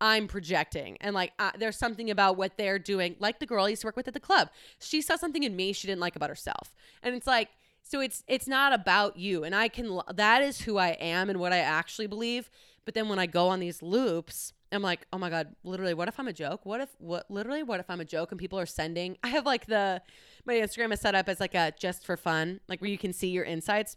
I'm 0.00 0.28
projecting. 0.28 0.96
And 1.02 1.14
like 1.14 1.32
there's 1.58 1.76
something 1.76 2.10
about 2.10 2.38
what 2.38 2.56
they're 2.56 2.78
doing. 2.78 3.16
Like 3.20 3.38
the 3.38 3.46
girl 3.46 3.66
I 3.66 3.68
used 3.68 3.82
to 3.82 3.86
work 3.86 3.96
with 3.96 4.08
at 4.08 4.14
the 4.14 4.20
club. 4.20 4.48
She 4.80 5.02
saw 5.02 5.16
something 5.16 5.42
in 5.42 5.54
me 5.56 5.74
she 5.74 5.86
didn't 5.86 6.00
like 6.00 6.16
about 6.16 6.30
herself. 6.30 6.74
And 7.02 7.14
it's 7.14 7.26
like 7.26 7.50
so 7.84 8.00
it's 8.00 8.24
it's 8.26 8.48
not 8.48 8.72
about 8.72 9.16
you 9.18 9.44
and 9.44 9.54
I 9.54 9.68
can 9.68 10.00
that 10.12 10.42
is 10.42 10.62
who 10.62 10.78
I 10.78 10.88
am 10.90 11.30
and 11.30 11.38
what 11.38 11.52
I 11.52 11.58
actually 11.58 12.06
believe. 12.06 12.50
But 12.84 12.94
then 12.94 13.08
when 13.08 13.18
I 13.18 13.26
go 13.26 13.48
on 13.48 13.60
these 13.60 13.80
loops, 13.80 14.52
I'm 14.72 14.82
like, 14.82 15.06
"Oh 15.12 15.18
my 15.18 15.30
god, 15.30 15.54
literally 15.62 15.94
what 15.94 16.08
if 16.08 16.18
I'm 16.18 16.28
a 16.28 16.32
joke? 16.32 16.66
What 16.66 16.80
if 16.80 16.88
what 16.98 17.30
literally 17.30 17.62
what 17.62 17.80
if 17.80 17.88
I'm 17.88 18.00
a 18.00 18.04
joke 18.04 18.32
and 18.32 18.40
people 18.40 18.58
are 18.58 18.66
sending 18.66 19.16
I 19.22 19.28
have 19.28 19.46
like 19.46 19.66
the 19.66 20.02
my 20.44 20.54
Instagram 20.54 20.92
is 20.92 21.00
set 21.00 21.14
up 21.14 21.28
as 21.28 21.40
like 21.40 21.54
a 21.54 21.72
just 21.78 22.04
for 22.04 22.16
fun, 22.16 22.60
like 22.68 22.80
where 22.80 22.90
you 22.90 22.98
can 22.98 23.12
see 23.12 23.28
your 23.28 23.44
insights. 23.44 23.96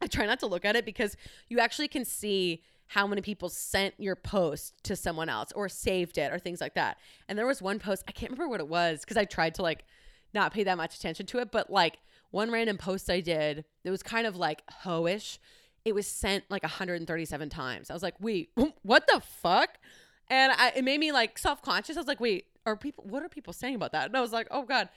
I 0.00 0.06
try 0.06 0.26
not 0.26 0.40
to 0.40 0.46
look 0.46 0.64
at 0.64 0.76
it 0.76 0.84
because 0.84 1.16
you 1.48 1.58
actually 1.58 1.88
can 1.88 2.04
see 2.04 2.62
how 2.88 3.06
many 3.06 3.20
people 3.20 3.48
sent 3.50 3.94
your 3.98 4.16
post 4.16 4.72
to 4.82 4.96
someone 4.96 5.28
else 5.28 5.52
or 5.52 5.68
saved 5.68 6.16
it 6.16 6.32
or 6.32 6.38
things 6.38 6.60
like 6.60 6.74
that. 6.74 6.96
And 7.28 7.38
there 7.38 7.46
was 7.46 7.60
one 7.60 7.78
post, 7.78 8.02
I 8.08 8.12
can't 8.12 8.32
remember 8.32 8.48
what 8.48 8.60
it 8.60 8.68
was 8.68 9.00
because 9.00 9.18
I 9.18 9.24
tried 9.24 9.54
to 9.56 9.62
like 9.62 9.84
not 10.32 10.52
pay 10.52 10.64
that 10.64 10.76
much 10.76 10.96
attention 10.96 11.26
to 11.26 11.38
it, 11.38 11.50
but 11.52 11.70
like 11.70 11.98
one 12.30 12.50
random 12.50 12.78
post 12.78 13.10
I 13.10 13.20
did 13.20 13.64
that 13.84 13.90
was 13.90 14.02
kind 14.02 14.26
of 14.26 14.36
like 14.36 14.62
hoish. 14.84 15.38
It 15.84 15.94
was 15.94 16.06
sent 16.06 16.44
like 16.50 16.62
137 16.62 17.48
times. 17.48 17.90
I 17.90 17.94
was 17.94 18.02
like, 18.02 18.14
wait, 18.20 18.50
what 18.82 19.06
the 19.06 19.20
fuck? 19.20 19.78
And 20.28 20.52
I, 20.52 20.72
it 20.76 20.84
made 20.84 21.00
me 21.00 21.12
like 21.12 21.38
self 21.38 21.62
conscious. 21.62 21.96
I 21.96 22.00
was 22.00 22.06
like, 22.06 22.20
wait, 22.20 22.46
are 22.66 22.76
people, 22.76 23.04
what 23.08 23.22
are 23.22 23.28
people 23.28 23.52
saying 23.52 23.74
about 23.74 23.92
that? 23.92 24.06
And 24.06 24.16
I 24.16 24.20
was 24.20 24.32
like, 24.32 24.48
oh 24.50 24.62
God. 24.62 24.88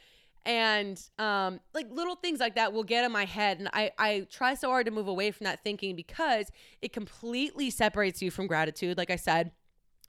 And 0.43 1.01
um, 1.19 1.59
like 1.73 1.88
little 1.91 2.15
things 2.15 2.39
like 2.39 2.55
that 2.55 2.73
will 2.73 2.84
get 2.84 3.05
in 3.05 3.11
my 3.11 3.25
head. 3.25 3.59
And 3.59 3.69
I, 3.73 3.91
I 3.97 4.27
try 4.32 4.55
so 4.55 4.69
hard 4.69 4.88
to 4.88 4.91
move 4.91 5.07
away 5.07 5.32
from 5.32 5.45
that 5.45 5.63
thinking 5.63 5.95
because 5.95 6.51
it 6.82 6.91
completely 6.91 7.69
separates 7.69 8.21
you 8.21 8.32
from 8.32 8.47
gratitude. 8.47 8.97
Like 8.97 9.11
I 9.11 9.17
said 9.17 9.51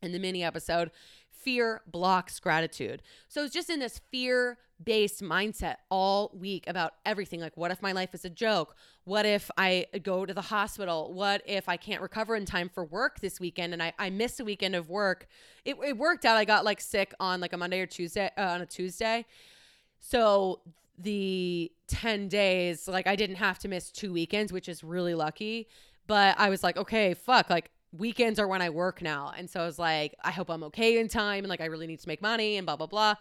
in 0.01 0.13
the 0.13 0.19
mini 0.19 0.43
episode, 0.43 0.91
fear 1.43 1.83
blocks 1.87 2.41
gratitude. 2.41 3.03
So 3.29 3.45
it's 3.45 3.55
just 3.55 3.71
in 3.71 3.81
this 3.81 4.01
fear 4.11 4.59
based 4.83 5.23
mindset 5.23 5.77
all 5.91 6.33
week 6.35 6.65
about 6.67 6.95
everything. 7.07 7.41
Like, 7.41 7.57
what 7.57 7.71
if 7.71 7.83
my 7.83 7.93
life 7.93 8.15
is 8.15 8.25
a 8.25 8.31
joke? 8.31 8.75
What 9.05 9.27
if 9.27 9.51
I 9.57 9.87
go 10.03 10.27
to 10.27 10.35
the 10.35 10.43
hospital? 10.43 11.13
What 11.13 11.43
if 11.47 11.69
I 11.69 11.77
can't 11.77 12.01
recover 12.01 12.37
in 12.37 12.45
time 12.45 12.69
for 12.69 12.85
work 12.85 13.21
this 13.21 13.41
weekend 13.41 13.73
and 13.73 13.83
I, 13.83 13.93
I 13.99 14.11
miss 14.11 14.41
a 14.41 14.45
weekend 14.45 14.75
of 14.75 14.89
work? 14.89 15.27
It, 15.65 15.77
it 15.85 15.97
worked 15.97 16.25
out. 16.25 16.37
I 16.37 16.45
got 16.45 16.65
like 16.65 16.81
sick 16.81 17.15
on 17.21 17.41
like 17.41 17.53
a 17.53 17.57
Monday 17.57 17.81
or 17.81 17.87
Tuesday, 17.87 18.31
uh, 18.37 18.43
on 18.43 18.61
a 18.61 18.67
Tuesday. 18.67 19.27
So 19.99 20.61
the 20.99 21.71
10 21.89 22.29
days, 22.29 22.89
like 22.89 23.07
I 23.07 23.17
didn't 23.17 23.37
have 23.37 23.59
to 23.61 23.69
miss 23.69 23.91
two 23.91 24.13
weekends, 24.13 24.53
which 24.53 24.69
is 24.69 24.83
really 24.83 25.15
lucky. 25.15 25.69
But 26.07 26.39
I 26.39 26.49
was 26.51 26.63
like, 26.63 26.77
okay, 26.77 27.15
fuck, 27.15 27.49
like 27.51 27.71
weekends 27.93 28.39
are 28.39 28.49
when 28.49 28.63
I 28.63 28.71
work 28.71 29.03
now. 29.03 29.33
And 29.37 29.49
so 29.49 29.61
I 29.61 29.67
was 29.67 29.79
like, 29.79 30.15
I 30.23 30.31
hope 30.31 30.51
I'm 30.51 30.65
okay 30.65 30.99
in 30.99 31.09
time 31.09 31.45
and 31.45 31.49
like 31.49 31.61
I 31.61 31.67
really 31.67 31.87
need 31.87 32.01
to 32.01 32.09
make 32.09 32.23
money 32.23 32.57
and 32.57 32.67
blah 32.67 32.77
blah 32.77 32.87
blah. 32.87 33.15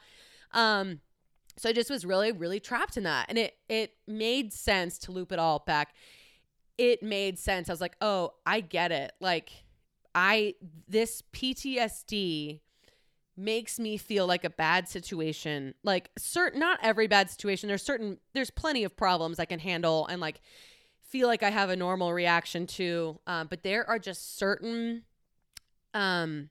Um 0.54 1.02
so 1.58 1.70
I 1.70 1.74
just 1.74 1.90
was 1.90 2.06
really 2.06 2.32
really 2.32 2.60
trapped 2.60 2.98
in 2.98 3.04
that. 3.04 3.26
And 3.30 3.38
it 3.38 3.56
it 3.70 3.94
made 4.08 4.54
sense 4.54 4.98
to 5.00 5.12
loop 5.12 5.32
it 5.32 5.40
all 5.40 5.60
back. 5.66 5.94
It 6.78 7.04
made 7.04 7.38
sense. 7.38 7.70
I 7.70 7.74
was 7.74 7.82
like, 7.82 7.96
"Oh, 8.02 8.34
I 8.46 8.62
get 8.62 8.92
it." 8.92 9.12
Like 9.20 9.52
I 10.16 10.56
this 10.88 11.22
PTSD 11.34 12.62
makes 13.38 13.80
me 13.80 13.98
feel 13.98 14.28
like 14.28 14.44
a 14.44 14.50
bad 14.50 14.88
situation. 14.88 15.74
Like 15.84 16.10
certain 16.18 16.60
not 16.60 16.80
every 16.82 17.08
bad 17.08 17.30
situation. 17.30 17.68
There's 17.68 17.84
certain 17.84 18.18
there's 18.34 18.52
plenty 18.52 18.84
of 18.84 18.96
problems 18.96 19.40
I 19.40 19.46
can 19.46 19.60
handle 19.60 20.08
and 20.08 20.22
like 20.22 20.42
feel 21.12 21.28
like 21.28 21.44
I 21.44 21.50
have 21.50 21.70
a 21.70 21.76
normal 21.76 22.14
reaction 22.14 22.66
to. 22.68 23.20
Um, 23.28 23.48
but 23.48 23.64
there 23.64 23.88
are 23.90 24.00
just 24.00 24.38
certain 24.38 25.04
um 25.94 26.50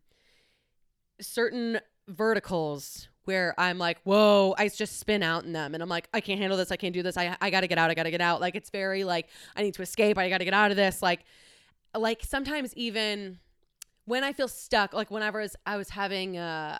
certain 1.21 1.81
verticals 2.09 3.09
where 3.25 3.55
I'm 3.59 3.79
like, 3.79 3.99
whoa, 4.03 4.55
I 4.59 4.69
just 4.69 4.99
spin 4.99 5.23
out 5.23 5.45
in 5.45 5.53
them. 5.53 5.75
And 5.75 5.83
I'm 5.83 5.89
like, 5.89 6.09
I 6.13 6.21
can't 6.21 6.41
handle 6.41 6.59
this. 6.59 6.73
I 6.73 6.77
can't 6.77 6.95
do 6.95 7.03
this. 7.03 7.17
I, 7.17 7.37
I 7.41 7.51
got 7.51 7.61
to 7.61 7.69
get 7.69 7.79
out. 7.79 7.91
I 7.91 7.95
got 7.95 8.05
to 8.05 8.11
get 8.11 8.21
out. 8.21 8.41
Like, 8.41 8.57
it's 8.57 8.71
very 8.71 9.05
like, 9.05 9.29
I 9.55 9.63
need 9.63 9.75
to 9.75 9.83
escape. 9.83 10.19
I 10.19 10.29
got 10.29 10.39
to 10.39 10.45
get 10.45 10.55
out 10.55 10.71
of 10.71 10.77
this. 10.77 11.03
Like, 11.03 11.21
like 11.97 12.23
sometimes 12.25 12.75
even 12.75 13.39
when 14.07 14.25
I 14.25 14.33
feel 14.33 14.49
stuck, 14.49 14.93
like 14.95 15.11
whenever 15.11 15.39
I 15.39 15.43
was, 15.43 15.57
I 15.67 15.77
was 15.77 15.91
having, 15.91 16.39
uh, 16.39 16.79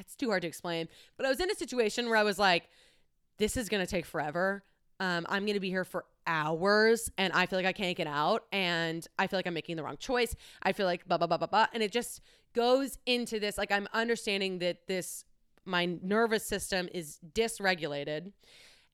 it's 0.00 0.16
too 0.16 0.28
hard 0.28 0.42
to 0.42 0.48
explain, 0.48 0.88
but 1.16 1.26
I 1.26 1.28
was 1.28 1.38
in 1.38 1.50
a 1.50 1.54
situation 1.54 2.06
where 2.06 2.16
I 2.16 2.24
was 2.24 2.38
like, 2.38 2.64
this 3.38 3.56
is 3.56 3.68
going 3.68 3.84
to 3.84 3.90
take 3.90 4.06
forever. 4.06 4.64
Um, 4.98 5.26
I'm 5.28 5.44
going 5.44 5.54
to 5.54 5.60
be 5.60 5.70
here 5.70 5.84
for 5.84 6.06
hours 6.26 7.10
and 7.18 7.32
I 7.32 7.46
feel 7.46 7.58
like 7.58 7.66
I 7.66 7.72
can't 7.72 7.96
get 7.96 8.06
out 8.06 8.44
and 8.52 9.06
I 9.18 9.26
feel 9.26 9.38
like 9.38 9.46
I'm 9.46 9.54
making 9.54 9.76
the 9.76 9.82
wrong 9.82 9.96
choice. 9.96 10.34
I 10.62 10.72
feel 10.72 10.86
like 10.86 11.06
blah, 11.06 11.18
blah, 11.18 11.26
blah, 11.26 11.38
blah, 11.38 11.46
blah. 11.46 11.66
And 11.72 11.82
it 11.82 11.92
just 11.92 12.20
goes 12.54 12.98
into 13.06 13.40
this, 13.40 13.58
like, 13.58 13.72
I'm 13.72 13.88
understanding 13.92 14.58
that 14.60 14.86
this, 14.86 15.24
my 15.64 15.86
nervous 16.02 16.44
system 16.44 16.88
is 16.92 17.18
dysregulated 17.34 18.32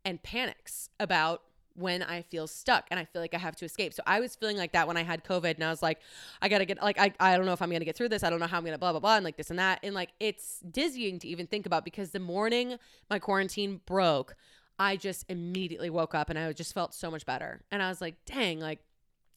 and 0.05 0.23
panics 0.23 0.89
about 0.99 1.43
when 1.75 2.03
I 2.03 2.23
feel 2.23 2.47
stuck 2.47 2.87
and 2.91 2.99
I 2.99 3.05
feel 3.05 3.23
like 3.23 3.35
I 3.35 3.39
have 3.39 3.57
to 3.57 3.65
escape. 3.65 3.95
So 3.95 4.03
I 4.07 4.21
was 4.21 4.37
feeling 4.37 4.57
like 4.57 4.73
that 4.73 4.87
when 4.87 4.97
I 4.97 5.03
had 5.03 5.25
COVID 5.25 5.55
and 5.55 5.65
I 5.65 5.71
was 5.71 5.83
like, 5.83 6.01
I 6.43 6.49
gotta 6.49 6.65
get 6.65 6.83
like 6.83 6.99
I, 6.99 7.13
I 7.19 7.37
don't 7.37 7.47
know 7.47 7.53
if 7.53 7.63
I'm 7.63 7.71
gonna 7.71 7.85
get 7.85 7.97
through 7.97 8.09
this. 8.09 8.23
I 8.23 8.31
don't 8.31 8.41
know 8.41 8.47
how 8.47 8.59
I'm 8.59 8.65
gonna 8.65 8.79
blah 8.79 8.93
blah 8.93 9.01
blah 9.01 9.17
and 9.17 9.25
like 9.25 9.37
this 9.37 9.51
and 9.51 9.59
that. 9.59 9.81
And 9.83 9.95
like 9.95 10.11
it's 10.21 10.61
dizzying 10.61 11.19
to 11.21 11.29
even 11.29 11.47
think 11.47 11.67
about 11.67 11.85
because 11.85 12.11
the 12.11 12.21
morning 12.21 12.77
my 13.09 13.19
quarantine 13.19 13.81
broke, 13.87 14.37
I 14.81 14.97
just 14.97 15.27
immediately 15.29 15.91
woke 15.91 16.15
up 16.15 16.31
and 16.31 16.39
I 16.39 16.51
just 16.55 16.73
felt 16.73 16.95
so 16.95 17.11
much 17.11 17.27
better. 17.27 17.61
And 17.71 17.83
I 17.83 17.91
was 17.91 18.01
like, 18.01 18.15
dang, 18.25 18.61
like 18.61 18.81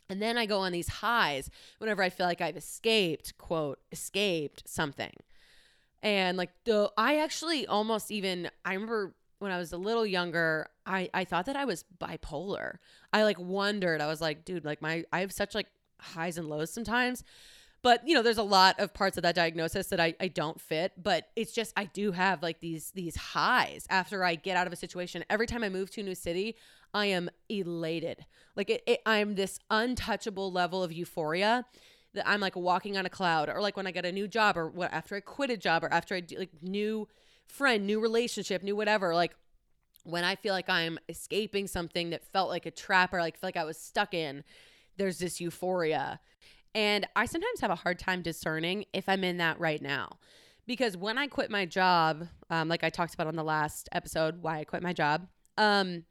and 0.10 0.22
then 0.22 0.38
I 0.38 0.46
go 0.46 0.60
on 0.60 0.72
these 0.72 0.88
highs 0.88 1.50
whenever 1.80 2.02
I 2.02 2.10
feel 2.10 2.26
like 2.26 2.42
I've 2.42 2.58
escaped, 2.58 3.38
quote, 3.38 3.80
escaped 3.92 4.64
something. 4.66 5.14
And 6.02 6.38
like 6.38 6.52
the 6.64 6.92
I 6.98 7.18
actually 7.18 7.68
almost 7.68 8.10
even 8.10 8.50
I 8.64 8.74
remember 8.74 9.16
when 9.40 9.52
I 9.52 9.58
was 9.58 9.74
a 9.74 9.78
little 9.78 10.06
younger, 10.06 10.68
I 10.86 11.10
I 11.14 11.26
thought 11.26 11.46
that 11.48 11.58
I 11.58 11.66
was 11.66 11.84
bipolar. 12.00 12.78
I 13.12 13.24
like 13.24 13.38
wondered. 13.38 14.00
I 14.00 14.08
was 14.08 14.22
like, 14.22 14.46
dude, 14.46 14.64
like 14.64 14.82
my 14.82 15.04
I 15.12 15.20
have 15.20 15.34
such 15.34 15.54
like 15.54 15.68
highs 16.00 16.38
and 16.38 16.48
lows 16.48 16.72
sometimes. 16.72 17.24
But 17.84 18.08
you 18.08 18.16
know, 18.16 18.24
there's 18.24 18.38
a 18.38 18.44
lot 18.44 18.80
of 18.80 18.94
parts 18.94 19.18
of 19.18 19.24
that 19.24 19.36
diagnosis 19.36 19.88
that 19.88 20.00
I, 20.00 20.16
I 20.20 20.30
don't 20.30 20.60
fit. 20.60 20.94
But 21.02 21.28
it's 21.36 21.52
just 21.52 21.74
I 21.78 21.86
do 21.86 22.14
have 22.14 22.42
like 22.42 22.62
these 22.62 22.92
these 22.92 23.16
highs 23.16 23.86
after 23.90 24.24
I 24.24 24.36
get 24.36 24.58
out 24.58 24.66
of 24.66 24.74
a 24.74 24.78
situation. 24.78 25.24
Every 25.30 25.46
time 25.46 25.64
I 25.64 25.70
move 25.70 25.92
to 25.92 26.02
a 26.02 26.04
new 26.04 26.16
city, 26.16 26.56
I 26.94 27.08
am 27.08 27.30
elated. 27.50 28.26
Like 28.56 28.70
it, 28.70 28.84
it 28.88 29.02
I'm 29.06 29.36
this 29.36 29.60
untouchable 29.70 30.52
level 30.52 30.82
of 30.82 30.92
euphoria 30.92 31.66
that 32.14 32.28
I'm 32.28 32.40
like 32.40 32.56
walking 32.56 32.98
on 32.98 33.06
a 33.06 33.10
cloud, 33.10 33.50
or 33.50 33.62
like 33.62 33.76
when 33.76 33.88
I 33.88 33.92
get 33.92 34.06
a 34.06 34.12
new 34.12 34.28
job, 34.28 34.58
or 34.58 34.70
what 34.70 34.94
after 34.94 35.16
I 35.16 35.20
quit 35.20 35.50
a 35.50 35.58
job, 35.58 35.84
or 35.84 35.92
after 35.92 36.16
I 36.16 36.22
do 36.22 36.38
like 36.38 36.52
new 36.62 37.08
friend, 37.48 37.86
new 37.86 38.00
relationship, 38.00 38.64
new 38.64 38.76
whatever. 38.76 39.14
Like 39.14 39.36
when 40.04 40.24
I 40.24 40.36
feel 40.36 40.54
like 40.54 40.70
I'm 40.70 41.00
escaping 41.10 41.68
something 41.68 42.12
that 42.12 42.24
felt 42.32 42.50
like 42.50 42.66
a 42.66 42.72
trap 42.72 43.14
or 43.14 43.20
like 43.20 43.38
feel 43.38 43.48
like 43.48 43.58
I 43.58 43.64
was 43.64 43.78
stuck 43.78 44.14
in, 44.14 44.44
there's 44.98 45.20
this 45.20 45.42
euphoria. 45.42 46.20
And 46.76 47.08
I 47.16 47.26
sometimes 47.26 47.62
have 47.62 47.72
a 47.72 47.76
hard 47.76 48.00
time 48.00 48.22
discerning 48.22 48.86
if 48.94 49.08
I'm 49.08 49.24
in 49.24 49.38
that 49.38 49.60
right 49.60 49.82
now. 49.82 50.18
Because 50.66 50.96
when 50.96 51.18
I 51.18 51.28
quit 51.28 51.52
my 51.52 51.66
job, 51.66 52.28
um, 52.50 52.70
like 52.70 52.84
I 52.84 52.90
talked 52.90 53.14
about 53.14 53.28
on 53.28 53.36
the 53.36 53.44
last 53.44 53.90
episode, 53.92 54.42
why 54.42 54.60
I 54.60 54.64
quit 54.64 54.82
my 54.82 54.94
job, 54.94 55.28
um, 55.58 56.06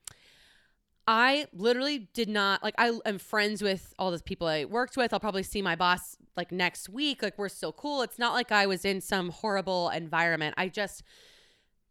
I 1.07 1.47
literally 1.53 2.09
did 2.15 2.29
not 2.29 2.63
like 2.63 2.75
I 2.79 2.93
am 3.05 3.19
friends 3.19 3.61
with 3.61 3.93
all 3.99 4.11
the 4.11 4.21
people 4.21 4.47
I 4.47 4.65
worked 4.65 4.97
with. 4.97 5.13
I'll 5.13 5.21
probably 5.21 5.43
see 5.43 5.61
my 5.61 5.75
boss 5.75 6.17
like 6.37 6.53
next 6.53 6.89
week. 6.89 7.23
Like 7.23 7.37
we're 7.39 7.49
still 7.49 7.73
cool. 7.73 8.03
It's 8.03 8.19
not 8.19 8.35
like 8.35 8.53
I 8.53 8.67
was 8.67 8.85
in 8.85 9.01
some 9.01 9.31
horrible 9.31 9.89
environment. 9.91 10.55
I 10.57 10.69
just 10.69 11.03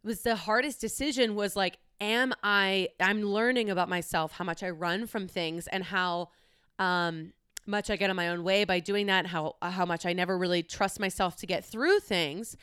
was 0.03 0.22
the 0.22 0.36
hardest 0.36 0.80
decision 0.80 1.36
was 1.36 1.55
like 1.55 1.78
am 1.99 2.34
I 2.41 2.89
I'm 2.99 3.22
learning 3.22 3.69
about 3.69 3.89
myself, 3.89 4.32
how 4.32 4.45
much 4.45 4.63
I 4.63 4.69
run 4.69 5.07
from 5.07 5.28
things 5.28 5.67
and 5.67 5.84
how 5.84 6.30
um 6.80 7.34
much 7.66 7.89
I 7.89 7.95
get 7.95 8.09
in 8.09 8.16
my 8.16 8.30
own 8.30 8.43
way 8.43 8.64
by 8.64 8.80
doing 8.80 9.07
that, 9.07 9.28
how 9.28 9.55
how 9.62 9.86
much 9.86 10.05
I 10.05 10.14
never 10.14 10.38
really 10.38 10.64
trust 10.64 10.99
myself 10.99 11.36
to 11.38 11.47
get 11.47 11.64
through 11.64 11.99
things. 11.99 12.57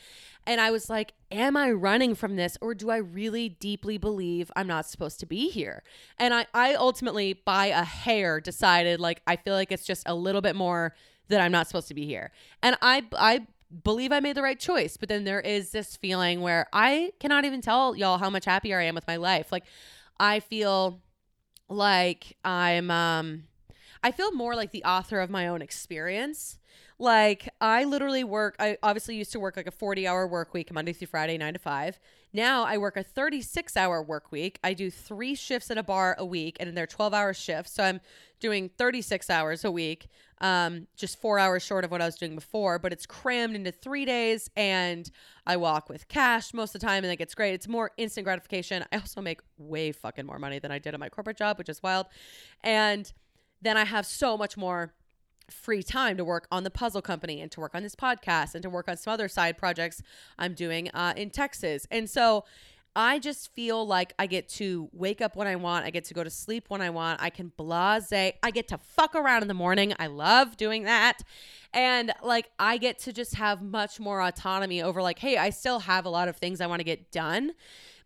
And 0.47 0.61
I 0.61 0.71
was 0.71 0.89
like, 0.89 1.13
am 1.31 1.57
I 1.57 1.71
running 1.71 2.15
from 2.15 2.37
this 2.37 2.57
or 2.61 2.75
do 2.75 2.91
I 2.91 2.97
really 2.97 3.49
deeply 3.49 3.99
believe 3.99 4.51
I'm 4.57 4.67
not 4.67 4.87
supposed 4.87 5.21
to 5.21 5.27
be 5.27 5.51
here? 5.51 5.83
And 6.19 6.35
I 6.35 6.47
I 6.55 6.75
ultimately 6.75 7.33
by 7.35 7.67
a 7.67 7.85
hair 7.85 8.41
decided 8.41 9.01
like 9.01 9.23
I 9.27 9.37
feel 9.37 9.55
like 9.55 9.73
it's 9.73 9.87
just 9.87 10.03
a 10.07 10.15
little 10.15 10.41
bit 10.41 10.57
more 10.57 10.95
that 11.29 11.41
I'm 11.41 11.53
not 11.53 11.67
supposed 11.67 11.89
to 11.89 11.95
be 11.95 12.07
here. 12.07 12.33
And 12.63 12.77
I 12.83 13.05
I 13.17 13.47
believe 13.85 14.13
I 14.13 14.21
made 14.21 14.37
the 14.37 14.43
right 14.43 14.59
choice. 14.59 14.97
But 14.97 15.09
then 15.09 15.25
there 15.25 15.41
is 15.41 15.71
this 15.71 15.97
feeling 15.97 16.41
where 16.41 16.67
I 16.73 17.13
cannot 17.21 17.45
even 17.45 17.61
tell 17.61 17.95
y'all 17.95 18.19
how 18.19 18.31
much 18.31 18.47
happier 18.47 18.81
I 18.81 18.85
am 18.85 18.95
with 18.95 19.07
my 19.07 19.17
life. 19.17 19.53
Like 19.53 19.65
I 20.19 20.41
feel 20.41 21.01
like 21.69 22.37
I'm 22.45 22.91
um 22.91 23.45
I 24.03 24.11
feel 24.11 24.33
more 24.33 24.55
like 24.55 24.71
the 24.71 24.85
author 24.85 25.21
of 25.21 25.31
my 25.31 25.49
own 25.49 25.63
experience. 25.63 26.59
Like 26.99 27.49
I 27.61 27.85
literally 27.85 28.25
work 28.25 28.57
I 28.59 28.77
obviously 28.83 29.17
used 29.17 29.33
to 29.33 29.41
work 29.41 29.57
like 29.57 29.67
a 29.67 29.73
40-hour 29.73 30.27
work 30.27 30.53
week 30.53 30.73
Monday 30.73 30.93
through 30.93 31.09
Friday 31.09 31.39
9 31.39 31.53
to 31.55 31.59
5. 31.59 31.99
Now 32.33 32.65
I 32.65 32.79
work 32.79 32.97
a 32.97 33.05
36-hour 33.05 34.03
work 34.03 34.33
week. 34.33 34.59
I 34.63 34.75
do 34.75 34.91
3 34.91 35.35
shifts 35.35 35.71
at 35.71 35.79
a 35.79 35.83
bar 35.83 36.17
a 36.19 36.25
week 36.25 36.57
and 36.61 36.77
they're 36.77 36.87
12-hour 36.87 37.35
shifts. 37.35 37.73
So 37.73 37.85
I'm 37.85 38.01
doing 38.41 38.71
36 38.77 39.31
hours 39.31 39.65
a 39.65 39.71
week 39.71 40.09
um, 40.41 40.87
just 40.97 41.21
four 41.21 41.39
hours 41.39 41.63
short 41.63 41.85
of 41.85 41.91
what 41.91 42.01
I 42.01 42.07
was 42.07 42.17
doing 42.17 42.35
before, 42.35 42.79
but 42.79 42.93
it's 42.93 43.07
crammed 43.07 43.57
into 43.57 43.73
three 43.73 44.05
days. 44.05 44.51
And 44.57 45.11
I 45.47 45.57
walk 45.57 45.89
with 45.89 46.09
cash 46.09 46.55
most 46.55 46.75
of 46.75 46.81
the 46.81 46.87
time, 46.87 47.05
and 47.05 47.09
like 47.09 47.21
it's 47.21 47.35
great. 47.35 47.55
It's 47.55 47.69
more 47.69 47.91
instant 47.97 48.25
gratification. 48.25 48.85
I 48.93 48.97
also 48.97 49.21
make 49.21 49.41
way 49.57 49.93
fucking 49.93 50.27
more 50.27 50.39
money 50.39 50.59
than 50.59 50.71
I 50.71 50.79
did 50.79 50.95
at 50.95 51.01
my 51.01 51.09
corporate 51.09 51.37
job, 51.37 51.59
which 51.59 51.69
is 51.69 51.83
wild. 51.83 52.07
And 52.63 53.13
then 53.61 53.77
I 53.77 53.85
have 53.85 54.07
so 54.07 54.37
much 54.37 54.57
more 54.57 54.93
free 55.51 55.83
time 55.83 56.17
to 56.17 56.25
work 56.25 56.47
on 56.53 56.65
the 56.65 56.71
puzzle 56.71 57.03
company 57.03 57.41
and 57.41 57.51
to 57.53 57.61
work 57.61 57.75
on 57.75 57.83
this 57.83 57.95
podcast 57.95 58.55
and 58.55 58.63
to 58.63 58.71
work 58.71 58.89
on 58.89 58.97
some 58.97 59.13
other 59.13 59.29
side 59.29 59.57
projects 59.57 60.03
I'm 60.39 60.55
doing 60.55 60.91
uh, 60.91 61.15
in 61.17 61.31
Texas. 61.31 61.87
And 61.91 62.09
so 62.09 62.45
I 62.95 63.19
just 63.19 63.55
feel 63.55 63.87
like 63.87 64.13
I 64.19 64.27
get 64.27 64.49
to 64.51 64.89
wake 64.93 65.21
up 65.21 65.37
when 65.37 65.47
I 65.47 65.57
want. 65.57 65.85
I 65.85 65.91
get 65.91 66.05
to 66.07 66.15
go 66.15 66.25
to 66.25 66.31
sleep 66.31 66.65
when 66.69 66.81
I 66.81 66.91
want. 66.91 67.23
I 67.23 67.31
can 67.31 67.53
blase. 67.57 68.13
I 68.13 68.51
get 68.53 68.69
to 68.69 68.79
fuck 68.79 69.15
around 69.15 69.43
in 69.43 69.49
the 69.49 69.55
morning. 69.55 69.95
I 69.99 70.09
love 70.09 70.57
doing 70.57 70.83
that. 70.85 71.23
And 71.73 72.13
like 72.23 72.51
I 72.59 72.77
get 72.77 72.99
to 73.01 73.13
just 73.13 73.37
have 73.37 73.63
much 73.63 74.01
more 74.01 74.21
autonomy 74.21 74.83
over 74.83 75.01
like, 75.01 75.21
hey, 75.21 75.37
I 75.37 75.51
still 75.51 75.81
have 75.81 76.07
a 76.07 76.11
lot 76.11 76.29
of 76.29 76.37
things 76.39 76.61
I 76.61 76.67
want 76.67 76.81
to 76.81 76.85
get 76.85 77.13
done, 77.13 77.53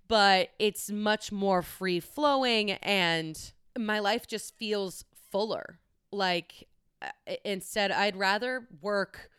but 0.08 0.50
it's 0.58 0.90
much 0.90 1.32
more 1.32 1.62
free 1.62 2.00
flowing 2.00 2.72
and 2.72 3.52
my 3.78 3.98
life 3.98 4.26
just 4.26 4.54
feels 4.58 5.04
fuller. 5.32 5.80
Like 6.12 6.68
uh, 7.00 7.34
instead 7.44 7.90
I'd 7.90 8.16
rather 8.16 8.68
work 8.80 9.30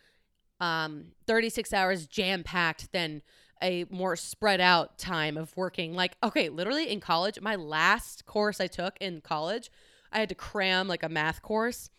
um 0.59 1.13
36 1.27 1.71
hours 1.73 2.07
jam 2.07 2.43
packed 2.43 2.91
than 2.91 3.21
a 3.63 3.85
more 3.89 4.15
spread 4.15 4.59
out 4.59 4.97
time 4.97 5.37
of 5.37 5.55
working. 5.55 5.93
Like, 5.95 6.17
okay, 6.21 6.49
literally 6.49 6.91
in 6.91 6.99
college, 6.99 7.39
my 7.41 7.55
last 7.55 8.25
course 8.25 8.59
I 8.59 8.67
took 8.67 8.97
in 8.99 9.21
college, 9.21 9.71
I 10.11 10.19
had 10.19 10.29
to 10.29 10.35
cram 10.35 10.87
like 10.87 11.01
a 11.01 11.09
math 11.09 11.41
course. 11.41 11.89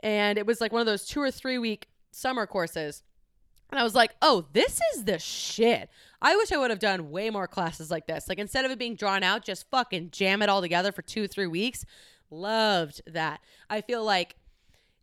And 0.00 0.36
it 0.36 0.46
was 0.46 0.60
like 0.60 0.72
one 0.72 0.80
of 0.80 0.86
those 0.86 1.06
two 1.06 1.20
or 1.20 1.30
three 1.30 1.58
week 1.58 1.88
summer 2.10 2.46
courses. 2.46 3.04
And 3.70 3.78
I 3.78 3.84
was 3.84 3.94
like, 3.94 4.14
oh, 4.20 4.46
this 4.52 4.80
is 4.94 5.04
the 5.04 5.18
shit. 5.18 5.88
I 6.20 6.36
wish 6.36 6.52
I 6.52 6.58
would 6.58 6.70
have 6.70 6.78
done 6.78 7.10
way 7.10 7.30
more 7.30 7.46
classes 7.46 7.90
like 7.90 8.06
this. 8.06 8.28
Like 8.28 8.38
instead 8.38 8.64
of 8.64 8.70
it 8.70 8.78
being 8.78 8.96
drawn 8.96 9.22
out, 9.22 9.44
just 9.44 9.70
fucking 9.70 10.10
jam 10.10 10.42
it 10.42 10.50
all 10.50 10.60
together 10.60 10.92
for 10.92 11.02
two, 11.02 11.26
three 11.26 11.46
weeks. 11.46 11.86
Loved 12.32 13.02
that. 13.06 13.40
I 13.68 13.82
feel 13.82 14.02
like 14.02 14.36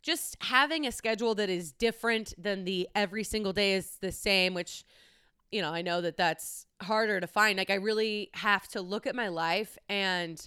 just 0.02 0.36
having 0.40 0.84
a 0.86 0.92
schedule 0.92 1.34
that 1.36 1.48
is 1.48 1.70
different 1.70 2.34
than 2.36 2.64
the 2.64 2.88
every 2.94 3.22
single 3.22 3.52
day 3.52 3.74
is 3.74 3.98
the 4.00 4.10
same, 4.10 4.52
which, 4.52 4.82
you 5.52 5.62
know, 5.62 5.70
I 5.70 5.80
know 5.82 6.00
that 6.00 6.16
that's 6.16 6.66
harder 6.82 7.20
to 7.20 7.26
find. 7.28 7.56
Like 7.56 7.70
I 7.70 7.74
really 7.74 8.30
have 8.34 8.66
to 8.68 8.82
look 8.82 9.06
at 9.06 9.14
my 9.14 9.28
life 9.28 9.78
and 9.88 10.44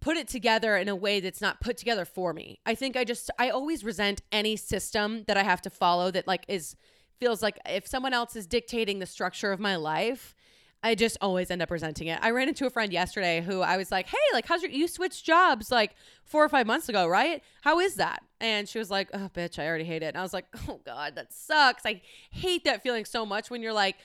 put 0.00 0.16
it 0.16 0.28
together 0.28 0.76
in 0.76 0.88
a 0.88 0.94
way 0.94 1.18
that's 1.18 1.40
not 1.40 1.60
put 1.60 1.76
together 1.76 2.04
for 2.04 2.32
me. 2.32 2.60
I 2.64 2.76
think 2.76 2.96
I 2.96 3.02
just 3.02 3.28
I 3.36 3.50
always 3.50 3.82
resent 3.82 4.22
any 4.30 4.54
system 4.54 5.24
that 5.26 5.36
I 5.36 5.42
have 5.42 5.62
to 5.62 5.70
follow 5.70 6.12
that 6.12 6.28
like 6.28 6.44
is 6.46 6.76
feels 7.18 7.42
like 7.42 7.58
if 7.66 7.86
someone 7.88 8.12
else 8.12 8.36
is 8.36 8.46
dictating 8.46 9.00
the 9.00 9.06
structure 9.06 9.50
of 9.50 9.58
my 9.58 9.74
life, 9.74 10.34
I 10.82 10.94
just 10.94 11.16
always 11.20 11.50
end 11.50 11.62
up 11.62 11.70
resenting 11.70 12.08
it. 12.08 12.18
I 12.22 12.30
ran 12.30 12.48
into 12.48 12.66
a 12.66 12.70
friend 12.70 12.92
yesterday 12.92 13.40
who 13.40 13.60
I 13.60 13.76
was 13.76 13.90
like, 13.90 14.08
"Hey, 14.08 14.16
like 14.32 14.46
how's 14.46 14.62
your 14.62 14.70
you 14.70 14.88
switched 14.88 15.24
jobs 15.24 15.70
like 15.70 15.94
4 16.24 16.44
or 16.44 16.48
5 16.48 16.66
months 16.66 16.88
ago, 16.88 17.06
right? 17.06 17.42
How 17.62 17.78
is 17.78 17.94
that?" 17.96 18.22
And 18.40 18.68
she 18.68 18.78
was 18.78 18.90
like, 18.90 19.08
"Oh, 19.14 19.30
bitch, 19.34 19.58
I 19.58 19.66
already 19.66 19.84
hate 19.84 20.02
it." 20.02 20.06
And 20.06 20.18
I 20.18 20.22
was 20.22 20.32
like, 20.32 20.46
"Oh 20.68 20.80
god, 20.84 21.14
that 21.14 21.32
sucks. 21.32 21.84
I 21.86 22.02
hate 22.30 22.64
that 22.64 22.82
feeling 22.82 23.04
so 23.04 23.24
much 23.24 23.50
when 23.50 23.62
you're 23.62 23.72
like, 23.72 23.96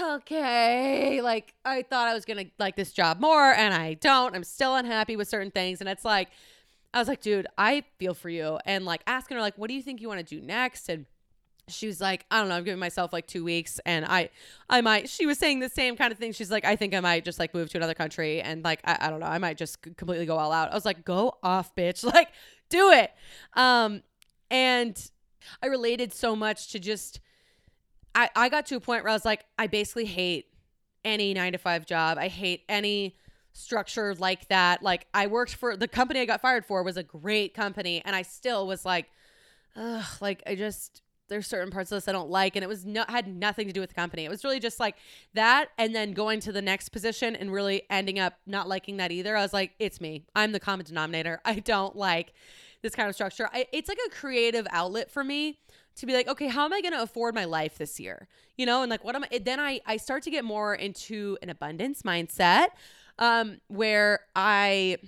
okay, 0.00 1.22
like 1.22 1.54
I 1.64 1.82
thought 1.82 2.08
I 2.08 2.14
was 2.14 2.24
to 2.26 2.44
like 2.58 2.76
this 2.76 2.92
job 2.92 3.20
more 3.20 3.52
and 3.52 3.72
I 3.74 3.94
don't. 3.94 4.34
I'm 4.34 4.44
still 4.44 4.74
unhappy 4.74 5.16
with 5.16 5.28
certain 5.28 5.50
things 5.50 5.80
and 5.80 5.88
it's 5.88 6.04
like 6.04 6.28
I 6.92 6.98
was 6.98 7.08
like, 7.08 7.20
dude, 7.20 7.46
I 7.56 7.84
feel 7.98 8.14
for 8.14 8.28
you 8.28 8.58
and 8.64 8.84
like 8.84 9.02
asking 9.06 9.36
her 9.36 9.40
like, 9.42 9.56
what 9.56 9.68
do 9.68 9.74
you 9.74 9.82
think 9.82 10.00
you 10.00 10.08
want 10.08 10.26
to 10.26 10.36
do 10.36 10.44
next? 10.44 10.88
And 10.88 11.06
she 11.68 11.86
was 11.86 12.00
like, 12.00 12.26
I 12.30 12.40
don't 12.40 12.48
know, 12.48 12.56
I'm 12.56 12.64
giving 12.64 12.78
myself 12.80 13.12
like 13.12 13.26
two 13.26 13.44
weeks 13.44 13.80
and 13.86 14.04
I 14.04 14.30
I 14.68 14.80
might 14.80 15.08
she 15.08 15.26
was 15.26 15.38
saying 15.38 15.60
the 15.60 15.68
same 15.68 15.96
kind 15.96 16.12
of 16.12 16.18
thing. 16.18 16.32
She's 16.32 16.50
like, 16.50 16.64
I 16.64 16.76
think 16.76 16.94
I 16.94 17.00
might 17.00 17.24
just 17.24 17.38
like 17.38 17.54
move 17.54 17.70
to 17.70 17.78
another 17.78 17.94
country 17.94 18.40
and 18.40 18.64
like 18.64 18.80
I, 18.84 18.98
I 19.02 19.10
don't 19.10 19.20
know, 19.20 19.26
I 19.26 19.38
might 19.38 19.56
just 19.56 19.82
completely 19.82 20.26
go 20.26 20.36
all 20.36 20.52
out. 20.52 20.70
I 20.70 20.74
was 20.74 20.84
like, 20.84 21.04
go 21.04 21.36
off, 21.42 21.74
bitch. 21.74 22.04
Like, 22.18 22.28
do 22.70 22.90
it. 22.90 23.12
Um 23.54 24.02
and 24.50 25.10
I 25.62 25.66
related 25.66 26.12
so 26.12 26.34
much 26.34 26.72
to 26.72 26.78
just 26.78 27.20
I, 28.14 28.30
I 28.34 28.48
got 28.48 28.66
to 28.66 28.76
a 28.76 28.80
point 28.80 29.04
where 29.04 29.10
I 29.10 29.14
was 29.14 29.24
like, 29.24 29.44
I 29.58 29.66
basically 29.66 30.06
hate 30.06 30.46
any 31.04 31.34
nine 31.34 31.52
to 31.52 31.58
five 31.58 31.86
job. 31.86 32.18
I 32.18 32.28
hate 32.28 32.62
any 32.68 33.16
structure 33.52 34.14
like 34.14 34.48
that. 34.48 34.82
Like 34.82 35.06
I 35.14 35.26
worked 35.26 35.54
for 35.54 35.76
the 35.76 35.88
company 35.88 36.20
I 36.20 36.24
got 36.24 36.40
fired 36.40 36.64
for 36.64 36.82
was 36.82 36.96
a 36.96 37.02
great 37.02 37.54
company, 37.54 38.02
and 38.04 38.14
I 38.14 38.22
still 38.22 38.66
was 38.66 38.84
like, 38.84 39.06
ugh, 39.76 40.04
like 40.20 40.42
I 40.46 40.54
just 40.54 41.02
there's 41.28 41.46
certain 41.46 41.70
parts 41.70 41.92
of 41.92 41.96
this 41.96 42.08
I 42.08 42.12
don't 42.12 42.30
like, 42.30 42.56
and 42.56 42.62
it 42.62 42.68
was 42.68 42.84
no 42.84 43.04
had 43.08 43.28
nothing 43.28 43.66
to 43.66 43.72
do 43.72 43.80
with 43.80 43.90
the 43.90 43.94
company. 43.94 44.24
It 44.24 44.30
was 44.30 44.44
really 44.44 44.60
just 44.60 44.80
like 44.80 44.96
that, 45.34 45.68
and 45.78 45.94
then 45.94 46.12
going 46.12 46.40
to 46.40 46.52
the 46.52 46.62
next 46.62 46.90
position 46.90 47.36
and 47.36 47.52
really 47.52 47.82
ending 47.90 48.18
up 48.18 48.34
not 48.46 48.68
liking 48.68 48.96
that 48.98 49.12
either. 49.12 49.36
I 49.36 49.42
was 49.42 49.52
like, 49.52 49.72
it's 49.78 50.00
me. 50.00 50.24
I'm 50.34 50.52
the 50.52 50.60
common 50.60 50.86
denominator. 50.86 51.40
I 51.44 51.60
don't 51.60 51.96
like 51.96 52.32
this 52.82 52.94
kind 52.94 53.08
of 53.08 53.14
structure. 53.14 53.48
I, 53.52 53.66
it's 53.72 53.88
like 53.88 53.98
a 54.06 54.10
creative 54.10 54.66
outlet 54.70 55.10
for 55.10 55.24
me 55.24 55.58
to 55.96 56.06
be 56.06 56.12
like, 56.12 56.28
okay, 56.28 56.46
how 56.46 56.64
am 56.64 56.72
I 56.72 56.80
going 56.80 56.94
to 56.94 57.02
afford 57.02 57.34
my 57.34 57.44
life 57.44 57.76
this 57.76 57.98
year? 57.98 58.28
You 58.56 58.66
know, 58.66 58.82
and 58.82 58.90
like, 58.90 59.04
what 59.04 59.16
am 59.16 59.24
I? 59.30 59.38
Then 59.38 59.60
I 59.60 59.80
I 59.86 59.96
start 59.96 60.22
to 60.24 60.30
get 60.30 60.44
more 60.44 60.74
into 60.74 61.38
an 61.42 61.50
abundance 61.50 62.02
mindset, 62.02 62.68
um, 63.18 63.58
where 63.68 64.20
I 64.34 64.98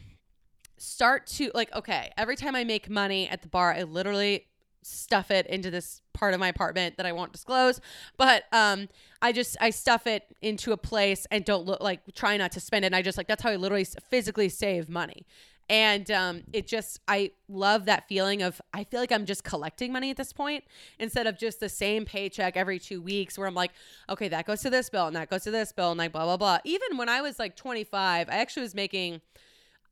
start 0.80 1.26
to 1.26 1.50
like, 1.54 1.74
okay, 1.74 2.10
every 2.16 2.36
time 2.36 2.56
I 2.56 2.64
make 2.64 2.88
money 2.88 3.28
at 3.28 3.42
the 3.42 3.48
bar, 3.48 3.72
I 3.72 3.82
literally 3.82 4.46
stuff 4.82 5.30
it 5.30 5.46
into 5.46 5.70
this 5.70 6.02
part 6.12 6.34
of 6.34 6.40
my 6.40 6.48
apartment 6.48 6.96
that 6.96 7.06
I 7.06 7.12
won't 7.12 7.32
disclose, 7.32 7.80
but 8.16 8.44
um 8.52 8.88
I 9.22 9.32
just 9.32 9.56
I 9.60 9.70
stuff 9.70 10.06
it 10.06 10.24
into 10.42 10.72
a 10.72 10.76
place 10.76 11.26
and 11.30 11.44
don't 11.44 11.66
look 11.66 11.80
like 11.80 12.00
try 12.14 12.36
not 12.36 12.52
to 12.52 12.60
spend 12.60 12.84
it. 12.84 12.86
And 12.86 12.96
I 12.96 13.02
just 13.02 13.18
like 13.18 13.28
that's 13.28 13.42
how 13.42 13.50
I 13.50 13.56
literally 13.56 13.86
physically 14.10 14.48
save 14.48 14.88
money 14.88 15.26
and 15.70 16.10
um, 16.10 16.42
it 16.52 16.66
just 16.66 17.00
i 17.08 17.30
love 17.48 17.86
that 17.86 18.06
feeling 18.08 18.42
of 18.42 18.60
i 18.74 18.84
feel 18.84 19.00
like 19.00 19.12
i'm 19.12 19.24
just 19.24 19.44
collecting 19.44 19.92
money 19.92 20.10
at 20.10 20.16
this 20.16 20.32
point 20.32 20.64
instead 20.98 21.26
of 21.26 21.38
just 21.38 21.60
the 21.60 21.68
same 21.68 22.04
paycheck 22.04 22.56
every 22.56 22.78
two 22.78 23.00
weeks 23.00 23.38
where 23.38 23.46
i'm 23.46 23.54
like 23.54 23.70
okay 24.08 24.28
that 24.28 24.44
goes 24.44 24.60
to 24.60 24.68
this 24.68 24.90
bill 24.90 25.06
and 25.06 25.16
that 25.16 25.30
goes 25.30 25.44
to 25.44 25.50
this 25.50 25.72
bill 25.72 25.92
and 25.92 25.98
like 25.98 26.12
blah 26.12 26.24
blah 26.24 26.36
blah 26.36 26.58
even 26.64 26.96
when 26.98 27.08
i 27.08 27.22
was 27.22 27.38
like 27.38 27.56
25 27.56 28.28
i 28.28 28.32
actually 28.32 28.62
was 28.62 28.74
making 28.74 29.20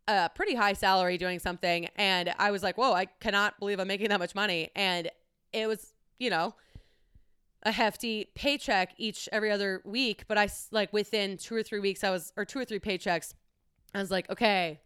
a 0.08 0.30
pretty 0.34 0.54
high 0.54 0.72
salary 0.72 1.18
doing 1.18 1.38
something 1.38 1.88
and 1.96 2.32
i 2.38 2.50
was 2.50 2.62
like 2.62 2.76
whoa 2.76 2.92
i 2.92 3.04
cannot 3.20 3.58
believe 3.60 3.78
i'm 3.78 3.86
making 3.86 4.08
that 4.08 4.18
much 4.18 4.34
money 4.34 4.70
and 4.74 5.10
it 5.52 5.68
was 5.68 5.92
you 6.18 6.30
know 6.30 6.54
a 7.64 7.70
hefty 7.72 8.30
paycheck 8.34 8.94
each 8.96 9.28
every 9.32 9.50
other 9.50 9.82
week 9.84 10.24
but 10.26 10.38
i 10.38 10.48
like 10.72 10.92
within 10.92 11.36
two 11.36 11.54
or 11.54 11.62
three 11.62 11.80
weeks 11.80 12.02
i 12.02 12.10
was 12.10 12.32
or 12.36 12.44
two 12.44 12.58
or 12.58 12.64
three 12.64 12.80
paychecks 12.80 13.34
i 13.94 13.98
was 13.98 14.10
like 14.10 14.28
okay 14.30 14.80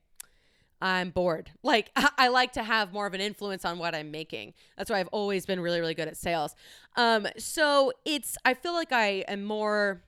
I'm 0.85 1.11
bored. 1.11 1.49
Like 1.63 1.93
I 2.19 2.27
like 2.27 2.55
to 2.55 2.63
have 2.65 2.93
more 2.93 3.07
of 3.07 3.15
an 3.15 3.21
influence 3.21 3.65
on 3.65 3.79
what 3.79 3.95
I'm 3.95 4.11
making. 4.11 4.55
That's 4.77 4.91
why 4.91 4.99
I've 4.99 5.09
always 5.09 5.47
been 5.47 5.61
really 5.61 5.79
really 5.79 5.95
good 5.95 6.09
at 6.09 6.17
sales. 6.17 6.57
Um 6.97 7.29
so 7.39 7.93
it's 8.05 8.37
I 8.45 8.55
feel 8.55 8.73
like 8.73 8.91
I 8.91 9.25
am 9.29 9.45
more 9.45 10.03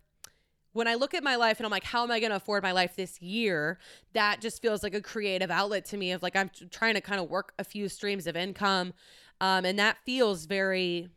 when 0.75 0.87
I 0.87 0.95
look 0.95 1.15
at 1.15 1.25
my 1.25 1.37
life 1.37 1.59
and 1.59 1.65
I'm 1.65 1.73
like 1.73 1.85
how 1.85 2.03
am 2.03 2.11
I 2.11 2.21
going 2.21 2.31
to 2.31 2.37
afford 2.37 2.63
my 2.63 2.73
life 2.73 2.95
this 2.95 3.21
year? 3.23 3.79
That 4.13 4.43
just 4.43 4.61
feels 4.61 4.83
like 4.83 4.95
a 4.95 5.01
creative 5.01 5.51
outlet 5.51 5.87
to 5.87 5.97
me 5.97 6.13
of 6.13 6.23
like 6.23 6.37
I'm 6.37 6.51
trying 6.71 6.95
to 6.95 7.01
kind 7.01 7.21
of 7.21 7.31
work 7.31 7.55
a 7.59 7.65
few 7.65 7.89
streams 7.89 8.27
of 8.27 8.37
income. 8.37 8.93
Um 9.41 9.65
and 9.65 9.79
that 9.79 9.97
feels 10.05 10.45
very 10.45 11.09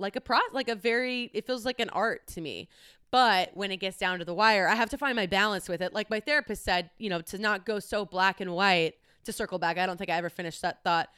like 0.00 0.16
a 0.16 0.20
pro 0.20 0.40
like 0.52 0.68
a 0.68 0.74
very 0.74 1.30
it 1.32 1.46
feels 1.46 1.64
like 1.64 1.78
an 1.78 1.90
art 1.90 2.26
to 2.26 2.40
me 2.40 2.68
but 3.14 3.50
when 3.54 3.70
it 3.70 3.76
gets 3.76 3.96
down 3.96 4.18
to 4.18 4.24
the 4.24 4.34
wire, 4.34 4.66
I 4.66 4.74
have 4.74 4.90
to 4.90 4.98
find 4.98 5.14
my 5.14 5.26
balance 5.26 5.68
with 5.68 5.80
it. 5.80 5.94
Like 5.94 6.10
my 6.10 6.18
therapist 6.18 6.64
said, 6.64 6.90
you 6.98 7.08
know, 7.08 7.20
to 7.20 7.38
not 7.38 7.64
go 7.64 7.78
so 7.78 8.04
black 8.04 8.40
and 8.40 8.52
white, 8.52 8.94
to 9.22 9.32
circle 9.32 9.56
back, 9.56 9.78
I 9.78 9.86
don't 9.86 9.96
think 9.96 10.10
I 10.10 10.16
ever 10.16 10.28
finished 10.28 10.62
that 10.62 10.82
thought. 10.82 11.08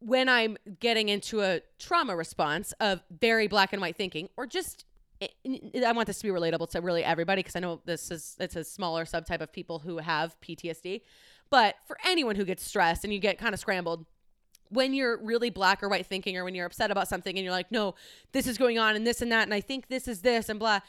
When 0.00 0.28
I'm 0.28 0.56
getting 0.80 1.08
into 1.08 1.40
a 1.40 1.60
trauma 1.78 2.16
response 2.16 2.74
of 2.80 3.00
very 3.16 3.46
black 3.46 3.72
and 3.72 3.80
white 3.80 3.94
thinking, 3.94 4.28
or 4.36 4.44
just 4.44 4.86
I 5.46 5.92
want 5.92 6.06
this 6.06 6.18
to 6.18 6.24
be 6.24 6.30
relatable 6.30 6.70
to 6.70 6.80
really 6.80 7.04
everybody 7.04 7.40
because 7.40 7.56
I 7.56 7.60
know 7.60 7.80
this 7.84 8.10
is 8.10 8.36
it's 8.40 8.56
a 8.56 8.64
smaller 8.64 9.04
subtype 9.04 9.40
of 9.40 9.52
people 9.52 9.80
who 9.80 9.98
have 9.98 10.36
PTSD. 10.40 11.02
But 11.50 11.76
for 11.86 11.96
anyone 12.04 12.36
who 12.36 12.44
gets 12.44 12.64
stressed 12.64 13.04
and 13.04 13.12
you 13.12 13.18
get 13.18 13.38
kind 13.38 13.54
of 13.54 13.60
scrambled, 13.60 14.06
when 14.70 14.92
you're 14.92 15.22
really 15.22 15.50
black 15.50 15.82
or 15.82 15.88
white 15.88 16.06
thinking 16.06 16.36
or 16.36 16.44
when 16.44 16.54
you're 16.54 16.66
upset 16.66 16.90
about 16.90 17.08
something 17.08 17.36
and 17.36 17.44
you're 17.44 17.52
like, 17.52 17.70
no, 17.70 17.94
this 18.32 18.46
is 18.46 18.58
going 18.58 18.78
on 18.78 18.96
and 18.96 19.06
this 19.06 19.22
and 19.22 19.30
that, 19.30 19.44
and 19.44 19.54
I 19.54 19.60
think 19.60 19.88
this 19.88 20.08
is 20.08 20.22
this 20.22 20.48
and 20.48 20.58
blah, 20.58 20.80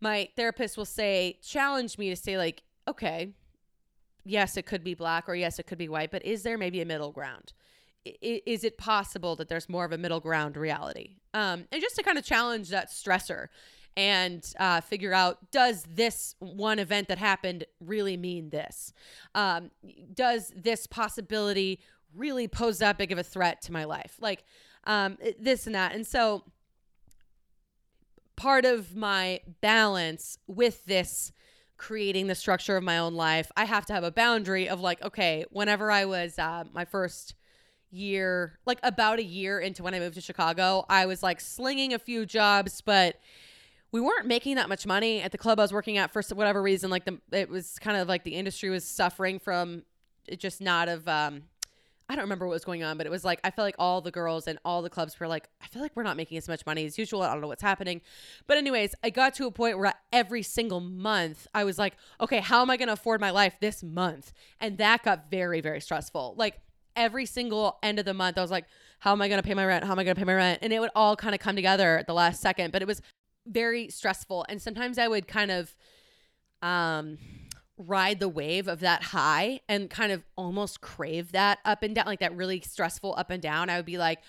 my 0.00 0.28
therapist 0.36 0.76
will 0.76 0.84
say, 0.84 1.38
challenge 1.42 1.98
me 1.98 2.10
to 2.10 2.16
say, 2.16 2.38
like, 2.38 2.62
okay, 2.88 3.32
yes, 4.24 4.56
it 4.56 4.66
could 4.66 4.84
be 4.84 4.94
black 4.94 5.28
or 5.28 5.34
yes, 5.34 5.58
it 5.58 5.66
could 5.66 5.78
be 5.78 5.88
white, 5.88 6.10
but 6.10 6.24
is 6.24 6.42
there 6.42 6.56
maybe 6.56 6.80
a 6.80 6.86
middle 6.86 7.12
ground? 7.12 7.52
Is 8.04 8.64
it 8.64 8.76
possible 8.76 9.34
that 9.36 9.48
there's 9.48 9.68
more 9.68 9.84
of 9.84 9.92
a 9.92 9.98
middle 9.98 10.20
ground 10.20 10.56
reality? 10.56 11.16
Um, 11.32 11.64
and 11.72 11.80
just 11.80 11.96
to 11.96 12.02
kind 12.02 12.18
of 12.18 12.24
challenge 12.24 12.68
that 12.68 12.90
stressor 12.90 13.48
and 13.96 14.52
uh, 14.58 14.80
figure 14.80 15.12
out 15.12 15.50
does 15.50 15.84
this 15.84 16.34
one 16.40 16.78
event 16.78 17.08
that 17.08 17.18
happened 17.18 17.64
really 17.80 18.16
mean 18.16 18.50
this? 18.50 18.92
Um, 19.34 19.70
does 20.14 20.52
this 20.56 20.86
possibility 20.86 21.80
really 22.14 22.48
pose 22.48 22.78
that 22.78 22.98
big 22.98 23.12
of 23.12 23.18
a 23.18 23.22
threat 23.22 23.62
to 23.62 23.72
my 23.72 23.84
life. 23.84 24.16
Like 24.20 24.44
um, 24.84 25.18
this 25.38 25.66
and 25.66 25.74
that. 25.74 25.94
And 25.94 26.06
so 26.06 26.44
part 28.36 28.64
of 28.64 28.96
my 28.96 29.40
balance 29.60 30.38
with 30.46 30.84
this 30.84 31.32
creating 31.76 32.28
the 32.28 32.34
structure 32.34 32.76
of 32.76 32.84
my 32.84 32.98
own 32.98 33.14
life, 33.14 33.50
I 33.56 33.64
have 33.64 33.86
to 33.86 33.92
have 33.92 34.04
a 34.04 34.12
boundary 34.12 34.68
of 34.68 34.80
like, 34.80 35.02
okay, 35.02 35.44
whenever 35.50 35.90
I 35.90 36.04
was 36.04 36.38
uh, 36.38 36.64
my 36.72 36.84
first 36.84 37.34
year, 37.90 38.58
like 38.64 38.78
about 38.82 39.18
a 39.18 39.24
year 39.24 39.58
into 39.58 39.82
when 39.82 39.94
I 39.94 39.98
moved 39.98 40.14
to 40.14 40.20
Chicago, 40.20 40.84
I 40.88 41.06
was 41.06 41.22
like 41.22 41.40
slinging 41.40 41.92
a 41.92 41.98
few 41.98 42.26
jobs, 42.26 42.80
but 42.80 43.20
we 43.94 44.00
weren't 44.00 44.26
making 44.26 44.56
that 44.56 44.68
much 44.68 44.86
money 44.86 45.22
at 45.22 45.30
the 45.30 45.38
club 45.38 45.60
I 45.60 45.62
was 45.62 45.72
working 45.72 45.98
at 45.98 46.12
for 46.12 46.20
whatever 46.34 46.60
reason. 46.60 46.90
Like 46.90 47.04
the, 47.04 47.20
it 47.30 47.48
was 47.48 47.78
kind 47.78 47.96
of 47.96 48.08
like 48.08 48.24
the 48.24 48.34
industry 48.34 48.68
was 48.68 48.84
suffering 48.84 49.38
from 49.38 49.84
it 50.26 50.40
just 50.40 50.60
not 50.60 50.88
of 50.88 51.06
um, 51.06 51.44
I 52.08 52.16
don't 52.16 52.24
remember 52.24 52.44
what 52.48 52.54
was 52.54 52.64
going 52.64 52.82
on, 52.82 52.98
but 52.98 53.06
it 53.06 53.10
was 53.10 53.24
like 53.24 53.38
I 53.44 53.52
feel 53.52 53.64
like 53.64 53.76
all 53.78 54.00
the 54.00 54.10
girls 54.10 54.48
and 54.48 54.58
all 54.64 54.82
the 54.82 54.90
clubs 54.90 55.20
were 55.20 55.28
like, 55.28 55.48
I 55.62 55.68
feel 55.68 55.80
like 55.80 55.92
we're 55.94 56.02
not 56.02 56.16
making 56.16 56.38
as 56.38 56.48
much 56.48 56.66
money 56.66 56.84
as 56.86 56.98
usual. 56.98 57.22
I 57.22 57.30
don't 57.30 57.40
know 57.40 57.46
what's 57.46 57.62
happening. 57.62 58.00
But 58.48 58.58
anyways, 58.58 58.96
I 59.04 59.10
got 59.10 59.32
to 59.34 59.46
a 59.46 59.52
point 59.52 59.78
where 59.78 59.94
every 60.12 60.42
single 60.42 60.80
month 60.80 61.46
I 61.54 61.62
was 61.62 61.78
like, 61.78 61.94
okay, 62.20 62.40
how 62.40 62.62
am 62.62 62.70
I 62.70 62.76
going 62.76 62.88
to 62.88 62.94
afford 62.94 63.20
my 63.20 63.30
life 63.30 63.58
this 63.60 63.84
month? 63.84 64.32
And 64.58 64.76
that 64.78 65.04
got 65.04 65.30
very, 65.30 65.60
very 65.60 65.80
stressful. 65.80 66.34
Like 66.36 66.58
every 66.96 67.26
single 67.26 67.78
end 67.80 68.00
of 68.00 68.06
the 68.06 68.14
month, 68.14 68.38
I 68.38 68.42
was 68.42 68.50
like, 68.50 68.64
how 68.98 69.12
am 69.12 69.22
I 69.22 69.28
going 69.28 69.40
to 69.40 69.46
pay 69.46 69.54
my 69.54 69.64
rent? 69.64 69.84
How 69.84 69.92
am 69.92 70.00
I 70.00 70.04
going 70.04 70.16
to 70.16 70.20
pay 70.20 70.26
my 70.26 70.34
rent? 70.34 70.58
And 70.62 70.72
it 70.72 70.80
would 70.80 70.90
all 70.96 71.14
kind 71.14 71.32
of 71.32 71.40
come 71.40 71.54
together 71.54 71.96
at 71.96 72.08
the 72.08 72.14
last 72.14 72.40
second, 72.42 72.72
but 72.72 72.82
it 72.82 72.88
was 72.88 73.00
very 73.46 73.88
stressful. 73.88 74.46
And 74.48 74.60
sometimes 74.60 74.98
I 74.98 75.08
would 75.08 75.26
kind 75.26 75.50
of, 75.50 75.74
um, 76.62 77.18
ride 77.76 78.20
the 78.20 78.28
wave 78.28 78.68
of 78.68 78.80
that 78.80 79.02
high 79.02 79.60
and 79.68 79.90
kind 79.90 80.12
of 80.12 80.22
almost 80.36 80.80
crave 80.80 81.32
that 81.32 81.58
up 81.64 81.82
and 81.82 81.94
down, 81.94 82.06
like 82.06 82.20
that 82.20 82.34
really 82.36 82.60
stressful 82.60 83.14
up 83.16 83.30
and 83.30 83.42
down, 83.42 83.68
I 83.68 83.76
would 83.76 83.86
be 83.86 83.98
like, 83.98 84.20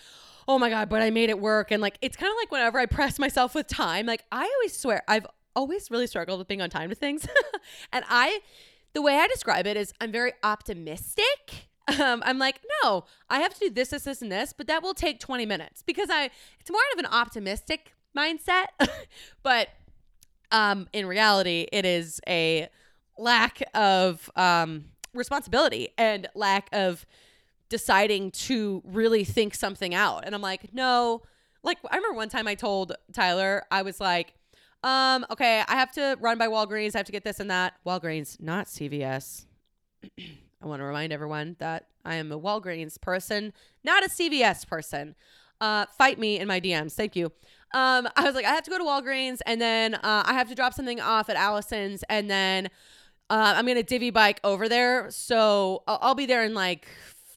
oh 0.47 0.59
my 0.59 0.69
God, 0.69 0.89
but 0.89 1.01
I 1.01 1.09
made 1.09 1.29
it 1.29 1.39
work. 1.39 1.71
And 1.71 1.81
like, 1.81 1.97
it's 2.01 2.17
kind 2.17 2.31
of 2.31 2.35
like 2.37 2.51
whenever 2.51 2.79
I 2.79 2.85
press 2.85 3.19
myself 3.19 3.55
with 3.55 3.67
time, 3.67 4.05
like, 4.05 4.23
I 4.31 4.43
always 4.43 4.77
swear, 4.77 5.03
I've 5.07 5.27
always 5.55 5.89
really 5.89 6.07
struggled 6.07 6.39
with 6.39 6.47
being 6.47 6.61
on 6.61 6.69
time 6.69 6.89
to 6.89 6.95
things. 6.95 7.27
and 7.93 8.03
I, 8.09 8.39
the 8.93 9.01
way 9.01 9.15
I 9.15 9.27
describe 9.27 9.67
it 9.67 9.77
is 9.77 9.93
I'm 10.01 10.11
very 10.11 10.33
optimistic. 10.43 11.69
Um, 11.99 12.23
I'm 12.25 12.39
like, 12.39 12.61
no, 12.83 13.05
I 13.29 13.39
have 13.41 13.53
to 13.53 13.59
do 13.59 13.69
this, 13.69 13.89
this, 13.89 14.03
this, 14.03 14.21
and 14.21 14.31
this, 14.31 14.53
but 14.53 14.65
that 14.67 14.81
will 14.81 14.95
take 14.95 15.19
20 15.19 15.45
minutes 15.45 15.83
because 15.83 16.09
I, 16.09 16.31
it's 16.59 16.71
more 16.71 16.81
of 16.93 16.99
an 16.99 17.05
optimistic 17.05 17.94
mindset. 18.15 18.65
but 19.43 19.69
um, 20.51 20.87
in 20.93 21.05
reality, 21.05 21.67
it 21.71 21.85
is 21.85 22.19
a 22.27 22.69
lack 23.17 23.61
of 23.73 24.29
um, 24.35 24.85
responsibility 25.13 25.89
and 25.97 26.27
lack 26.35 26.69
of 26.71 27.05
deciding 27.69 28.31
to 28.31 28.81
really 28.85 29.23
think 29.23 29.55
something 29.55 29.95
out. 29.95 30.25
And 30.25 30.35
I'm 30.35 30.41
like, 30.41 30.73
no. 30.73 31.23
Like, 31.63 31.79
I 31.89 31.95
remember 31.95 32.15
one 32.15 32.29
time 32.29 32.47
I 32.47 32.55
told 32.55 32.93
Tyler, 33.11 33.63
I 33.71 33.81
was 33.81 33.99
like, 33.99 34.33
um, 34.83 35.25
okay, 35.31 35.63
I 35.67 35.75
have 35.75 35.91
to 35.93 36.15
run 36.21 36.37
by 36.37 36.47
Walgreens. 36.47 36.95
I 36.95 36.99
have 36.99 37.07
to 37.07 37.11
get 37.11 37.23
this 37.23 37.39
and 37.39 37.49
that. 37.49 37.73
Walgreens, 37.85 38.39
not 38.39 38.67
CVS. 38.67 39.45
I 40.19 40.67
want 40.67 40.79
to 40.79 40.85
remind 40.85 41.11
everyone 41.11 41.55
that 41.59 41.87
I 42.03 42.15
am 42.15 42.31
a 42.31 42.39
Walgreens 42.39 43.01
person, 43.01 43.51
not 43.83 44.05
a 44.05 44.09
CVS 44.09 44.67
person. 44.67 45.15
Uh, 45.59 45.85
fight 45.97 46.19
me 46.19 46.37
in 46.39 46.47
my 46.47 46.59
DMs. 46.59 46.93
Thank 46.93 47.15
you. 47.15 47.31
Um, 47.75 48.07
I 48.15 48.23
was 48.23 48.35
like, 48.35 48.45
I 48.45 48.53
have 48.53 48.63
to 48.63 48.71
go 48.71 48.77
to 48.77 48.85
Walgreens 48.85 49.39
and 49.45 49.59
then 49.59 49.95
uh, 49.95 50.23
I 50.25 50.33
have 50.33 50.47
to 50.47 50.55
drop 50.55 50.73
something 50.73 51.01
off 51.01 51.29
at 51.29 51.35
Allison's 51.35 52.03
and 52.09 52.29
then 52.29 52.67
uh, 53.29 53.53
I'm 53.57 53.65
to 53.75 53.83
divvy 53.83 54.11
bike 54.11 54.39
over 54.45 54.69
there. 54.69 55.11
So 55.11 55.83
I'll, 55.85 55.99
I'll 56.01 56.15
be 56.15 56.25
there 56.25 56.45
in 56.45 56.53
like 56.53 56.87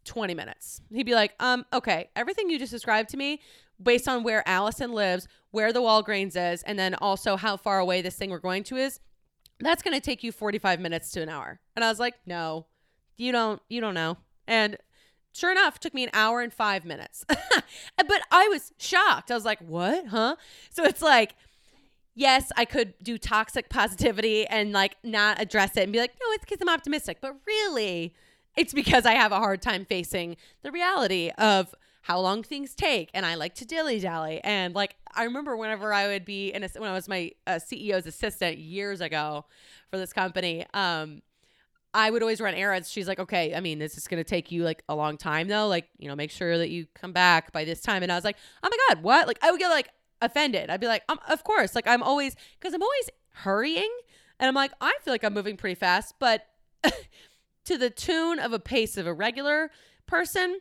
20 0.04 0.34
minutes. 0.34 0.80
He'd 0.92 1.06
be 1.06 1.14
like, 1.16 1.34
um, 1.40 1.66
okay, 1.72 2.10
everything 2.14 2.50
you 2.50 2.56
just 2.56 2.70
described 2.70 3.08
to 3.10 3.16
me 3.16 3.40
based 3.82 4.06
on 4.06 4.22
where 4.22 4.48
Allison 4.48 4.92
lives, 4.92 5.26
where 5.50 5.72
the 5.72 5.80
Walgreens 5.80 6.36
is, 6.36 6.62
and 6.62 6.78
then 6.78 6.94
also 6.94 7.36
how 7.36 7.56
far 7.56 7.80
away 7.80 8.00
this 8.00 8.14
thing 8.14 8.30
we're 8.30 8.38
going 8.38 8.62
to 8.64 8.76
is, 8.76 9.00
that's 9.58 9.82
to 9.94 10.00
take 10.00 10.22
you 10.22 10.30
45 10.30 10.78
minutes 10.78 11.10
to 11.12 11.22
an 11.22 11.28
hour. 11.28 11.58
And 11.74 11.84
I 11.84 11.88
was 11.88 11.98
like, 11.98 12.14
no, 12.26 12.66
you 13.16 13.32
don't, 13.32 13.60
you 13.68 13.80
don't 13.80 13.94
know. 13.94 14.18
And 14.46 14.76
sure 15.38 15.52
enough, 15.52 15.78
took 15.78 15.94
me 15.94 16.04
an 16.04 16.10
hour 16.12 16.40
and 16.40 16.52
five 16.52 16.84
minutes. 16.84 17.24
but 17.28 18.22
I 18.30 18.48
was 18.48 18.72
shocked. 18.78 19.30
I 19.30 19.34
was 19.34 19.44
like, 19.44 19.60
what? 19.60 20.08
Huh? 20.08 20.36
So 20.70 20.84
it's 20.84 21.02
like, 21.02 21.34
yes, 22.14 22.50
I 22.56 22.64
could 22.64 22.94
do 23.02 23.16
toxic 23.16 23.68
positivity 23.70 24.46
and 24.46 24.72
like 24.72 24.96
not 25.02 25.40
address 25.40 25.76
it 25.76 25.84
and 25.84 25.92
be 25.92 25.98
like, 25.98 26.14
no, 26.20 26.26
it's 26.32 26.44
because 26.44 26.58
I'm 26.60 26.68
optimistic. 26.68 27.18
But 27.20 27.36
really, 27.46 28.14
it's 28.56 28.74
because 28.74 29.06
I 29.06 29.12
have 29.12 29.32
a 29.32 29.38
hard 29.38 29.62
time 29.62 29.84
facing 29.84 30.36
the 30.62 30.72
reality 30.72 31.30
of 31.38 31.74
how 32.02 32.18
long 32.18 32.42
things 32.42 32.74
take 32.74 33.10
and 33.14 33.24
I 33.24 33.34
like 33.34 33.54
to 33.56 33.64
dilly 33.64 34.00
dally. 34.00 34.40
And 34.42 34.74
like, 34.74 34.96
I 35.14 35.24
remember 35.24 35.56
whenever 35.56 35.92
I 35.92 36.08
would 36.08 36.24
be 36.24 36.48
in 36.48 36.64
a, 36.64 36.68
when 36.76 36.90
I 36.90 36.92
was 36.94 37.08
my 37.08 37.32
uh, 37.46 37.52
CEO's 37.52 38.06
assistant 38.06 38.58
years 38.58 39.00
ago 39.00 39.44
for 39.90 39.98
this 39.98 40.12
company, 40.12 40.66
um, 40.74 41.22
I 41.94 42.10
would 42.10 42.22
always 42.22 42.40
run 42.40 42.54
errands. 42.54 42.90
She's 42.90 43.08
like, 43.08 43.18
okay, 43.18 43.54
I 43.54 43.60
mean, 43.60 43.78
this 43.78 43.96
is 43.96 44.06
going 44.06 44.22
to 44.22 44.28
take 44.28 44.52
you 44.52 44.62
like 44.62 44.82
a 44.88 44.94
long 44.94 45.16
time 45.16 45.48
though. 45.48 45.68
Like, 45.68 45.88
you 45.98 46.08
know, 46.08 46.14
make 46.14 46.30
sure 46.30 46.58
that 46.58 46.70
you 46.70 46.86
come 46.94 47.12
back 47.12 47.52
by 47.52 47.64
this 47.64 47.80
time. 47.80 48.02
And 48.02 48.12
I 48.12 48.14
was 48.14 48.24
like, 48.24 48.36
oh 48.62 48.68
my 48.70 48.76
God, 48.88 49.02
what? 49.02 49.26
Like, 49.26 49.38
I 49.42 49.50
would 49.50 49.58
get 49.58 49.70
like 49.70 49.88
offended. 50.20 50.70
I'd 50.70 50.80
be 50.80 50.86
like, 50.86 51.02
um, 51.08 51.18
of 51.28 51.44
course. 51.44 51.74
Like, 51.74 51.86
I'm 51.86 52.02
always, 52.02 52.36
because 52.58 52.74
I'm 52.74 52.82
always 52.82 53.10
hurrying. 53.30 53.90
And 54.38 54.48
I'm 54.48 54.54
like, 54.54 54.72
I 54.80 54.94
feel 55.02 55.14
like 55.14 55.24
I'm 55.24 55.34
moving 55.34 55.56
pretty 55.56 55.74
fast, 55.74 56.14
but 56.18 56.46
to 57.64 57.78
the 57.78 57.90
tune 57.90 58.38
of 58.38 58.52
a 58.52 58.58
pace 58.58 58.96
of 58.96 59.06
a 59.06 59.12
regular 59.12 59.70
person, 60.06 60.60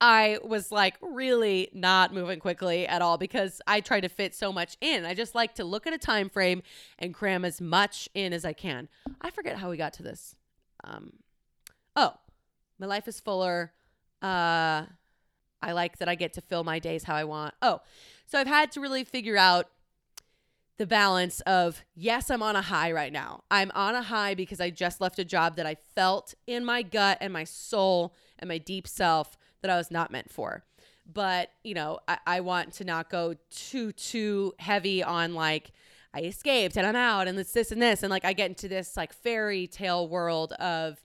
I 0.00 0.38
was 0.42 0.72
like 0.72 0.96
really 1.02 1.68
not 1.74 2.14
moving 2.14 2.38
quickly 2.38 2.86
at 2.86 3.02
all 3.02 3.18
because 3.18 3.60
I 3.66 3.80
try 3.80 4.00
to 4.00 4.08
fit 4.08 4.34
so 4.34 4.52
much 4.52 4.76
in. 4.80 5.04
I 5.04 5.14
just 5.14 5.34
like 5.34 5.54
to 5.56 5.64
look 5.64 5.86
at 5.86 5.92
a 5.92 5.98
time 5.98 6.30
frame 6.30 6.62
and 6.98 7.12
cram 7.12 7.44
as 7.44 7.60
much 7.60 8.08
in 8.14 8.32
as 8.32 8.44
I 8.44 8.54
can. 8.54 8.88
I 9.20 9.30
forget 9.30 9.58
how 9.58 9.68
we 9.68 9.76
got 9.76 9.92
to 9.94 10.02
this. 10.02 10.36
Um, 10.84 11.12
oh, 11.96 12.14
my 12.78 12.86
life 12.86 13.08
is 13.08 13.20
fuller. 13.20 13.72
Uh, 14.22 14.86
I 15.62 15.72
like 15.72 15.98
that 15.98 16.08
I 16.08 16.14
get 16.14 16.32
to 16.34 16.40
fill 16.40 16.64
my 16.64 16.78
days 16.78 17.04
how 17.04 17.14
I 17.14 17.24
want. 17.24 17.54
Oh, 17.60 17.80
so 18.26 18.38
I've 18.38 18.46
had 18.46 18.72
to 18.72 18.80
really 18.80 19.04
figure 19.04 19.36
out 19.36 19.68
the 20.78 20.86
balance 20.86 21.40
of 21.42 21.84
yes, 21.94 22.30
I'm 22.30 22.42
on 22.42 22.56
a 22.56 22.62
high 22.62 22.90
right 22.92 23.12
now. 23.12 23.44
I'm 23.50 23.70
on 23.74 23.94
a 23.94 24.02
high 24.02 24.34
because 24.34 24.60
I 24.60 24.70
just 24.70 25.00
left 25.00 25.18
a 25.18 25.24
job 25.24 25.56
that 25.56 25.66
I 25.66 25.76
felt 25.94 26.34
in 26.46 26.64
my 26.64 26.82
gut 26.82 27.18
and 27.20 27.32
my 27.32 27.44
soul 27.44 28.14
and 28.38 28.48
my 28.48 28.56
deep 28.56 28.88
self 28.88 29.36
that 29.60 29.70
I 29.70 29.76
was 29.76 29.90
not 29.90 30.10
meant 30.10 30.30
for. 30.30 30.64
But, 31.12 31.50
you 31.64 31.74
know, 31.74 31.98
I, 32.08 32.18
I 32.26 32.40
want 32.40 32.72
to 32.74 32.84
not 32.84 33.10
go 33.10 33.34
too, 33.50 33.92
too 33.92 34.54
heavy 34.58 35.02
on 35.02 35.34
like, 35.34 35.72
I 36.12 36.22
escaped 36.22 36.76
and 36.76 36.86
I'm 36.86 36.96
out 36.96 37.28
and 37.28 37.38
it's 37.38 37.52
this 37.52 37.70
and 37.72 37.80
this. 37.80 38.02
And 38.02 38.10
like, 38.10 38.24
I 38.24 38.32
get 38.32 38.50
into 38.50 38.68
this 38.68 38.96
like 38.96 39.12
fairy 39.12 39.66
tale 39.66 40.08
world 40.08 40.52
of, 40.54 40.98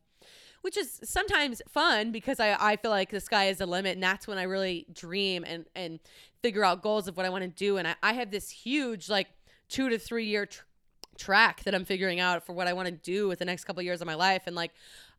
which 0.62 0.78
is 0.78 1.00
sometimes 1.04 1.62
fun 1.68 2.12
because 2.12 2.40
I, 2.40 2.58
I 2.60 2.76
feel 2.76 2.92
like 2.92 3.12
the 3.12 3.20
sky 3.20 3.46
is 3.50 3.60
the 3.60 3.68
limit 3.68 3.94
and 3.94 4.04
that's 4.04 4.28
when 4.28 4.38
I 4.38 4.44
really 4.44 4.88
dream 4.92 5.44
and, 5.48 5.66
and 5.76 6.00
figure 6.42 6.66
out 6.66 6.82
goals 6.82 7.08
of 7.08 7.18
what 7.18 7.26
I 7.26 7.30
want 7.30 7.44
to 7.44 7.50
do. 7.50 7.78
And 7.78 7.88
I, 7.88 7.96
I 8.02 8.14
have 8.14 8.32
this 8.32 8.50
huge, 8.50 9.10
like, 9.10 9.28
two 9.70 9.90
to 9.90 9.98
three 9.98 10.26
year 10.26 10.46
tr- 10.46 10.64
track 11.18 11.64
that 11.64 11.74
I'm 11.74 11.86
figuring 11.86 12.20
out 12.20 12.46
for 12.46 12.54
what 12.54 12.68
I 12.68 12.74
want 12.74 12.88
to 12.88 12.92
do 12.92 13.28
with 13.28 13.40
the 13.40 13.46
next 13.46 13.66
couple 13.66 13.80
of 13.80 13.86
years 13.86 14.02
of 14.02 14.08
my 14.08 14.16
life. 14.16 14.44
And 14.48 14.56
like, 14.56 14.72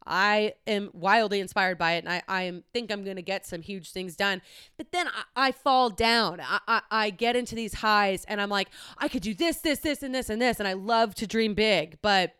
I 0.06 0.54
am 0.66 0.90
wildly 0.92 1.40
inspired 1.40 1.78
by 1.78 1.94
it, 1.94 2.04
and 2.04 2.12
I, 2.12 2.22
I 2.28 2.62
think 2.72 2.90
I'm 2.90 3.04
going 3.04 3.16
to 3.16 3.22
get 3.22 3.44
some 3.44 3.62
huge 3.62 3.90
things 3.90 4.16
done. 4.16 4.40
But 4.76 4.92
then 4.92 5.08
I, 5.08 5.48
I 5.48 5.52
fall 5.52 5.90
down. 5.90 6.40
I, 6.40 6.60
I, 6.68 6.80
I, 6.90 7.10
get 7.10 7.36
into 7.36 7.54
these 7.54 7.74
highs, 7.74 8.24
and 8.26 8.40
I'm 8.40 8.48
like, 8.48 8.68
I 8.98 9.08
could 9.08 9.22
do 9.22 9.34
this, 9.34 9.58
this, 9.58 9.80
this, 9.80 10.02
and 10.02 10.14
this, 10.14 10.30
and 10.30 10.40
this. 10.40 10.58
And 10.58 10.68
I 10.68 10.74
love 10.74 11.14
to 11.16 11.26
dream 11.26 11.54
big. 11.54 11.98
But 12.02 12.34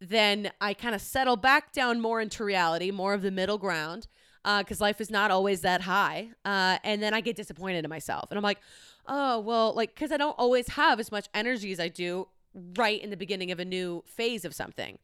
then 0.00 0.50
I 0.60 0.74
kind 0.74 0.94
of 0.94 1.00
settle 1.00 1.36
back 1.36 1.72
down 1.72 2.00
more 2.00 2.20
into 2.20 2.44
reality, 2.44 2.90
more 2.90 3.14
of 3.14 3.22
the 3.22 3.30
middle 3.30 3.58
ground, 3.58 4.08
because 4.42 4.80
uh, 4.80 4.84
life 4.84 5.00
is 5.00 5.10
not 5.10 5.30
always 5.30 5.60
that 5.60 5.82
high. 5.82 6.30
Uh, 6.44 6.78
and 6.84 7.02
then 7.02 7.14
I 7.14 7.20
get 7.20 7.36
disappointed 7.36 7.84
in 7.84 7.88
myself. 7.88 8.30
And 8.30 8.36
I'm 8.36 8.42
like, 8.42 8.58
oh, 9.06 9.40
well, 9.40 9.72
like, 9.74 9.94
because 9.94 10.12
I 10.12 10.16
don't 10.16 10.38
always 10.38 10.68
have 10.68 11.00
as 11.00 11.12
much 11.12 11.28
energy 11.32 11.72
as 11.72 11.80
I 11.80 11.88
do 11.88 12.28
right 12.76 13.00
in 13.00 13.10
the 13.10 13.16
beginning 13.16 13.50
of 13.50 13.60
a 13.60 13.64
new 13.64 14.02
phase 14.06 14.44
of 14.44 14.54
something. 14.54 14.98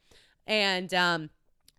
And 0.47 0.93
um, 0.95 1.31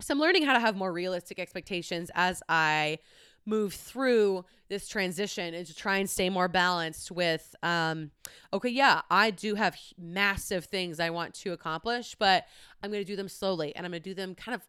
so 0.02 0.14
I'm 0.14 0.20
learning 0.20 0.44
how 0.44 0.54
to 0.54 0.60
have 0.60 0.76
more 0.76 0.92
realistic 0.92 1.40
expectations 1.40 2.10
as 2.16 2.42
I 2.48 3.00
move 3.46 3.74
through 3.74 4.46
this 4.70 4.88
transition 4.88 5.54
and 5.54 5.66
to 5.66 5.76
try 5.76 5.98
and 5.98 6.10
stay 6.10 6.30
more 6.30 6.48
balanced 6.48 7.10
with 7.10 7.56
um 7.64 8.12
okay 8.54 8.70
yeah 8.70 9.02
i 9.10 9.32
do 9.32 9.56
have 9.56 9.76
massive 9.98 10.66
things 10.66 11.00
i 11.00 11.10
want 11.10 11.34
to 11.34 11.52
accomplish 11.52 12.16
but 12.20 12.46
i'm 12.84 12.92
going 12.92 13.02
to 13.02 13.08
do 13.08 13.16
them 13.16 13.30
slowly 13.30 13.76
and 13.76 13.86
i'm 13.86 13.92
going 13.92 14.04
to 14.04 14.10
do 14.10 14.14
them 14.14 14.36
kind 14.36 14.54
of 14.54 14.62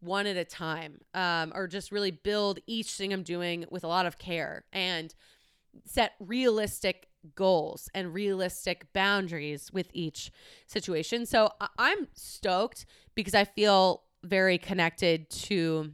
one 0.00 0.26
at 0.26 0.36
a 0.36 0.44
time 0.44 1.00
um, 1.14 1.50
or 1.56 1.66
just 1.66 1.90
really 1.90 2.12
build 2.12 2.60
each 2.66 2.92
thing 2.92 3.12
i'm 3.12 3.24
doing 3.24 3.64
with 3.70 3.82
a 3.82 3.88
lot 3.88 4.06
of 4.06 4.18
care 4.18 4.62
and 4.72 5.14
set 5.84 6.12
realistic 6.20 7.08
goals 7.34 7.88
and 7.94 8.14
realistic 8.14 8.92
boundaries 8.92 9.72
with 9.72 9.90
each 9.92 10.30
situation. 10.66 11.26
So 11.26 11.50
I'm 11.78 12.08
stoked 12.14 12.86
because 13.14 13.34
I 13.34 13.44
feel 13.44 14.02
very 14.22 14.58
connected 14.58 15.30
to 15.30 15.92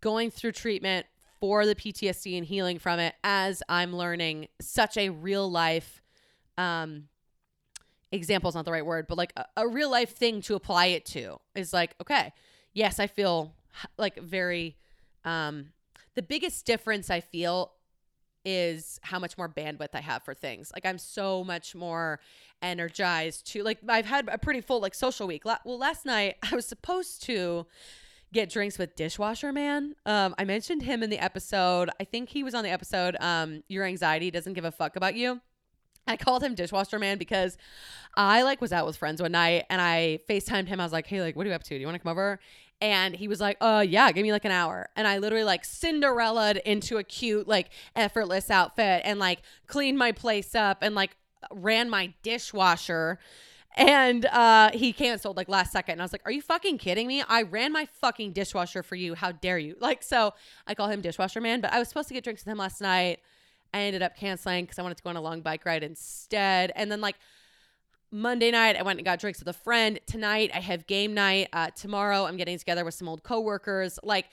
going 0.00 0.30
through 0.30 0.52
treatment 0.52 1.06
for 1.40 1.66
the 1.66 1.74
PTSD 1.74 2.36
and 2.36 2.46
healing 2.46 2.78
from 2.78 2.98
it 2.98 3.14
as 3.22 3.62
I'm 3.68 3.94
learning 3.94 4.48
such 4.60 4.96
a 4.96 5.10
real 5.10 5.50
life 5.50 6.00
um 6.56 7.08
example 8.12 8.48
is 8.48 8.54
not 8.54 8.64
the 8.64 8.72
right 8.72 8.86
word, 8.86 9.06
but 9.08 9.18
like 9.18 9.32
a, 9.36 9.44
a 9.56 9.68
real 9.68 9.90
life 9.90 10.16
thing 10.16 10.40
to 10.42 10.54
apply 10.54 10.86
it 10.86 11.04
to 11.06 11.38
is 11.54 11.72
like, 11.72 11.94
okay, 12.00 12.32
yes, 12.72 12.98
I 13.00 13.06
feel 13.06 13.54
like 13.98 14.18
very 14.20 14.76
um 15.24 15.72
the 16.14 16.22
biggest 16.22 16.64
difference 16.64 17.10
I 17.10 17.20
feel 17.20 17.72
is 18.44 18.98
how 19.02 19.18
much 19.18 19.38
more 19.38 19.48
bandwidth 19.48 19.90
I 19.94 20.00
have 20.00 20.22
for 20.22 20.34
things. 20.34 20.70
Like 20.74 20.84
I'm 20.86 20.98
so 20.98 21.44
much 21.44 21.74
more 21.74 22.20
energized 22.62 23.46
to 23.52 23.62
like 23.62 23.78
I've 23.88 24.06
had 24.06 24.28
a 24.28 24.38
pretty 24.38 24.60
full 24.60 24.80
like 24.80 24.94
social 24.94 25.26
week. 25.26 25.44
Well, 25.44 25.78
last 25.78 26.04
night 26.04 26.36
I 26.50 26.54
was 26.54 26.66
supposed 26.66 27.22
to 27.24 27.66
get 28.32 28.50
drinks 28.50 28.78
with 28.78 28.96
dishwasher 28.96 29.52
man. 29.52 29.94
Um 30.06 30.34
I 30.38 30.44
mentioned 30.44 30.82
him 30.82 31.02
in 31.02 31.10
the 31.10 31.18
episode. 31.18 31.90
I 32.00 32.04
think 32.04 32.28
he 32.28 32.42
was 32.42 32.54
on 32.54 32.64
the 32.64 32.70
episode 32.70 33.16
um 33.20 33.62
your 33.68 33.84
anxiety 33.84 34.30
doesn't 34.30 34.54
give 34.54 34.64
a 34.64 34.72
fuck 34.72 34.96
about 34.96 35.14
you. 35.14 35.40
I 36.06 36.16
called 36.16 36.42
him 36.42 36.54
dishwasher 36.54 36.98
man 36.98 37.16
because 37.16 37.56
I 38.14 38.42
like 38.42 38.60
was 38.60 38.72
out 38.72 38.86
with 38.86 38.96
friends 38.96 39.22
one 39.22 39.32
night 39.32 39.64
and 39.70 39.80
I 39.80 40.18
FaceTimed 40.28 40.68
him. 40.68 40.80
I 40.80 40.84
was 40.84 40.92
like, 40.92 41.06
"Hey, 41.06 41.22
like 41.22 41.34
what 41.34 41.46
are 41.46 41.48
you 41.48 41.54
up 41.54 41.62
to? 41.64 41.70
Do 41.70 41.80
you 41.80 41.86
want 41.86 41.94
to 41.94 41.98
come 41.98 42.12
over?" 42.12 42.38
And 42.80 43.16
he 43.16 43.28
was 43.28 43.40
like, 43.40 43.56
uh, 43.60 43.84
yeah, 43.86 44.10
give 44.12 44.22
me 44.22 44.32
like 44.32 44.44
an 44.44 44.50
hour. 44.50 44.88
And 44.96 45.06
I 45.06 45.18
literally 45.18 45.44
like 45.44 45.64
Cinderellaed 45.64 46.58
into 46.58 46.98
a 46.98 47.04
cute, 47.04 47.48
like 47.48 47.70
effortless 47.96 48.50
outfit 48.50 49.02
and 49.04 49.18
like 49.18 49.40
cleaned 49.66 49.98
my 49.98 50.12
place 50.12 50.54
up 50.54 50.78
and 50.82 50.94
like 50.94 51.16
ran 51.50 51.88
my 51.88 52.12
dishwasher. 52.22 53.18
And 53.76 54.26
uh, 54.26 54.70
he 54.72 54.92
canceled 54.92 55.36
like 55.36 55.48
last 55.48 55.72
second. 55.72 55.94
And 55.94 56.02
I 56.02 56.04
was 56.04 56.12
like, 56.12 56.22
Are 56.26 56.30
you 56.30 56.42
fucking 56.42 56.78
kidding 56.78 57.06
me? 57.06 57.22
I 57.28 57.42
ran 57.42 57.72
my 57.72 57.86
fucking 57.86 58.32
dishwasher 58.32 58.82
for 58.82 58.96
you. 58.96 59.14
How 59.14 59.32
dare 59.32 59.58
you? 59.58 59.76
Like, 59.80 60.02
so 60.02 60.34
I 60.66 60.74
call 60.74 60.88
him 60.88 61.00
dishwasher 61.00 61.40
man, 61.40 61.60
but 61.60 61.72
I 61.72 61.78
was 61.78 61.88
supposed 61.88 62.08
to 62.08 62.14
get 62.14 62.24
drinks 62.24 62.44
with 62.44 62.52
him 62.52 62.58
last 62.58 62.80
night. 62.80 63.20
I 63.72 63.80
ended 63.80 64.02
up 64.02 64.16
canceling 64.16 64.64
because 64.64 64.78
I 64.78 64.82
wanted 64.82 64.98
to 64.98 65.02
go 65.02 65.10
on 65.10 65.16
a 65.16 65.20
long 65.20 65.40
bike 65.40 65.66
ride 65.66 65.82
instead. 65.82 66.70
And 66.76 66.92
then 66.92 67.00
like 67.00 67.16
Monday 68.14 68.52
night, 68.52 68.76
I 68.76 68.82
went 68.82 69.00
and 69.00 69.04
got 69.04 69.18
drinks 69.18 69.40
with 69.40 69.48
a 69.48 69.52
friend. 69.52 69.98
Tonight, 70.06 70.52
I 70.54 70.60
have 70.60 70.86
game 70.86 71.14
night. 71.14 71.48
Uh, 71.52 71.70
tomorrow, 71.70 72.26
I'm 72.26 72.36
getting 72.36 72.56
together 72.56 72.84
with 72.84 72.94
some 72.94 73.08
old 73.08 73.24
coworkers. 73.24 73.98
Like, 74.04 74.26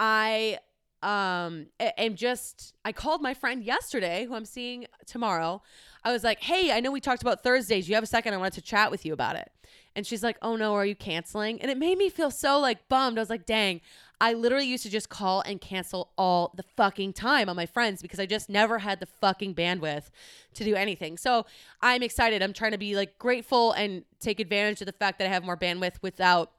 I 0.00 0.58
um 1.02 1.66
am 1.80 2.14
just 2.14 2.74
I 2.84 2.92
called 2.92 3.20
my 3.20 3.34
friend 3.34 3.62
yesterday 3.64 4.24
who 4.24 4.34
I'm 4.34 4.46
seeing 4.46 4.86
tomorrow. 5.04 5.60
I 6.04 6.10
was 6.10 6.24
like, 6.24 6.40
"Hey, 6.40 6.72
I 6.72 6.80
know 6.80 6.90
we 6.90 7.00
talked 7.02 7.20
about 7.20 7.42
Thursdays. 7.42 7.86
You 7.86 7.96
have 7.96 8.04
a 8.04 8.06
second? 8.06 8.32
I 8.32 8.38
wanted 8.38 8.54
to 8.54 8.62
chat 8.62 8.90
with 8.90 9.04
you 9.04 9.12
about 9.12 9.36
it." 9.36 9.52
And 9.94 10.06
she's 10.06 10.22
like, 10.22 10.38
"Oh 10.40 10.56
no, 10.56 10.72
are 10.72 10.86
you 10.86 10.96
canceling?" 10.96 11.60
And 11.60 11.70
it 11.70 11.76
made 11.76 11.98
me 11.98 12.08
feel 12.08 12.30
so 12.30 12.58
like 12.60 12.88
bummed. 12.88 13.18
I 13.18 13.20
was 13.20 13.28
like, 13.30 13.44
"Dang, 13.44 13.82
I 14.22 14.34
literally 14.34 14.66
used 14.66 14.84
to 14.84 14.88
just 14.88 15.08
call 15.08 15.40
and 15.40 15.60
cancel 15.60 16.12
all 16.16 16.54
the 16.56 16.62
fucking 16.62 17.12
time 17.12 17.48
on 17.48 17.56
my 17.56 17.66
friends 17.66 18.00
because 18.02 18.20
I 18.20 18.26
just 18.26 18.48
never 18.48 18.78
had 18.78 19.00
the 19.00 19.06
fucking 19.06 19.56
bandwidth 19.56 20.10
to 20.54 20.62
do 20.62 20.76
anything. 20.76 21.18
So 21.18 21.44
I'm 21.80 22.04
excited. 22.04 22.40
I'm 22.40 22.52
trying 22.52 22.70
to 22.70 22.78
be 22.78 22.94
like 22.94 23.18
grateful 23.18 23.72
and 23.72 24.04
take 24.20 24.38
advantage 24.38 24.80
of 24.80 24.86
the 24.86 24.92
fact 24.92 25.18
that 25.18 25.26
I 25.26 25.30
have 25.30 25.42
more 25.42 25.56
bandwidth 25.56 25.96
without 26.02 26.52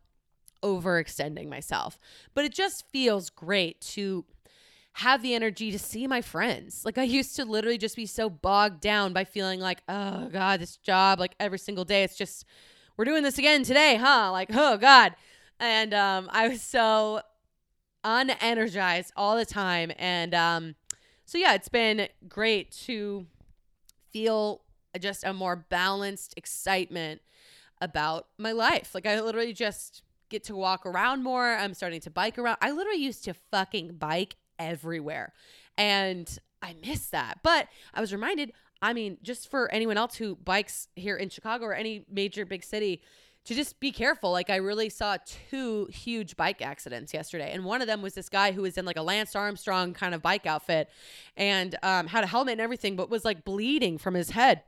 overextending 0.62 1.48
myself. 1.48 1.98
But 2.34 2.44
it 2.44 2.52
just 2.52 2.84
feels 2.92 3.30
great 3.30 3.80
to 3.94 4.26
have 4.96 5.22
the 5.22 5.34
energy 5.34 5.72
to 5.72 5.80
see 5.80 6.06
my 6.06 6.22
friends. 6.22 6.84
Like 6.84 6.98
I 6.98 7.04
used 7.04 7.34
to 7.38 7.46
literally 7.46 7.78
just 7.78 7.96
be 7.96 8.06
so 8.06 8.30
bogged 8.30 8.82
down 8.82 9.14
by 9.14 9.24
feeling 9.24 9.62
like, 9.62 9.82
oh 9.88 10.28
God, 10.28 10.60
this 10.60 10.76
job, 10.76 11.18
like 11.18 11.34
every 11.40 11.60
single 11.60 11.86
day, 11.86 12.04
it's 12.04 12.18
just, 12.18 12.44
we're 12.98 13.06
doing 13.06 13.24
this 13.24 13.38
again 13.38 13.64
today, 13.64 13.96
huh? 13.96 14.34
Like, 14.34 14.50
oh 14.54 14.76
God. 14.76 15.16
And 15.62 15.94
um, 15.94 16.28
I 16.30 16.50
was 16.50 16.62
so 16.62 17.22
unenergized 18.04 19.12
all 19.16 19.36
the 19.36 19.46
time. 19.46 19.92
And 19.98 20.34
um, 20.34 20.76
so, 21.26 21.38
yeah, 21.38 21.54
it's 21.54 21.70
been 21.70 22.08
great 22.28 22.72
to 22.86 23.26
feel 24.12 24.62
just 25.00 25.24
a 25.24 25.34
more 25.34 25.56
balanced 25.56 26.34
excitement 26.38 27.22
about 27.82 28.28
my 28.38 28.52
life. 28.52 28.94
Like, 28.94 29.06
I 29.06 29.20
literally 29.20 29.54
just 29.54 30.04
get 30.30 30.44
to 30.46 30.56
walk 30.56 30.86
around 30.86 31.24
more. 31.24 31.56
I'm 31.56 31.74
starting 31.74 32.02
to 32.02 32.10
bike 32.10 32.38
around. 32.38 32.58
I 32.62 32.72
literally 32.72 33.02
used 33.02 33.24
to 33.26 33.34
fucking 33.52 33.96
bike 33.96 34.36
everywhere. 34.60 35.34
And 35.78 36.30
I 36.62 36.76
miss 36.86 37.08
that. 37.08 37.40
But 37.44 37.68
I 37.94 38.02
was 38.02 38.14
reminded, 38.14 38.54
I 38.82 38.94
mean, 38.94 39.18
just 39.22 39.50
for 39.50 39.72
anyone 39.72 39.98
else 39.98 40.16
who 40.16 40.36
bikes 40.36 40.88
here 40.96 41.16
in 41.18 41.30
Chicago 41.30 41.66
or 41.66 41.74
any 41.74 42.06
major 42.10 42.46
big 42.46 42.64
city, 42.64 43.02
to 43.46 43.54
just 43.54 43.80
be 43.80 43.92
careful. 43.92 44.32
Like 44.32 44.50
I 44.50 44.58
really 44.58 44.90
saw 44.90 45.18
two 45.26 45.88
huge 45.92 46.38
bike 46.38 46.62
accidents 46.62 47.14
yesterday, 47.14 47.52
and 47.54 47.66
one 47.66 47.82
of 47.82 47.88
them 47.88 48.02
was 48.02 48.14
this 48.14 48.30
guy 48.30 48.52
who 48.52 48.62
was 48.62 48.78
in 48.78 48.86
like 48.86 48.98
a 48.98 49.02
Lance 49.02 49.36
Armstrong 49.36 49.94
kind 49.94 50.16
of 50.16 50.22
bike 50.22 50.46
outfit, 50.46 50.90
and 51.36 51.76
um, 51.84 52.08
had 52.08 52.24
a 52.24 52.28
helmet 52.28 52.54
and 52.54 52.62
everything, 52.62 52.96
but 52.96 53.10
was 53.10 53.26
like 53.26 53.44
bleeding 53.44 53.98
from 53.98 54.14
his 54.14 54.30
head 54.30 54.64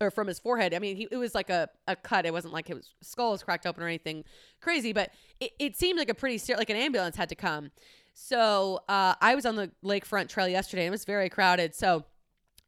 or 0.00 0.10
from 0.10 0.26
his 0.28 0.38
forehead. 0.38 0.74
I 0.74 0.78
mean, 0.78 0.96
he, 0.96 1.08
it 1.10 1.16
was 1.16 1.34
like 1.34 1.50
a, 1.50 1.68
a 1.86 1.96
cut. 1.96 2.24
It 2.26 2.32
wasn't 2.32 2.52
like 2.52 2.68
his 2.68 2.90
skull 3.02 3.32
was 3.32 3.42
cracked 3.42 3.66
open 3.66 3.82
or 3.82 3.86
anything 3.86 4.24
crazy, 4.60 4.92
but 4.92 5.10
it, 5.40 5.52
it 5.58 5.76
seemed 5.76 5.98
like 5.98 6.08
a 6.08 6.14
pretty 6.14 6.38
ser- 6.38 6.56
like 6.56 6.70
an 6.70 6.76
ambulance 6.76 7.16
had 7.16 7.28
to 7.30 7.34
come. 7.34 7.70
So 8.14 8.80
uh, 8.88 9.14
I 9.20 9.34
was 9.36 9.46
on 9.46 9.54
the 9.54 9.70
lakefront 9.84 10.28
trail 10.28 10.48
yesterday, 10.48 10.82
and 10.82 10.88
it 10.88 10.90
was 10.90 11.04
very 11.04 11.28
crowded. 11.28 11.74
So 11.74 12.04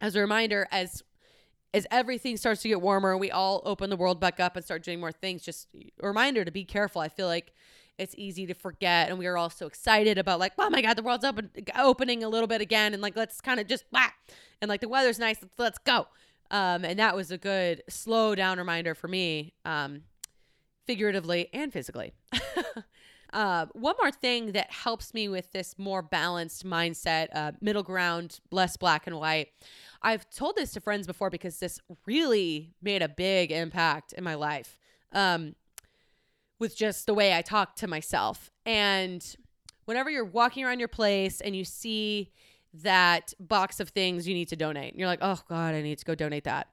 as 0.01 0.15
a 0.15 0.21
reminder, 0.21 0.69
as 0.71 1.03
as 1.73 1.87
everything 1.91 2.37
starts 2.37 2.63
to 2.63 2.69
get 2.69 2.81
warmer 2.81 3.13
and 3.13 3.21
we 3.21 3.31
all 3.31 3.63
open 3.65 3.91
the 3.91 3.97
world 3.97 4.19
back 4.21 4.41
up 4.41 4.57
and 4.57 4.65
start 4.65 4.83
doing 4.83 5.01
more 5.01 5.13
things, 5.13 5.43
just 5.43 5.69
a 6.03 6.07
reminder 6.07 6.45
to 6.45 6.51
be 6.51 6.65
careful. 6.65 7.01
I 7.01 7.09
feel 7.09 7.27
like 7.27 7.53
it's 7.99 8.15
easy 8.17 8.47
to 8.47 8.55
forget 8.55 9.11
and 9.11 9.19
we 9.19 9.27
are 9.27 9.37
all 9.37 9.51
so 9.51 9.67
excited 9.67 10.19
about 10.19 10.41
like, 10.41 10.53
oh 10.59 10.71
my 10.71 10.83
God, 10.83 10.97
the 10.97 11.03
world's 11.03 11.25
open, 11.25 11.51
opening 11.79 12.25
a 12.25 12.29
little 12.29 12.49
bit 12.49 12.61
again. 12.61 12.93
And 12.93 13.03
like, 13.03 13.15
let's 13.17 13.41
kind 13.41 13.61
of 13.61 13.67
just, 13.67 13.89
blah. 13.91 14.09
and 14.61 14.69
like 14.69 14.81
the 14.81 14.89
weather's 14.89 15.19
nice. 15.19 15.37
Let's, 15.41 15.55
let's 15.59 15.79
go. 15.79 16.07
Um, 16.51 16.85
and 16.85 16.99
that 16.99 17.15
was 17.15 17.31
a 17.31 17.39
good 17.39 17.83
slow 17.89 18.35
down 18.35 18.59
reminder 18.59 18.95
for 18.95 19.07
me, 19.07 19.53
um, 19.65 20.03
figuratively 20.87 21.49
and 21.53 21.73
physically. 21.73 22.13
uh, 23.33 23.67
one 23.73 23.95
more 24.01 24.11
thing 24.11 24.53
that 24.53 24.73
helps 24.73 25.15
me 25.15 25.29
with 25.29 25.53
this 25.53 25.77
more 25.79 26.03
balanced 26.03 26.67
mindset, 26.67 27.29
uh, 27.33 27.53
middle 27.61 27.85
ground, 27.85 28.41
less 28.51 28.77
black 28.77 29.07
and 29.07 29.17
white. 29.17 29.49
I've 30.03 30.29
told 30.31 30.57
this 30.57 30.73
to 30.73 30.81
friends 30.81 31.07
before 31.07 31.31
because 31.31 31.59
this 31.59 31.81
really 32.07 32.75
made 32.83 33.03
a 33.03 33.09
big 33.09 33.53
impact 33.53 34.13
in 34.13 34.25
my 34.25 34.35
life 34.35 34.79
um, 35.13 35.55
with 36.59 36.77
just 36.77 37.07
the 37.07 37.15
way 37.15 37.35
I 37.35 37.43
talk 37.43 37.77
to 37.77 37.87
myself. 37.87 38.51
And 38.65 39.25
whenever 39.85 40.11
you're 40.11 40.25
walking 40.25 40.65
around 40.65 40.79
your 40.79 40.89
place 40.89 41.41
and 41.41 41.55
you 41.55 41.65
see 41.65 42.33
that 42.73 43.35
box 43.41 43.81
of 43.81 43.91
things 43.91 44.27
you 44.27 44.35
need 44.35 44.49
to 44.49 44.57
donate, 44.57 44.97
you're 44.97 45.09
like, 45.09 45.21
oh 45.23 45.41
God, 45.49 45.75
I 45.75 45.83
need 45.83 45.99
to 45.99 46.05
go 46.05 46.15
donate 46.15 46.45
that. 46.45 46.69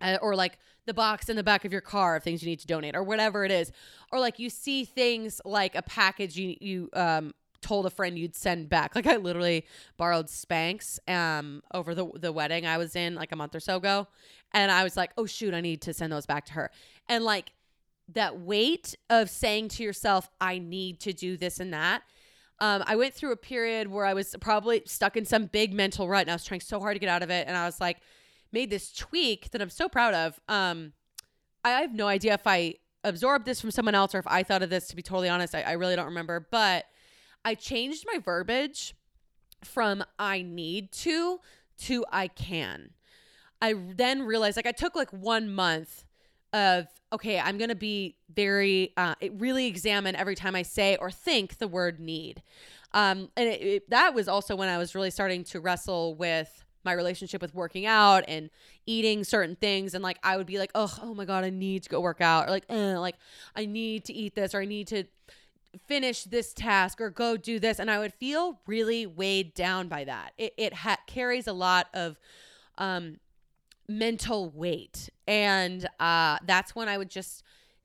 Uh, 0.00 0.18
or 0.20 0.34
like 0.34 0.58
the 0.84 0.92
box 0.92 1.28
in 1.28 1.36
the 1.36 1.42
back 1.42 1.64
of 1.64 1.72
your 1.72 1.80
car 1.80 2.16
of 2.16 2.22
things 2.22 2.42
you 2.42 2.48
need 2.48 2.60
to 2.60 2.66
donate 2.66 2.94
or 2.94 3.02
whatever 3.02 3.46
it 3.46 3.50
is 3.50 3.72
or 4.12 4.20
like 4.20 4.38
you 4.38 4.50
see 4.50 4.84
things 4.84 5.40
like 5.46 5.74
a 5.74 5.80
package 5.80 6.36
you 6.36 6.54
you 6.60 6.90
um 6.92 7.32
told 7.66 7.84
a 7.84 7.90
friend 7.90 8.18
you'd 8.18 8.36
send 8.36 8.68
back. 8.68 8.94
Like 8.96 9.06
I 9.06 9.16
literally 9.16 9.66
borrowed 9.96 10.26
Spanx 10.26 10.98
um 11.08 11.62
over 11.74 11.94
the 11.94 12.06
the 12.14 12.32
wedding 12.32 12.66
I 12.66 12.78
was 12.78 12.96
in 12.96 13.14
like 13.14 13.32
a 13.32 13.36
month 13.36 13.54
or 13.54 13.60
so 13.60 13.76
ago 13.76 14.06
and 14.52 14.70
I 14.70 14.84
was 14.84 14.96
like, 14.96 15.10
"Oh 15.18 15.26
shoot, 15.26 15.52
I 15.52 15.60
need 15.60 15.82
to 15.82 15.92
send 15.92 16.12
those 16.12 16.26
back 16.26 16.46
to 16.46 16.52
her." 16.54 16.70
And 17.08 17.24
like 17.24 17.52
that 18.14 18.38
weight 18.38 18.94
of 19.10 19.28
saying 19.28 19.68
to 19.70 19.82
yourself, 19.82 20.30
"I 20.40 20.58
need 20.58 21.00
to 21.00 21.12
do 21.12 21.36
this 21.36 21.60
and 21.60 21.72
that." 21.74 22.02
Um, 22.58 22.84
I 22.86 22.96
went 22.96 23.12
through 23.12 23.32
a 23.32 23.36
period 23.36 23.88
where 23.88 24.06
I 24.06 24.14
was 24.14 24.34
probably 24.40 24.82
stuck 24.86 25.16
in 25.16 25.26
some 25.26 25.44
big 25.46 25.74
mental 25.74 26.08
rut 26.08 26.22
and 26.22 26.30
I 26.30 26.34
was 26.34 26.44
trying 26.44 26.60
so 26.60 26.80
hard 26.80 26.94
to 26.94 26.98
get 26.98 27.10
out 27.10 27.22
of 27.22 27.30
it 27.30 27.46
and 27.46 27.56
I 27.56 27.66
was 27.66 27.80
like 27.80 27.98
made 28.50 28.70
this 28.70 28.92
tweak 28.92 29.50
that 29.50 29.60
I'm 29.60 29.70
so 29.70 29.88
proud 29.88 30.14
of. 30.14 30.40
Um 30.48 30.92
I 31.64 31.70
have 31.82 31.92
no 31.92 32.06
idea 32.06 32.34
if 32.34 32.46
I 32.46 32.76
absorbed 33.04 33.44
this 33.44 33.60
from 33.60 33.70
someone 33.72 33.94
else 33.94 34.14
or 34.14 34.18
if 34.20 34.26
I 34.26 34.42
thought 34.42 34.62
of 34.62 34.70
this 34.70 34.88
to 34.88 34.96
be 34.96 35.02
totally 35.02 35.28
honest. 35.28 35.54
I, 35.54 35.62
I 35.62 35.72
really 35.72 35.96
don't 35.96 36.06
remember, 36.06 36.46
but 36.50 36.86
I 37.46 37.54
changed 37.54 38.04
my 38.12 38.18
verbiage 38.18 38.96
from 39.62 40.04
I 40.18 40.42
need 40.42 40.90
to 40.92 41.38
to 41.78 42.04
I 42.10 42.26
can. 42.26 42.90
I 43.62 43.74
then 43.74 44.24
realized 44.24 44.56
like 44.56 44.66
I 44.66 44.72
took 44.72 44.96
like 44.96 45.12
one 45.12 45.54
month 45.54 46.04
of 46.52 46.88
okay, 47.12 47.38
I'm 47.38 47.56
gonna 47.56 47.76
be 47.76 48.16
very 48.34 48.92
uh, 48.96 49.14
really 49.34 49.66
examine 49.66 50.16
every 50.16 50.34
time 50.34 50.56
I 50.56 50.62
say 50.62 50.96
or 50.96 51.12
think 51.12 51.58
the 51.58 51.68
word 51.68 52.00
need. 52.00 52.42
Um, 52.92 53.30
and 53.36 53.48
it, 53.48 53.62
it, 53.62 53.90
that 53.90 54.12
was 54.12 54.26
also 54.26 54.56
when 54.56 54.68
I 54.68 54.76
was 54.76 54.96
really 54.96 55.12
starting 55.12 55.44
to 55.44 55.60
wrestle 55.60 56.16
with 56.16 56.64
my 56.84 56.92
relationship 56.92 57.40
with 57.40 57.54
working 57.54 57.86
out 57.86 58.24
and 58.26 58.50
eating 58.86 59.22
certain 59.22 59.54
things 59.54 59.94
and 59.94 60.02
like 60.02 60.18
I 60.22 60.36
would 60.36 60.46
be 60.46 60.58
like 60.58 60.70
oh 60.74 60.92
oh 61.02 61.14
my 61.14 61.24
god 61.24 61.44
I 61.44 61.50
need 61.50 61.82
to 61.82 61.88
go 61.88 62.00
work 62.00 62.20
out 62.20 62.46
or 62.46 62.50
like 62.50 62.64
eh, 62.68 62.96
like 62.96 63.16
I 63.54 63.66
need 63.66 64.04
to 64.06 64.12
eat 64.12 64.34
this 64.34 64.54
or 64.54 64.60
I 64.60 64.66
need 64.66 64.86
to 64.88 65.04
finish 65.86 66.24
this 66.24 66.52
task 66.52 67.00
or 67.00 67.10
go 67.10 67.36
do 67.36 67.58
this 67.58 67.78
and 67.78 67.90
i 67.90 67.98
would 67.98 68.12
feel 68.14 68.60
really 68.66 69.06
weighed 69.06 69.54
down 69.54 69.88
by 69.88 70.04
that. 70.04 70.32
It, 70.38 70.54
it 70.56 70.74
ha- 70.74 70.98
carries 71.06 71.46
a 71.46 71.52
lot 71.52 71.88
of 71.94 72.18
um, 72.78 73.18
mental 73.88 74.50
weight 74.50 75.10
and 75.26 75.88
uh, 76.00 76.38
that's 76.44 76.74
when 76.74 76.88
i 76.88 76.98
would 76.98 77.10
just 77.10 77.42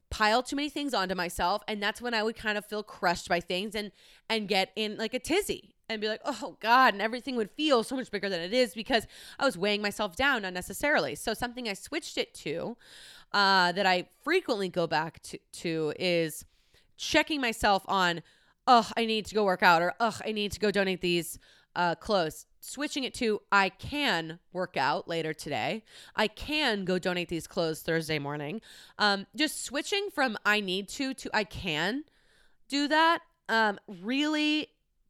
pile 0.10 0.44
too 0.44 0.56
many 0.56 0.70
things 0.70 0.94
onto 0.94 1.16
myself 1.16 1.64
and 1.68 1.82
that's 1.82 2.02
when 2.02 2.14
i 2.14 2.22
would 2.22 2.36
kind 2.36 2.58
of 2.58 2.66
feel 2.66 2.84
crushed 2.84 3.30
by 3.30 3.40
things 3.40 3.76
and 3.76 3.92
and 4.30 4.48
get 4.48 4.72
in 4.76 4.98
like 4.98 5.14
a 5.14 5.20
tizzy 5.20 5.74
and 5.90 6.02
be 6.02 6.08
like 6.08 6.22
oh 6.26 6.58
god 6.60 6.94
and 6.94 7.02
everything 7.02 7.36
would 7.36 7.52
feel 7.52 7.84
so 7.84 7.96
much 7.96 8.10
bigger 8.12 8.30
than 8.30 8.42
it 8.42 8.54
is 8.54 8.74
because 8.74 9.06
i 9.40 9.46
was 9.46 9.58
weighing 9.58 9.82
myself 9.82 10.16
down 10.16 10.44
unnecessarily. 10.44 11.16
So 11.16 11.34
something 11.34 11.68
i 11.68 11.74
switched 11.74 12.18
it 12.18 12.34
to 12.36 12.78
uh, 13.34 13.72
that 13.72 13.86
i 13.86 14.08
frequently 14.24 14.70
go 14.70 14.88
back 14.88 15.22
to, 15.24 15.40
to 15.54 15.94
is 16.00 16.46
checking 17.02 17.42
myself 17.42 17.84
on, 17.88 18.22
oh, 18.68 18.90
I 18.96 19.06
need 19.06 19.26
to 19.26 19.36
go 19.36 19.44
work 19.44 19.64
out 19.64 19.82
or 19.82 19.94
oh, 20.00 20.18
I 20.26 20.32
need 20.32 20.52
to 20.52 20.60
go 20.60 20.70
donate 20.70 21.02
these 21.02 21.40
uh, 21.76 21.96
clothes. 21.96 22.46
Switching 22.60 23.04
it 23.04 23.14
to 23.16 23.42
I 23.52 23.70
can 23.70 24.38
work 24.54 24.78
out 24.78 25.08
later 25.08 25.34
today. 25.34 25.84
I 26.16 26.28
can 26.28 26.86
go 26.86 27.00
donate 27.00 27.28
these 27.28 27.48
clothes 27.48 27.82
Thursday 27.82 28.20
morning. 28.20 28.62
Um, 29.00 29.26
just 29.36 29.66
switching 29.66 30.10
from 30.14 30.38
I 30.46 30.60
need 30.60 30.88
to 30.90 31.16
to 31.16 31.30
I 31.34 31.44
can 31.44 32.04
do 32.70 32.88
that 32.88 33.20
um, 33.50 33.80
really 33.88 34.68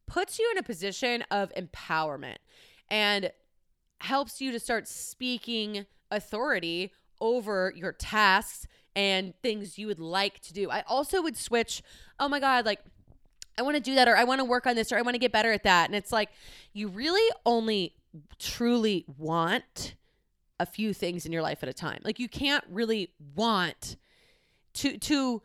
puts 0.08 0.40
you 0.40 0.50
in 0.52 0.58
a 0.58 0.64
position 0.64 1.24
of 1.30 1.52
empowerment 1.56 2.38
and 2.90 3.32
helps 4.00 4.40
you 4.40 4.52
to 4.54 4.60
start 4.60 4.88
speaking 4.88 5.86
authority 6.10 6.94
over 7.20 7.74
your 7.76 7.92
tasks 7.92 8.68
and 8.96 9.34
things 9.42 9.78
you 9.78 9.88
would 9.88 10.00
like 10.00 10.40
to 10.42 10.54
do. 10.54 10.70
I 10.70 10.84
also 10.88 11.22
would 11.22 11.38
switch, 11.38 11.84
oh 12.20 12.28
my 12.30 12.40
God, 12.40 12.66
like, 12.66 12.80
I 13.58 13.62
want 13.62 13.76
to 13.76 13.82
do 13.82 13.96
that, 13.96 14.08
or 14.08 14.16
I 14.16 14.24
want 14.24 14.40
to 14.40 14.46
work 14.46 14.66
on 14.66 14.76
this, 14.76 14.92
or 14.92 14.98
I 14.98 15.02
want 15.02 15.16
to 15.16 15.20
get 15.20 15.32
better 15.32 15.52
at 15.52 15.64
that. 15.64 15.88
And 15.88 15.96
it's 15.96 16.12
like, 16.12 16.30
you 16.74 16.88
really 16.88 17.30
only 17.46 17.96
truly 18.40 19.06
want 19.18 19.96
a 20.60 20.66
few 20.66 20.94
things 20.94 21.26
in 21.26 21.32
your 21.32 21.42
life 21.42 21.64
at 21.64 21.70
a 21.70 21.74
time. 21.74 22.00
Like, 22.04 22.20
you 22.20 22.30
can't 22.30 22.64
really 22.70 23.12
want 23.36 23.98
to, 24.76 24.98
to, 24.98 25.42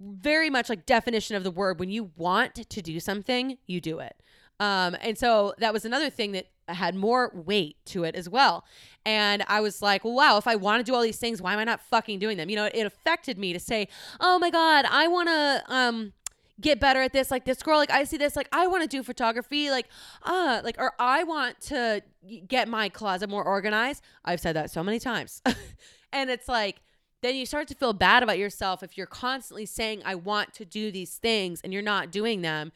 very 0.00 0.50
much 0.50 0.68
like 0.68 0.84
definition 0.84 1.36
of 1.36 1.44
the 1.44 1.52
word 1.52 1.78
when 1.78 1.88
you 1.88 2.10
want 2.16 2.56
to 2.56 2.82
do 2.82 2.98
something 2.98 3.56
you 3.66 3.80
do 3.80 4.00
it 4.00 4.20
Um, 4.60 4.96
and 5.00 5.16
so 5.16 5.54
that 5.58 5.72
was 5.72 5.84
another 5.84 6.10
thing 6.10 6.32
that 6.32 6.46
had 6.68 6.94
more 6.94 7.30
weight 7.34 7.76
to 7.86 8.04
it 8.04 8.14
as 8.14 8.28
well. 8.28 8.64
And 9.04 9.44
I 9.48 9.60
was 9.60 9.82
like, 9.82 10.04
wow, 10.04 10.38
if 10.38 10.46
I 10.46 10.56
want 10.56 10.84
to 10.84 10.90
do 10.90 10.94
all 10.94 11.02
these 11.02 11.18
things, 11.18 11.42
why 11.42 11.52
am 11.52 11.58
I 11.58 11.64
not 11.64 11.80
fucking 11.80 12.18
doing 12.18 12.36
them? 12.36 12.48
You 12.48 12.56
know, 12.56 12.70
it 12.72 12.86
affected 12.86 13.38
me 13.38 13.52
to 13.52 13.60
say, 13.60 13.88
oh 14.20 14.38
my 14.38 14.50
God, 14.50 14.86
I 14.88 15.08
want 15.08 15.28
to, 15.28 15.62
um, 15.68 16.12
get 16.60 16.78
better 16.78 17.02
at 17.02 17.12
this 17.12 17.30
like 17.32 17.44
this 17.44 17.62
girl 17.62 17.78
like 17.78 17.90
i 17.90 18.04
see 18.04 18.16
this 18.16 18.36
like 18.36 18.48
i 18.52 18.66
want 18.66 18.80
to 18.80 18.88
do 18.88 19.02
photography 19.02 19.70
like 19.70 19.88
uh 20.22 20.60
like 20.62 20.76
or 20.78 20.92
i 21.00 21.24
want 21.24 21.60
to 21.60 22.00
get 22.46 22.68
my 22.68 22.88
closet 22.88 23.28
more 23.28 23.42
organized 23.42 24.02
i've 24.24 24.38
said 24.38 24.54
that 24.54 24.70
so 24.70 24.82
many 24.82 25.00
times 25.00 25.42
and 26.12 26.30
it's 26.30 26.46
like 26.46 26.80
then 27.22 27.34
you 27.34 27.44
start 27.44 27.66
to 27.66 27.74
feel 27.74 27.92
bad 27.92 28.22
about 28.22 28.38
yourself 28.38 28.84
if 28.84 28.96
you're 28.96 29.06
constantly 29.06 29.66
saying 29.66 30.00
i 30.04 30.14
want 30.14 30.54
to 30.54 30.64
do 30.64 30.92
these 30.92 31.16
things 31.16 31.60
and 31.62 31.72
you're 31.72 31.82
not 31.82 32.12
doing 32.12 32.42
them 32.42 32.70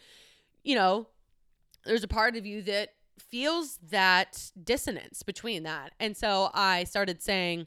you 0.64 0.74
know 0.74 1.06
there's 1.84 2.02
a 2.02 2.08
part 2.08 2.36
of 2.36 2.44
you 2.44 2.62
that 2.62 2.94
feels 3.30 3.78
that 3.90 4.50
dissonance 4.62 5.22
between 5.22 5.62
that. 5.64 5.92
And 6.00 6.16
so 6.16 6.50
I 6.54 6.84
started 6.84 7.22
saying, 7.22 7.66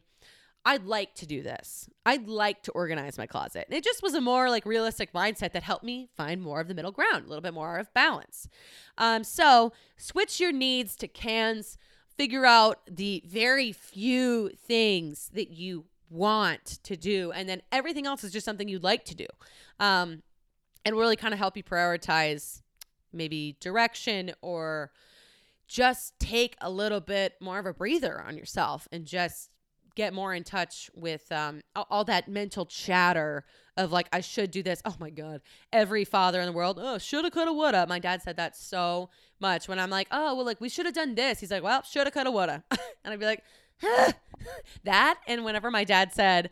I'd 0.64 0.86
like 0.86 1.16
to 1.16 1.26
do 1.26 1.42
this. 1.42 1.90
I'd 2.06 2.28
like 2.28 2.62
to 2.64 2.72
organize 2.72 3.18
my 3.18 3.26
closet. 3.26 3.66
And 3.68 3.76
it 3.76 3.84
just 3.84 4.04
was 4.04 4.14
a 4.14 4.22
more 4.22 4.50
like 4.50 4.66
realistic 4.66 5.12
mindset 5.12 5.54
that 5.54 5.64
helped 5.64 5.84
me 5.84 6.10
find 6.16 6.42
more 6.42 6.60
of 6.60 6.68
the 6.68 6.76
middle 6.76 6.92
ground, 6.92 7.26
a 7.26 7.28
little 7.28 7.42
bit 7.42 7.54
more 7.54 7.78
of 7.78 7.92
balance. 7.94 8.48
Um, 8.98 9.24
so 9.24 9.74
switch 9.98 10.40
your 10.40 10.52
needs 10.52 10.96
to 10.98 11.08
cans, 11.08 11.78
figure 12.16 12.46
out 12.46 12.82
the 12.90 13.24
very 13.26 13.72
few 13.72 14.50
things 14.50 15.32
that 15.34 15.50
you 15.50 15.86
want 16.10 16.66
to 16.84 16.96
do, 16.96 17.32
and 17.32 17.48
then 17.50 17.62
everything 17.72 18.06
else 18.06 18.24
is 18.24 18.32
just 18.32 18.46
something 18.46 18.68
you'd 18.68 18.84
like 18.84 19.06
to 19.06 19.16
do. 19.16 19.28
Um, 19.80 20.22
and 20.86 20.96
really 20.96 21.16
kind 21.16 21.34
of 21.34 21.40
help 21.40 21.58
you 21.58 21.64
prioritize 21.64 22.62
maybe 23.14 23.56
direction 23.60 24.32
or 24.42 24.92
just 25.72 26.20
take 26.20 26.58
a 26.60 26.70
little 26.70 27.00
bit 27.00 27.36
more 27.40 27.58
of 27.58 27.66
a 27.66 27.74
breather 27.74 28.22
on 28.22 28.38
yourself 28.38 28.90
and 28.92 29.06
just 29.06 29.50
get 29.96 30.14
more 30.14 30.34
in 30.34 30.44
touch 30.44 30.90
with 30.94 31.32
um, 31.32 31.62
all, 31.78 31.88
all, 31.90 32.04
that 32.04 32.28
mental 32.28 32.66
chatter 32.66 33.46
of 33.78 33.90
like 33.90 34.10
I 34.12 34.20
should 34.20 34.52
do 34.52 34.62
this. 34.62 34.82
Oh 34.84 34.96
my 35.00 35.10
god, 35.10 35.42
every 35.72 36.04
father 36.04 36.42
in 36.42 36.46
the 36.46 36.52
world, 36.52 36.78
oh 36.82 36.98
shoulda, 36.98 37.32
coulda, 37.32 37.54
woulda. 37.54 37.86
My 37.88 38.00
dad 38.00 38.22
said 38.22 38.36
that 38.36 38.58
so 38.58 39.10
much 39.40 39.70
when 39.70 39.80
I'm 39.80 39.90
like, 39.90 40.10
oh 40.12 40.36
well, 40.36 40.46
like 40.46 40.60
we 40.60 40.68
should 40.68 40.86
have 40.86 40.96
done 40.96 41.16
this. 41.16 41.40
He's 41.40 41.52
like, 41.52 41.64
well, 41.64 41.84
shoulda, 41.84 42.12
coulda, 42.12 42.32
woulda, 42.32 42.64
and 43.06 43.14
I'd 43.14 43.20
be 43.20 43.26
like, 43.26 43.44
that. 44.84 45.20
And 45.26 45.46
whenever 45.46 45.72
my 45.72 45.86
dad 45.86 46.14
said, 46.14 46.50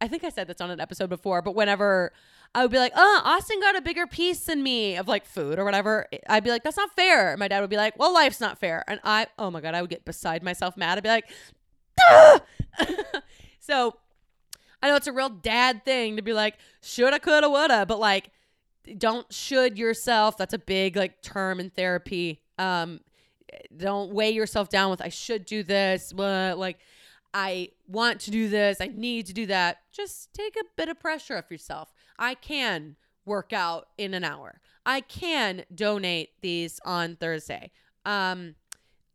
I 0.00 0.06
think 0.06 0.22
I 0.22 0.28
said 0.28 0.46
this 0.46 0.60
on 0.60 0.70
an 0.70 0.80
episode 0.80 1.10
before, 1.10 1.42
but 1.42 1.56
whenever 1.56 2.12
I 2.56 2.62
would 2.62 2.70
be 2.70 2.78
like, 2.78 2.94
oh, 2.96 3.20
Austin 3.22 3.60
got 3.60 3.76
a 3.76 3.82
bigger 3.82 4.06
piece 4.06 4.40
than 4.46 4.62
me 4.62 4.96
of 4.96 5.06
like 5.06 5.26
food 5.26 5.58
or 5.58 5.64
whatever. 5.66 6.06
I'd 6.26 6.42
be 6.42 6.48
like, 6.48 6.64
that's 6.64 6.78
not 6.78 6.90
fair. 6.96 7.36
My 7.36 7.48
dad 7.48 7.60
would 7.60 7.68
be 7.68 7.76
like, 7.76 7.98
well, 7.98 8.14
life's 8.14 8.40
not 8.40 8.58
fair. 8.58 8.82
And 8.88 8.98
I, 9.04 9.26
oh 9.38 9.50
my 9.50 9.60
God, 9.60 9.74
I 9.74 9.82
would 9.82 9.90
get 9.90 10.06
beside 10.06 10.42
myself 10.42 10.74
mad. 10.74 10.96
I'd 10.96 11.02
be 11.02 11.10
like, 11.10 11.28
so 13.60 13.98
I 14.82 14.88
know 14.88 14.96
it's 14.96 15.06
a 15.06 15.12
real 15.12 15.28
dad 15.28 15.84
thing 15.84 16.16
to 16.16 16.22
be 16.22 16.32
like, 16.32 16.54
shoulda, 16.80 17.20
coulda, 17.20 17.50
woulda, 17.50 17.84
but 17.84 18.00
like, 18.00 18.30
don't 18.96 19.30
should 19.30 19.76
yourself. 19.76 20.38
That's 20.38 20.54
a 20.54 20.58
big 20.58 20.96
like 20.96 21.20
term 21.20 21.60
in 21.60 21.68
therapy. 21.68 22.40
Um, 22.58 23.00
don't 23.76 24.14
weigh 24.14 24.30
yourself 24.30 24.70
down 24.70 24.88
with 24.90 25.02
I 25.02 25.10
should 25.10 25.44
do 25.44 25.62
this. 25.62 26.10
But 26.10 26.56
like, 26.56 26.78
I 27.34 27.68
want 27.86 28.20
to 28.20 28.30
do 28.30 28.48
this. 28.48 28.80
I 28.80 28.86
need 28.86 29.26
to 29.26 29.34
do 29.34 29.44
that. 29.44 29.80
Just 29.92 30.32
take 30.32 30.56
a 30.56 30.64
bit 30.74 30.88
of 30.88 30.98
pressure 30.98 31.36
off 31.36 31.50
yourself. 31.50 31.92
I 32.18 32.34
can 32.34 32.96
work 33.24 33.52
out 33.52 33.88
in 33.98 34.14
an 34.14 34.24
hour. 34.24 34.60
I 34.84 35.00
can 35.00 35.64
donate 35.74 36.30
these 36.40 36.80
on 36.84 37.16
Thursday. 37.16 37.72
Um, 38.04 38.54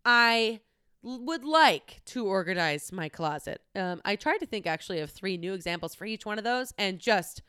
I 0.03 0.59
would 1.03 1.43
like 1.43 2.01
to 2.05 2.25
organize 2.25 2.91
my 2.91 3.09
closet. 3.09 3.61
Um, 3.75 4.01
I 4.05 4.15
tried 4.15 4.37
to 4.39 4.45
think 4.45 4.67
actually 4.67 4.99
of 4.99 5.09
three 5.09 5.37
new 5.37 5.53
examples 5.53 5.95
for 5.95 6.05
each 6.05 6.25
one 6.25 6.37
of 6.37 6.43
those, 6.43 6.73
and 6.77 6.99
just 6.99 7.41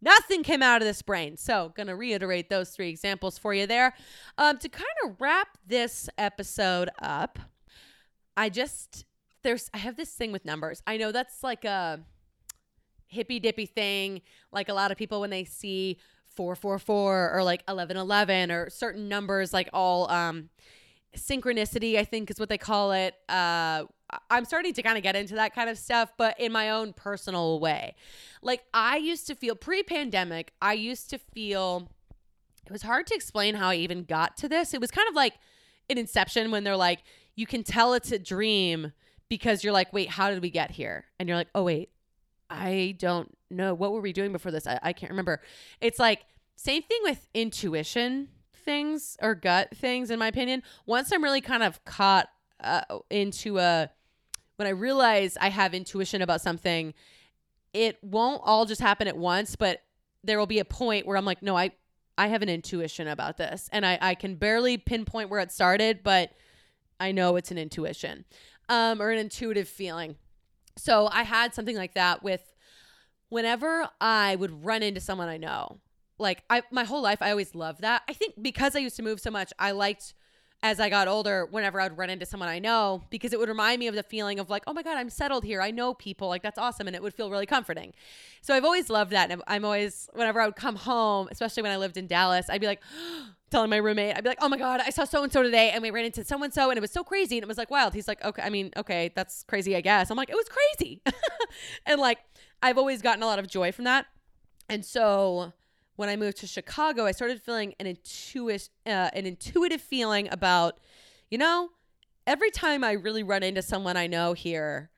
nothing 0.00 0.42
came 0.42 0.62
out 0.62 0.80
of 0.80 0.86
this 0.86 1.02
brain. 1.02 1.36
So, 1.36 1.72
gonna 1.76 1.96
reiterate 1.96 2.48
those 2.48 2.70
three 2.70 2.88
examples 2.88 3.36
for 3.36 3.52
you 3.52 3.66
there. 3.66 3.94
Um, 4.38 4.58
to 4.58 4.68
kind 4.68 4.84
of 5.04 5.20
wrap 5.20 5.58
this 5.66 6.08
episode 6.16 6.88
up, 7.02 7.38
I 8.36 8.48
just 8.48 9.04
there's 9.42 9.68
I 9.74 9.78
have 9.78 9.96
this 9.96 10.12
thing 10.14 10.32
with 10.32 10.44
numbers. 10.44 10.82
I 10.86 10.96
know 10.96 11.12
that's 11.12 11.42
like 11.42 11.64
a 11.64 12.00
hippy 13.14 13.40
dippy 13.40 13.66
thing. 13.66 14.20
Like 14.52 14.68
a 14.68 14.74
lot 14.74 14.90
of 14.90 14.98
people 14.98 15.20
when 15.20 15.30
they 15.30 15.44
see 15.44 15.98
444 16.36 17.32
or 17.32 17.42
like 17.44 17.62
1111 17.66 18.50
or 18.50 18.68
certain 18.70 19.08
numbers, 19.08 19.52
like 19.52 19.68
all 19.72 20.10
um, 20.10 20.50
synchronicity, 21.16 21.96
I 21.96 22.04
think 22.04 22.30
is 22.30 22.38
what 22.38 22.48
they 22.48 22.58
call 22.58 22.92
it. 22.92 23.14
Uh, 23.28 23.84
I'm 24.30 24.44
starting 24.44 24.72
to 24.74 24.82
kind 24.82 24.96
of 24.96 25.02
get 25.02 25.16
into 25.16 25.34
that 25.36 25.54
kind 25.54 25.70
of 25.70 25.78
stuff, 25.78 26.12
but 26.16 26.38
in 26.38 26.52
my 26.52 26.70
own 26.70 26.92
personal 26.92 27.58
way. 27.60 27.94
Like 28.42 28.64
I 28.74 28.96
used 28.96 29.26
to 29.28 29.34
feel 29.34 29.54
pre 29.54 29.82
pandemic, 29.82 30.52
I 30.60 30.74
used 30.74 31.10
to 31.10 31.18
feel 31.18 31.88
it 32.66 32.72
was 32.72 32.82
hard 32.82 33.06
to 33.08 33.14
explain 33.14 33.54
how 33.54 33.68
I 33.68 33.76
even 33.76 34.04
got 34.04 34.36
to 34.38 34.48
this. 34.48 34.74
It 34.74 34.80
was 34.80 34.90
kind 34.90 35.08
of 35.08 35.14
like 35.14 35.34
an 35.90 35.98
inception 35.98 36.50
when 36.50 36.64
they're 36.64 36.76
like, 36.76 37.00
you 37.36 37.46
can 37.46 37.62
tell 37.62 37.94
it's 37.94 38.12
a 38.12 38.18
dream 38.18 38.92
because 39.28 39.64
you're 39.64 39.72
like, 39.72 39.92
wait, 39.92 40.08
how 40.10 40.30
did 40.30 40.42
we 40.42 40.50
get 40.50 40.70
here? 40.70 41.06
And 41.18 41.28
you're 41.28 41.36
like, 41.36 41.48
oh, 41.54 41.64
wait, 41.64 41.90
I 42.50 42.96
don't 42.98 43.36
know. 43.50 43.74
What 43.74 43.92
were 43.92 44.00
we 44.00 44.12
doing 44.12 44.32
before 44.32 44.52
this? 44.52 44.66
I, 44.66 44.78
I 44.82 44.92
can't 44.92 45.10
remember. 45.10 45.40
It's 45.80 45.98
like, 45.98 46.24
same 46.56 46.82
thing 46.82 47.00
with 47.02 47.28
intuition 47.34 48.28
things 48.64 49.16
or 49.20 49.34
gut 49.34 49.76
things, 49.76 50.10
in 50.10 50.18
my 50.18 50.28
opinion. 50.28 50.62
Once 50.86 51.12
I'm 51.12 51.22
really 51.22 51.40
kind 51.40 51.62
of 51.62 51.84
caught 51.84 52.28
uh, 52.62 52.82
into 53.10 53.58
a, 53.58 53.90
when 54.56 54.66
I 54.66 54.70
realize 54.70 55.36
I 55.40 55.50
have 55.50 55.74
intuition 55.74 56.22
about 56.22 56.40
something, 56.40 56.94
it 57.72 57.98
won't 58.02 58.40
all 58.44 58.64
just 58.66 58.80
happen 58.80 59.08
at 59.08 59.16
once, 59.16 59.56
but 59.56 59.82
there 60.22 60.38
will 60.38 60.46
be 60.46 60.60
a 60.60 60.64
point 60.64 61.06
where 61.06 61.16
I'm 61.16 61.24
like, 61.24 61.42
no, 61.42 61.56
I, 61.56 61.72
I 62.16 62.28
have 62.28 62.42
an 62.42 62.48
intuition 62.48 63.08
about 63.08 63.36
this. 63.36 63.68
And 63.72 63.84
I, 63.84 63.98
I 64.00 64.14
can 64.14 64.36
barely 64.36 64.78
pinpoint 64.78 65.28
where 65.28 65.40
it 65.40 65.52
started, 65.52 66.02
but 66.02 66.30
I 67.00 67.12
know 67.12 67.36
it's 67.36 67.50
an 67.50 67.58
intuition 67.58 68.24
um, 68.68 69.02
or 69.02 69.10
an 69.10 69.18
intuitive 69.18 69.68
feeling. 69.68 70.16
So 70.76 71.08
I 71.12 71.22
had 71.22 71.54
something 71.54 71.76
like 71.76 71.94
that 71.94 72.22
with 72.22 72.52
whenever 73.28 73.88
I 74.00 74.36
would 74.36 74.64
run 74.64 74.82
into 74.82 75.00
someone 75.00 75.28
I 75.28 75.36
know. 75.36 75.80
Like 76.18 76.42
I 76.48 76.62
my 76.70 76.84
whole 76.84 77.02
life 77.02 77.20
I 77.20 77.30
always 77.30 77.54
loved 77.54 77.80
that. 77.82 78.02
I 78.08 78.12
think 78.12 78.34
because 78.40 78.76
I 78.76 78.78
used 78.78 78.96
to 78.96 79.02
move 79.02 79.20
so 79.20 79.30
much, 79.30 79.52
I 79.58 79.72
liked 79.72 80.14
as 80.64 80.80
I 80.80 80.88
got 80.88 81.08
older, 81.08 81.46
whenever 81.50 81.78
I'd 81.78 81.98
run 81.98 82.08
into 82.08 82.24
someone 82.24 82.48
I 82.48 82.58
know, 82.58 83.02
because 83.10 83.34
it 83.34 83.38
would 83.38 83.50
remind 83.50 83.80
me 83.80 83.86
of 83.86 83.94
the 83.94 84.02
feeling 84.02 84.38
of 84.38 84.48
like, 84.48 84.64
oh 84.66 84.72
my 84.72 84.82
God, 84.82 84.96
I'm 84.96 85.10
settled 85.10 85.44
here. 85.44 85.60
I 85.60 85.70
know 85.70 85.92
people. 85.92 86.26
Like, 86.28 86.42
that's 86.42 86.58
awesome. 86.58 86.86
And 86.86 86.96
it 86.96 87.02
would 87.02 87.12
feel 87.12 87.30
really 87.30 87.44
comforting. 87.44 87.92
So 88.40 88.54
I've 88.54 88.64
always 88.64 88.88
loved 88.88 89.12
that. 89.12 89.30
And 89.30 89.42
I'm 89.46 89.66
always, 89.66 90.08
whenever 90.14 90.40
I 90.40 90.46
would 90.46 90.56
come 90.56 90.76
home, 90.76 91.28
especially 91.30 91.62
when 91.62 91.72
I 91.72 91.76
lived 91.76 91.98
in 91.98 92.06
Dallas, 92.06 92.46
I'd 92.48 92.62
be 92.62 92.66
like, 92.66 92.80
telling 93.50 93.70
my 93.70 93.76
roommate, 93.76 94.16
I'd 94.16 94.24
be 94.24 94.30
like, 94.30 94.38
oh 94.40 94.48
my 94.48 94.56
God, 94.56 94.80
I 94.84 94.90
saw 94.90 95.04
so 95.04 95.22
and 95.22 95.32
so 95.32 95.42
today. 95.42 95.70
And 95.70 95.82
we 95.82 95.90
ran 95.90 96.04
into 96.04 96.24
so 96.24 96.42
and 96.42 96.52
so 96.52 96.70
and 96.70 96.76
it 96.76 96.80
was 96.80 96.90
so 96.90 97.04
crazy. 97.04 97.36
And 97.36 97.44
it 97.44 97.48
was 97.48 97.58
like 97.58 97.70
wild. 97.70 97.94
He's 97.94 98.08
like, 98.08 98.24
okay, 98.24 98.42
I 98.42 98.50
mean, 98.50 98.70
okay, 98.76 99.10
that's 99.14 99.44
crazy, 99.44 99.76
I 99.76 99.80
guess. 99.80 100.10
I'm 100.10 100.16
like, 100.16 100.30
it 100.30 100.36
was 100.36 100.48
crazy. 100.48 101.02
and 101.86 102.00
like, 102.00 102.18
I've 102.62 102.78
always 102.78 103.02
gotten 103.02 103.22
a 103.22 103.26
lot 103.26 103.38
of 103.38 103.46
joy 103.46 103.72
from 103.72 103.84
that. 103.84 104.06
And 104.68 104.84
so 104.84 105.52
when 105.96 106.08
I 106.08 106.16
moved 106.16 106.38
to 106.38 106.46
Chicago, 106.46 107.04
I 107.04 107.12
started 107.12 107.40
feeling 107.40 107.74
an 107.78 107.86
intuitive, 107.86 108.68
uh, 108.86 109.10
an 109.12 109.26
intuitive 109.26 109.80
feeling 109.80 110.28
about, 110.32 110.78
you 111.30 111.38
know, 111.38 111.70
every 112.26 112.50
time 112.50 112.82
I 112.82 112.92
really 112.92 113.22
run 113.22 113.42
into 113.42 113.62
someone 113.62 113.96
I 113.96 114.06
know 114.06 114.32
here, 114.32 114.90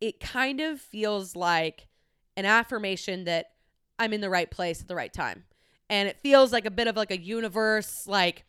it 0.00 0.20
kind 0.20 0.60
of 0.60 0.80
feels 0.80 1.36
like 1.36 1.88
an 2.36 2.44
affirmation 2.44 3.24
that 3.24 3.52
I'm 3.98 4.12
in 4.12 4.20
the 4.20 4.30
right 4.30 4.50
place 4.50 4.80
at 4.80 4.88
the 4.88 4.94
right 4.94 5.12
time. 5.12 5.44
And 5.88 6.08
it 6.08 6.18
feels 6.22 6.52
like 6.52 6.66
a 6.66 6.70
bit 6.70 6.88
of 6.88 6.96
like 6.96 7.10
a 7.10 7.18
universe, 7.18 8.06
like, 8.06 8.44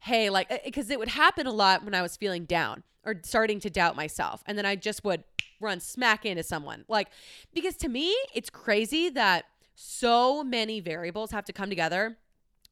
hey, 0.00 0.30
like, 0.30 0.64
because 0.64 0.90
uh, 0.90 0.94
it 0.94 0.98
would 0.98 1.08
happen 1.08 1.46
a 1.46 1.52
lot 1.52 1.84
when 1.84 1.94
I 1.94 2.02
was 2.02 2.16
feeling 2.16 2.44
down 2.44 2.82
or 3.04 3.14
starting 3.22 3.60
to 3.60 3.70
doubt 3.70 3.96
myself. 3.96 4.42
And 4.46 4.58
then 4.58 4.66
I 4.66 4.76
just 4.76 5.04
would 5.04 5.24
run 5.60 5.80
smack 5.80 6.26
into 6.26 6.42
someone. 6.42 6.84
Like, 6.88 7.08
because 7.52 7.76
to 7.76 7.88
me, 7.88 8.14
it's 8.34 8.50
crazy 8.50 9.08
that 9.10 9.44
so 9.74 10.44
many 10.44 10.80
variables 10.80 11.30
have 11.30 11.44
to 11.44 11.52
come 11.52 11.68
together 11.68 12.16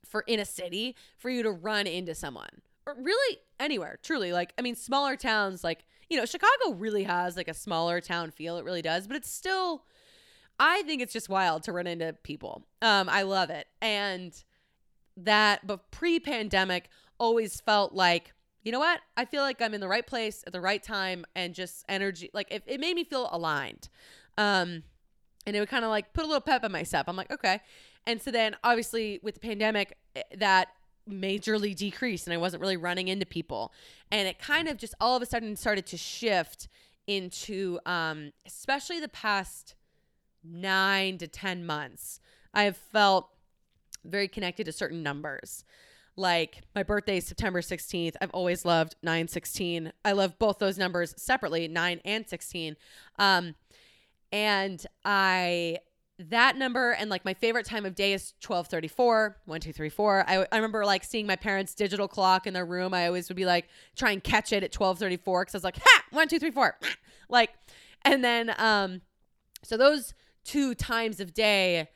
for 0.04 0.22
in 0.22 0.38
a 0.40 0.44
city 0.44 0.96
for 1.16 1.30
you 1.30 1.42
to 1.42 1.50
run 1.50 1.86
into 1.86 2.14
someone 2.14 2.60
or 2.86 2.94
really 3.00 3.38
anywhere 3.58 3.98
truly 4.02 4.32
like 4.32 4.52
i 4.58 4.62
mean 4.62 4.74
smaller 4.74 5.16
towns 5.16 5.64
like 5.64 5.84
you 6.08 6.16
know 6.16 6.24
chicago 6.24 6.72
really 6.74 7.04
has 7.04 7.36
like 7.36 7.48
a 7.48 7.54
smaller 7.54 8.00
town 8.00 8.30
feel 8.30 8.56
it 8.56 8.64
really 8.64 8.82
does 8.82 9.06
but 9.06 9.16
it's 9.16 9.32
still 9.32 9.84
i 10.58 10.82
think 10.82 11.02
it's 11.02 11.12
just 11.12 11.28
wild 11.28 11.62
to 11.62 11.72
run 11.72 11.86
into 11.86 12.12
people 12.22 12.66
um 12.80 13.08
i 13.08 13.22
love 13.22 13.50
it 13.50 13.66
and 13.80 14.44
that 15.16 15.66
but 15.66 15.90
pre-pandemic 15.90 16.88
always 17.18 17.60
felt 17.60 17.92
like 17.92 18.32
you 18.62 18.72
know 18.72 18.78
what 18.78 19.00
i 19.16 19.24
feel 19.24 19.42
like 19.42 19.60
i'm 19.60 19.74
in 19.74 19.80
the 19.80 19.88
right 19.88 20.06
place 20.06 20.42
at 20.46 20.52
the 20.52 20.60
right 20.60 20.82
time 20.82 21.24
and 21.34 21.54
just 21.54 21.84
energy 21.88 22.30
like 22.32 22.50
it, 22.50 22.62
it 22.66 22.80
made 22.80 22.94
me 22.94 23.04
feel 23.04 23.28
aligned 23.32 23.88
um 24.38 24.82
and 25.46 25.56
it 25.56 25.60
would 25.60 25.68
kind 25.68 25.84
of 25.84 25.90
like 25.90 26.12
put 26.12 26.24
a 26.24 26.26
little 26.26 26.40
pep 26.40 26.64
in 26.64 26.72
my 26.72 26.82
step. 26.82 27.06
I'm 27.08 27.16
like, 27.16 27.30
okay. 27.30 27.60
And 28.06 28.20
so 28.20 28.30
then 28.30 28.56
obviously 28.62 29.20
with 29.22 29.34
the 29.34 29.40
pandemic, 29.40 29.96
eh, 30.16 30.22
that 30.36 30.68
majorly 31.08 31.74
decreased 31.74 32.26
and 32.26 32.34
I 32.34 32.36
wasn't 32.36 32.60
really 32.60 32.76
running 32.76 33.08
into 33.08 33.26
people. 33.26 33.72
And 34.10 34.28
it 34.28 34.38
kind 34.38 34.68
of 34.68 34.76
just 34.76 34.94
all 35.00 35.16
of 35.16 35.22
a 35.22 35.26
sudden 35.26 35.56
started 35.56 35.86
to 35.86 35.96
shift 35.96 36.68
into 37.08 37.80
um 37.84 38.30
especially 38.46 39.00
the 39.00 39.08
past 39.08 39.74
9 40.44 41.18
to 41.18 41.26
10 41.26 41.64
months. 41.64 42.20
I 42.54 42.64
have 42.64 42.76
felt 42.76 43.28
very 44.04 44.28
connected 44.28 44.64
to 44.64 44.72
certain 44.72 45.02
numbers. 45.02 45.64
Like 46.16 46.62
my 46.74 46.82
birthday 46.82 47.18
is 47.18 47.26
September 47.26 47.60
16th. 47.62 48.16
I've 48.20 48.30
always 48.30 48.64
loved 48.64 48.96
916. 49.02 49.92
I 50.04 50.12
love 50.12 50.38
both 50.38 50.58
those 50.58 50.76
numbers 50.76 51.14
separately, 51.16 51.68
9 51.68 52.00
and 52.04 52.28
16. 52.28 52.76
Um 53.18 53.54
and 54.30 54.84
I 55.04 55.78
that 56.18 56.56
number 56.56 56.92
and 56.92 57.10
like 57.10 57.24
my 57.24 57.34
favorite 57.34 57.66
time 57.66 57.84
of 57.84 57.94
day 57.94 58.12
is 58.12 58.34
1234 58.46 59.36
1234 59.44 60.24
I, 60.28 60.46
I 60.52 60.56
remember 60.56 60.84
like 60.84 61.04
seeing 61.04 61.26
my 61.26 61.36
parents 61.36 61.74
digital 61.74 62.06
clock 62.06 62.46
in 62.46 62.54
their 62.54 62.66
room 62.66 62.94
i 62.94 63.06
always 63.06 63.28
would 63.28 63.36
be 63.36 63.46
like 63.46 63.68
try 63.96 64.12
and 64.12 64.22
catch 64.22 64.52
it 64.52 64.62
at 64.62 64.74
1234 64.74 65.42
because 65.42 65.54
i 65.54 65.58
was 65.58 65.64
like 65.64 65.78
ha 65.78 66.04
1234 66.10 66.78
like 67.28 67.50
and 68.02 68.22
then 68.22 68.54
um 68.58 69.00
so 69.64 69.76
those 69.76 70.14
two 70.44 70.74
times 70.74 71.20
of 71.20 71.34
day 71.34 71.88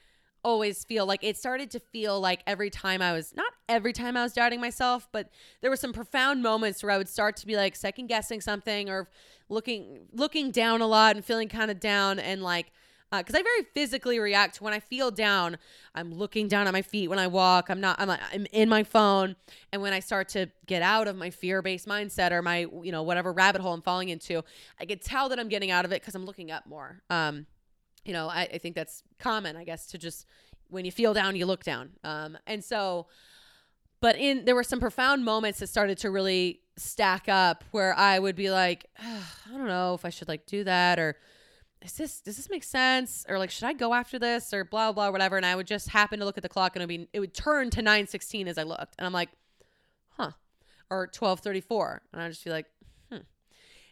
always 0.47 0.84
feel 0.84 1.05
like 1.05 1.24
it 1.24 1.36
started 1.36 1.72
to 1.72 1.80
feel 1.80 2.20
like 2.20 2.40
every 2.47 2.70
time 2.70 3.03
I 3.03 3.12
was 3.12 3.34
not 3.34 3.53
every 3.68 3.92
time 3.92 4.16
I 4.16 4.22
was 4.22 4.32
doubting 4.32 4.61
myself, 4.61 5.09
but 5.11 5.28
there 5.61 5.70
were 5.70 5.76
some 5.76 5.92
profound 5.92 6.40
moments 6.40 6.82
where 6.82 6.92
I 6.92 6.99
would 6.99 7.09
start 7.09 7.36
to 7.38 7.47
be 7.47 7.57
like 7.57 7.74
second 7.74 8.07
guessing 8.07 8.40
something 8.40 8.88
or 8.88 9.09
looking 9.49 10.07
looking 10.12 10.53
down 10.53 10.80
a 10.80 10.86
lot 10.86 11.16
and 11.16 11.24
feeling 11.24 11.49
kind 11.49 11.70
of 11.70 11.80
down 11.80 12.20
and 12.20 12.42
like 12.42 12.70
because 13.12 13.34
uh, 13.34 13.38
I 13.38 13.42
very 13.42 13.62
physically 13.72 14.18
react 14.18 14.61
when 14.61 14.72
I 14.72 14.80
feel 14.80 15.11
down. 15.11 15.59
I'm 15.94 16.12
looking 16.12 16.49
down 16.49 16.66
at 16.66 16.72
my 16.72 16.82
feet 16.82 17.09
when 17.09 17.20
I 17.20 17.28
walk. 17.28 17.68
I'm 17.68 17.80
not. 17.80 18.01
I'm 18.01 18.11
I'm 18.11 18.47
in 18.53 18.68
my 18.68 18.82
phone, 18.82 19.36
and 19.72 19.80
when 19.80 19.92
I 19.92 20.01
start 20.01 20.28
to 20.30 20.49
get 20.66 20.82
out 20.82 21.07
of 21.07 21.16
my 21.16 21.30
fear-based 21.30 21.86
mindset 21.86 22.32
or 22.32 22.42
my 22.42 22.66
you 22.82 22.90
know 22.90 23.05
whatever 23.05 23.32
rabbit 23.32 23.61
hole 23.61 23.74
I'm 23.74 23.82
falling 23.82 24.09
into, 24.09 24.42
I 24.80 24.86
can 24.86 24.99
tell 24.99 25.28
that 25.28 25.38
I'm 25.38 25.49
getting 25.49 25.70
out 25.70 25.84
of 25.84 25.92
it 25.92 26.03
because 26.03 26.14
I'm 26.16 26.24
looking 26.24 26.51
up 26.51 26.66
more. 26.66 27.01
Um, 27.09 27.47
you 28.07 28.13
know, 28.13 28.29
I, 28.29 28.43
I 28.43 28.59
think 28.59 28.75
that's 28.75 29.03
common, 29.19 29.57
I 29.57 29.65
guess, 29.65 29.87
to 29.89 29.99
just 29.99 30.27
when 30.69 30.85
you 30.85 30.93
feel 30.93 31.13
down, 31.13 31.37
you 31.37 31.47
look 31.47 31.65
down. 31.65 31.91
Um, 32.05 32.39
and 32.47 32.65
so, 32.65 33.07
but 34.01 34.17
in 34.17 34.45
there 34.45 34.55
were 34.55 34.65
some 34.65 34.81
profound 34.81 35.25
moments 35.25 35.59
that 35.59 35.69
started 35.69 35.99
to 35.99 36.11
really 36.11 36.61
stack 36.77 37.29
up 37.29 37.65
where 37.73 37.95
I 37.95 38.19
would 38.19 38.37
be 38.37 38.51
like, 38.51 38.87
I 38.99 39.51
don't 39.51 39.67
know 39.67 39.95
if 39.95 40.05
I 40.05 40.11
should 40.11 40.29
like 40.29 40.47
do 40.47 40.65
that 40.65 40.99
or 40.99 41.17
is 41.83 41.93
this 41.93 42.21
does 42.21 42.37
this 42.37 42.49
make 42.49 42.65
sense? 42.65 43.25
Or 43.29 43.39
like 43.39 43.51
should 43.51 43.65
I 43.65 43.73
go 43.73 43.93
after 43.93 44.19
this? 44.19 44.53
Or 44.53 44.65
blah 44.65 44.93
blah 44.93 45.11
whatever. 45.11 45.37
And 45.37 45.47
I 45.47 45.57
would 45.57 45.67
just 45.67 45.89
happen 45.89 46.19
to 46.21 46.25
look 46.25 46.37
at 46.37 46.43
the 46.43 46.49
clock 46.49 46.77
and 46.77 46.83
it 46.83 46.87
would 46.87 46.89
be 46.89 47.09
it 47.13 47.21
would 47.21 47.35
turn 47.35 47.71
to 47.71 47.83
9:16 47.83 48.47
as 48.47 48.59
I 48.59 48.63
looked. 48.63 48.95
And 48.99 49.07
I'm 49.07 49.13
like 49.13 49.31
huh. 50.11 50.33
Or 50.91 51.09
12:34 51.09 52.01
and 52.13 52.23
I 52.23 52.29
just 52.29 52.45
be 52.45 52.51
like 52.51 52.67
hmm. 53.11 53.19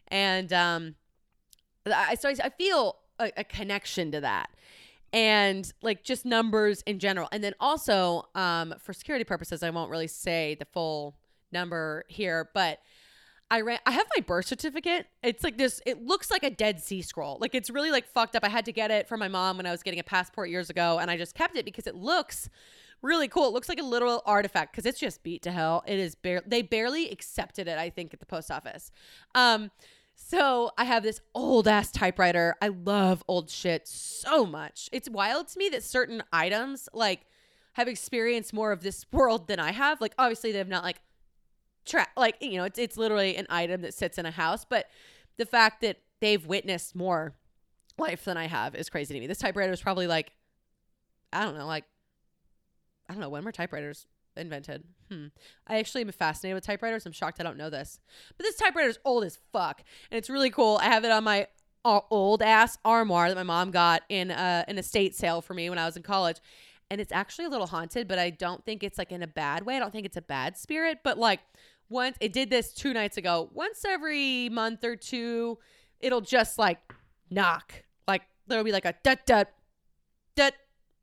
And 0.09 0.53
um 0.53 0.95
I 1.87 2.15
so 2.15 2.29
I 2.29 2.51
feel 2.51 2.99
a, 3.19 3.33
a 3.37 3.45
connection 3.45 4.12
to 4.12 4.21
that 4.21 4.51
and 5.12 5.73
like 5.83 6.03
just 6.03 6.25
numbers 6.25 6.83
in 6.83 6.99
general 6.99 7.29
and 7.31 7.43
then 7.43 7.55
also 7.61 8.29
um 8.35 8.75
for 8.79 8.93
security 8.93 9.25
purposes 9.25 9.62
I 9.62 9.71
won't 9.71 9.91
really 9.91 10.09
say 10.09 10.57
the 10.59 10.67
full 10.67 11.15
number 11.53 12.05
here 12.09 12.51
but 12.53 12.81
I 13.51 13.61
ran 13.61 13.79
I 13.87 13.93
have 13.93 14.07
my 14.17 14.23
birth 14.23 14.47
certificate. 14.47 15.07
It's 15.23 15.45
like 15.45 15.59
this 15.59 15.81
it 15.87 16.03
looks 16.03 16.31
like 16.31 16.43
a 16.43 16.51
Dead 16.51 16.83
Sea 16.83 17.03
Scroll. 17.03 17.39
Like 17.41 17.55
it's 17.55 17.71
really 17.71 17.91
like 17.91 18.07
fucked 18.07 18.35
up. 18.35 18.45
I 18.45 18.49
had 18.49 18.65
to 18.65 18.73
get 18.73 18.91
it 18.91 19.07
from 19.07 19.21
my 19.21 19.29
mom 19.29 19.59
when 19.59 19.67
I 19.67 19.71
was 19.71 19.83
getting 19.83 20.01
a 20.01 20.05
passport 20.05 20.51
years 20.51 20.71
ago 20.71 20.99
and 20.99 21.11
I 21.11 21.17
just 21.17 21.35
kept 21.35 21.57
it 21.57 21.65
because 21.65 21.87
it 21.87 21.95
looks 21.95 22.49
really 23.03 23.29
cool. 23.29 23.47
It 23.47 23.53
looks 23.53 23.69
like 23.69 23.79
a 23.79 23.85
literal 23.85 24.23
artifact 24.25 24.73
because 24.73 24.87
it's 24.87 24.99
just 24.99 25.23
beat 25.23 25.43
to 25.43 25.53
hell. 25.53 25.85
It 25.87 25.99
is 25.99 26.15
bare 26.15 26.43
they 26.47 26.62
barely 26.62 27.11
accepted 27.11 27.69
it, 27.69 27.79
I 27.79 27.91
think, 27.91 28.15
at 28.15 28.21
the 28.21 28.27
post 28.27 28.51
office. 28.51 28.91
Um 29.35 29.71
so 30.15 30.71
I 30.79 30.85
have 30.85 31.03
this 31.03 31.21
old 31.35 31.69
ass 31.69 31.91
typewriter. 31.91 32.55
I 32.62 32.69
love 32.69 33.25
old 33.29 33.51
shit 33.51 33.87
so 33.89 34.47
much. 34.47 34.89
It's 34.93 35.09
wild 35.09 35.49
to 35.49 35.59
me 35.59 35.69
that 35.71 35.83
certain 35.83 36.23
items 36.33 36.89
like 36.93 37.27
have 37.75 37.89
experienced 37.89 38.53
more 38.53 38.73
of 38.73 38.83
this 38.83 39.07
world 39.12 39.49
than 39.49 39.59
I 39.59 39.73
have. 39.73 40.01
Like 40.01 40.15
obviously 40.19 40.53
they've 40.53 40.69
not 40.69 40.85
like 40.85 41.01
tra- 41.85 42.09
like 42.17 42.37
you 42.41 42.57
know 42.57 42.65
it's 42.65 42.79
it's 42.79 42.97
literally 42.97 43.37
an 43.37 43.47
item 43.51 43.83
that 43.83 43.95
sits 43.95 44.19
in 44.19 44.27
a 44.27 44.31
house 44.31 44.65
but 44.65 44.87
the 45.37 45.47
fact 45.47 45.81
that 45.83 45.99
they've 46.21 46.47
witnessed 46.47 46.95
more 46.95 47.35
life 47.99 48.25
than 48.25 48.37
I 48.37 48.47
have 48.47 48.75
is 48.75 48.89
crazy 48.89 49.15
to 49.15 49.21
me. 49.21 49.27
This 49.27 49.39
typewriter 49.39 49.73
is 49.73 49.83
probably 49.83 50.07
like 50.07 50.33
I 51.33 51.45
don't 51.45 51.57
know, 51.57 51.67
like 51.67 51.85
I 53.09 53.12
don't 53.12 53.21
know 53.21 53.29
when 53.29 53.45
were 53.45 53.53
typewriters 53.53 54.07
invented. 54.37 54.85
Hmm. 55.11 55.26
I 55.66 55.78
actually 55.78 56.03
am 56.03 56.12
fascinated 56.12 56.55
with 56.55 56.64
typewriters. 56.64 57.07
I'm 57.07 57.12
shocked 57.12 57.41
I 57.41 57.43
don't 57.43 57.57
know 57.57 57.70
this. 57.70 58.01
But 58.37 58.45
this 58.45 58.57
typewriter 58.57 58.89
is 58.89 58.99
old 59.05 59.24
as 59.24 59.39
fuck, 59.53 59.82
and 60.11 60.18
it's 60.18 60.30
really 60.30 60.51
cool. 60.51 60.78
I 60.80 60.87
have 60.87 61.05
it 61.05 61.11
on 61.11 61.24
my 61.24 61.47
uh, 61.85 62.01
old 62.11 62.43
ass 62.43 62.78
armoire 62.85 63.28
that 63.28 63.37
my 63.37 63.43
mom 63.43 63.70
got 63.70 64.03
in 64.09 64.30
uh, 64.30 64.64
an 64.66 64.78
estate 64.78 65.14
sale 65.14 65.41
for 65.41 65.55
me 65.55 65.68
when 65.68 65.78
I 65.78 65.87
was 65.87 65.97
in 65.97 66.03
college, 66.03 66.39
and 66.91 67.01
it's 67.01 67.12
actually 67.12 67.47
a 67.47 67.51
little 67.51 67.66
haunted. 67.66 68.09
But 68.09 68.18
I 68.18 68.30
don't 68.30 68.64
think 68.64 68.82
it's 68.82 68.99
like 68.99 69.12
in 69.12 69.22
a 69.22 69.26
bad 69.26 69.64
way. 69.66 69.76
I 69.76 69.78
don't 69.78 69.93
think 69.93 70.07
it's 70.07 70.16
a 70.16 70.22
bad 70.22 70.57
spirit, 70.57 70.99
but 71.05 71.18
like 71.18 71.41
once 71.89 72.16
it 72.20 72.32
did 72.32 72.51
this 72.51 72.72
two 72.72 72.93
nights 72.93 73.16
ago. 73.16 73.51
Once 73.53 73.85
every 73.85 74.49
month 74.49 74.85
or 74.85 74.97
two, 74.97 75.59
it'll 76.01 76.20
just 76.20 76.59
like 76.59 76.78
knock. 77.30 77.85
Like 78.09 78.22
there'll 78.47 78.64
be 78.64 78.72
like 78.72 78.85
a 78.85 78.95
dut 79.03 79.26
dut 79.26 79.53
dut 80.35 80.55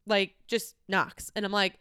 like 0.05 0.35
just 0.47 0.75
knocks. 0.87 1.31
And 1.35 1.45
I'm 1.45 1.51
like, 1.51 1.79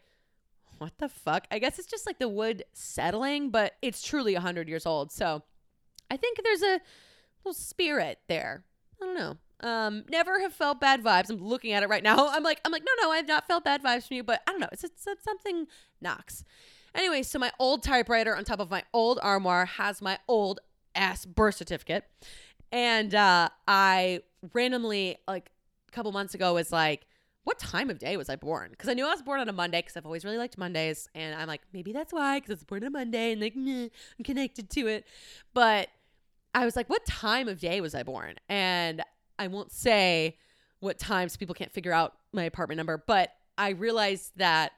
what 0.81 0.97
the 0.97 1.09
fuck? 1.09 1.45
I 1.51 1.59
guess 1.59 1.77
it's 1.77 1.87
just 1.87 2.07
like 2.07 2.17
the 2.17 2.27
wood 2.27 2.63
settling, 2.73 3.51
but 3.51 3.73
it's 3.83 4.01
truly 4.01 4.33
100 4.33 4.67
years 4.67 4.87
old. 4.87 5.11
So 5.11 5.43
I 6.09 6.17
think 6.17 6.39
there's 6.43 6.63
a 6.63 6.81
little 7.45 7.53
spirit 7.53 8.17
there. 8.27 8.63
I 8.99 9.05
don't 9.05 9.15
know. 9.15 9.37
Um, 9.69 10.05
never 10.09 10.39
have 10.41 10.53
felt 10.53 10.81
bad 10.81 11.03
vibes. 11.03 11.29
I'm 11.29 11.37
looking 11.37 11.71
at 11.73 11.83
it 11.83 11.89
right 11.89 12.01
now. 12.01 12.27
I'm 12.31 12.41
like, 12.41 12.59
I'm 12.65 12.71
like, 12.71 12.83
no, 12.83 13.05
no, 13.05 13.11
I've 13.11 13.27
not 13.27 13.45
felt 13.45 13.63
bad 13.63 13.83
vibes 13.83 14.07
from 14.07 14.17
you, 14.17 14.23
but 14.23 14.41
I 14.47 14.51
don't 14.51 14.59
know. 14.59 14.69
It's, 14.71 14.83
it's, 14.83 15.05
it's 15.05 15.23
something 15.23 15.67
knocks. 16.01 16.43
Anyway, 16.95 17.21
so 17.21 17.37
my 17.37 17.51
old 17.59 17.83
typewriter 17.83 18.35
on 18.35 18.43
top 18.43 18.59
of 18.59 18.71
my 18.71 18.83
old 18.91 19.19
armoire 19.21 19.65
has 19.65 20.01
my 20.01 20.17
old 20.27 20.61
ass 20.95 21.27
birth 21.27 21.55
certificate. 21.55 22.05
And 22.71 23.13
uh, 23.13 23.49
I 23.67 24.21
randomly, 24.53 25.17
like 25.27 25.51
a 25.89 25.91
couple 25.91 26.11
months 26.11 26.33
ago, 26.33 26.55
was 26.55 26.71
like, 26.71 27.05
what 27.43 27.57
time 27.59 27.89
of 27.89 27.99
day 27.99 28.17
was 28.17 28.29
I 28.29 28.35
born? 28.35 28.71
Because 28.71 28.89
I 28.89 28.93
knew 28.93 29.05
I 29.05 29.09
was 29.09 29.21
born 29.21 29.39
on 29.39 29.49
a 29.49 29.53
Monday 29.53 29.79
because 29.79 29.97
I've 29.97 30.05
always 30.05 30.23
really 30.23 30.37
liked 30.37 30.57
Mondays. 30.57 31.09
And 31.15 31.35
I'm 31.35 31.47
like, 31.47 31.61
maybe 31.73 31.91
that's 31.91 32.13
why, 32.13 32.37
because 32.37 32.51
I 32.51 32.53
was 32.53 32.63
born 32.63 32.83
on 32.83 32.87
a 32.87 32.91
Monday 32.91 33.31
and 33.31 33.41
like, 33.41 33.55
meh, 33.55 33.87
I'm 34.17 34.23
connected 34.23 34.69
to 34.71 34.87
it. 34.87 35.07
But 35.53 35.89
I 36.53 36.65
was 36.65 36.75
like, 36.75 36.89
what 36.89 37.05
time 37.05 37.47
of 37.47 37.59
day 37.59 37.81
was 37.81 37.95
I 37.95 38.03
born? 38.03 38.35
And 38.47 39.01
I 39.39 39.47
won't 39.47 39.71
say 39.71 40.37
what 40.79 40.99
times 40.99 41.37
people 41.37 41.55
can't 41.55 41.71
figure 41.71 41.93
out 41.93 42.13
my 42.31 42.43
apartment 42.43 42.77
number, 42.77 43.03
but 43.05 43.31
I 43.57 43.69
realized 43.69 44.33
that 44.37 44.71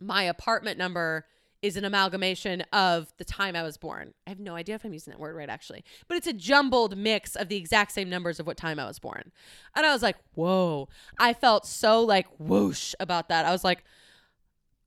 my 0.00 0.24
apartment 0.24 0.78
number 0.78 1.26
is 1.64 1.78
an 1.78 1.84
amalgamation 1.86 2.60
of 2.74 3.10
the 3.16 3.24
time 3.24 3.56
I 3.56 3.62
was 3.62 3.78
born. 3.78 4.12
I 4.26 4.30
have 4.30 4.38
no 4.38 4.54
idea 4.54 4.74
if 4.74 4.84
I'm 4.84 4.92
using 4.92 5.12
that 5.12 5.18
word 5.18 5.34
right, 5.34 5.48
actually, 5.48 5.82
but 6.08 6.18
it's 6.18 6.26
a 6.26 6.34
jumbled 6.34 6.94
mix 6.94 7.36
of 7.36 7.48
the 7.48 7.56
exact 7.56 7.92
same 7.92 8.10
numbers 8.10 8.38
of 8.38 8.46
what 8.46 8.58
time 8.58 8.78
I 8.78 8.84
was 8.84 8.98
born. 8.98 9.32
And 9.74 9.86
I 9.86 9.92
was 9.94 10.02
like, 10.02 10.16
whoa. 10.34 10.90
I 11.18 11.32
felt 11.32 11.66
so 11.66 12.02
like 12.02 12.26
whoosh 12.38 12.92
about 13.00 13.30
that. 13.30 13.46
I 13.46 13.50
was 13.50 13.64
like, 13.64 13.82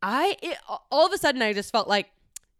I, 0.03 0.38
it, 0.43 0.59
all 0.91 1.07
of 1.07 1.11
a 1.11 1.17
sudden, 1.17 1.41
I 1.41 1.51
just 1.51 1.71
felt 1.71 1.87
like 1.87 2.12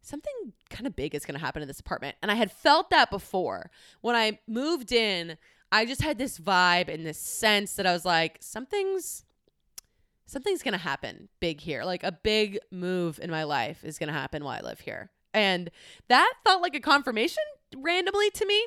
something 0.02 0.53
kind 0.72 0.88
of 0.88 0.95
big 0.95 1.14
is 1.14 1.23
going 1.23 1.39
to 1.39 1.45
happen 1.45 1.61
in 1.61 1.68
this 1.68 1.80
apartment. 1.80 2.15
And 2.23 2.31
I 2.31 2.35
had 2.35 2.52
felt 2.52 2.89
that 2.89 3.11
before. 3.11 3.69
When 4.02 4.15
I 4.15 4.39
moved 4.48 4.91
in, 4.91 5.38
I 5.72 5.85
just 5.85 6.02
had 6.02 6.18
this 6.18 6.39
vibe 6.39 6.91
and 6.91 7.06
this 7.06 7.19
sense 7.19 7.73
that 7.73 7.85
I 7.85 7.94
was 7.94 8.03
like, 8.03 8.38
something's 8.39 9.26
something's 10.28 10.62
going 10.62 10.74
to 10.74 10.78
happen 10.78 11.30
big 11.40 11.60
here. 11.60 11.84
Like 11.84 12.04
a 12.04 12.12
big 12.12 12.60
move 12.70 13.20
in 13.22 13.32
my 13.32 13.44
life 13.44 13.84
is 13.84 13.98
going 13.98 14.08
to 14.08 14.14
happen 14.14 14.44
while 14.44 14.60
I 14.62 14.62
live 14.62 14.82
here. 14.82 15.10
And 15.34 15.72
that 16.10 16.34
felt 16.44 16.62
like 16.62 16.76
a 16.76 16.80
confirmation 16.80 17.44
randomly 17.76 18.30
to 18.32 18.45
me. 18.45 18.66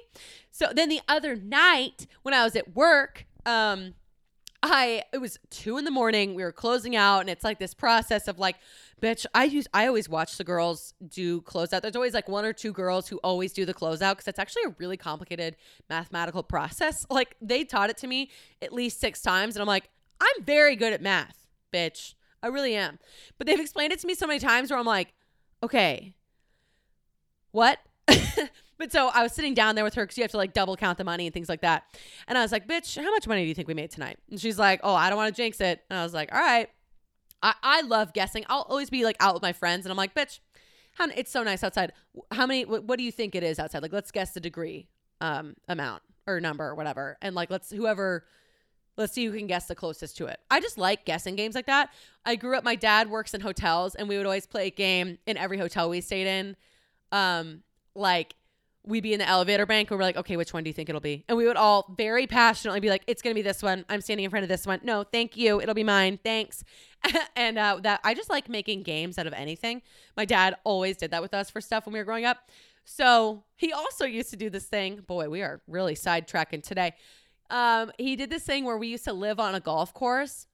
So 0.51 0.73
then 0.75 0.89
the 0.89 1.01
other 1.09 1.37
night 1.37 2.07
when 2.23 2.35
I 2.35 2.45
was 2.45 2.57
at 2.57 2.75
work, 2.75 3.27
um, 3.47 3.95
I 4.63 5.05
it 5.13 5.19
was 5.19 5.39
two 5.49 5.79
in 5.79 5.85
the 5.85 5.91
morning. 5.91 6.35
We 6.35 6.43
were 6.43 6.53
closing 6.53 6.95
out, 6.95 7.21
and 7.21 7.31
it's 7.31 7.43
like 7.43 7.59
this 7.59 7.73
process 7.73 8.29
of 8.29 8.39
like, 8.39 8.57
bitch. 9.01 9.25
I 9.35 9.45
use 9.45 9.67
I 9.73 9.87
always 9.87 10.07
watch 10.07 10.37
the 10.37 10.45
girls 10.45 10.93
do 11.09 11.41
closeout. 11.41 11.81
There's 11.81 11.97
always 11.97 12.13
like 12.13 12.29
one 12.29 12.45
or 12.45 12.53
two 12.53 12.75
girls 12.75 13.09
who 13.09 13.17
always 13.25 13.55
do 13.55 13.65
the 13.65 13.73
closeout 13.73 14.13
because 14.13 14.29
it's 14.29 14.39
actually 14.39 14.65
a 14.67 14.75
really 14.79 14.99
complicated 14.99 15.57
mathematical 15.89 16.43
process. 16.43 17.07
Like 17.11 17.37
they 17.41 17.65
taught 17.65 17.89
it 17.91 17.97
to 17.99 18.07
me 18.07 18.31
at 18.61 18.73
least 18.73 19.01
six 19.01 19.23
times, 19.23 19.57
and 19.57 19.63
I'm 19.63 19.67
like, 19.67 19.89
I'm 20.21 20.45
very 20.45 20.77
good 20.77 20.93
at 20.93 21.01
math 21.01 21.40
bitch. 21.73 22.15
I 22.43 22.49
really 22.49 22.75
am. 22.75 22.99
But 23.39 23.47
they've 23.47 23.61
explained 23.61 23.93
it 23.93 23.99
to 24.01 24.07
me 24.07 24.15
so 24.15 24.27
many 24.27 24.41
times 24.41 24.71
where 24.71 24.79
I'm 24.79 24.87
like, 24.87 25.13
okay, 25.63 26.15
what? 27.53 27.79
but 28.79 28.91
so 28.91 29.09
I 29.09 29.23
was 29.23 29.33
sitting 29.33 29.55
down 29.55 29.75
there 29.75 29.85
with 29.85 29.95
her 29.95 30.05
because 30.05 30.17
you 30.17 30.25
have 30.25 30.31
to 30.31 30.37
like 30.37 30.53
double 30.53 30.77
count 30.77 30.99
the 30.99 31.05
money 31.05 31.27
and 31.27 31.35
things 31.35 31.49
like 31.49 31.61
that. 31.61 31.85
And 32.29 32.39
I 32.39 32.43
was 32.43 32.53
like, 32.53 32.67
bitch, 32.67 32.97
how 32.97 33.11
much 33.11 33.27
money 33.27 33.43
do 33.43 33.49
you 33.49 33.55
think 33.55 33.69
we 33.69 33.75
made 33.75 33.91
tonight? 33.91 34.19
And 34.31 34.41
she's 34.41 34.59
like, 34.59 34.81
oh, 34.83 34.95
I 34.95 35.09
don't 35.09 35.17
want 35.17 35.35
to 35.35 35.43
jinx 35.43 35.61
it. 35.61 35.83
And 35.91 35.99
I 35.99 36.03
was 36.03 36.15
like, 36.15 36.33
all 36.33 36.41
right. 36.41 36.69
I, 37.43 37.55
I 37.63 37.81
love 37.83 38.13
guessing. 38.13 38.45
I'll 38.49 38.67
always 38.69 38.91
be 38.91 39.05
like 39.05 39.17
out 39.21 39.35
with 39.35 39.43
my 39.43 39.53
friends 39.53 39.85
and 39.87 39.91
I'm 39.91 39.97
like, 39.97 40.15
bitch, 40.15 40.41
how, 40.95 41.09
it's 41.15 41.31
so 41.31 41.43
nice 41.43 41.65
outside. 41.65 41.93
How 42.33 42.47
many, 42.47 42.65
what, 42.65 42.85
what 42.85 42.99
do 42.99 43.05
you 43.05 43.13
think 43.13 43.35
it 43.35 43.43
is 43.43 43.59
outside? 43.59 43.83
Like, 43.83 43.93
let's 43.93 44.11
guess 44.11 44.33
the 44.33 44.41
degree 44.41 44.89
um, 45.21 45.55
amount 45.69 46.03
or 46.27 46.41
number 46.41 46.67
or 46.67 46.75
whatever. 46.75 47.17
And 47.23 47.35
like, 47.35 47.51
let's, 47.51 47.71
whoever, 47.71 48.25
let's 48.97 49.13
see 49.13 49.25
who 49.25 49.37
can 49.37 49.47
guess 49.47 49.67
the 49.67 49.75
closest 49.75 50.17
to 50.19 50.27
it. 50.27 50.41
I 50.51 50.61
just 50.61 50.79
like 50.79 51.05
guessing 51.05 51.37
games 51.37 51.55
like 51.55 51.67
that. 51.67 51.91
I 52.25 52.37
grew 52.37 52.57
up, 52.57 52.65
my 52.65 52.75
dad 52.75 53.11
works 53.11 53.35
in 53.35 53.41
hotels 53.41 53.95
and 53.95 54.09
we 54.09 54.17
would 54.17 54.27
always 54.27 54.47
play 54.47 54.67
a 54.67 54.71
game 54.71 55.19
in 55.27 55.37
every 55.37 55.59
hotel 55.59 55.89
we 55.89 56.01
stayed 56.01 56.27
in. 56.27 56.57
Um, 57.13 57.63
like, 57.95 58.35
we'd 58.85 59.03
be 59.03 59.13
in 59.13 59.19
the 59.19 59.29
elevator 59.29 59.67
bank 59.67 59.91
and 59.91 59.99
we're 59.99 60.05
like, 60.05 60.17
okay, 60.17 60.37
which 60.37 60.55
one 60.55 60.65
do 60.65 60.71
you 60.71 60.75
think 60.75 60.89
it'll 60.89 61.01
be? 61.01 61.25
And 61.29 61.37
we 61.37 61.47
would 61.47 61.57
all 61.57 61.95
very 61.97 62.27
passionately 62.27 62.81
be 62.81 62.89
like, 62.89 63.03
it's 63.07 63.21
gonna 63.21 63.35
be 63.35 63.43
this 63.43 63.63
one. 63.63 63.85
I'm 63.89 64.01
standing 64.01 64.25
in 64.25 64.31
front 64.31 64.43
of 64.43 64.49
this 64.49 64.67
one. 64.67 64.81
No, 64.83 65.05
thank 65.05 65.37
you. 65.37 65.61
It'll 65.61 65.75
be 65.75 65.85
mine. 65.85 66.19
Thanks. 66.23 66.65
and 67.37 67.59
uh, 67.59 67.79
that 67.83 68.01
I 68.05 68.15
just 68.15 68.31
like 68.31 68.49
making 68.49 68.83
games 68.83 69.19
out 69.19 69.27
of 69.27 69.33
anything. 69.33 69.83
My 70.17 70.25
dad 70.25 70.57
always 70.65 70.97
did 70.97 71.11
that 71.11 71.23
with 71.23 71.35
us 71.35 71.51
for 71.51 71.61
stuff 71.61 71.87
when 71.87 71.93
we 71.93 71.99
were 71.99 72.05
growing 72.05 72.25
up. 72.25 72.39
So 72.85 73.45
he 73.57 73.73
also 73.73 74.05
used 74.05 74.31
to 74.31 74.37
do 74.37 74.51
this 74.51 74.65
thing. 74.65 75.01
Boy, 75.07 75.29
we 75.29 75.43
are 75.43 75.61
really 75.69 75.95
sidetracking 75.95 76.63
today. 76.63 76.95
Um, 77.51 77.93
he 77.99 78.17
did 78.17 78.31
this 78.31 78.45
thing 78.45 78.65
where 78.65 78.79
we 78.79 78.89
used 78.89 79.05
to 79.05 79.13
live 79.13 79.41
on 79.41 79.55
a 79.55 79.61
golf 79.61 79.93
course 79.93 80.47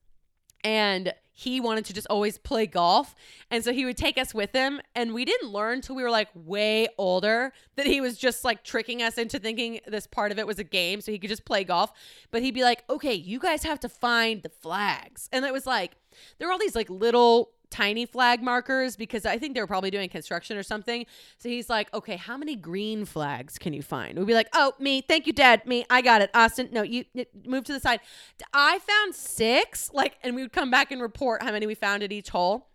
and 0.63 1.13
he 1.31 1.61
wanted 1.61 1.85
to 1.85 1.93
just 1.93 2.07
always 2.09 2.39
play 2.39 2.65
golf. 2.65 3.13
And 3.51 3.63
so 3.63 3.71
he 3.71 3.85
would 3.85 3.95
take 3.95 4.17
us 4.17 4.33
with 4.33 4.53
him. 4.53 4.81
And 4.95 5.13
we 5.13 5.23
didn't 5.23 5.49
learn 5.49 5.81
till 5.81 5.95
we 5.95 6.01
were 6.01 6.09
like 6.09 6.29
way 6.33 6.87
older 6.97 7.53
that 7.75 7.85
he 7.85 8.01
was 8.01 8.17
just 8.17 8.43
like 8.43 8.63
tricking 8.63 9.03
us 9.03 9.19
into 9.19 9.37
thinking 9.37 9.79
this 9.85 10.07
part 10.07 10.31
of 10.31 10.39
it 10.39 10.47
was 10.47 10.57
a 10.57 10.63
game 10.63 10.99
so 10.99 11.11
he 11.11 11.19
could 11.19 11.29
just 11.29 11.45
play 11.45 11.63
golf. 11.63 11.93
But 12.31 12.41
he'd 12.41 12.55
be 12.55 12.63
like, 12.63 12.83
okay, 12.89 13.13
you 13.13 13.37
guys 13.37 13.61
have 13.63 13.79
to 13.81 13.89
find 13.89 14.41
the 14.41 14.49
flags. 14.49 15.29
And 15.31 15.45
it 15.45 15.53
was 15.53 15.67
like, 15.67 15.91
there 16.39 16.47
were 16.47 16.51
all 16.51 16.59
these 16.59 16.75
like 16.75 16.89
little 16.89 17.51
tiny 17.69 18.05
flag 18.05 18.41
markers 18.41 18.95
because 18.95 19.25
I 19.25 19.37
think 19.37 19.55
they 19.55 19.61
were 19.61 19.67
probably 19.67 19.91
doing 19.91 20.09
construction 20.09 20.57
or 20.57 20.63
something. 20.63 21.05
So 21.37 21.49
he's 21.49 21.69
like, 21.69 21.93
okay, 21.93 22.15
how 22.15 22.37
many 22.37 22.55
green 22.55 23.05
flags 23.05 23.57
can 23.57 23.73
you 23.73 23.81
find? 23.81 24.17
We'd 24.17 24.27
be 24.27 24.33
like, 24.33 24.49
oh, 24.53 24.73
me. 24.79 25.01
Thank 25.01 25.27
you, 25.27 25.33
Dad. 25.33 25.65
Me. 25.65 25.85
I 25.89 26.01
got 26.01 26.21
it. 26.21 26.29
Austin, 26.33 26.69
no, 26.71 26.81
you, 26.81 27.05
move 27.45 27.63
to 27.65 27.73
the 27.73 27.79
side. 27.79 27.99
I 28.53 28.79
found 28.79 29.15
six. 29.15 29.91
Like, 29.93 30.17
and 30.23 30.35
we 30.35 30.41
would 30.41 30.53
come 30.53 30.71
back 30.71 30.91
and 30.91 31.01
report 31.01 31.43
how 31.43 31.51
many 31.51 31.65
we 31.65 31.75
found 31.75 32.03
at 32.03 32.11
each 32.11 32.29
hole. 32.29 32.67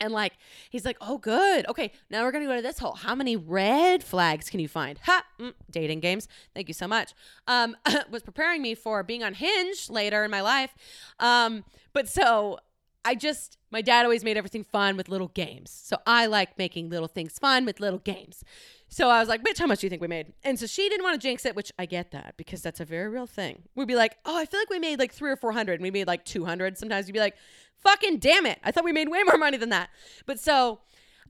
And 0.00 0.12
like, 0.12 0.32
he's 0.70 0.84
like, 0.84 0.96
oh, 1.00 1.18
good. 1.18 1.68
Okay, 1.68 1.92
now 2.08 2.24
we're 2.24 2.32
to 2.32 2.46
go 2.46 2.56
to 2.56 2.62
this 2.62 2.78
hole. 2.78 2.94
How 2.94 3.14
many 3.14 3.36
red 3.36 4.02
flags 4.02 4.48
can 4.48 4.58
you 4.58 4.68
find? 4.68 4.98
Ha! 5.02 5.24
Mm, 5.38 5.52
dating 5.70 6.00
games. 6.00 6.26
Thank 6.54 6.68
you 6.68 6.74
so 6.74 6.88
much. 6.88 7.12
Um, 7.46 7.76
was 8.10 8.22
preparing 8.22 8.62
me 8.62 8.74
for 8.74 9.02
being 9.02 9.22
on 9.22 9.34
Hinge 9.34 9.90
later 9.90 10.24
in 10.24 10.30
my 10.30 10.40
life. 10.40 10.74
Um, 11.18 11.64
but 11.92 12.08
so 12.08 12.58
I 13.04 13.14
just, 13.14 13.56
my 13.70 13.82
dad 13.82 14.04
always 14.04 14.24
made 14.24 14.36
everything 14.36 14.64
fun 14.64 14.96
with 14.96 15.08
little 15.08 15.28
games. 15.28 15.70
So 15.70 15.96
I 16.06 16.26
like 16.26 16.58
making 16.58 16.90
little 16.90 17.08
things 17.08 17.38
fun 17.38 17.64
with 17.64 17.80
little 17.80 17.98
games. 17.98 18.44
So 18.88 19.08
I 19.08 19.20
was 19.20 19.28
like, 19.28 19.42
bitch, 19.42 19.58
how 19.58 19.66
much 19.66 19.80
do 19.80 19.86
you 19.86 19.90
think 19.90 20.02
we 20.02 20.08
made? 20.08 20.32
And 20.42 20.58
so 20.58 20.66
she 20.66 20.88
didn't 20.88 21.04
want 21.04 21.20
to 21.20 21.26
jinx 21.26 21.46
it, 21.46 21.54
which 21.54 21.72
I 21.78 21.86
get 21.86 22.10
that 22.10 22.34
because 22.36 22.60
that's 22.60 22.80
a 22.80 22.84
very 22.84 23.08
real 23.08 23.26
thing. 23.26 23.62
We'd 23.74 23.88
be 23.88 23.94
like, 23.94 24.18
oh, 24.26 24.36
I 24.36 24.44
feel 24.44 24.60
like 24.60 24.70
we 24.70 24.78
made 24.78 24.98
like 24.98 25.12
three 25.12 25.30
or 25.30 25.36
400 25.36 25.74
and 25.74 25.82
we 25.82 25.90
made 25.90 26.06
like 26.06 26.24
200. 26.24 26.76
Sometimes 26.76 27.06
you'd 27.06 27.14
be 27.14 27.20
like, 27.20 27.36
fucking 27.78 28.18
damn 28.18 28.46
it. 28.46 28.58
I 28.64 28.72
thought 28.72 28.84
we 28.84 28.92
made 28.92 29.08
way 29.08 29.22
more 29.22 29.38
money 29.38 29.56
than 29.56 29.70
that. 29.70 29.90
But 30.26 30.40
so 30.40 30.80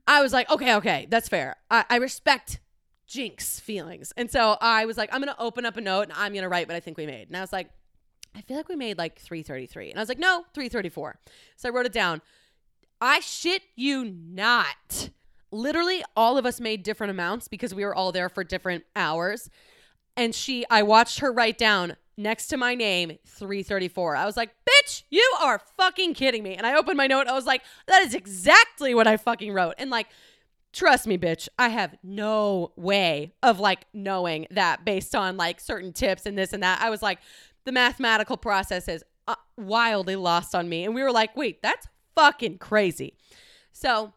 I 0.09 0.23
was 0.23 0.33
like, 0.33 0.51
okay, 0.51 0.75
okay, 0.77 1.07
that's 1.11 1.29
fair. 1.29 1.57
I, 1.71 1.85
I 1.91 1.97
respect 1.97 2.61
jinx 3.07 3.61
feelings. 3.61 4.13
And 4.17 4.31
so 4.31 4.57
I 4.61 4.87
was 4.87 4.97
like, 4.97 5.11
I'm 5.13 5.21
going 5.21 5.35
to 5.35 5.41
open 5.41 5.67
up 5.67 5.77
a 5.77 5.81
note 5.81 6.03
and 6.03 6.13
I'm 6.15 6.33
going 6.33 6.43
to 6.43 6.49
write 6.49 6.67
what 6.67 6.77
I 6.77 6.81
think 6.81 6.97
we 6.97 7.07
made. 7.07 7.29
And 7.29 7.37
I 7.37 7.41
was 7.41 7.53
like, 7.53 7.71
I 8.35 8.41
feel 8.43 8.57
like 8.57 8.69
we 8.69 8.77
made 8.77 8.99
like 8.99 9.19
333. 9.19 9.91
And 9.91 9.99
I 9.99 10.03
was 10.03 10.09
like, 10.09 10.19
no, 10.19 10.45
334. 10.55 11.19
So 11.57 11.69
I 11.69 11.73
wrote 11.73 11.87
it 11.87 11.93
down. 11.93 12.23
I 13.01 13.21
shit 13.21 13.63
you 13.77 14.05
not. 14.05 15.11
Literally, 15.51 16.05
all 16.17 16.39
of 16.39 16.47
us 16.47 16.61
made 16.61 16.83
different 16.83 17.11
amounts 17.11 17.49
because 17.49 17.75
we 17.75 17.85
were 17.85 17.95
all 17.95 18.13
there 18.13 18.29
for 18.29 18.45
different 18.45 18.85
hours. 18.95 19.51
And 20.17 20.35
she, 20.35 20.65
I 20.71 20.83
watched 20.83 21.21
her 21.21 21.33
write 21.33 21.59
down 21.59 21.97
next 22.17 22.49
to 22.49 22.57
my 22.57 22.75
name 22.75 23.19
334. 23.27 24.17
I 24.17 24.27
was 24.27 24.37
like, 24.37 24.51
bitch, 24.69 25.03
you 25.11 25.35
are 25.43 25.61
fucking 25.77 26.15
kidding 26.15 26.43
me. 26.43 26.55
And 26.55 26.67
I 26.67 26.77
opened 26.77 26.99
my 26.99 27.07
note. 27.07 27.27
I 27.27 27.33
was 27.33 27.47
like, 27.47 27.63
that 27.87 28.03
is 28.03 28.15
exactly 28.15 28.95
what 28.95 29.07
I 29.07 29.17
fucking 29.17 29.53
wrote. 29.53 29.75
And 29.79 29.91
like, 29.91 30.07
trust 30.73 31.07
me, 31.07 31.19
bitch, 31.19 31.49
I 31.59 31.69
have 31.69 31.97
no 32.03 32.73
way 32.77 33.33
of 33.43 33.59
like 33.59 33.87
knowing 33.93 34.47
that 34.51 34.85
based 34.85 35.15
on 35.15 35.37
like 35.37 35.61
certain 35.61 35.93
tips 35.93 36.27
and 36.27 36.39
this 36.39 36.53
and 36.53 36.63
that. 36.63 36.81
I 36.81 36.91
was 36.91 37.03
like, 37.03 37.19
the 37.65 37.73
mathematical 37.73 38.37
process 38.37 38.89
is 38.89 39.05
uh, 39.29 39.37
wildly 39.57 40.17
lost 40.17 40.55
on 40.55 40.69
me. 40.69 40.85
And 40.85 40.95
we 40.95 41.03
were 41.03 41.13
like, 41.13 41.37
wait, 41.37 41.63
that's 41.63 41.87
fucking 42.15 42.59
crazy. 42.59 43.15
So, 43.73 44.13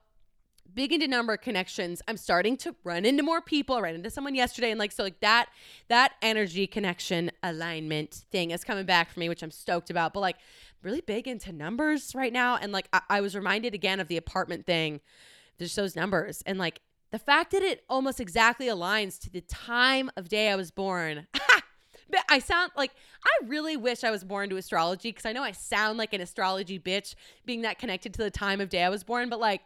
big 0.74 0.92
into 0.92 1.08
number 1.08 1.38
connections. 1.38 2.02
I'm 2.08 2.18
starting 2.18 2.58
to 2.58 2.76
run 2.84 3.06
into 3.06 3.24
more 3.24 3.42
people. 3.42 3.76
I 3.76 3.82
ran 3.82 3.96
into 3.96 4.10
someone 4.10 4.36
yesterday 4.36 4.72
and 4.72 4.80
like 4.80 4.92
so 4.92 5.04
like 5.04 5.20
that 5.20 5.50
that 5.88 6.14
energy 6.22 6.66
connection 6.68 7.32
alignment 7.44 8.26
thing 8.32 8.52
is 8.52 8.64
coming 8.64 8.86
back 8.86 9.12
for 9.12 9.20
me, 9.20 9.30
which 9.30 9.44
I'm 9.44 9.52
stoked 9.52 9.90
about. 9.90 10.14
But 10.14 10.22
like 10.22 10.38
really 10.82 11.02
big 11.02 11.28
into 11.28 11.52
numbers 11.52 12.14
right 12.16 12.34
now. 12.34 12.58
And 12.58 12.72
like 12.72 12.88
I, 12.92 13.02
I 13.10 13.22
was 13.22 13.36
reminded 13.36 13.74
again 13.74 14.00
of 14.00 14.08
the 14.08 14.18
apartment 14.18 14.66
thing. 14.66 15.02
There's 15.58 15.76
those 15.76 15.96
numbers. 15.96 16.42
And 16.46 16.58
like 16.58 16.82
the 17.12 17.20
fact 17.20 17.52
that 17.52 17.62
it 17.62 17.84
almost 17.88 18.20
exactly 18.20 18.68
aligns 18.68 19.20
to 19.22 19.30
the 19.30 19.42
time 19.42 20.10
of 20.18 20.30
day 20.30 20.50
I 20.50 20.56
was 20.56 20.72
born. 20.72 21.28
But 22.10 22.22
I 22.30 22.40
sound 22.40 22.72
like 22.76 22.92
I 23.26 23.46
really 23.48 23.78
wish 23.78 24.04
I 24.04 24.12
was 24.12 24.24
born 24.24 24.50
to 24.50 24.58
astrology 24.58 25.10
because 25.10 25.26
I 25.26 25.34
know 25.34 25.44
I 25.44 25.52
sound 25.52 25.98
like 25.98 26.14
an 26.14 26.22
astrology 26.22 26.80
bitch 26.80 27.16
being 27.46 27.62
that 27.62 27.80
connected 27.80 28.14
to 28.16 28.24
the 28.24 28.32
time 28.32 28.62
of 28.62 28.70
day 28.70 28.84
I 28.84 28.90
was 28.90 29.04
born, 29.04 29.30
but 29.30 29.40
like 29.40 29.62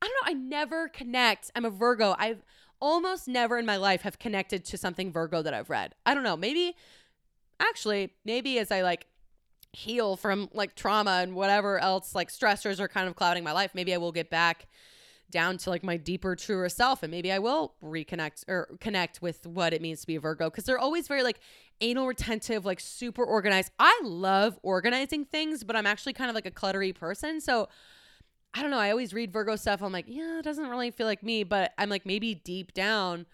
I 0.00 0.06
don't 0.06 0.14
know, 0.14 0.30
I 0.30 0.34
never 0.34 0.88
connect. 0.88 1.50
I'm 1.56 1.64
a 1.64 1.70
Virgo. 1.70 2.14
I've 2.18 2.42
almost 2.80 3.26
never 3.26 3.58
in 3.58 3.66
my 3.66 3.76
life 3.76 4.02
have 4.02 4.18
connected 4.18 4.64
to 4.66 4.78
something 4.78 5.10
Virgo 5.10 5.42
that 5.42 5.54
I've 5.54 5.70
read. 5.70 5.94
I 6.06 6.14
don't 6.14 6.22
know, 6.22 6.36
maybe 6.36 6.76
actually, 7.60 8.12
maybe 8.24 8.58
as 8.58 8.70
I 8.70 8.82
like 8.82 9.06
heal 9.72 10.16
from 10.16 10.48
like 10.52 10.74
trauma 10.74 11.20
and 11.22 11.34
whatever 11.34 11.78
else 11.78 12.14
like 12.14 12.30
stressors 12.30 12.80
are 12.80 12.88
kind 12.88 13.08
of 13.08 13.16
clouding 13.16 13.44
my 13.44 13.52
life, 13.52 13.72
maybe 13.74 13.92
I 13.94 13.98
will 13.98 14.12
get 14.12 14.30
back 14.30 14.66
down 15.30 15.58
to 15.58 15.70
like 15.70 15.84
my 15.84 15.96
deeper, 15.96 16.34
truer 16.34 16.68
self. 16.68 17.02
And 17.02 17.10
maybe 17.10 17.30
I 17.30 17.38
will 17.38 17.74
reconnect 17.82 18.44
or 18.48 18.70
connect 18.80 19.20
with 19.20 19.46
what 19.46 19.72
it 19.72 19.82
means 19.82 20.00
to 20.00 20.06
be 20.06 20.16
a 20.16 20.20
Virgo 20.20 20.50
because 20.50 20.64
they're 20.64 20.78
always 20.78 21.08
very 21.08 21.22
like 21.22 21.40
anal 21.80 22.06
retentive, 22.06 22.64
like 22.64 22.80
super 22.80 23.24
organized. 23.24 23.72
I 23.78 24.00
love 24.02 24.58
organizing 24.62 25.24
things, 25.24 25.64
but 25.64 25.76
I'm 25.76 25.86
actually 25.86 26.14
kind 26.14 26.30
of 26.30 26.34
like 26.34 26.46
a 26.46 26.50
cluttery 26.50 26.94
person. 26.94 27.40
So 27.40 27.68
I 28.54 28.62
don't 28.62 28.70
know. 28.70 28.78
I 28.78 28.90
always 28.90 29.12
read 29.12 29.32
Virgo 29.32 29.56
stuff. 29.56 29.82
I'm 29.82 29.92
like, 29.92 30.06
yeah, 30.08 30.38
it 30.38 30.42
doesn't 30.42 30.68
really 30.68 30.90
feel 30.90 31.06
like 31.06 31.22
me, 31.22 31.44
but 31.44 31.72
I'm 31.78 31.90
like, 31.90 32.06
maybe 32.06 32.34
deep 32.34 32.72
down, 32.72 33.26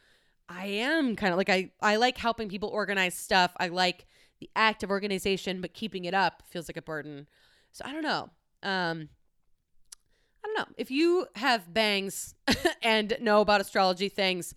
I 0.48 0.66
am 0.66 1.16
kind 1.16 1.32
of 1.32 1.38
like, 1.38 1.48
I, 1.48 1.70
I 1.80 1.96
like 1.96 2.18
helping 2.18 2.48
people 2.48 2.68
organize 2.68 3.14
stuff. 3.14 3.52
I 3.58 3.68
like 3.68 4.06
the 4.40 4.50
act 4.56 4.82
of 4.82 4.90
organization, 4.90 5.60
but 5.60 5.72
keeping 5.72 6.04
it 6.04 6.14
up 6.14 6.42
feels 6.50 6.68
like 6.68 6.76
a 6.76 6.82
burden. 6.82 7.28
So 7.72 7.84
I 7.86 7.92
don't 7.92 8.02
know. 8.02 8.30
Um, 8.62 9.08
I 10.44 10.46
don't 10.46 10.58
know. 10.58 10.74
If 10.76 10.90
you 10.90 11.26
have 11.36 11.72
bangs 11.72 12.34
and 12.82 13.16
know 13.20 13.40
about 13.40 13.62
astrology 13.62 14.10
things, 14.10 14.54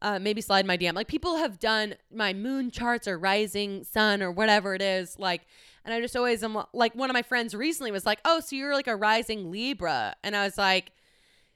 uh, 0.00 0.18
maybe 0.18 0.40
slide 0.40 0.66
my 0.66 0.76
DM. 0.76 0.94
Like 0.94 1.06
people 1.06 1.36
have 1.36 1.60
done 1.60 1.94
my 2.12 2.32
moon 2.32 2.72
charts 2.72 3.06
or 3.06 3.16
rising 3.16 3.84
sun 3.84 4.20
or 4.20 4.32
whatever 4.32 4.74
it 4.74 4.82
is. 4.82 5.18
Like, 5.18 5.42
and 5.84 5.94
I 5.94 6.00
just 6.00 6.16
always 6.16 6.42
am 6.42 6.60
like, 6.72 6.94
one 6.94 7.08
of 7.08 7.14
my 7.14 7.22
friends 7.22 7.54
recently 7.54 7.92
was 7.92 8.04
like, 8.04 8.20
oh, 8.24 8.40
so 8.40 8.56
you're 8.56 8.74
like 8.74 8.88
a 8.88 8.96
rising 8.96 9.50
Libra. 9.50 10.16
And 10.24 10.36
I 10.36 10.44
was 10.44 10.58
like, 10.58 10.90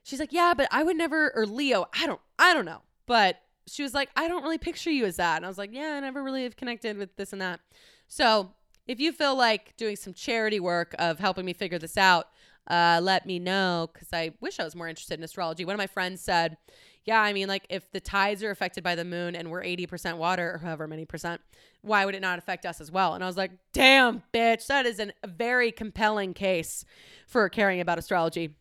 she's 0.05 0.20
like, 0.20 0.32
yeah, 0.32 0.55
but 0.56 0.68
I 0.70 0.84
would 0.84 0.97
never, 0.97 1.32
or 1.34 1.44
Leo. 1.44 1.86
I 1.93 2.06
don't, 2.06 2.20
I 2.38 2.55
don't 2.55 2.64
know. 2.64 2.82
But 3.06 3.40
she 3.66 3.82
was 3.82 3.94
like, 3.94 4.10
I 4.14 4.28
don't 4.28 4.44
really 4.44 4.59
picture 4.59 4.90
you 4.90 5.06
as 5.06 5.16
that. 5.16 5.36
And 5.36 5.44
I 5.44 5.48
was 5.48 5.59
like, 5.59 5.72
yeah, 5.72 5.94
I 5.97 6.01
never 6.01 6.22
really 6.22 6.44
have 6.44 6.56
connected 6.56 6.97
with 6.97 7.16
this 7.16 7.32
and 7.32 7.43
that. 7.43 7.59
So 8.06 8.52
if 8.86 9.01
you 9.01 9.10
feel 9.10 9.36
like 9.36 9.76
doing 9.76 9.97
some 9.97 10.14
charity 10.14 10.60
work 10.60 10.94
of 11.01 11.18
helping 11.18 11.44
me 11.44 11.52
figure 11.52 11.78
this 11.78 11.97
out, 11.97 12.28
uh, 12.68 13.01
let 13.02 13.26
me 13.26 13.38
know 13.38 13.88
because 13.93 14.09
I 14.12 14.32
wish 14.40 14.59
I 14.59 14.64
was 14.64 14.74
more 14.74 14.88
interested 14.88 15.18
in 15.18 15.24
astrology. 15.24 15.64
One 15.64 15.74
of 15.74 15.78
my 15.78 15.86
friends 15.86 16.20
said, 16.20 16.56
Yeah, 17.05 17.20
I 17.20 17.32
mean, 17.32 17.48
like 17.48 17.66
if 17.70 17.90
the 17.93 18.01
tides 18.01 18.43
are 18.43 18.51
affected 18.51 18.82
by 18.82 18.94
the 18.94 19.05
moon 19.05 19.36
and 19.36 19.51
we're 19.51 19.62
80% 19.62 20.16
water 20.16 20.55
or 20.55 20.59
however 20.59 20.86
many 20.88 21.05
percent, 21.05 21.40
why 21.82 22.05
would 22.05 22.14
it 22.14 22.22
not 22.22 22.38
affect 22.38 22.66
us 22.66 22.80
as 22.80 22.90
well? 22.90 23.14
And 23.14 23.22
I 23.22 23.26
was 23.26 23.36
like, 23.36 23.52
Damn, 23.72 24.22
bitch, 24.34 24.66
that 24.66 24.86
is 24.86 25.01
a 25.01 25.12
very 25.26 25.70
compelling 25.70 26.34
case 26.34 26.84
for 27.26 27.48
caring 27.48 27.80
about 27.80 27.98
astrology. 27.98 28.55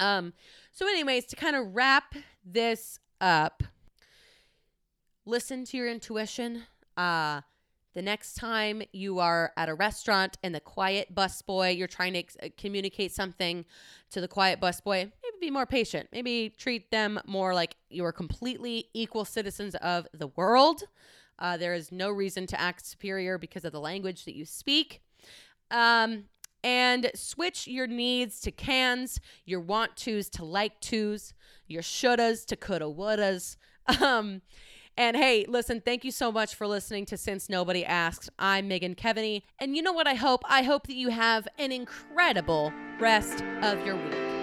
Um, 0.00 0.32
so, 0.72 0.88
anyways, 0.88 1.26
to 1.26 1.36
kind 1.36 1.54
of 1.54 1.74
wrap 1.74 2.14
this 2.44 2.98
up, 3.20 3.62
listen 5.24 5.64
to 5.66 5.76
your 5.76 5.88
intuition. 5.88 6.64
Uh, 6.96 7.42
the 7.94 8.02
next 8.02 8.34
time 8.34 8.82
you 8.92 9.20
are 9.20 9.52
at 9.56 9.68
a 9.68 9.74
restaurant 9.74 10.36
and 10.42 10.54
the 10.54 10.60
quiet 10.60 11.14
busboy, 11.14 11.76
you're 11.76 11.86
trying 11.86 12.14
to 12.14 12.18
ex- 12.18 12.36
communicate 12.58 13.12
something 13.12 13.64
to 14.10 14.20
the 14.20 14.28
quiet 14.28 14.60
busboy, 14.60 15.10
maybe 15.22 15.36
be 15.40 15.50
more 15.50 15.66
patient. 15.66 16.08
Maybe 16.12 16.52
treat 16.56 16.90
them 16.90 17.20
more 17.26 17.54
like 17.54 17.76
you 17.90 18.04
are 18.04 18.12
completely 18.12 18.88
equal 18.94 19.24
citizens 19.24 19.74
of 19.76 20.06
the 20.12 20.28
world. 20.28 20.82
Uh, 21.38 21.56
there 21.56 21.74
is 21.74 21.90
no 21.90 22.10
reason 22.10 22.46
to 22.48 22.60
act 22.60 22.86
superior 22.86 23.38
because 23.38 23.64
of 23.64 23.72
the 23.72 23.80
language 23.80 24.24
that 24.24 24.34
you 24.34 24.44
speak. 24.44 25.02
Um, 25.70 26.24
and 26.62 27.10
switch 27.14 27.68
your 27.68 27.86
needs 27.86 28.40
to 28.40 28.50
cans, 28.50 29.20
your 29.44 29.60
want 29.60 29.96
tos 29.96 30.28
to 30.30 30.44
like 30.44 30.80
tos, 30.80 31.34
your 31.66 31.82
shouldas 31.82 32.46
to 32.46 32.56
coulda 32.56 32.86
wouldas. 32.86 33.56
Um, 34.00 34.40
and 34.96 35.16
hey, 35.16 35.44
listen, 35.48 35.80
thank 35.80 36.04
you 36.04 36.10
so 36.10 36.30
much 36.30 36.54
for 36.54 36.66
listening 36.66 37.04
to 37.06 37.16
Since 37.16 37.48
Nobody 37.48 37.84
Asked. 37.84 38.30
I'm 38.38 38.68
Megan 38.68 38.94
Kevany. 38.94 39.42
And 39.58 39.76
you 39.76 39.82
know 39.82 39.92
what 39.92 40.06
I 40.06 40.14
hope? 40.14 40.42
I 40.48 40.62
hope 40.62 40.86
that 40.86 40.96
you 40.96 41.08
have 41.08 41.48
an 41.58 41.72
incredible 41.72 42.72
rest 43.00 43.42
of 43.62 43.84
your 43.84 43.96
week. 43.96 44.33